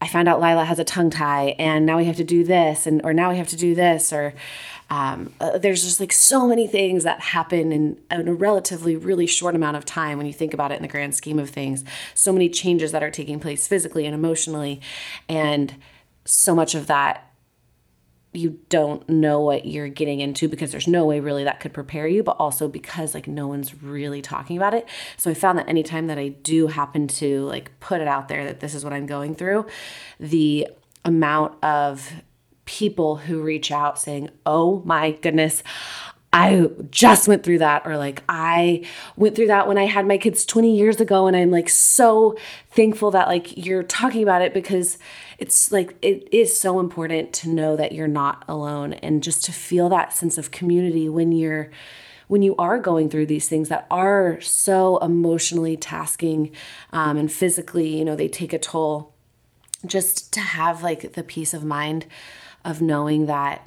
I 0.00 0.08
found 0.08 0.26
out 0.26 0.40
Lila 0.40 0.64
has 0.64 0.78
a 0.78 0.84
tongue 0.84 1.10
tie 1.10 1.54
and 1.58 1.84
now 1.84 1.98
we 1.98 2.06
have 2.06 2.16
to 2.16 2.24
do 2.24 2.42
this 2.42 2.86
and 2.86 3.02
or 3.04 3.12
now 3.12 3.30
we 3.30 3.36
have 3.36 3.48
to 3.48 3.56
do 3.56 3.74
this 3.74 4.10
or 4.10 4.32
um, 4.88 5.34
uh, 5.38 5.58
there's 5.58 5.84
just 5.84 6.00
like 6.00 6.10
so 6.10 6.48
many 6.48 6.66
things 6.66 7.04
that 7.04 7.20
happen 7.20 7.70
in, 7.70 7.98
in 8.10 8.26
a 8.26 8.34
relatively 8.34 8.96
really 8.96 9.26
short 9.26 9.54
amount 9.54 9.76
of 9.76 9.84
time 9.84 10.16
when 10.16 10.26
you 10.26 10.32
think 10.32 10.54
about 10.54 10.72
it 10.72 10.76
in 10.76 10.82
the 10.82 10.88
grand 10.88 11.14
scheme 11.14 11.38
of 11.38 11.50
things. 11.50 11.84
So 12.14 12.32
many 12.32 12.48
changes 12.48 12.90
that 12.92 13.02
are 13.02 13.10
taking 13.10 13.38
place 13.38 13.68
physically 13.68 14.06
and 14.06 14.14
emotionally 14.14 14.80
and 15.28 15.74
so 16.24 16.54
much 16.54 16.74
of 16.74 16.86
that 16.86 17.29
you 18.32 18.60
don't 18.68 19.08
know 19.08 19.40
what 19.40 19.66
you're 19.66 19.88
getting 19.88 20.20
into 20.20 20.48
because 20.48 20.70
there's 20.70 20.86
no 20.86 21.04
way 21.04 21.18
really 21.18 21.44
that 21.44 21.58
could 21.58 21.72
prepare 21.72 22.06
you, 22.06 22.22
but 22.22 22.36
also 22.38 22.68
because 22.68 23.12
like 23.12 23.26
no 23.26 23.48
one's 23.48 23.82
really 23.82 24.22
talking 24.22 24.56
about 24.56 24.72
it. 24.72 24.88
So 25.16 25.30
I 25.30 25.34
found 25.34 25.58
that 25.58 25.68
anytime 25.68 26.06
that 26.06 26.18
I 26.18 26.28
do 26.28 26.68
happen 26.68 27.08
to 27.08 27.44
like 27.46 27.78
put 27.80 28.00
it 28.00 28.06
out 28.06 28.28
there 28.28 28.44
that 28.44 28.60
this 28.60 28.74
is 28.74 28.84
what 28.84 28.92
I'm 28.92 29.06
going 29.06 29.34
through, 29.34 29.66
the 30.20 30.68
amount 31.04 31.62
of 31.64 32.12
people 32.66 33.16
who 33.16 33.42
reach 33.42 33.72
out 33.72 33.98
saying, 33.98 34.30
Oh 34.46 34.80
my 34.84 35.10
goodness, 35.10 35.64
I 36.32 36.68
just 36.90 37.26
went 37.26 37.42
through 37.42 37.58
that, 37.58 37.82
or 37.84 37.96
like 37.96 38.22
I 38.28 38.86
went 39.16 39.34
through 39.34 39.48
that 39.48 39.66
when 39.66 39.78
I 39.78 39.86
had 39.86 40.06
my 40.06 40.16
kids 40.16 40.44
20 40.44 40.76
years 40.76 41.00
ago. 41.00 41.26
And 41.26 41.36
I'm 41.36 41.50
like 41.50 41.68
so 41.68 42.36
thankful 42.70 43.10
that 43.10 43.26
like 43.26 43.56
you're 43.56 43.82
talking 43.82 44.22
about 44.22 44.42
it 44.42 44.54
because 44.54 44.96
it's 45.38 45.72
like 45.72 45.96
it 46.02 46.28
is 46.30 46.58
so 46.58 46.78
important 46.78 47.32
to 47.32 47.48
know 47.48 47.74
that 47.76 47.92
you're 47.92 48.06
not 48.06 48.44
alone 48.46 48.92
and 48.92 49.22
just 49.22 49.44
to 49.46 49.52
feel 49.52 49.88
that 49.88 50.12
sense 50.12 50.38
of 50.38 50.50
community 50.52 51.08
when 51.08 51.32
you're 51.32 51.70
when 52.28 52.42
you 52.42 52.54
are 52.56 52.78
going 52.78 53.10
through 53.10 53.26
these 53.26 53.48
things 53.48 53.68
that 53.68 53.88
are 53.90 54.40
so 54.40 54.98
emotionally 54.98 55.76
tasking 55.76 56.52
um, 56.92 57.16
and 57.16 57.32
physically 57.32 57.98
you 57.98 58.04
know 58.04 58.14
they 58.14 58.28
take 58.28 58.52
a 58.52 58.58
toll 58.58 59.14
just 59.84 60.32
to 60.32 60.40
have 60.40 60.82
like 60.82 61.14
the 61.14 61.24
peace 61.24 61.52
of 61.54 61.64
mind 61.64 62.06
of 62.64 62.80
knowing 62.80 63.26
that 63.26 63.66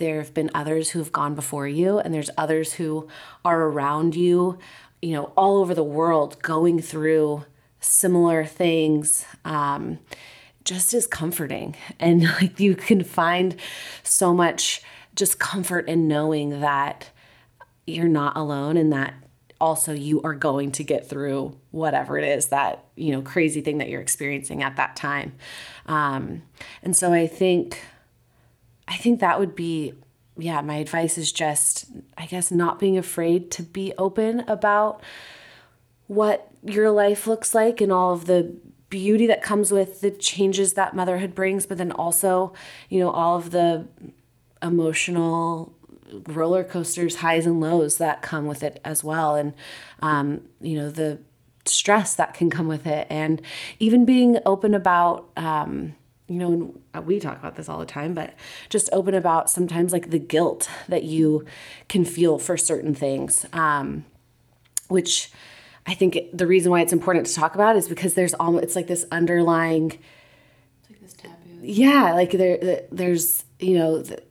there 0.00 0.18
have 0.18 0.34
been 0.34 0.50
others 0.52 0.90
who 0.90 0.98
have 0.98 1.12
gone 1.12 1.36
before 1.36 1.68
you 1.68 2.00
and 2.00 2.12
there's 2.12 2.30
others 2.36 2.74
who 2.74 3.06
are 3.44 3.62
around 3.62 4.16
you 4.16 4.58
you 5.00 5.12
know 5.12 5.32
all 5.36 5.58
over 5.58 5.74
the 5.74 5.84
world 5.84 6.42
going 6.42 6.82
through 6.82 7.44
similar 7.80 8.44
things 8.44 9.24
um, 9.44 9.98
just 10.64 10.94
is 10.94 11.06
comforting. 11.06 11.74
And 11.98 12.22
like 12.22 12.60
you 12.60 12.74
can 12.76 13.02
find 13.04 13.56
so 14.02 14.32
much 14.32 14.82
just 15.14 15.38
comfort 15.38 15.88
in 15.88 16.08
knowing 16.08 16.60
that 16.60 17.10
you're 17.86 18.08
not 18.08 18.36
alone 18.36 18.76
and 18.76 18.92
that 18.92 19.14
also 19.60 19.92
you 19.92 20.22
are 20.22 20.34
going 20.34 20.72
to 20.72 20.84
get 20.84 21.06
through 21.06 21.58
whatever 21.72 22.16
it 22.16 22.24
is 22.26 22.46
that 22.46 22.84
you 22.96 23.12
know 23.12 23.20
crazy 23.20 23.60
thing 23.60 23.78
that 23.78 23.88
you're 23.90 24.00
experiencing 24.00 24.62
at 24.62 24.76
that 24.76 24.96
time. 24.96 25.34
Um, 25.86 26.42
and 26.82 26.96
so 26.96 27.12
i 27.12 27.26
think 27.26 27.82
I 28.90 28.96
think 28.96 29.20
that 29.20 29.38
would 29.38 29.54
be, 29.54 29.94
yeah, 30.36 30.60
my 30.60 30.76
advice 30.76 31.16
is 31.16 31.30
just, 31.30 31.86
I 32.18 32.26
guess, 32.26 32.50
not 32.50 32.80
being 32.80 32.98
afraid 32.98 33.50
to 33.52 33.62
be 33.62 33.94
open 33.96 34.40
about 34.40 35.00
what 36.08 36.50
your 36.64 36.90
life 36.90 37.28
looks 37.28 37.54
like 37.54 37.80
and 37.80 37.92
all 37.92 38.12
of 38.12 38.26
the 38.26 38.56
beauty 38.90 39.28
that 39.28 39.42
comes 39.42 39.70
with 39.70 40.00
the 40.00 40.10
changes 40.10 40.74
that 40.74 40.96
motherhood 40.96 41.36
brings, 41.36 41.66
but 41.66 41.78
then 41.78 41.92
also, 41.92 42.52
you 42.88 42.98
know, 42.98 43.10
all 43.10 43.36
of 43.36 43.52
the 43.52 43.86
emotional 44.60 45.72
roller 46.26 46.64
coasters, 46.64 47.16
highs 47.16 47.46
and 47.46 47.60
lows 47.60 47.98
that 47.98 48.20
come 48.20 48.46
with 48.46 48.64
it 48.64 48.80
as 48.84 49.04
well. 49.04 49.36
And, 49.36 49.54
um, 50.02 50.42
you 50.60 50.76
know, 50.76 50.90
the 50.90 51.20
stress 51.64 52.16
that 52.16 52.34
can 52.34 52.50
come 52.50 52.66
with 52.66 52.88
it. 52.88 53.06
And 53.08 53.40
even 53.78 54.04
being 54.04 54.38
open 54.44 54.74
about, 54.74 55.30
um, 55.36 55.94
you 56.30 56.36
know, 56.36 57.02
we 57.02 57.18
talk 57.18 57.40
about 57.40 57.56
this 57.56 57.68
all 57.68 57.80
the 57.80 57.84
time, 57.84 58.14
but 58.14 58.34
just 58.68 58.88
open 58.92 59.14
about 59.14 59.50
sometimes 59.50 59.92
like 59.92 60.10
the 60.10 60.18
guilt 60.20 60.70
that 60.88 61.02
you 61.02 61.44
can 61.88 62.04
feel 62.04 62.38
for 62.38 62.56
certain 62.56 62.94
things. 62.94 63.44
Um, 63.52 64.04
which 64.86 65.32
I 65.88 65.94
think 65.94 66.18
the 66.32 66.46
reason 66.46 66.70
why 66.70 66.82
it's 66.82 66.92
important 66.92 67.26
to 67.26 67.34
talk 67.34 67.56
about 67.56 67.74
is 67.74 67.88
because 67.88 68.14
there's 68.14 68.32
almost, 68.34 68.62
it's 68.62 68.76
like 68.76 68.86
this 68.86 69.06
underlying, 69.10 69.90
it's 69.90 70.90
like 70.90 71.00
this 71.00 71.14
taboo. 71.14 71.34
Yeah. 71.62 72.14
Like 72.14 72.30
there, 72.30 72.84
there's, 72.92 73.44
you 73.58 73.76
know, 73.76 74.00
the, 74.00 74.22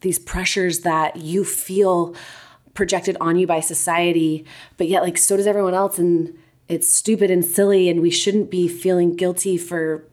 these 0.00 0.18
pressures 0.18 0.80
that 0.80 1.16
you 1.18 1.44
feel 1.44 2.16
projected 2.74 3.16
on 3.20 3.38
you 3.38 3.46
by 3.46 3.60
society, 3.60 4.44
but 4.76 4.88
yet 4.88 5.04
like 5.04 5.16
so 5.16 5.36
does 5.36 5.46
everyone 5.46 5.74
else. 5.74 6.00
And 6.00 6.36
it's 6.66 6.92
stupid 6.92 7.30
and 7.30 7.44
silly. 7.44 7.88
And 7.88 8.02
we 8.02 8.10
shouldn't 8.10 8.50
be 8.50 8.66
feeling 8.66 9.14
guilty 9.14 9.56
for 9.56 10.04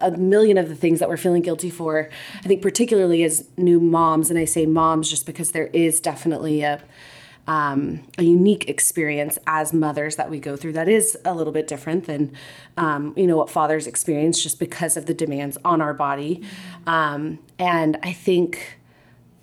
a 0.00 0.10
million 0.12 0.58
of 0.58 0.68
the 0.68 0.74
things 0.74 1.00
that 1.00 1.08
we're 1.08 1.16
feeling 1.16 1.42
guilty 1.42 1.70
for. 1.70 2.08
I 2.36 2.48
think 2.48 2.62
particularly 2.62 3.22
as 3.24 3.48
new 3.56 3.80
moms, 3.80 4.30
and 4.30 4.38
I 4.38 4.44
say 4.44 4.66
moms 4.66 5.10
just 5.10 5.26
because 5.26 5.52
there 5.52 5.68
is 5.68 6.00
definitely 6.00 6.62
a 6.62 6.82
um, 7.48 8.04
a 8.18 8.22
unique 8.22 8.68
experience 8.68 9.38
as 9.46 9.72
mothers 9.72 10.16
that 10.16 10.30
we 10.30 10.38
go 10.38 10.54
through 10.54 10.74
that 10.74 10.86
is 10.86 11.16
a 11.24 11.34
little 11.34 11.52
bit 11.52 11.66
different 11.66 12.04
than 12.04 12.30
um, 12.76 13.14
you 13.16 13.26
know 13.26 13.38
what 13.38 13.48
fathers 13.48 13.86
experience 13.86 14.40
just 14.42 14.58
because 14.58 14.98
of 14.98 15.06
the 15.06 15.14
demands 15.14 15.56
on 15.64 15.80
our 15.80 15.94
body 15.94 16.42
um, 16.86 17.38
and 17.58 17.98
i 18.02 18.12
think 18.12 18.78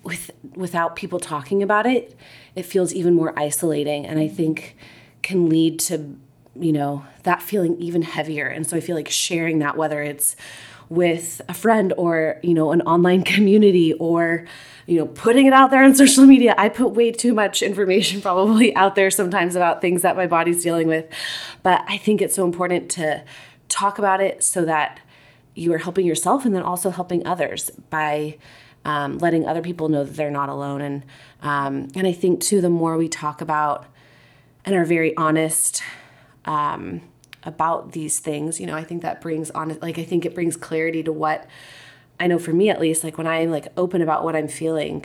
with 0.04 0.30
without 0.54 0.94
people 0.94 1.18
talking 1.18 1.64
about 1.64 1.84
it 1.84 2.16
it 2.54 2.62
feels 2.62 2.94
even 2.94 3.12
more 3.12 3.36
isolating 3.36 4.06
and 4.06 4.20
i 4.20 4.28
think 4.28 4.76
can 5.22 5.48
lead 5.48 5.80
to 5.80 6.16
you 6.62 6.72
know, 6.72 7.04
that 7.22 7.42
feeling 7.42 7.76
even 7.78 8.02
heavier. 8.02 8.46
And 8.46 8.66
so 8.66 8.76
I 8.76 8.80
feel 8.80 8.96
like 8.96 9.08
sharing 9.08 9.58
that, 9.60 9.76
whether 9.76 10.02
it's 10.02 10.36
with 10.88 11.40
a 11.48 11.54
friend 11.54 11.92
or, 11.96 12.38
you 12.42 12.54
know, 12.54 12.72
an 12.72 12.82
online 12.82 13.22
community 13.34 13.92
or, 13.94 14.46
you 14.86 14.98
know, 14.98 15.06
putting 15.06 15.46
it 15.46 15.52
out 15.52 15.70
there 15.70 15.82
on 15.82 15.94
social 15.94 16.24
media. 16.24 16.54
I 16.56 16.68
put 16.68 16.92
way 16.92 17.10
too 17.10 17.34
much 17.34 17.62
information 17.62 18.20
probably 18.22 18.74
out 18.76 18.94
there 18.94 19.10
sometimes 19.10 19.56
about 19.56 19.80
things 19.80 20.02
that 20.02 20.16
my 20.16 20.26
body's 20.26 20.62
dealing 20.62 20.88
with. 20.88 21.06
But 21.62 21.84
I 21.88 21.98
think 21.98 22.22
it's 22.22 22.34
so 22.34 22.44
important 22.44 22.90
to 22.92 23.24
talk 23.68 23.98
about 23.98 24.20
it 24.20 24.44
so 24.44 24.64
that 24.64 25.00
you 25.54 25.72
are 25.72 25.78
helping 25.78 26.06
yourself 26.06 26.44
and 26.44 26.54
then 26.54 26.62
also 26.62 26.90
helping 26.90 27.26
others 27.26 27.70
by 27.90 28.36
um, 28.84 29.18
letting 29.18 29.46
other 29.46 29.62
people 29.62 29.88
know 29.88 30.04
that 30.04 30.14
they're 30.14 30.30
not 30.30 30.48
alone. 30.48 30.80
And 30.80 31.04
um, 31.42 31.88
and 31.94 32.06
I 32.06 32.12
think 32.12 32.40
too, 32.40 32.60
the 32.60 32.70
more 32.70 32.96
we 32.96 33.08
talk 33.08 33.40
about 33.40 33.86
and 34.64 34.74
are 34.74 34.84
very 34.84 35.16
honest 35.16 35.82
um, 36.46 37.02
about 37.42 37.92
these 37.92 38.18
things. 38.18 38.58
You 38.60 38.66
know, 38.66 38.74
I 38.74 38.84
think 38.84 39.02
that 39.02 39.20
brings 39.20 39.50
on, 39.50 39.78
like, 39.80 39.98
I 39.98 40.04
think 40.04 40.24
it 40.24 40.34
brings 40.34 40.56
clarity 40.56 41.02
to 41.02 41.12
what 41.12 41.46
I 42.18 42.26
know 42.26 42.38
for 42.38 42.52
me 42.52 42.70
at 42.70 42.80
least, 42.80 43.04
like 43.04 43.18
when 43.18 43.26
I'm 43.26 43.50
like 43.50 43.68
open 43.76 44.00
about 44.00 44.24
what 44.24 44.34
I'm 44.34 44.48
feeling, 44.48 45.04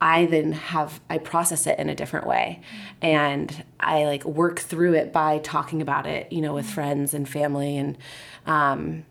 I 0.00 0.26
then 0.26 0.52
have, 0.52 1.00
I 1.10 1.18
process 1.18 1.66
it 1.66 1.78
in 1.78 1.88
a 1.88 1.94
different 1.94 2.26
way. 2.26 2.62
And 3.02 3.64
I 3.80 4.04
like 4.04 4.24
work 4.24 4.60
through 4.60 4.94
it 4.94 5.12
by 5.12 5.38
talking 5.38 5.82
about 5.82 6.06
it, 6.06 6.32
you 6.32 6.40
know, 6.40 6.54
with 6.54 6.66
friends 6.66 7.14
and 7.14 7.28
family. 7.28 7.76
And 7.76 7.98
um, 8.46 9.04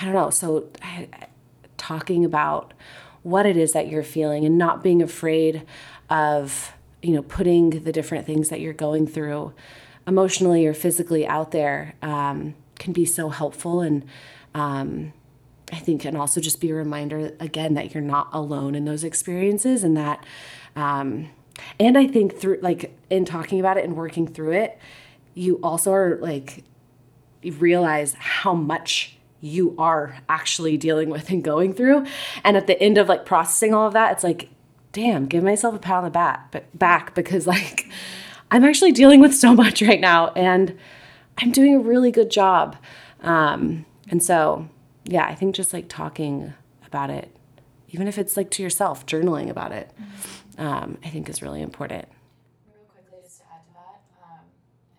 I 0.00 0.04
don't 0.04 0.14
know. 0.14 0.30
So 0.30 0.68
I, 0.80 1.08
talking 1.76 2.24
about 2.24 2.72
what 3.22 3.46
it 3.46 3.56
is 3.56 3.72
that 3.72 3.88
you're 3.88 4.02
feeling 4.02 4.44
and 4.44 4.56
not 4.56 4.82
being 4.82 5.02
afraid 5.02 5.66
of, 6.08 6.72
you 7.02 7.12
know, 7.12 7.22
putting 7.22 7.82
the 7.84 7.92
different 7.92 8.26
things 8.26 8.48
that 8.48 8.60
you're 8.60 8.72
going 8.72 9.06
through 9.06 9.52
emotionally 10.08 10.66
or 10.66 10.74
physically 10.74 11.26
out 11.26 11.52
there 11.52 11.94
um, 12.02 12.54
can 12.78 12.92
be 12.92 13.04
so 13.04 13.28
helpful. 13.28 13.80
And 13.80 14.04
um, 14.54 15.12
i 15.70 15.76
think 15.76 16.00
can 16.00 16.16
also 16.16 16.40
just 16.40 16.62
be 16.62 16.70
a 16.70 16.74
reminder 16.74 17.30
again 17.40 17.74
that 17.74 17.92
you're 17.92 18.02
not 18.02 18.26
alone 18.32 18.74
in 18.74 18.86
those 18.86 19.04
experiences 19.04 19.84
and 19.84 19.98
that 19.98 20.24
um, 20.76 21.28
and 21.78 21.98
i 21.98 22.06
think 22.06 22.34
through 22.38 22.58
like 22.62 22.96
in 23.10 23.26
talking 23.26 23.60
about 23.60 23.76
it 23.76 23.84
and 23.84 23.94
working 23.94 24.26
through 24.26 24.52
it 24.52 24.78
you 25.34 25.56
also 25.62 25.92
are 25.92 26.16
like 26.22 26.64
you 27.42 27.52
realize 27.52 28.14
how 28.14 28.54
much 28.54 29.16
you 29.40 29.74
are 29.78 30.18
actually 30.28 30.76
dealing 30.76 31.10
with 31.10 31.30
and 31.30 31.44
going 31.44 31.72
through. 31.72 32.04
And 32.42 32.56
at 32.56 32.66
the 32.66 32.80
end 32.82 32.98
of 32.98 33.08
like 33.08 33.24
processing 33.24 33.72
all 33.72 33.86
of 33.86 33.92
that 33.92 34.12
it's 34.12 34.24
like 34.24 34.48
damn, 34.90 35.26
give 35.26 35.44
myself 35.44 35.74
a 35.74 35.78
pat 35.78 35.98
on 35.98 36.04
the 36.04 36.10
back, 36.10 36.50
but 36.50 36.76
back 36.76 37.14
because 37.14 37.46
like 37.56 37.88
I'm 38.50 38.64
actually 38.64 38.92
dealing 38.92 39.20
with 39.20 39.34
so 39.44 39.54
much 39.54 39.82
right 39.82 40.00
now 40.00 40.28
and 40.34 40.76
I'm 41.38 41.52
doing 41.52 41.74
a 41.74 41.78
really 41.78 42.10
good 42.10 42.30
job. 42.30 42.76
Um, 43.22 43.86
and 44.08 44.22
so, 44.22 44.68
yeah, 45.04 45.24
I 45.26 45.34
think 45.34 45.54
just 45.54 45.72
like 45.72 45.88
talking 45.88 46.52
about 46.86 47.10
it, 47.10 47.34
even 47.90 48.08
if 48.08 48.18
it's 48.18 48.36
like 48.36 48.50
to 48.52 48.62
yourself, 48.62 49.06
journaling 49.06 49.48
about 49.50 49.72
it, 49.72 49.90
um, 50.58 50.98
I 51.04 51.08
think 51.08 51.28
is 51.28 51.42
really 51.42 51.62
important. 51.62 52.06
Real 52.66 52.84
quickly, 52.90 53.22
just 53.22 53.40
to 53.40 53.44
add 53.48 53.62
to 53.64 53.72
that, 53.78 53.98
um, 54.20 54.44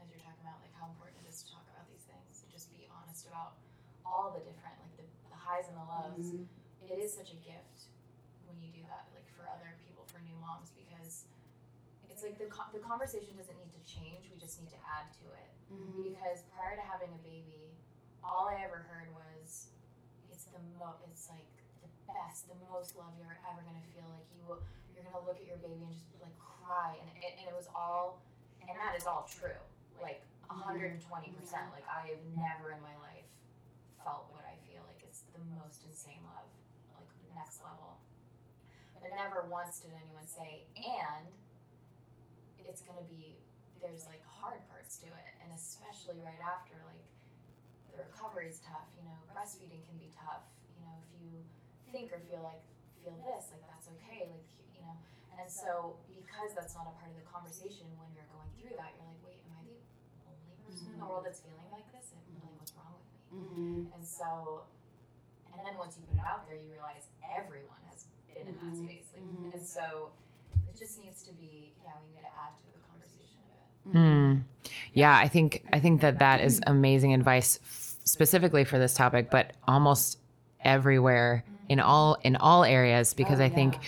as 0.02 0.08
you're 0.10 0.24
talking 0.24 0.42
about 0.42 0.58
like 0.64 0.74
how 0.80 0.88
important 0.90 1.20
it 1.22 1.30
is 1.30 1.44
to 1.44 1.52
talk 1.54 1.66
about 1.70 1.86
these 1.92 2.06
things, 2.08 2.42
and 2.42 2.50
just 2.50 2.72
be 2.74 2.88
honest 2.90 3.28
about 3.28 3.60
all 4.08 4.32
the 4.34 4.42
different, 4.48 4.74
like 4.82 4.96
the, 4.98 5.06
the 5.30 5.38
highs 5.38 5.68
and 5.68 5.76
the 5.78 5.86
lows. 5.86 6.28
It 6.90 6.98
is 6.98 7.12
such 7.14 7.36
a 7.36 7.40
gift 7.46 7.92
when 8.50 8.58
you 8.64 8.72
do 8.74 8.82
that, 8.90 9.06
like 9.14 9.28
for 9.38 9.46
other 9.52 9.76
people, 9.86 10.08
for 10.10 10.18
new 10.26 10.38
moms, 10.42 10.74
because 10.74 11.30
it's 12.10 12.24
like 12.26 12.42
the 12.42 12.50
co- 12.50 12.72
the 12.74 12.82
conversation 12.82 13.38
doesn't 13.38 13.56
need 13.60 13.74
to 13.76 13.84
change. 13.86 14.26
We 14.34 14.40
just 14.42 14.58
need 14.58 14.74
to 14.74 14.82
add 14.88 15.08
to 15.22 15.26
it. 15.38 15.50
Because 16.02 16.42
prior 16.58 16.74
to 16.74 16.82
having 16.82 17.14
a 17.14 17.22
baby, 17.22 17.78
all 18.26 18.50
I 18.50 18.66
ever 18.66 18.82
heard 18.90 19.14
was, 19.14 19.70
"It's 20.34 20.50
the 20.50 20.58
mo, 20.82 20.98
it's 21.06 21.30
like 21.30 21.46
the 21.86 21.92
best, 22.10 22.50
the 22.50 22.58
most 22.74 22.98
love 22.98 23.14
you're 23.22 23.38
ever 23.46 23.62
gonna 23.62 23.86
feel. 23.94 24.10
Like 24.10 24.26
you 24.34 24.42
will, 24.50 24.60
you're 24.90 25.06
gonna 25.06 25.22
look 25.24 25.38
at 25.38 25.46
your 25.46 25.59
baby 25.70 25.86
and 25.86 25.94
just 25.94 26.10
like 26.18 26.34
cry." 26.42 26.98
And 26.98 27.08
it, 27.22 27.38
and 27.38 27.46
it 27.46 27.56
was 27.56 27.70
all, 27.78 28.26
and 28.66 28.74
that 28.74 28.98
is 28.98 29.06
all 29.06 29.30
true, 29.30 29.62
like 30.02 30.26
120 30.50 30.98
percent. 31.38 31.70
Like 31.70 31.86
I 31.86 32.10
have 32.10 32.24
never 32.34 32.74
in 32.74 32.82
my 32.82 32.98
life 33.06 33.30
felt 34.02 34.34
what 34.34 34.42
I 34.50 34.58
feel 34.66 34.82
like. 34.90 35.06
It's 35.06 35.30
the 35.38 35.44
most 35.62 35.86
insane 35.86 36.26
love, 36.26 36.50
like 36.98 37.10
next 37.38 37.62
level. 37.62 38.02
But 38.98 39.14
never 39.16 39.48
once 39.48 39.80
did 39.80 39.96
anyone 39.96 40.28
say, 40.28 40.68
and 40.76 41.30
it's 42.68 42.82
gonna 42.84 43.06
be 43.08 43.40
there's 43.80 44.04
like 44.12 44.22
hard 44.28 44.60
parts 44.68 45.00
to 45.00 45.08
it, 45.08 45.32
and 45.40 45.50
especially 45.56 46.20
right 46.20 46.42
after, 46.44 46.76
like 46.84 47.08
the 47.96 48.04
recovery 48.04 48.52
is 48.52 48.60
tough. 48.60 48.88
You 49.00 49.08
know, 49.08 49.16
breastfeeding 49.32 49.82
can 49.88 49.98
be 49.98 50.12
tough. 50.12 50.44
You 50.76 50.84
know, 50.84 50.96
if 51.00 51.10
you 51.20 51.32
think 51.92 52.12
or 52.12 52.20
feel 52.28 52.44
like 52.44 52.62
feel 53.00 53.16
this, 53.24 53.50
like 53.56 53.64
that's 53.72 53.88
okay. 54.00 54.28
Like 54.28 54.48
you 54.76 54.84
know, 54.84 54.96
and 55.40 55.48
so 55.48 55.96
because 56.12 56.52
that's 56.52 56.76
not 56.76 56.92
a 56.92 56.94
part 57.00 57.10
of 57.12 57.18
the 57.18 57.28
conversation 57.28 57.88
when 57.96 58.12
you're 58.12 58.28
going 58.36 58.52
through 58.60 58.76
that, 58.76 58.92
you're 59.00 59.08
like, 59.08 59.24
wait, 59.24 59.40
am 59.48 59.56
I 59.56 59.64
the 59.64 59.80
only 60.28 60.56
person 60.68 60.92
in 60.92 61.00
the 61.00 61.08
mm-hmm. 61.08 61.10
world 61.10 61.24
that's 61.24 61.40
feeling 61.40 61.72
like 61.72 61.88
this? 61.96 62.12
And 62.12 62.20
like, 62.44 62.56
what's 62.60 62.76
wrong 62.76 62.96
with 63.00 63.08
me? 63.08 63.24
Mm-hmm. 63.32 63.96
And 63.96 64.04
so, 64.04 64.68
and 65.56 65.64
then 65.64 65.80
once 65.80 65.96
you 65.96 66.04
put 66.12 66.20
it 66.20 66.28
out 66.28 66.44
there, 66.48 66.60
you 66.60 66.70
realize 66.72 67.08
everyone 67.24 67.80
has 67.88 68.12
been 68.28 68.52
in 68.52 68.56
that 68.60 68.76
mm-hmm. 68.76 68.84
space. 68.84 69.08
Like, 69.16 69.56
And 69.56 69.64
so, 69.64 70.12
it 70.68 70.78
just 70.78 71.00
needs 71.00 71.24
to 71.24 71.34
be, 71.34 71.74
yeah, 71.84 71.96
we 72.04 72.14
need 72.16 72.24
to 72.24 72.34
add 72.36 72.54
to 72.56 72.68
the 72.72 72.82
conversation 72.88 73.40
a 73.42 73.50
bit. 73.52 73.96
Hmm. 73.96 74.48
Yeah, 74.94 75.16
I 75.16 75.28
think 75.28 75.64
I 75.74 75.80
think 75.80 76.02
that 76.02 76.20
that 76.20 76.42
is 76.42 76.62
amazing 76.68 77.14
advice 77.14 77.60
f- 77.64 77.98
specifically 78.04 78.64
for 78.64 78.78
this 78.78 78.94
topic, 78.94 79.30
but 79.32 79.54
almost 79.68 80.20
everywhere 80.62 81.44
in 81.70 81.80
all 81.80 82.18
in 82.24 82.36
all 82.36 82.64
areas 82.64 83.14
because 83.14 83.40
oh, 83.40 83.46
I 83.46 83.50
think 83.50 83.74
pe- 83.74 83.80
that 83.80 83.88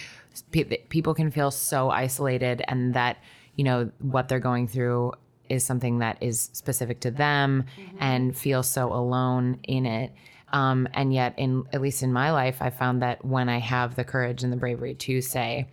people 0.51 1.13
can 1.13 1.31
feel 1.31 1.51
so 1.51 1.89
isolated 1.89 2.63
and 2.67 2.93
that 2.93 3.17
you 3.55 3.63
know 3.63 3.91
what 3.99 4.27
they're 4.27 4.39
going 4.39 4.67
through 4.67 5.13
is 5.49 5.65
something 5.65 5.99
that 5.99 6.17
is 6.21 6.49
specific 6.53 7.01
to 7.01 7.11
them 7.11 7.65
and 7.99 8.37
feel 8.37 8.63
so 8.63 8.93
alone 8.93 9.59
in 9.63 9.85
it. 9.85 10.13
Um, 10.53 10.87
and 10.93 11.13
yet, 11.13 11.33
in 11.37 11.65
at 11.73 11.81
least 11.81 12.03
in 12.03 12.13
my 12.13 12.31
life, 12.31 12.61
I 12.61 12.69
found 12.69 13.01
that 13.01 13.23
when 13.25 13.49
I 13.49 13.59
have 13.59 13.95
the 13.95 14.03
courage 14.03 14.43
and 14.43 14.51
the 14.51 14.57
bravery 14.57 14.95
to 14.95 15.21
say, 15.21 15.67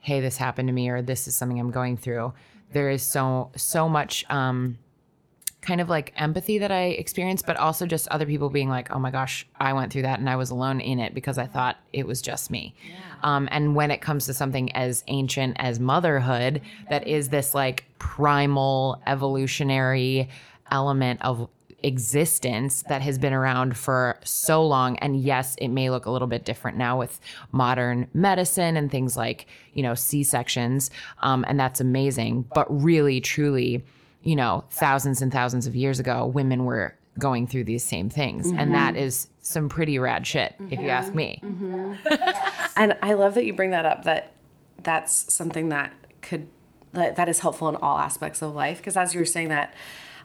hey 0.00 0.20
this 0.20 0.36
happened 0.36 0.68
to 0.68 0.72
me 0.72 0.88
or 0.88 1.02
this 1.02 1.28
is 1.28 1.36
something 1.36 1.58
i'm 1.58 1.70
going 1.70 1.96
through 1.96 2.32
there 2.72 2.90
is 2.90 3.02
so 3.02 3.50
so 3.56 3.88
much 3.88 4.24
um 4.30 4.78
kind 5.60 5.80
of 5.80 5.88
like 5.88 6.12
empathy 6.16 6.58
that 6.58 6.70
i 6.70 6.84
experienced, 6.84 7.46
but 7.46 7.56
also 7.56 7.86
just 7.86 8.08
other 8.08 8.26
people 8.26 8.48
being 8.48 8.68
like 8.68 8.90
oh 8.90 8.98
my 8.98 9.10
gosh 9.10 9.46
i 9.58 9.72
went 9.72 9.92
through 9.92 10.02
that 10.02 10.18
and 10.18 10.30
i 10.30 10.36
was 10.36 10.50
alone 10.50 10.80
in 10.80 10.98
it 10.98 11.14
because 11.14 11.38
i 11.38 11.46
thought 11.46 11.76
it 11.92 12.06
was 12.06 12.22
just 12.22 12.50
me. 12.50 12.74
Um, 13.22 13.48
and 13.50 13.74
when 13.74 13.90
it 13.90 14.00
comes 14.00 14.26
to 14.26 14.34
something 14.34 14.70
as 14.72 15.02
ancient 15.08 15.56
as 15.58 15.80
motherhood 15.80 16.60
that 16.88 17.06
is 17.06 17.30
this 17.30 17.54
like 17.54 17.84
primal 17.98 19.02
evolutionary 19.06 20.28
element 20.70 21.20
of 21.22 21.48
existence 21.82 22.82
that 22.88 23.02
has 23.02 23.18
been 23.18 23.32
around 23.32 23.76
for 23.76 24.18
so 24.24 24.66
long 24.66 24.98
and 24.98 25.20
yes 25.20 25.54
it 25.58 25.68
may 25.68 25.90
look 25.90 26.06
a 26.06 26.10
little 26.10 26.26
bit 26.26 26.44
different 26.44 26.76
now 26.76 26.98
with 26.98 27.20
modern 27.52 28.08
medicine 28.12 28.76
and 28.76 28.90
things 28.90 29.16
like 29.16 29.46
you 29.74 29.82
know 29.82 29.94
c-sections 29.94 30.90
um, 31.20 31.44
and 31.46 31.58
that's 31.58 31.80
amazing 31.80 32.44
but 32.52 32.66
really 32.82 33.20
truly 33.20 33.84
you 34.28 34.36
know 34.36 34.64
thousands 34.70 35.22
and 35.22 35.32
thousands 35.32 35.66
of 35.66 35.74
years 35.74 35.98
ago 35.98 36.26
women 36.26 36.64
were 36.64 36.94
going 37.18 37.46
through 37.46 37.64
these 37.64 37.84
same 37.84 38.08
things. 38.08 38.46
And 38.46 38.58
mm-hmm. 38.58 38.72
that 38.72 38.96
is 38.96 39.28
some 39.42 39.68
pretty 39.68 39.98
rad 39.98 40.26
shit 40.26 40.54
if 40.70 40.78
you 40.78 40.88
ask 40.88 41.14
me. 41.14 41.40
Mm-hmm. 41.44 41.74
Mm-hmm. 41.74 42.54
And 42.76 42.96
I 43.02 43.14
love 43.14 43.34
that 43.34 43.44
you 43.44 43.54
bring 43.54 43.70
that 43.70 43.84
up 43.84 44.04
that 44.04 44.34
that's 44.84 45.34
something 45.34 45.70
that 45.70 45.92
could 46.22 46.46
that, 46.92 47.16
that 47.16 47.28
is 47.28 47.40
helpful 47.40 47.68
in 47.68 47.74
all 47.74 47.98
aspects 47.98 48.40
of 48.40 48.54
life. 48.54 48.78
Because 48.78 48.96
as 48.96 49.14
you 49.14 49.18
were 49.18 49.26
saying 49.26 49.48
that 49.48 49.74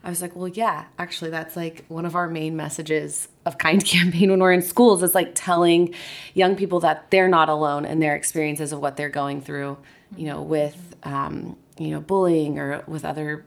I 0.04 0.10
was 0.10 0.22
like, 0.22 0.36
well, 0.36 0.50
yeah, 0.50 0.86
actually 1.00 1.32
that's 1.32 1.56
like 1.56 1.84
one 1.88 2.06
of 2.06 2.16
our 2.16 2.28
main 2.28 2.56
messages 2.56 3.28
of 3.44 3.58
kind 3.58 3.84
campaign 3.86 4.30
when 4.30 4.40
we're 4.40 4.54
in 4.54 4.62
schools 4.62 5.02
is 5.02 5.16
like 5.16 5.32
telling 5.34 5.96
young 6.36 6.56
people 6.56 6.80
that 6.82 7.10
they're 7.10 7.28
not 7.28 7.50
alone 7.50 7.86
in 7.86 8.00
their 8.00 8.16
experiences 8.16 8.72
of 8.72 8.80
what 8.80 8.98
they're 8.98 9.10
going 9.10 9.42
through, 9.42 9.76
you 10.16 10.28
know, 10.28 10.44
with 10.44 10.96
um, 11.02 11.58
you 11.80 11.88
know, 11.88 12.02
bullying 12.02 12.60
or 12.60 12.84
with 12.86 13.04
other 13.04 13.46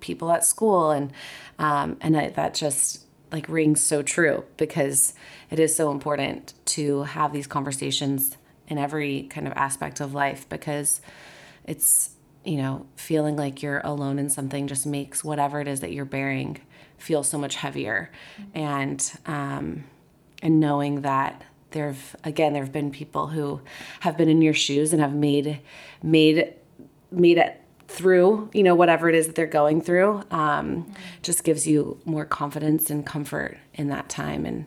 people 0.00 0.30
at 0.32 0.44
school 0.44 0.90
and 0.90 1.12
um, 1.58 1.96
and 2.00 2.16
I, 2.16 2.28
that 2.30 2.54
just 2.54 3.06
like 3.30 3.48
rings 3.48 3.82
so 3.82 4.02
true 4.02 4.44
because 4.56 5.14
it 5.50 5.58
is 5.58 5.74
so 5.74 5.90
important 5.90 6.54
to 6.64 7.02
have 7.02 7.32
these 7.32 7.46
conversations 7.46 8.36
in 8.66 8.78
every 8.78 9.24
kind 9.24 9.46
of 9.46 9.52
aspect 9.54 10.00
of 10.00 10.14
life 10.14 10.48
because 10.48 11.00
it's 11.64 12.10
you 12.44 12.56
know 12.56 12.86
feeling 12.96 13.36
like 13.36 13.62
you're 13.62 13.80
alone 13.80 14.18
in 14.18 14.30
something 14.30 14.66
just 14.66 14.86
makes 14.86 15.22
whatever 15.22 15.60
it 15.60 15.68
is 15.68 15.80
that 15.80 15.92
you're 15.92 16.04
bearing 16.04 16.60
feel 17.00 17.22
so 17.22 17.38
much 17.38 17.56
heavier. 17.56 18.10
And 18.54 19.10
um, 19.26 19.84
and 20.42 20.60
knowing 20.60 21.02
that 21.02 21.42
there've 21.72 22.16
again 22.24 22.52
there 22.52 22.62
have 22.62 22.72
been 22.72 22.90
people 22.90 23.28
who 23.28 23.60
have 24.00 24.16
been 24.16 24.28
in 24.28 24.42
your 24.42 24.54
shoes 24.54 24.92
and 24.92 25.00
have 25.00 25.14
made 25.14 25.60
made 26.02 26.54
made 27.10 27.38
it 27.38 27.59
through 27.90 28.48
you 28.52 28.62
know 28.62 28.74
whatever 28.74 29.08
it 29.08 29.14
is 29.14 29.26
that 29.26 29.34
they're 29.36 29.46
going 29.46 29.80
through 29.80 30.22
um, 30.30 30.90
just 31.22 31.44
gives 31.44 31.66
you 31.66 31.98
more 32.04 32.24
confidence 32.24 32.90
and 32.90 33.04
comfort 33.06 33.58
in 33.74 33.88
that 33.88 34.08
time 34.08 34.46
and 34.46 34.64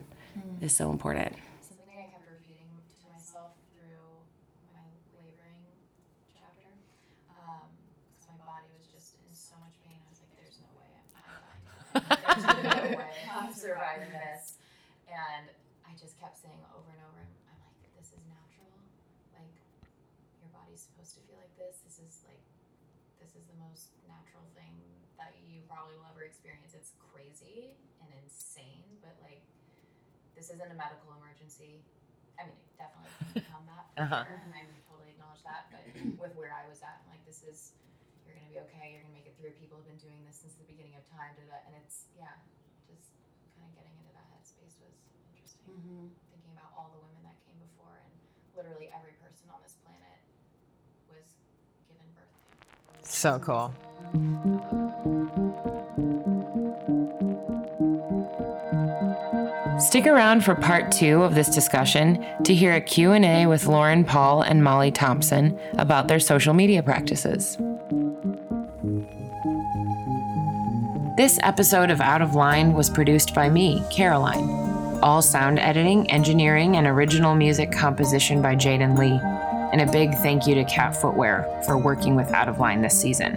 is 0.60 0.74
so 0.76 0.90
important. 0.90 1.32
Something 1.60 1.98
I 1.98 2.08
kept 2.10 2.26
repeating 2.30 2.68
to 3.00 3.04
myself 3.12 3.52
through 3.72 4.00
my 4.72 4.84
laboring 5.16 5.64
chapter, 6.36 6.70
because 7.28 8.26
my 8.28 8.38
body 8.44 8.68
was 8.76 8.86
just 8.88 9.16
in 9.20 9.32
so 9.34 9.56
much 9.60 9.76
pain. 9.84 9.98
I 10.00 10.08
was 10.08 10.20
like, 10.22 10.32
"There's 10.38 10.58
no 10.60 10.70
way 10.78 10.88
I'm, 10.94 11.04
I'm 12.00 12.44
dying. 12.48 12.64
There's 12.64 12.88
no 12.90 12.98
way 12.98 13.12
I'm 13.28 13.52
surviving 13.54 14.12
this." 14.12 14.58
And 15.10 15.46
I 15.84 15.92
just 15.98 16.16
kept 16.20 16.40
saying 16.40 16.60
over 16.74 16.88
and 16.90 17.02
over, 17.04 17.20
"I'm 17.50 17.58
like, 17.60 17.76
this 17.98 18.10
is 18.16 18.22
natural. 18.28 18.72
Like, 19.36 19.52
your 20.40 20.50
body's 20.54 20.82
supposed 20.86 21.14
to 21.18 21.22
feel 21.28 21.38
like 21.40 21.54
this. 21.60 21.82
This 21.84 22.00
is 22.00 22.24
like, 22.26 22.40
this 23.20 23.32
is 23.36 23.44
the 23.50 23.58
most 23.60 23.92
natural 24.08 24.44
thing 24.56 24.74
that 25.20 25.36
you 25.44 25.62
probably 25.68 25.94
will 26.00 26.08
ever 26.10 26.24
experience. 26.26 26.72
It's 26.74 26.92
crazy 27.12 27.76
and 28.00 28.08
insane, 28.24 28.98
but 29.04 29.14
like." 29.20 29.44
This 30.44 30.60
isn't 30.60 30.68
a 30.68 30.76
medical 30.76 31.08
emergency. 31.16 31.80
I 32.36 32.44
mean, 32.44 32.60
it 32.60 32.76
definitely 32.76 33.08
can 33.16 33.32
become 33.48 33.64
that, 33.64 33.88
Uh-huh. 33.96 34.28
sure, 34.28 34.36
and 34.44 34.52
I 34.52 34.68
totally 34.84 35.16
acknowledge 35.16 35.40
that. 35.48 35.72
But 35.72 35.88
with 36.20 36.36
where 36.36 36.52
I 36.52 36.68
was 36.68 36.84
at, 36.84 37.00
I'm 37.00 37.16
like, 37.16 37.24
this 37.24 37.40
is, 37.48 37.72
you're 38.28 38.36
gonna 38.36 38.52
be 38.52 38.60
okay. 38.68 38.92
You're 38.92 39.00
gonna 39.08 39.16
make 39.16 39.24
it 39.24 39.40
through. 39.40 39.56
People 39.56 39.80
have 39.80 39.88
been 39.88 39.96
doing 39.96 40.20
this 40.28 40.44
since 40.44 40.52
the 40.60 40.68
beginning 40.68 41.00
of 41.00 41.04
time, 41.08 41.32
da, 41.40 41.48
da, 41.48 41.64
and 41.64 41.72
it's 41.80 42.12
yeah, 42.20 42.36
just 42.84 43.16
kind 43.56 43.64
of 43.64 43.72
getting 43.72 43.96
into 44.04 44.12
that 44.12 44.28
headspace 44.36 44.76
was 44.84 44.92
interesting. 45.32 46.12
Thinking 46.28 46.52
about 46.52 46.76
all 46.76 46.92
the 46.92 47.00
women 47.00 47.24
that 47.24 47.40
came 47.48 47.56
before, 47.64 47.96
and 48.04 48.12
literally 48.52 48.92
every 48.92 49.16
person 49.24 49.48
on 49.48 49.64
this 49.64 49.80
planet 49.80 50.20
was 51.08 51.24
given 51.88 52.04
birth 52.12 52.36
to. 52.36 53.08
so 53.08 53.40
cool 53.40 53.72
Stick 59.84 60.06
around 60.06 60.42
for 60.42 60.54
part 60.54 60.90
2 60.90 61.22
of 61.22 61.34
this 61.34 61.50
discussion 61.50 62.24
to 62.44 62.54
hear 62.54 62.72
a 62.72 62.80
Q&A 62.80 63.46
with 63.46 63.66
Lauren 63.66 64.02
Paul 64.02 64.40
and 64.40 64.64
Molly 64.64 64.90
Thompson 64.90 65.60
about 65.76 66.08
their 66.08 66.18
social 66.18 66.54
media 66.54 66.82
practices. 66.82 67.58
This 71.18 71.38
episode 71.42 71.90
of 71.90 72.00
Out 72.00 72.22
of 72.22 72.34
Line 72.34 72.72
was 72.72 72.88
produced 72.88 73.34
by 73.34 73.50
me, 73.50 73.84
Caroline. 73.90 74.48
All 75.02 75.20
sound 75.20 75.58
editing, 75.58 76.10
engineering, 76.10 76.78
and 76.78 76.86
original 76.86 77.34
music 77.34 77.70
composition 77.70 78.40
by 78.40 78.56
Jaden 78.56 78.98
Lee. 78.98 79.20
And 79.70 79.82
a 79.82 79.92
big 79.92 80.14
thank 80.22 80.46
you 80.46 80.54
to 80.54 80.64
Cat 80.64 80.96
Footwear 80.96 81.62
for 81.66 81.76
working 81.76 82.16
with 82.16 82.32
Out 82.32 82.48
of 82.48 82.58
Line 82.58 82.80
this 82.80 82.98
season. 82.98 83.36